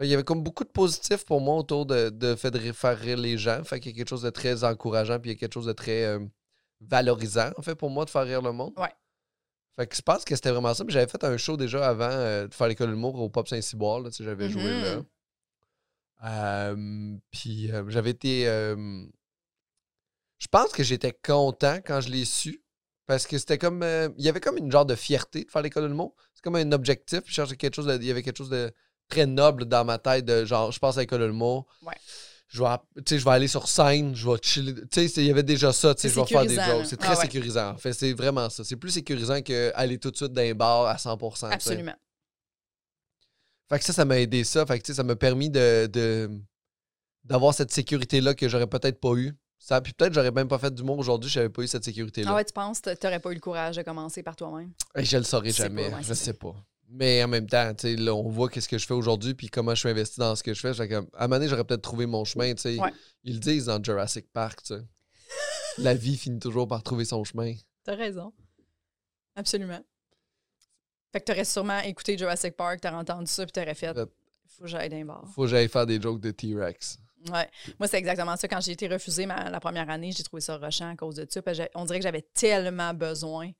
Il 0.00 0.06
y 0.06 0.14
avait 0.14 0.24
comme 0.24 0.42
beaucoup 0.42 0.64
de 0.64 0.70
positifs 0.70 1.26
pour 1.26 1.42
moi 1.42 1.56
autour 1.56 1.84
de, 1.84 2.08
de 2.08 2.34
fait 2.34 2.50
de 2.50 2.72
faire 2.72 2.98
rire 2.98 3.18
les 3.18 3.36
gens. 3.36 3.62
Fait 3.62 3.78
qu'il 3.78 3.92
y 3.92 3.94
a 3.94 3.98
quelque 3.98 4.08
chose 4.08 4.22
de 4.22 4.30
très 4.30 4.64
encourageant 4.64 5.20
puis 5.20 5.32
il 5.32 5.34
y 5.34 5.36
a 5.36 5.38
quelque 5.38 5.52
chose 5.52 5.66
de 5.66 5.74
très 5.74 6.04
euh, 6.04 6.20
valorisant, 6.80 7.50
en 7.58 7.62
fait, 7.62 7.74
pour 7.74 7.90
moi, 7.90 8.06
de 8.06 8.10
faire 8.10 8.24
rire 8.24 8.40
le 8.40 8.52
monde. 8.52 8.72
Ouais. 8.78 8.94
Fait 9.76 9.86
que 9.86 9.94
je 9.94 10.00
pense 10.00 10.24
que 10.24 10.34
c'était 10.34 10.50
vraiment 10.50 10.72
ça. 10.72 10.82
Puis 10.82 10.94
j'avais 10.94 11.10
fait 11.10 11.22
un 11.24 11.36
show 11.36 11.58
déjà 11.58 11.86
avant 11.86 12.08
euh, 12.10 12.48
de 12.48 12.54
faire 12.54 12.68
l'école 12.68 12.86
de 12.86 12.92
l'humour 12.92 13.20
au 13.20 13.28
Pop 13.28 13.46
Saint-Cyboire. 13.46 14.02
J'avais 14.18 14.48
joué 14.48 14.80
là. 14.80 15.02
Euh, 16.24 17.16
puis 17.30 17.70
euh, 17.72 17.84
j'avais 17.88 18.10
été. 18.10 18.46
euh, 18.48 19.04
je 20.38 20.46
pense 20.48 20.72
que 20.72 20.82
j'étais 20.82 21.12
content 21.12 21.78
quand 21.84 22.00
je 22.00 22.10
l'ai 22.10 22.24
su. 22.24 22.62
Parce 23.06 23.26
que 23.26 23.36
c'était 23.38 23.58
comme. 23.58 23.82
il 24.16 24.24
y 24.24 24.28
avait 24.28 24.40
comme 24.40 24.56
une 24.56 24.70
genre 24.70 24.86
de 24.86 24.94
fierté 24.94 25.44
de 25.44 25.50
faire 25.50 25.62
l'école 25.62 25.82
de 25.84 25.88
l'humour. 25.88 26.14
C'est 26.34 26.42
comme 26.42 26.56
un 26.56 26.70
objectif. 26.72 27.20
Je 27.26 27.32
cherchais 27.32 27.56
quelque 27.56 27.74
chose 27.74 27.86
de- 27.86 27.96
il 27.96 28.04
y 28.04 28.10
avait 28.10 28.22
quelque 28.22 28.38
chose 28.38 28.48
de 28.50 28.72
très 29.08 29.26
noble 29.26 29.64
dans 29.64 29.84
ma 29.84 29.98
tête. 29.98 30.24
De 30.24 30.44
genre, 30.44 30.70
je 30.70 30.78
passe 30.78 30.96
à 30.96 31.00
l'école 31.00 31.20
de 31.20 31.26
l'humour. 31.26 31.66
Ouais. 31.82 31.94
Je 32.46 32.62
vais, 32.62 32.68
app- 32.68 32.86
tu 32.96 33.02
sais, 33.06 33.18
je 33.18 33.24
vais 33.24 33.30
aller 33.30 33.48
sur 33.48 33.66
scène, 33.66 34.14
je 34.14 34.28
vais 34.30 34.36
chiller. 34.42 34.74
Tu 34.74 34.80
sais, 34.92 35.08
c'est- 35.08 35.22
il 35.22 35.26
y 35.26 35.30
avait 35.30 35.42
déjà 35.42 35.72
ça. 35.72 35.94
tu 35.94 36.02
sais, 36.02 36.08
Je 36.10 36.20
vais 36.20 36.26
faire 36.26 36.46
des 36.46 36.54
jokes. 36.54 36.86
C'est 36.86 36.96
très 36.96 37.08
Ah 37.08 37.16
ouais. 37.16 37.22
sécurisant. 37.22 37.70
En 37.72 37.76
fait, 37.78 37.92
c'est 37.92 38.12
vraiment 38.12 38.48
ça. 38.48 38.62
C'est 38.62 38.76
plus 38.76 38.90
sécurisant 38.90 39.40
qu'aller 39.42 39.98
tout 39.98 40.10
de 40.10 40.16
suite 40.16 40.32
dans 40.32 40.42
un 40.42 40.54
bar 40.54 40.86
à 40.86 40.96
100 40.98 41.16
tu 41.16 41.60
sais. 41.60 41.84
Fait 43.72 43.78
que 43.78 43.84
ça, 43.86 43.92
ça 43.94 44.04
m'a 44.04 44.18
aidé 44.20 44.44
ça. 44.44 44.66
Fait 44.66 44.78
que, 44.78 44.92
ça 44.92 45.02
m'a 45.02 45.16
permis 45.16 45.48
de, 45.48 45.86
de- 45.86 46.30
d'avoir 47.24 47.54
cette 47.54 47.70
sécurité-là 47.72 48.34
que 48.34 48.48
j'aurais 48.48 48.66
peut-être 48.66 49.00
pas 49.00 49.14
eu. 49.14 49.32
Ça, 49.58 49.80
puis 49.80 49.92
peut-être 49.92 50.12
j'aurais 50.12 50.32
même 50.32 50.48
pas 50.48 50.58
fait 50.58 50.74
d'humour 50.74 50.98
aujourd'hui 50.98 51.30
si 51.30 51.34
j'avais 51.34 51.48
pas 51.48 51.62
eu 51.62 51.68
cette 51.68 51.84
sécurité-là. 51.84 52.30
Ah 52.32 52.34
ouais, 52.34 52.44
tu 52.44 52.52
penses 52.52 52.80
que 52.80 52.92
t'aurais 52.94 53.20
pas 53.20 53.30
eu 53.30 53.34
le 53.34 53.40
courage 53.40 53.76
de 53.76 53.82
commencer 53.82 54.22
par 54.22 54.34
toi-même? 54.36 54.72
Et 54.96 55.04
je 55.04 55.16
le 55.16 55.22
saurais 55.22 55.50
jamais. 55.52 55.88
pas, 55.90 55.96
ouais, 55.98 56.02
je 56.02 56.12
sais 56.14 56.32
pas. 56.34 56.54
Mais 56.88 57.22
en 57.24 57.28
même 57.28 57.46
temps, 57.46 57.72
tu 57.74 57.82
sais, 57.88 57.96
là, 57.96 58.12
on 58.14 58.28
voit 58.28 58.50
qu'est-ce 58.50 58.68
que 58.68 58.76
je 58.76 58.84
fais 58.84 58.92
aujourd'hui 58.92 59.34
puis 59.34 59.48
comment 59.48 59.74
je 59.74 59.80
suis 59.80 59.88
investi 59.88 60.18
dans 60.20 60.34
ce 60.36 60.42
que 60.42 60.52
je 60.52 60.60
fais. 60.60 60.74
Fait 60.74 60.88
que, 60.88 60.94
à 60.96 60.98
un 60.98 61.02
moment 61.28 61.36
donné, 61.36 61.48
j'aurais 61.48 61.64
peut-être 61.64 61.80
trouvé 61.80 62.04
mon 62.06 62.24
chemin. 62.24 62.52
tu 62.54 62.60
sais. 62.62 62.78
Ouais. 62.78 62.92
Ils 63.24 63.34
le 63.34 63.40
disent 63.40 63.66
dans 63.66 63.82
Jurassic 63.82 64.26
Park. 64.32 64.60
La 65.78 65.94
vie 65.94 66.18
finit 66.18 66.40
toujours 66.40 66.66
par 66.68 66.82
trouver 66.82 67.04
son 67.06 67.24
chemin. 67.24 67.54
T'as 67.84 67.94
raison. 67.94 68.32
Absolument. 69.36 69.80
Fait 71.12 71.20
que 71.20 71.24
t'aurais 71.26 71.44
sûrement 71.44 71.78
écouté 71.80 72.16
Jurassic 72.16 72.56
Park, 72.56 72.80
t'aurais 72.80 72.94
entendu 72.96 73.26
ça, 73.30 73.44
puis 73.44 73.52
t'aurais 73.52 73.74
fait 73.74 73.92
Fait- 73.94 74.08
faut 74.46 74.62
que 74.64 74.68
j'aille 74.68 74.88
d'un 74.88 75.04
bar. 75.04 75.24
Faut 75.34 75.42
que 75.42 75.48
j'aille 75.48 75.68
faire 75.68 75.86
des 75.86 76.00
jokes 76.00 76.20
de 76.20 76.30
T-Rex. 76.30 76.98
Ouais. 77.30 77.48
Moi, 77.78 77.86
c'est 77.86 77.98
exactement 77.98 78.36
ça. 78.36 78.48
Quand 78.48 78.60
j'ai 78.60 78.72
été 78.72 78.88
refusée 78.88 79.26
ma- 79.26 79.48
la 79.48 79.60
première 79.60 79.88
année, 79.90 80.10
j'ai 80.12 80.22
trouvé 80.24 80.40
ça 80.40 80.56
rushant 80.56 80.90
à 80.90 80.96
cause 80.96 81.16
de 81.16 81.26
ça. 81.28 81.40
parce 81.42 81.56
que 81.58 81.62
j'ai- 81.64 81.70
on 81.74 81.84
dirait 81.84 81.98
que 82.00 82.02
j'avais 82.02 82.22
tellement 82.34 82.92
besoin 82.94 83.50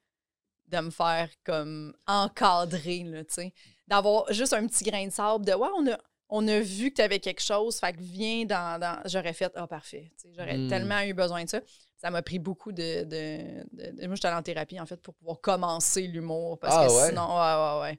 de 0.69 0.79
me 0.81 0.91
faire 0.91 1.29
comme 1.45 1.95
encadrer, 2.07 3.05
là, 3.05 3.25
tu 3.25 3.35
sais. 3.35 3.53
D'avoir 3.87 4.33
juste 4.33 4.53
un 4.55 4.67
petit 4.67 4.85
grain 4.85 5.07
de 5.07 5.13
sable 5.13 5.45
de 5.45 5.53
Ouais, 5.53 5.69
on 5.77 5.91
a, 5.93 5.99
on 6.31 6.49
a 6.49 6.61
vu 6.61 6.91
que 6.91 6.97
tu 6.97 7.03
avais 7.03 7.21
quelque 7.21 7.43
chose, 7.43 7.79
fait 7.79 7.93
que 7.93 8.01
viens 8.01 8.45
dans. 8.47 8.81
dans- 8.81 9.01
J'aurais 9.05 9.35
fait 9.35 9.53
Ah, 9.55 9.67
parfait. 9.67 10.11
Tu 10.17 10.29
sais, 10.29 10.35
J'aurais 10.37 10.57
Mm. 10.57 10.69
tellement 10.69 11.01
eu 11.03 11.13
besoin 11.13 11.45
de 11.45 11.49
ça. 11.51 11.61
Ça 12.03 12.11
m'a 12.11 12.21
pris 12.21 12.41
beaucoup 12.41 12.73
de. 12.73 13.05
de, 13.05 13.63
de- 13.73 13.97
de- 14.01 14.07
moi, 14.09 14.17
j'étais 14.17 14.27
allée 14.27 14.37
en 14.37 14.43
thérapie, 14.43 14.81
en 14.81 14.87
fait, 14.87 15.01
pour 15.01 15.15
pouvoir 15.15 15.41
commencer 15.41 16.03
l'humour. 16.09 16.59
Parce 16.59 16.75
Ah 16.77 16.89
que 16.89 16.93
ouais? 16.93 17.09
sinon, 17.11 17.29
ouais, 17.29 17.55
ouais, 17.55 17.81
ouais. 17.93 17.99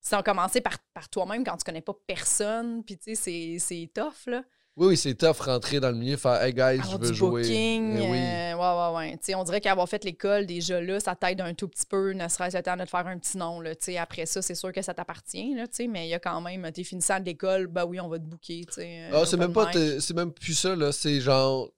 Sinon, 0.00 0.22
commencer 0.24 0.60
par, 0.60 0.76
par 0.92 1.08
toi-même 1.08 1.44
quand 1.44 1.56
tu 1.56 1.62
connais 1.62 1.80
pas 1.80 1.94
personne, 2.04 2.82
puis 2.82 2.98
tu 2.98 3.14
sais, 3.14 3.58
c'est- 3.60 3.90
tough, 3.94 4.26
là. 4.26 4.42
Oui, 4.76 4.88
oui, 4.88 4.96
c'est 4.96 5.14
tough 5.14 5.36
rentrer 5.38 5.78
dans 5.78 5.90
le 5.90 5.96
milieu, 5.96 6.16
faire 6.16 6.42
Hey 6.42 6.52
guys, 6.52 6.78
je 6.78 6.82
Avoir 6.82 6.98
veux 6.98 7.10
du 7.12 7.14
jouer. 7.14 7.42
booking, 7.42 7.96
Eh 7.96 8.10
oui. 8.10 8.18
euh, 8.18 8.54
ouais, 8.56 9.16
ouais, 9.24 9.34
on 9.36 9.44
dirait 9.44 9.60
qu'avoir 9.60 9.88
fait 9.88 10.02
l'école 10.02 10.46
déjà 10.46 10.80
là, 10.80 10.98
ça 10.98 11.14
t'aide 11.14 11.40
un 11.40 11.54
tout 11.54 11.68
petit 11.68 11.86
peu, 11.86 12.10
ne 12.12 12.26
serait-ce 12.26 12.56
le 12.56 12.62
temps 12.64 12.76
de 12.76 12.82
te 12.82 12.88
faire 12.90 13.06
un 13.06 13.16
petit 13.16 13.38
nom. 13.38 13.60
Là, 13.60 13.76
tu 13.76 13.84
sais. 13.84 13.98
après 13.98 14.26
ça, 14.26 14.42
c'est 14.42 14.56
sûr 14.56 14.72
que 14.72 14.82
ça 14.82 14.92
t'appartient, 14.92 15.54
là, 15.54 15.68
tu 15.68 15.76
sais, 15.76 15.86
mais 15.86 16.08
il 16.08 16.10
y 16.10 16.14
a 16.14 16.18
quand 16.18 16.40
même, 16.40 16.68
t'es 16.72 16.82
finissant 16.82 17.20
de 17.20 17.24
l'école, 17.24 17.68
bah 17.68 17.86
oui, 17.86 18.00
on 18.00 18.08
va 18.08 18.18
te 18.18 18.24
booker. 18.24 18.64
tu 18.66 18.72
sais, 18.74 19.10
Ah, 19.12 19.24
c'est 19.24 19.36
même 19.36 19.52
pas 19.52 19.70
c'est 19.72 20.12
même 20.14 20.32
plus 20.32 20.54
ça 20.54 20.74
là, 20.74 20.90
c'est 20.90 21.20
genre 21.20 21.70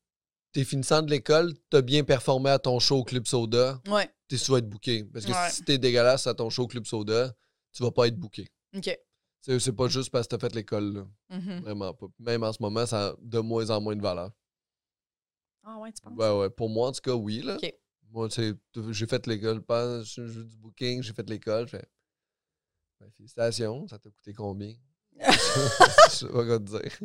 t'es 0.57 0.65
finissant 0.65 1.03
de 1.03 1.11
l'école, 1.11 1.53
t'as 1.69 1.83
bien 1.83 2.03
performé 2.03 2.49
à 2.49 2.59
ton 2.59 2.79
show 2.79 2.97
au 3.01 3.05
Club 3.05 3.27
Soda, 3.27 3.79
Ouais, 3.89 4.11
t'es 4.27 4.39
souvent 4.39 4.57
être 4.57 4.69
booké 4.71 5.05
parce 5.05 5.27
que 5.27 5.33
Ouais. 5.33 5.51
si 5.51 5.63
t'es 5.65 5.77
dégueulasse 5.77 6.27
à 6.27 6.33
ton 6.33 6.49
show 6.49 6.63
au 6.63 6.67
Club 6.67 6.87
Soda, 6.87 7.35
tu 7.75 7.83
vas 7.83 7.91
pas 7.91 8.07
être 8.09 8.17
booké. 8.17 8.49
OK. 8.75 8.99
C'est 9.43 9.73
pas 9.77 9.89
juste 9.89 10.09
parce 10.11 10.27
que 10.27 10.35
t'as 10.35 10.49
fait 10.49 10.55
l'école 10.55 11.07
Mhm. 11.29 11.61
vraiment 11.61 11.93
pas. 11.93 12.07
Même 12.21 12.43
en 12.43 12.55
ce 12.55 12.63
moment, 12.63 12.87
ça 12.87 13.09
a 13.09 13.15
de 13.21 13.39
moins 13.41 13.69
en 13.69 13.83
moins 13.83 13.95
de 13.95 14.01
valeur. 14.01 14.31
Ah 15.63 15.79
ouais, 15.79 15.93
tu 15.93 16.01
penses? 16.01 16.17
Ouais 16.17 16.31
ouais, 16.39 16.49
pour 16.49 16.71
moi 16.71 16.89
en 16.89 16.93
tout 16.93 17.03
cas 17.03 17.13
oui 17.15 17.43
là. 17.43 17.57
OK. 17.57 17.75
Moi 18.11 18.29
tu 18.31 18.37
sais, 18.37 18.55
j'ai 18.93 19.07
fait 19.07 19.27
l'école, 19.27 19.63
je 20.07 20.23
veux 20.23 20.45
du 20.45 20.57
booking, 20.57 21.03
j'ai 21.03 21.13
fait 21.13 21.29
l'école, 21.29 21.67
j'ai 21.69 21.77
fait 21.81 21.89
ben, 22.99 23.11
félicitations, 23.15 23.87
ça 23.89 23.99
t'a 23.99 24.09
coûté 24.09 24.33
combien? 24.33 24.73
Je 25.21 26.15
sais 26.15 26.27
pas 26.29 26.47
quoi 26.47 26.59
te 26.59 26.65
dire. 26.65 26.99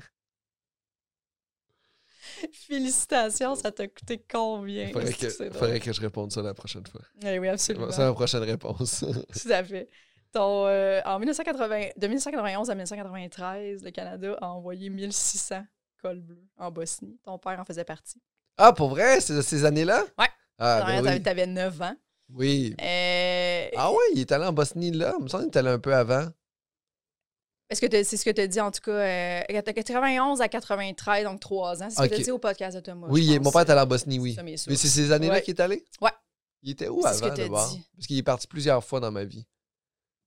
Félicitations, 2.68 3.56
ça 3.56 3.72
t'a 3.72 3.88
coûté 3.88 4.24
combien? 4.30 4.90
Faudrait 4.92 5.10
Est-ce 5.10 5.38
que, 5.38 5.52
faudrait 5.52 5.80
que 5.80 5.94
je 5.94 6.02
réponde 6.02 6.32
ça 6.32 6.42
la 6.42 6.54
prochaine 6.54 6.86
fois. 6.86 7.02
Eh 7.24 7.40
oui, 7.40 7.48
absolument. 7.48 7.92
C'est 7.92 8.04
ma 8.04 8.14
prochaine 8.14 8.44
réponse. 8.44 9.00
Tout 9.42 9.52
à 9.52 9.64
fait. 9.64 9.90
Euh, 10.36 11.02
en 11.06 11.20
1980, 11.20 11.90
de 11.98 12.08
1991 12.08 12.70
à 12.70 12.74
1993, 12.74 13.84
le 13.84 13.92
Canada 13.92 14.38
a 14.42 14.48
envoyé 14.48 14.90
1600 14.90 15.64
cols 16.02 16.22
bleus 16.22 16.48
en 16.58 16.72
Bosnie. 16.72 17.20
Ton 17.26 17.38
père 17.38 17.60
en 17.60 17.66
faisait 17.66 17.84
partie. 17.84 18.22
ah, 18.58 18.72
pour 18.74 18.90
vrai, 18.90 19.20
c'est 19.20 19.42
ces 19.42 19.66
années-là? 19.66 20.04
Ouais. 20.18 20.28
Ah, 20.58 20.84
ben 20.86 21.14
oui. 21.14 21.22
t'avais 21.22 21.48
9 21.48 21.82
ans. 21.82 21.96
Oui. 22.34 22.76
Euh, 22.82 23.68
Ah 23.76 23.92
ouais, 23.92 23.98
il 24.14 24.22
est 24.22 24.32
allé 24.32 24.46
en 24.46 24.54
Bosnie 24.54 24.92
là. 24.92 25.16
Il 25.20 25.24
me 25.24 25.28
semble 25.28 25.46
qu'il 25.46 25.54
est 25.54 25.58
allé 25.58 25.70
un 25.70 25.80
peu 25.80 25.94
avant. 25.94 26.28
Est-ce 27.72 27.82
que 27.82 28.04
c'est 28.04 28.18
ce 28.18 28.26
que 28.26 28.30
tu 28.32 28.42
as 28.42 28.48
dit, 28.48 28.60
en 28.60 28.70
tout 28.70 28.82
cas, 28.82 28.92
euh, 28.92 29.42
91 29.50 30.42
à 30.42 30.50
93, 30.50 31.24
donc 31.24 31.40
3 31.40 31.82
ans. 31.82 31.90
C'est 31.90 31.96
ce 32.04 32.10
que 32.10 32.16
tu 32.16 32.22
as 32.22 32.24
dit 32.26 32.32
au 32.32 32.38
podcast 32.38 32.76
de 32.76 32.82
Thomas. 32.82 33.08
oui, 33.10 33.40
mon 33.40 33.50
père 33.52 33.62
est 33.62 33.70
allé 33.70 33.82
en 33.82 33.86
Bosnie, 33.88 34.20
oui. 34.20 34.34
C'est 34.36 34.44
Mais 34.44 34.58
c'est 34.58 34.88
ces 34.90 35.12
années-là 35.12 35.36
Ouais. 35.36 35.42
qu'il 35.42 35.56
est 35.56 35.62
allé? 35.62 35.84
Ouais. 36.02 36.12
Il 36.64 36.72
était 36.72 36.90
où 36.90 37.02
C'est 37.02 37.24
avant, 37.24 37.34
d'abord? 37.34 37.70
Parce 37.96 38.08
qu'il 38.08 38.18
est 38.18 38.24
parti 38.24 38.46
plusieurs 38.48 38.84
fois 38.84 39.00
dans 39.00 39.12
ma 39.12 39.24
vie. 39.24 39.46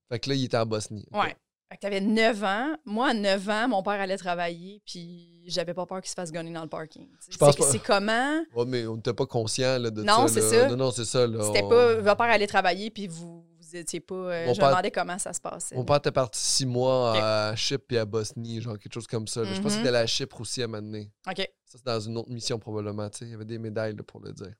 Fait 0.09 0.19
que 0.19 0.29
là, 0.29 0.35
il 0.35 0.43
était 0.43 0.57
en 0.57 0.65
Bosnie. 0.65 1.05
Ok. 1.11 1.21
Ouais. 1.23 1.35
Fait 1.69 1.77
que 1.77 1.81
t'avais 1.81 2.01
9 2.01 2.43
ans. 2.43 2.75
Moi, 2.85 3.09
à 3.09 3.13
9 3.13 3.49
ans, 3.49 3.67
mon 3.69 3.81
père 3.83 3.93
allait 3.93 4.17
travailler, 4.17 4.81
puis 4.85 5.43
j'avais 5.47 5.73
pas 5.73 5.85
peur 5.85 6.01
qu'il 6.01 6.09
se 6.09 6.13
fasse 6.15 6.31
gonner 6.31 6.51
dans 6.51 6.61
le 6.63 6.67
parking. 6.69 7.07
Je 7.29 7.37
pense 7.37 7.53
C'est- 7.55 7.59
pas. 7.63 7.71
C'est 7.71 7.79
comment? 7.79 8.43
Ouais, 8.55 8.65
mais 8.67 8.85
on 8.87 8.95
n'était 8.97 9.13
pas 9.13 9.25
conscient 9.25 9.79
de 9.79 9.89
Non, 10.03 10.27
ça. 10.27 10.33
c'est 10.35 10.41
là. 10.41 10.49
ça. 10.49 10.67
Non, 10.69 10.77
non, 10.77 10.91
c'est 10.91 11.05
ça. 11.05 11.25
C'était 11.27 11.63
On- 11.63 11.69
pas. 11.69 11.95
Votre 11.95 12.17
père 12.17 12.25
allait 12.27 12.47
travailler, 12.47 12.89
puis 12.91 13.07
vous, 13.07 13.43
vous 13.69 13.75
étiez 13.75 13.99
pas. 13.99 14.15
euh, 14.15 14.53
je 14.53 14.61
me 14.61 14.67
demandais 14.67 14.91
comment 14.91 15.17
ça 15.19 15.33
se 15.33 15.39
passait. 15.41 15.75
Mon 15.75 15.83
père 15.85 15.97
était 15.97 16.11
parti 16.11 16.39
six 16.39 16.65
mois 16.65 17.13
à 17.49 17.55
Chypre 17.55 17.93
et 17.93 17.97
à 17.99 18.05
Bosnie, 18.05 18.61
genre 18.61 18.77
quelque 18.77 18.93
chose 18.93 19.07
comme 19.07 19.27
ça. 19.27 19.43
Je 19.43 19.53
pense 19.61 19.63
Mhm. 19.63 19.69
qu'il 19.71 19.79
était 19.79 19.89
allé 19.89 19.97
à 19.97 20.07
Chypre 20.07 20.41
aussi 20.41 20.61
à 20.61 20.65
un 20.65 20.67
moment 20.67 20.81
donné. 20.83 21.11
OK. 21.27 21.37
Ça, 21.65 21.77
c'est 21.77 21.85
dans 21.85 21.99
une 21.99 22.17
autre 22.17 22.29
mission, 22.31 22.59
probablement. 22.59 23.09
tu 23.09 23.19
sais. 23.19 23.25
Il 23.25 23.31
y 23.31 23.33
avait 23.33 23.45
des 23.45 23.57
médailles 23.59 23.95
là, 23.95 24.03
pour 24.03 24.19
le 24.21 24.31
dire. 24.31 24.53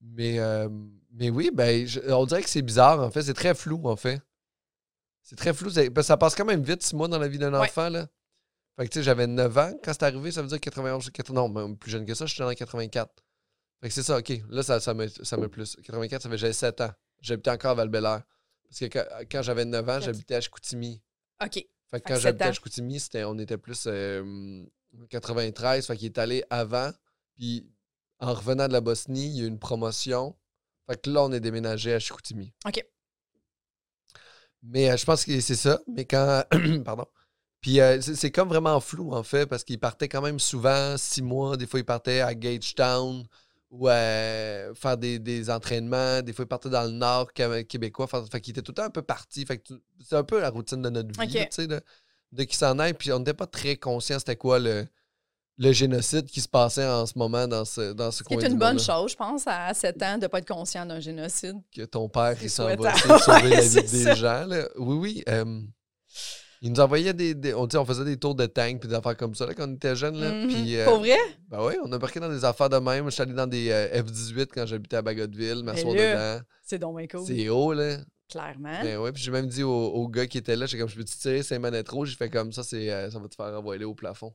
Mais, 0.00 0.38
euh, 0.40 0.68
mais 1.12 1.30
oui, 1.30 1.50
ben, 1.54 1.86
je- 1.86 2.00
on 2.12 2.26
dirait 2.26 2.42
que 2.42 2.50
c'est 2.50 2.62
bizarre, 2.62 3.00
en 3.00 3.10
fait. 3.10 3.22
C'est 3.22 3.34
très 3.34 3.54
flou, 3.54 3.80
en 3.84 3.96
fait. 3.96 4.20
C'est 5.22 5.36
très 5.36 5.52
flou. 5.54 5.70
que 5.70 6.02
ça 6.02 6.16
passe 6.16 6.34
quand 6.34 6.44
même 6.44 6.62
vite, 6.62 6.82
six 6.82 6.96
mois 6.96 7.06
dans 7.08 7.18
la 7.18 7.28
vie 7.28 7.38
d'un 7.38 7.52
Ouais. 7.52 7.68
enfant. 7.68 7.88
Là. 7.88 8.08
Fait 8.76 8.86
que, 8.88 8.92
tu 8.92 8.98
sais, 8.98 9.02
j'avais 9.04 9.26
9 9.28 9.56
ans 9.58 9.72
quand 9.84 9.92
c'est 9.92 10.02
arrivé. 10.02 10.32
Ça 10.32 10.42
veut 10.42 10.48
dire 10.48 10.58
91, 10.58 11.10
80, 11.10 11.34
non, 11.34 11.48
même 11.48 11.76
plus 11.76 11.90
jeune 11.90 12.04
que 12.04 12.14
ça. 12.14 12.26
Je 12.26 12.32
suis 12.34 12.40
dans 12.42 12.52
84. 12.52 13.12
Fait 13.80 13.88
que 13.88 13.94
c'est 13.94 14.02
ça, 14.02 14.18
OK. 14.18 14.32
Là, 14.48 14.62
ça, 14.62 14.80
ça, 14.80 14.94
me, 14.94 15.06
ça 15.08 15.36
me 15.36 15.48
plus. 15.48 15.76
84, 15.76 16.22
ça 16.22 16.28
fait 16.30 16.38
j'avais 16.38 16.52
7 16.52 16.80
ans. 16.80 16.90
J'habitais 17.22 17.50
encore 17.50 17.78
à 17.78 17.86
val 17.86 17.90
Parce 17.90 18.80
que 18.80 18.84
quand, 18.86 19.04
quand 19.30 19.42
j'avais 19.42 19.64
9 19.64 19.88
ans, 19.88 20.00
j'habitais 20.00 20.34
à 20.34 20.40
Chicoutimi. 20.40 21.00
OK. 21.42 21.54
Fait 21.90 22.00
que 22.00 22.08
quand 22.08 22.16
j'habitais 22.18 22.44
à. 22.44 22.52
Chicoutimi, 22.52 23.00
on 23.14 23.38
était 23.38 23.58
plus 23.58 23.84
euh, 23.86 24.64
93. 25.08 25.86
Fait 25.86 25.96
qu'il 25.96 26.06
est 26.06 26.18
allé 26.18 26.44
avant. 26.50 26.90
Puis 27.36 27.66
en 28.18 28.34
revenant 28.34 28.66
de 28.66 28.72
la 28.72 28.80
Bosnie, 28.80 29.26
il 29.28 29.36
y 29.36 29.40
a 29.40 29.44
eu 29.44 29.48
une 29.48 29.58
promotion. 29.58 30.36
Fait 30.88 31.00
que 31.00 31.10
là, 31.10 31.22
on 31.22 31.32
est 31.32 31.40
déménagé 31.40 31.94
à 31.94 32.00
Chicoutimi. 32.00 32.52
OK. 32.66 32.84
Mais 34.64 34.90
euh, 34.90 34.96
je 34.96 35.04
pense 35.04 35.24
que 35.24 35.40
c'est 35.40 35.56
ça. 35.56 35.80
Mais 35.86 36.04
quand. 36.04 36.44
Pardon. 36.84 37.06
Puis 37.60 37.80
euh, 37.80 38.00
c'est, 38.00 38.16
c'est 38.16 38.32
comme 38.32 38.48
vraiment 38.48 38.80
flou, 38.80 39.12
en 39.12 39.22
fait, 39.22 39.46
parce 39.46 39.62
qu'il 39.62 39.78
partait 39.78 40.08
quand 40.08 40.22
même 40.22 40.40
souvent, 40.40 40.96
six 40.98 41.22
mois. 41.22 41.56
Des 41.56 41.68
fois, 41.68 41.78
il 41.78 41.84
partait 41.84 42.20
à 42.20 42.34
Gagetown 42.34 43.24
ou 43.72 43.88
euh, 43.88 44.72
faire 44.74 44.96
des, 44.98 45.18
des 45.18 45.50
entraînements. 45.50 46.20
Des 46.22 46.32
fois, 46.32 46.44
il 46.44 46.48
partait 46.48 46.68
dans 46.68 46.84
le 46.84 46.90
nord 46.90 47.32
qué- 47.32 47.64
québécois. 47.64 48.06
Fait, 48.06 48.18
fait 48.30 48.40
qu'il 48.40 48.52
était 48.52 48.62
tout 48.62 48.70
le 48.72 48.76
temps 48.76 48.84
un 48.84 48.90
peu 48.90 49.02
parti. 49.02 49.44
Fait 49.44 49.58
que 49.58 49.74
c'est 50.00 50.14
un 50.14 50.22
peu 50.24 50.40
la 50.40 50.50
routine 50.50 50.80
de 50.82 50.90
notre 50.90 51.08
vie, 51.18 51.26
Ok. 51.26 51.34
là, 51.34 51.44
tu 51.46 51.48
sais, 51.52 51.66
de, 51.66 51.80
de 52.32 52.44
qu'il 52.44 52.56
s'en 52.56 52.78
aille. 52.78 52.92
Puis 52.94 53.10
on 53.12 53.18
n'était 53.18 53.34
pas 53.34 53.46
très 53.46 53.76
conscient 53.76 54.18
c'était 54.18 54.36
quoi 54.36 54.58
le, 54.58 54.86
le 55.56 55.72
génocide 55.72 56.26
qui 56.26 56.40
se 56.42 56.48
passait 56.48 56.86
en 56.86 57.06
ce 57.06 57.14
moment 57.16 57.48
dans 57.48 57.64
ce, 57.64 57.92
dans 57.94 58.10
ce 58.10 58.22
qui 58.22 58.34
coin 58.34 58.42
est 58.44 58.46
du 58.48 58.52
une 58.52 58.58
bonne 58.58 58.78
chose, 58.78 59.12
je 59.12 59.16
pense, 59.16 59.44
à 59.46 59.72
7 59.72 60.02
ans, 60.02 60.18
de 60.18 60.22
ne 60.24 60.26
pas 60.28 60.38
être 60.38 60.48
conscient 60.48 60.84
d'un 60.86 61.00
génocide. 61.00 61.56
Que 61.74 61.82
ton 61.86 62.08
père, 62.10 62.36
C'est 62.38 62.44
il 62.44 62.50
s'en 62.50 62.64
va 62.76 62.94
sauver 62.94 63.16
la 63.26 63.42
Ouais, 63.56 63.60
vie 63.62 63.68
c'est 63.70 63.82
des 63.82 64.04
ça. 64.04 64.14
gens. 64.14 64.44
là. 64.46 64.68
Oui, 64.76 64.96
oui. 64.98 65.24
euh, 65.30 65.60
Ils 66.64 66.70
nous 66.72 66.80
envoyaient 66.80 67.12
des. 67.12 67.34
des- 67.34 67.54
on, 67.54 67.66
on 67.74 67.84
faisait 67.84 68.04
des 68.04 68.16
tours 68.16 68.34
de 68.36 68.46
tank 68.46 68.78
puis 68.80 68.88
des 68.88 68.94
affaires 68.94 69.16
comme 69.16 69.34
ça 69.34 69.46
là, 69.46 69.52
quand 69.54 69.68
on 69.68 69.74
était 69.74 69.96
jeunes. 69.96 70.16
Là. 70.18 70.30
Puis, 70.46 70.76
euh, 70.76 70.84
Pour 70.84 70.98
vrai? 71.00 71.18
ben 71.48 71.64
oui, 71.66 71.74
on 71.84 71.90
a 71.92 71.96
embarqué 71.96 72.20
dans 72.20 72.28
des 72.30 72.44
affaires 72.44 72.70
de 72.70 72.76
même. 72.78 73.04
Je 73.06 73.10
suis 73.10 73.22
allé 73.22 73.32
dans 73.34 73.46
des 73.48 73.70
euh, 73.70 74.02
F-18 74.02 74.46
quand 74.54 74.64
j'habitais 74.64 74.96
à 74.96 75.02
Bagotville, 75.02 75.62
m'asseoir 75.64 75.94
dedans. 75.94 76.40
C'est 76.62 76.78
donc 76.78 76.96
bien 76.96 77.06
cool. 77.08 77.26
C'est 77.26 77.48
haut, 77.48 77.72
là. 77.72 77.98
Clairement. 78.30 78.80
Ben 78.82 78.96
ouais, 78.98 79.12
puis 79.12 79.22
j'ai 79.22 79.30
même 79.32 79.46
dit 79.46 79.62
au, 79.62 79.70
au 79.70 80.08
gars 80.08 80.26
qui 80.26 80.38
était 80.38 80.56
là, 80.56 80.64
j'ai 80.66 80.78
comme, 80.78 80.88
je 80.88 80.96
peux-tu 80.96 81.18
tirer 81.18 81.42
ces 81.42 81.58
manettes 81.58 81.88
rouges? 81.90 82.10
J'ai 82.10 82.16
fait 82.16 82.30
comme 82.30 82.50
ça, 82.52 82.62
c'est, 82.62 82.90
euh, 82.90 83.10
ça 83.10 83.18
va 83.18 83.28
te 83.28 83.34
faire 83.34 83.46
envoyer 83.58 83.84
au 83.84 83.94
plafond. 83.94 84.32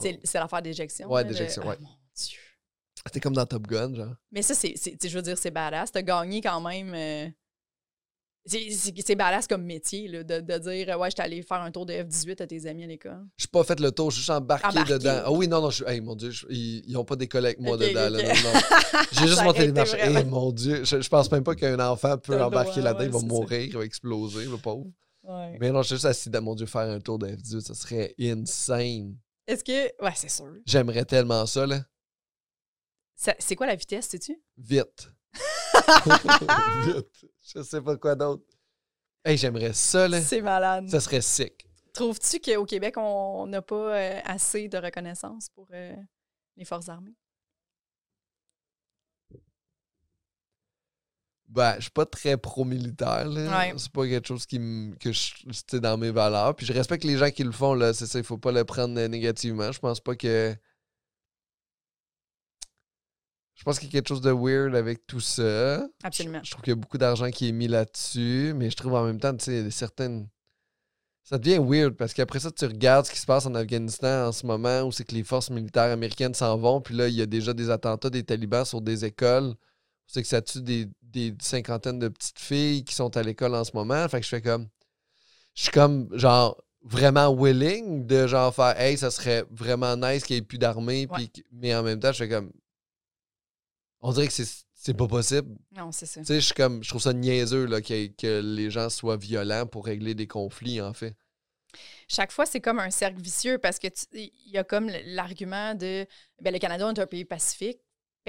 C'est 0.00 0.20
l'affaire 0.34 0.62
d'éjection. 0.62 1.10
Ouais, 1.12 1.24
d'éjection, 1.24 1.62
Ah, 1.66 1.70
ouais. 1.70 1.76
mon 1.80 1.88
Dieu. 2.16 2.38
C'était 3.04 3.20
comme 3.20 3.34
dans 3.34 3.44
Top 3.44 3.66
Gun, 3.66 3.94
genre. 3.94 4.14
Mais 4.32 4.40
ça, 4.42 4.54
c'est, 4.54 4.74
je 5.04 5.14
veux 5.14 5.22
dire, 5.22 5.36
c'est 5.36 5.50
badass. 5.50 5.92
T'as 5.92 6.02
gagné 6.02 6.40
quand 6.40 6.60
même. 6.60 6.94
C'est, 8.46 9.14
badass 9.16 9.46
comme 9.46 9.64
métier, 9.64 10.08
là, 10.08 10.22
de, 10.22 10.40
de 10.40 10.58
dire, 10.58 10.98
ouais, 10.98 11.10
j'étais 11.10 11.22
allé 11.22 11.42
faire 11.42 11.60
un 11.62 11.70
tour 11.70 11.84
de 11.86 11.92
F-18 11.94 12.42
à 12.42 12.46
tes 12.46 12.66
amis 12.66 12.84
à 12.84 12.86
l'école. 12.86 13.26
J'ai 13.36 13.48
pas 13.48 13.64
fait 13.64 13.78
le 13.80 13.90
tour, 13.92 14.10
je 14.10 14.16
suis 14.16 14.20
juste 14.20 14.30
embarqué, 14.30 14.68
Embarqué. 14.68 14.92
dedans. 14.94 15.22
Ah 15.24 15.32
oui, 15.32 15.48
non, 15.48 15.60
non, 15.60 15.70
je, 15.70 15.84
hey, 15.84 16.00
mon 16.00 16.14
Dieu, 16.14 16.30
je- 16.30 16.46
ils, 16.50 16.82
ils 16.88 16.96
ont 16.96 17.04
pas 17.04 17.16
décollé 17.16 17.46
avec 17.46 17.60
moi 17.60 17.76
dedans. 17.76 18.06
ok, 18.06 18.10
là, 18.12 18.18
ok. 18.18 18.42
non, 18.44 18.52
non. 18.52 18.60
J'ai 19.12 19.26
juste 19.26 19.42
été 19.42 19.72
marches. 19.72 19.90
vraiment- 19.90 20.18
Hey, 20.20 20.24
mon 20.26 20.52
Dieu, 20.52 20.84
je, 20.84 21.00
je 21.00 21.08
pense 21.08 21.30
même 21.32 21.44
pas 21.44 21.54
qu'un 21.54 21.78
enfant 21.80 22.16
peut 22.18 22.40
embarquer 22.40 22.80
là-dedans, 22.80 23.00
ouais, 23.00 23.06
il 23.06 23.12
va 23.12 23.20
mourir, 23.20 23.60
il 23.62 23.76
va 23.76 23.84
exploser, 23.84 24.44
le 24.44 24.56
pauvre. 24.58 24.86
Ouais. 25.24 25.56
Mais 25.60 25.72
non, 25.72 25.82
je 25.82 25.88
suis 25.88 25.96
juste 25.96 26.04
assis 26.04 26.30
dans 26.30 26.40
mon 26.42 26.54
Dieu 26.54 26.66
faire 26.66 26.82
un 26.82 27.00
tour 27.00 27.18
de 27.18 27.26
F-18, 27.26 27.60
ça 27.62 27.74
serait 27.74 28.14
insane. 28.20 29.16
Est-ce 29.48 29.64
que. 29.64 30.04
Ouais, 30.04 30.12
c'est 30.14 30.28
sûr. 30.30 30.52
J'aimerais 30.64 31.04
tellement 31.04 31.44
ça, 31.46 31.66
là. 31.66 31.80
Ça- 33.16 33.34
c'est 33.38 33.56
quoi 33.56 33.66
la 33.66 33.74
vitesse, 33.74 34.06
sais-tu? 34.08 34.40
Vite. 34.56 35.08
Vite. 36.86 37.26
Je 37.54 37.62
sais 37.62 37.80
pas 37.80 37.96
quoi 37.96 38.14
d'autre. 38.14 38.44
Hey, 39.24 39.36
j'aimerais 39.36 39.72
ça, 39.72 40.08
là. 40.08 40.20
C'est 40.20 40.42
malade. 40.42 40.88
Ça 40.88 41.00
serait 41.00 41.20
sick. 41.20 41.66
Trouves-tu 41.92 42.40
qu'au 42.40 42.64
Québec, 42.64 42.94
on 42.96 43.46
n'a 43.46 43.62
pas 43.62 43.96
euh, 43.96 44.20
assez 44.24 44.68
de 44.68 44.78
reconnaissance 44.78 45.48
pour 45.50 45.66
euh, 45.72 45.94
les 46.56 46.64
forces 46.64 46.88
armées? 46.88 47.16
Ben, 51.48 51.76
je 51.76 51.82
suis 51.82 51.90
pas 51.90 52.04
très 52.04 52.36
pro-militaire, 52.36 53.28
là. 53.28 53.58
Ouais. 53.58 53.74
C'est 53.78 53.92
pas 53.92 54.06
quelque 54.06 54.26
chose 54.26 54.46
qui 54.46 54.58
me, 54.58 54.94
que 54.96 55.12
je, 55.12 55.76
dans 55.78 55.96
mes 55.96 56.10
valeurs. 56.10 56.54
Puis 56.54 56.66
je 56.66 56.72
respecte 56.72 57.04
les 57.04 57.16
gens 57.16 57.30
qui 57.30 57.44
le 57.44 57.52
font, 57.52 57.74
là. 57.74 57.94
C'est 57.94 58.06
ça, 58.06 58.18
il 58.18 58.24
faut 58.24 58.38
pas 58.38 58.52
le 58.52 58.64
prendre 58.64 58.98
euh, 58.98 59.08
négativement. 59.08 59.70
Je 59.72 59.78
pense 59.78 60.00
pas 60.00 60.16
que. 60.16 60.54
Je 63.56 63.64
pense 63.64 63.78
qu'il 63.78 63.88
y 63.88 63.90
a 63.90 63.92
quelque 63.92 64.08
chose 64.08 64.20
de 64.20 64.30
weird 64.30 64.74
avec 64.76 65.06
tout 65.06 65.18
ça. 65.20 65.86
Absolument. 66.02 66.40
Je, 66.42 66.46
je 66.46 66.50
trouve 66.52 66.62
qu'il 66.62 66.72
y 66.72 66.76
a 66.76 66.76
beaucoup 66.76 66.98
d'argent 66.98 67.30
qui 67.30 67.48
est 67.48 67.52
mis 67.52 67.68
là-dessus, 67.68 68.52
mais 68.54 68.70
je 68.70 68.76
trouve 68.76 68.94
en 68.94 69.04
même 69.04 69.18
temps, 69.18 69.34
tu 69.34 69.44
sais, 69.44 69.70
certaines. 69.70 70.28
Ça 71.24 71.38
devient 71.38 71.58
weird 71.60 71.94
parce 71.96 72.12
qu'après 72.14 72.38
ça, 72.38 72.52
tu 72.52 72.64
regardes 72.66 73.06
ce 73.06 73.10
qui 73.10 73.18
se 73.18 73.26
passe 73.26 73.46
en 73.46 73.54
Afghanistan 73.56 74.28
en 74.28 74.32
ce 74.32 74.46
moment 74.46 74.82
où 74.82 74.92
c'est 74.92 75.02
que 75.04 75.14
les 75.14 75.24
forces 75.24 75.50
militaires 75.50 75.90
américaines 75.90 76.34
s'en 76.34 76.56
vont, 76.56 76.80
puis 76.80 76.94
là, 76.94 77.08
il 77.08 77.14
y 77.14 77.22
a 77.22 77.26
déjà 77.26 77.52
des 77.52 77.68
attentats 77.70 78.10
des 78.10 78.22
talibans 78.22 78.64
sur 78.64 78.80
des 78.80 79.04
écoles. 79.04 79.54
C'est 80.06 80.22
que 80.22 80.28
ça 80.28 80.40
tue 80.40 80.62
des, 80.62 80.86
des 81.02 81.34
cinquantaines 81.40 81.98
de 81.98 82.06
petites 82.08 82.38
filles 82.38 82.84
qui 82.84 82.94
sont 82.94 83.16
à 83.16 83.22
l'école 83.24 83.56
en 83.56 83.64
ce 83.64 83.72
moment. 83.74 84.08
Fait 84.08 84.20
que 84.20 84.24
je 84.24 84.28
fais 84.30 84.42
comme. 84.42 84.68
Je 85.56 85.62
suis 85.62 85.72
comme, 85.72 86.08
genre, 86.12 86.62
vraiment 86.82 87.34
willing 87.34 88.06
de 88.06 88.26
genre 88.28 88.54
faire, 88.54 88.78
hey, 88.80 88.96
ça 88.96 89.10
serait 89.10 89.44
vraiment 89.50 89.96
nice 89.96 90.22
qu'il 90.24 90.34
n'y 90.36 90.38
ait 90.42 90.44
plus 90.46 90.58
d'armée, 90.58 91.08
que- 91.08 91.40
mais 91.50 91.74
en 91.74 91.82
même 91.82 91.98
temps, 91.98 92.12
je 92.12 92.18
fais 92.18 92.28
comme. 92.28 92.52
On 94.00 94.12
dirait 94.12 94.28
que 94.28 94.32
c'est 94.32 94.94
pas 94.94 95.08
possible. 95.08 95.56
Non, 95.76 95.90
c'est 95.92 96.06
ça. 96.06 96.20
Tu 96.20 96.26
sais, 96.26 96.34
je 96.36 96.46
suis 96.46 96.54
comme, 96.54 96.82
je 96.82 96.88
trouve 96.88 97.02
ça 97.02 97.12
niaiseux 97.12 97.66
là, 97.66 97.80
que, 97.80 98.06
que 98.06 98.40
les 98.40 98.70
gens 98.70 98.88
soient 98.88 99.16
violents 99.16 99.66
pour 99.66 99.86
régler 99.86 100.14
des 100.14 100.26
conflits, 100.26 100.80
en 100.80 100.92
fait. 100.92 101.16
Chaque 102.08 102.30
fois, 102.30 102.46
c'est 102.46 102.60
comme 102.60 102.78
un 102.78 102.90
cercle 102.90 103.20
vicieux 103.20 103.58
parce 103.58 103.78
que 103.78 103.88
tu- 103.88 104.06
il 104.12 104.50
y 104.50 104.58
a 104.58 104.64
comme 104.64 104.88
l'argument 105.06 105.74
de 105.74 106.06
ben, 106.40 106.52
le 106.52 106.58
Canada 106.58 106.88
est 106.90 106.98
un 106.98 107.06
pays 107.06 107.24
pacifique. 107.24 107.78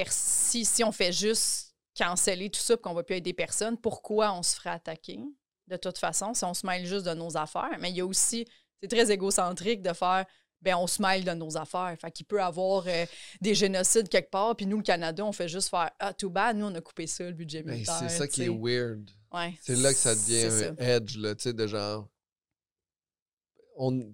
Si, 0.10 0.66
si 0.66 0.84
on 0.84 0.92
fait 0.92 1.12
juste 1.12 1.76
canceller 1.98 2.50
tout 2.50 2.60
ça 2.60 2.76
et 2.76 2.78
qu'on 2.78 2.94
va 2.94 3.04
plus 3.04 3.16
aider 3.16 3.34
personne, 3.34 3.78
pourquoi 3.78 4.34
on 4.34 4.44
se 4.44 4.56
ferait 4.56 4.70
attaquer? 4.72 5.20
De 5.68 5.78
toute 5.78 5.98
façon, 5.98 6.34
si 6.34 6.44
on 6.46 6.54
se 6.54 6.66
mêle 6.66 6.86
juste 6.86 7.06
de 7.06 7.14
nos 7.14 7.36
affaires. 7.38 7.78
Mais 7.80 7.90
il 7.90 7.98
y 7.98 8.02
a 8.02 8.06
aussi, 8.06 8.46
c'est 8.82 8.88
très 8.90 9.12
égocentrique 9.12 9.82
de 9.82 9.94
faire 9.94 10.26
ben 10.62 10.76
on 10.76 10.88
se 10.88 11.02
mêle 11.02 11.24
de 11.24 11.32
nos 11.32 11.56
affaires. 11.58 11.96
Fait 12.00 12.12
qu'il 12.12 12.26
peut 12.26 12.38
y 12.38 12.42
avoir 12.42 12.84
euh, 12.88 13.06
des 13.42 13.54
génocides 13.56 14.10
quelque 14.10 14.30
part, 14.32 14.56
puis 14.56 14.66
nous, 14.66 14.78
le 14.78 14.84
Canada, 14.84 15.24
on 15.26 15.32
fait 15.32 15.48
juste 15.48 15.70
faire 15.70 15.92
Ah, 16.00 16.14
tout 16.14 16.30
bad, 16.30 16.58
nous, 16.58 16.66
on 16.66 16.76
a 16.76 16.82
coupé 16.82 17.08
ça, 17.08 17.24
le 17.26 17.32
budget 17.34 17.64
Ben, 17.64 17.74
militaire. 17.76 17.98
c'est 18.00 18.10
ça 18.10 18.28
qui 18.28 18.44
est 18.44 18.50
weird. 18.50 19.10
Ouais, 19.34 19.54
C'est 19.62 19.76
là 19.76 19.92
que 19.94 20.00
ça 20.00 20.16
devient 20.16 20.46
un 20.46 20.76
ça. 20.76 20.96
edge, 20.96 21.18
là, 21.18 21.36
tu 21.36 21.44
sais, 21.44 21.54
de 21.54 21.68
genre. 21.68 22.08
On. 23.78 24.14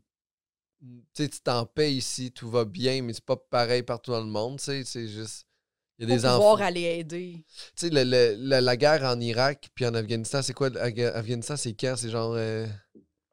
Tu 0.86 1.24
sais, 1.24 1.30
tu 1.30 1.40
t'en 1.40 1.66
payes 1.66 1.96
ici, 1.98 2.32
tout 2.32 2.50
va 2.50 2.66
bien, 2.66 3.02
mais 3.02 3.14
c'est 3.14 3.24
pas 3.24 3.38
pareil 3.38 3.84
partout 3.84 4.12
dans 4.12 4.20
le 4.20 4.26
monde, 4.28 4.58
tu 4.60 4.66
sais. 4.66 4.84
C'est 4.84 5.08
juste. 5.08 5.46
Il 6.00 6.10
y 6.10 6.12
a 6.12 6.16
des 6.16 6.22
pouvoir 6.24 6.56
enfants. 6.56 6.64
aller 6.66 6.82
aider. 6.82 7.46
Tu 7.78 7.88
sais, 7.88 7.90
la, 7.90 8.62
la 8.62 8.78
guerre 8.78 9.04
en 9.04 9.20
Irak 9.22 9.70
puis 9.76 9.86
en 9.86 9.94
Afghanistan, 9.94 10.42
c'est 10.42 10.54
quoi? 10.54 10.70
Afghanistan, 10.76 11.56
c'est 11.56 11.74
quand? 11.74 11.94
C'est 11.96 12.10
genre. 12.10 12.34
euh, 12.36 12.68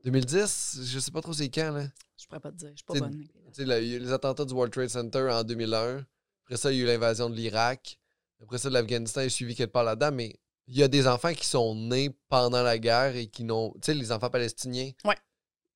2010? 0.04 0.80
Je 0.84 0.98
sais 0.98 1.10
pas 1.10 1.20
trop 1.20 1.32
c'est 1.32 1.48
quand, 1.50 1.72
là. 1.72 1.86
Je 2.18 2.26
pourrais 2.26 2.40
pas 2.40 2.50
te 2.52 2.56
dire, 2.56 2.68
je 2.70 2.76
suis 2.76 2.84
pas 2.84 2.94
T'sais, 2.94 3.00
bonne. 3.00 3.20
Tu 3.22 3.28
sais, 3.52 3.64
là, 3.64 3.80
il 3.80 3.88
y 3.88 3.94
a 3.94 3.96
eu 3.96 4.00
les 4.00 4.12
attentats 4.12 4.44
du 4.44 4.52
World 4.54 4.72
Trade 4.72 4.88
Center 4.90 5.28
en 5.30 5.42
2001. 5.44 6.04
Après 6.44 6.56
ça, 6.56 6.72
il 6.72 6.78
y 6.78 6.80
a 6.80 6.84
eu 6.84 6.86
l'invasion 6.86 7.30
de 7.30 7.34
l'Irak. 7.34 7.98
Après 8.42 8.58
ça, 8.58 8.70
l'Afghanistan 8.70 9.20
est 9.22 9.28
suivi 9.28 9.54
quelque 9.54 9.72
part 9.72 9.84
là-dedans. 9.84 10.12
Mais 10.12 10.36
il 10.66 10.76
y 10.76 10.82
a 10.82 10.88
des 10.88 11.06
enfants 11.06 11.32
qui 11.34 11.46
sont 11.46 11.74
nés 11.74 12.10
pendant 12.28 12.62
la 12.62 12.78
guerre 12.78 13.16
et 13.16 13.26
qui 13.28 13.44
n'ont. 13.44 13.72
Tu 13.74 13.78
sais, 13.86 13.94
les 13.94 14.12
enfants 14.12 14.30
palestiniens. 14.30 14.90
Ouais. 15.04 15.16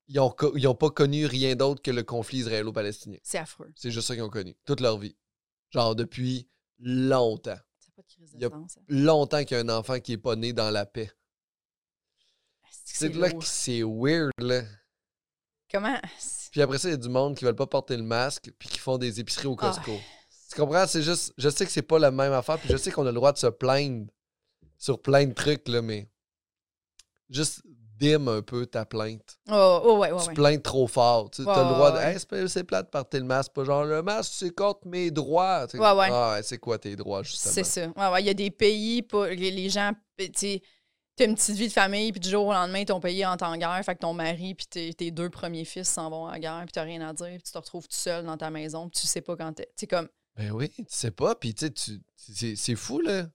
Ils 0.07 0.21
ont, 0.21 0.31
co- 0.31 0.55
ils 0.57 0.67
ont 0.69 0.75
pas 0.75 0.91
connu 0.91 1.25
rien 1.27 1.57
d'autre 1.57 1.81
que 1.83 1.91
le 1.91 2.03
conflit 2.03 2.39
israélo-palestinien. 2.39 3.19
C'est 3.23 3.39
affreux. 3.39 3.73
C'est 3.75 3.91
juste 3.91 4.07
ça 4.07 4.15
qu'ils 4.15 4.23
ont 4.25 4.29
connu. 4.31 4.55
Toute 4.67 4.81
leur 4.81 4.99
vie. 4.99 5.17
Genre 5.71 5.95
depuis 5.97 6.47
longtemps. 6.79 7.57
Pas 7.97 8.03
de 8.03 8.07
crise 8.09 8.33
de 8.33 8.37
Il 8.39 8.43
y 8.43 8.45
a- 8.45 8.51
sens, 8.51 8.73
ça. 8.73 8.81
Longtemps 8.89 9.45
qu'il 9.45 9.57
y 9.57 9.61
a 9.61 9.63
un 9.63 9.69
enfant 9.71 10.01
qui 10.01 10.13
est 10.13 10.19
pas 10.19 10.37
né 10.37 10.53
dans 10.53 10.71
la 10.71 10.85
paix. 10.85 11.11
C'est 12.97 13.15
là 13.15 13.31
que 13.31 13.45
c'est 13.45 13.83
weird, 13.83 14.31
là. 14.39 14.63
Comment? 15.71 15.99
Puis 16.53 16.63
après 16.63 16.79
ça, 16.79 16.89
il 16.89 16.93
y 16.93 16.95
a 16.95 16.99
du 16.99 17.09
monde 17.09 17.37
qui 17.37 17.45
veulent 17.45 17.57
pas 17.57 17.67
porter 17.67 17.97
le 17.97 18.05
masque 18.05 18.51
puis 18.59 18.69
qui 18.69 18.79
font 18.79 18.97
des 18.97 19.19
épiceries 19.19 19.49
au 19.49 19.57
Ah. 19.61 19.73
Costco. 19.75 19.99
Tu 20.51 20.61
comprends? 20.61 20.87
C'est 20.87 21.03
juste. 21.03 21.33
Je 21.37 21.49
sais 21.49 21.67
que 21.67 21.73
c'est 21.73 21.83
pas 21.83 21.99
la 21.99 22.13
même 22.13 22.33
affaire, 22.33 22.59
puis 22.59 22.69
je 22.71 22.77
sais 22.77 22.93
qu'on 22.93 23.03
a 23.03 23.11
le 23.11 23.15
droit 23.15 23.33
de 23.33 23.39
se 23.39 23.49
plaindre 23.49 24.07
sur 24.79 25.03
plein 25.03 25.27
de 25.27 25.33
trucs, 25.33 25.67
là, 25.69 25.83
mais. 25.83 26.09
Juste 27.29 27.63
dim 27.65 28.29
un 28.29 28.43
peu 28.43 28.67
ta 28.67 28.85
plainte. 28.85 29.39
Oh, 29.51 29.81
oh, 29.85 29.99
ouais, 29.99 30.13
ouais, 30.13 30.23
tu 30.23 30.29
ouais. 30.29 30.35
plains 30.35 30.59
trop 30.59 30.87
fort. 30.87 31.31
Tu 31.31 31.43
as 31.43 31.45
le 31.45 31.75
droit 31.75 31.91
de. 31.91 31.99
Hey, 31.99 32.49
c'est 32.49 32.63
plate 32.65 32.87
de 32.87 32.91
porter 32.91 33.19
le 33.19 33.25
masque. 33.25 33.53
Pas 33.53 33.65
genre 33.65 33.85
le 33.85 34.03
masque, 34.03 34.33
c'est 34.37 34.55
contre 34.55 34.87
mes 34.87 35.11
droits. 35.11 35.67
Tu 35.67 35.79
sais, 35.79 35.83
Ouais, 35.83 35.93
ouais. 35.93 36.09
Ah, 36.13 36.35
ouais, 36.37 36.43
c'est 36.45 36.59
quoi 36.59 36.79
tes 36.79 36.95
droits, 36.95 37.23
justement? 37.25 37.53
C'est 37.55 37.65
ça. 37.65 37.87
Ouais, 37.97 38.09
ouais. 38.13 38.23
Il 38.23 38.27
y 38.27 38.31
a 38.31 38.35
des 38.35 38.51
pays, 38.53 39.03
pas, 39.03 39.29
les, 39.31 39.51
les 39.51 39.71
gens, 39.71 39.93
t'as 41.17 41.27
une 41.27 41.35
petite 41.35 41.57
vie 41.57 41.69
de 41.69 41.73
famille, 41.73 42.11
puis 42.13 42.21
du 42.21 42.29
jour 42.29 42.47
au 42.47 42.53
lendemain, 42.53 42.85
ton 42.85 43.01
pays 43.01 43.25
entre 43.25 43.45
en 43.45 43.57
guerre, 43.57 43.81
fait 43.85 43.95
que 43.95 44.01
ton 44.01 44.13
mari 44.15 44.55
puis 44.55 44.67
tes, 44.67 44.95
tes 44.95 45.11
deux 45.11 45.31
premiers 45.31 45.65
fils 45.65 45.89
s'en 45.89 46.11
vont 46.11 46.27
à 46.27 46.33
la 46.33 46.39
guerre, 46.41 46.63
puis 46.65 46.73
t'as 46.73 46.83
rien 46.83 47.01
à 47.07 47.13
dire, 47.13 47.27
puis 47.29 47.43
tu 47.43 47.53
te 47.53 47.59
retrouves 47.59 47.87
tout 47.89 47.97
seul 47.97 48.25
dans 48.25 48.37
ta 48.37 48.51
maison, 48.51 48.89
puis 48.89 49.01
tu 49.01 49.07
sais 49.07 49.21
pas 49.21 49.37
quand 49.37 49.53
t'es. 49.53 49.71
Tu 49.77 49.87
comme. 49.87 50.09
Ben 50.37 50.51
oui, 50.51 50.69
tu 50.71 50.85
sais 50.89 51.11
pas, 51.13 51.35
puis 51.37 51.55
tu 51.55 51.67
sais, 51.67 51.73
tu- 51.73 52.57
c'est 52.57 52.75
fou, 52.77 53.01
là. 53.01 53.27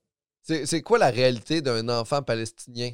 C'est 0.44 0.82
quoi 0.82 0.98
la 0.98 1.12
réalité 1.12 1.62
d'un 1.62 1.88
enfant 1.90 2.22
palestinien 2.24 2.92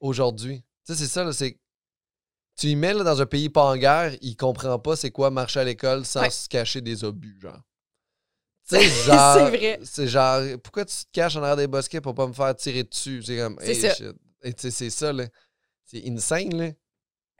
aujourd'hui? 0.00 0.62
Tu 0.86 0.92
sais, 0.94 0.98
c'est 0.98 1.06
ça, 1.10 1.24
là, 1.24 1.32
c'est... 1.32 1.58
Tu 2.56 2.68
y 2.68 2.76
mets 2.76 2.92
là, 2.92 3.04
dans 3.04 3.20
un 3.22 3.26
pays 3.26 3.48
pas 3.48 3.64
en 3.64 3.76
guerre, 3.76 4.14
il 4.20 4.36
comprend 4.36 4.78
pas 4.80 4.96
c'est 4.96 5.10
quoi 5.12 5.30
marcher 5.30 5.60
à 5.60 5.64
l'école 5.64 6.04
sans 6.04 6.20
Ouais. 6.22 6.30
se 6.30 6.48
cacher 6.48 6.80
des 6.80 7.04
obus, 7.04 7.38
genre. 7.40 7.60
Tu 8.68 8.76
sais, 8.76 8.88
genre... 9.06 9.50
C'est 9.82 10.06
genre, 10.08 10.42
pourquoi 10.62 10.84
tu 10.84 10.94
te 10.94 11.10
caches 11.12 11.36
en 11.36 11.40
arrière 11.42 11.56
des 11.56 11.66
bosquets 11.66 12.00
pour 12.00 12.14
pas 12.14 12.26
me 12.26 12.32
faire 12.32 12.54
tirer 12.54 12.84
dessus? 12.84 13.22
C'est 13.22 13.36
comme, 13.38 13.56
C'est 13.60 13.68
hey, 13.70 13.80
ça. 13.80 13.94
shit. 13.94 14.06
Et 14.42 14.52
tu 14.52 14.62
sais, 14.62 14.70
c'est 14.70 14.90
ça, 14.90 15.12
là. 15.12 15.24
C'est 15.84 16.02
insane, 16.06 16.54
là. 16.56 16.70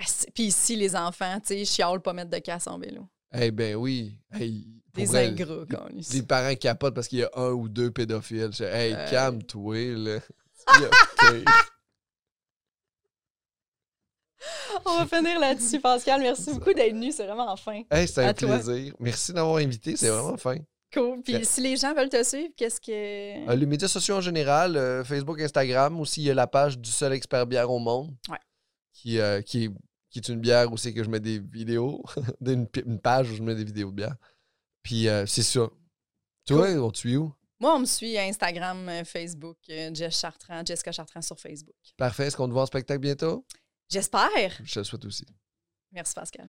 asti- 0.00 0.30
Puis 0.34 0.44
ici, 0.44 0.74
les 0.76 0.96
enfants, 0.96 1.38
tu 1.40 1.48
sais, 1.48 1.64
chialent 1.64 2.00
pas 2.00 2.12
mettre 2.14 2.30
de 2.30 2.38
casse 2.38 2.66
en 2.66 2.78
vélo. 2.78 3.06
Eh 3.34 3.50
ben 3.50 3.74
oui. 3.76 4.18
Hey, 4.32 4.66
Des 4.94 5.14
ingrats, 5.14 5.64
quand 5.70 5.86
Les 6.12 6.22
parents 6.22 6.54
capotent 6.54 6.94
parce 6.94 7.08
qu'il 7.08 7.18
y 7.18 7.24
a 7.24 7.30
un 7.36 7.50
ou 7.50 7.68
deux 7.68 7.90
pédophiles. 7.90 8.50
Je 8.52 8.64
hey, 8.64 8.94
Euh. 8.94 9.10
calme-toi, 9.10 9.94
là. 9.96 10.20
On 14.86 14.98
va 15.04 15.06
finir 15.06 15.38
là-dessus, 15.40 15.80
Pascal. 15.80 16.20
Merci 16.20 16.52
beaucoup 16.54 16.72
d'être 16.72 16.92
venu. 16.94 17.12
C'est 17.12 17.26
vraiment 17.26 17.54
fin. 17.56 17.82
hey, 17.90 18.06
c'était 18.08 18.22
un 18.24 18.32
toi. 18.34 18.58
plaisir. 18.58 18.94
Merci 18.98 19.32
d'avoir 19.32 19.56
invité, 19.56 19.96
c'est 19.96 20.08
vraiment 20.08 20.36
fin. 20.36 20.56
Cool. 20.92 21.22
Puis 21.22 21.44
si 21.44 21.60
les 21.60 21.76
gens 21.76 21.94
veulent 21.94 22.08
te 22.08 22.22
suivre, 22.22 22.52
qu'est-ce 22.56 22.80
que. 22.80 23.48
Euh, 23.48 23.54
les 23.54 23.66
médias 23.66 23.88
sociaux 23.88 24.16
en 24.16 24.20
général, 24.20 24.76
euh, 24.76 25.04
Facebook, 25.04 25.40
Instagram, 25.40 26.00
aussi, 26.00 26.22
il 26.22 26.24
y 26.24 26.30
a 26.30 26.34
la 26.34 26.46
page 26.46 26.78
du 26.78 26.90
seul 26.90 27.12
expert 27.12 27.46
bière 27.46 27.70
au 27.70 27.78
monde. 27.78 28.14
Ouais. 28.28 28.38
Qui, 28.92 29.20
euh, 29.20 29.42
qui, 29.42 29.64
est, 29.64 29.70
qui 30.10 30.18
est 30.18 30.28
une 30.28 30.40
bière 30.40 30.72
où 30.72 30.76
c'est 30.76 30.94
que 30.94 31.04
je 31.04 31.10
mets 31.10 31.20
des 31.20 31.38
vidéos. 31.38 32.02
une, 32.46 32.66
page 33.00 33.30
où 33.30 33.36
je 33.36 33.42
mets 33.42 33.54
des 33.54 33.64
vidéos 33.64 33.90
de 33.90 33.96
bière. 33.96 34.16
Puis 34.82 35.06
c'est 35.26 35.42
ça. 35.42 35.68
Toi, 36.46 36.68
on 36.78 36.90
te 36.90 36.98
suit 36.98 37.16
où? 37.16 37.34
Moi, 37.60 37.74
on 37.74 37.80
me 37.80 37.84
suit 37.84 38.16
à 38.16 38.22
Instagram, 38.22 38.90
Facebook, 39.04 39.58
Jess 39.66 40.20
Chartrand, 40.20 40.64
Jessica 40.64 40.92
Chartrand 40.92 41.20
sur 41.20 41.38
Facebook. 41.38 41.74
Parfait. 41.96 42.28
Est-ce 42.28 42.36
qu'on 42.36 42.46
te 42.46 42.52
voit 42.52 42.62
en 42.62 42.66
spectacle 42.66 43.00
bientôt? 43.00 43.44
J'espère. 43.90 44.58
Je 44.62 44.72
te 44.72 44.78
le 44.78 44.84
souhaite 44.84 45.04
aussi. 45.04 45.26
Merci, 45.92 46.14
Pascal. 46.14 46.48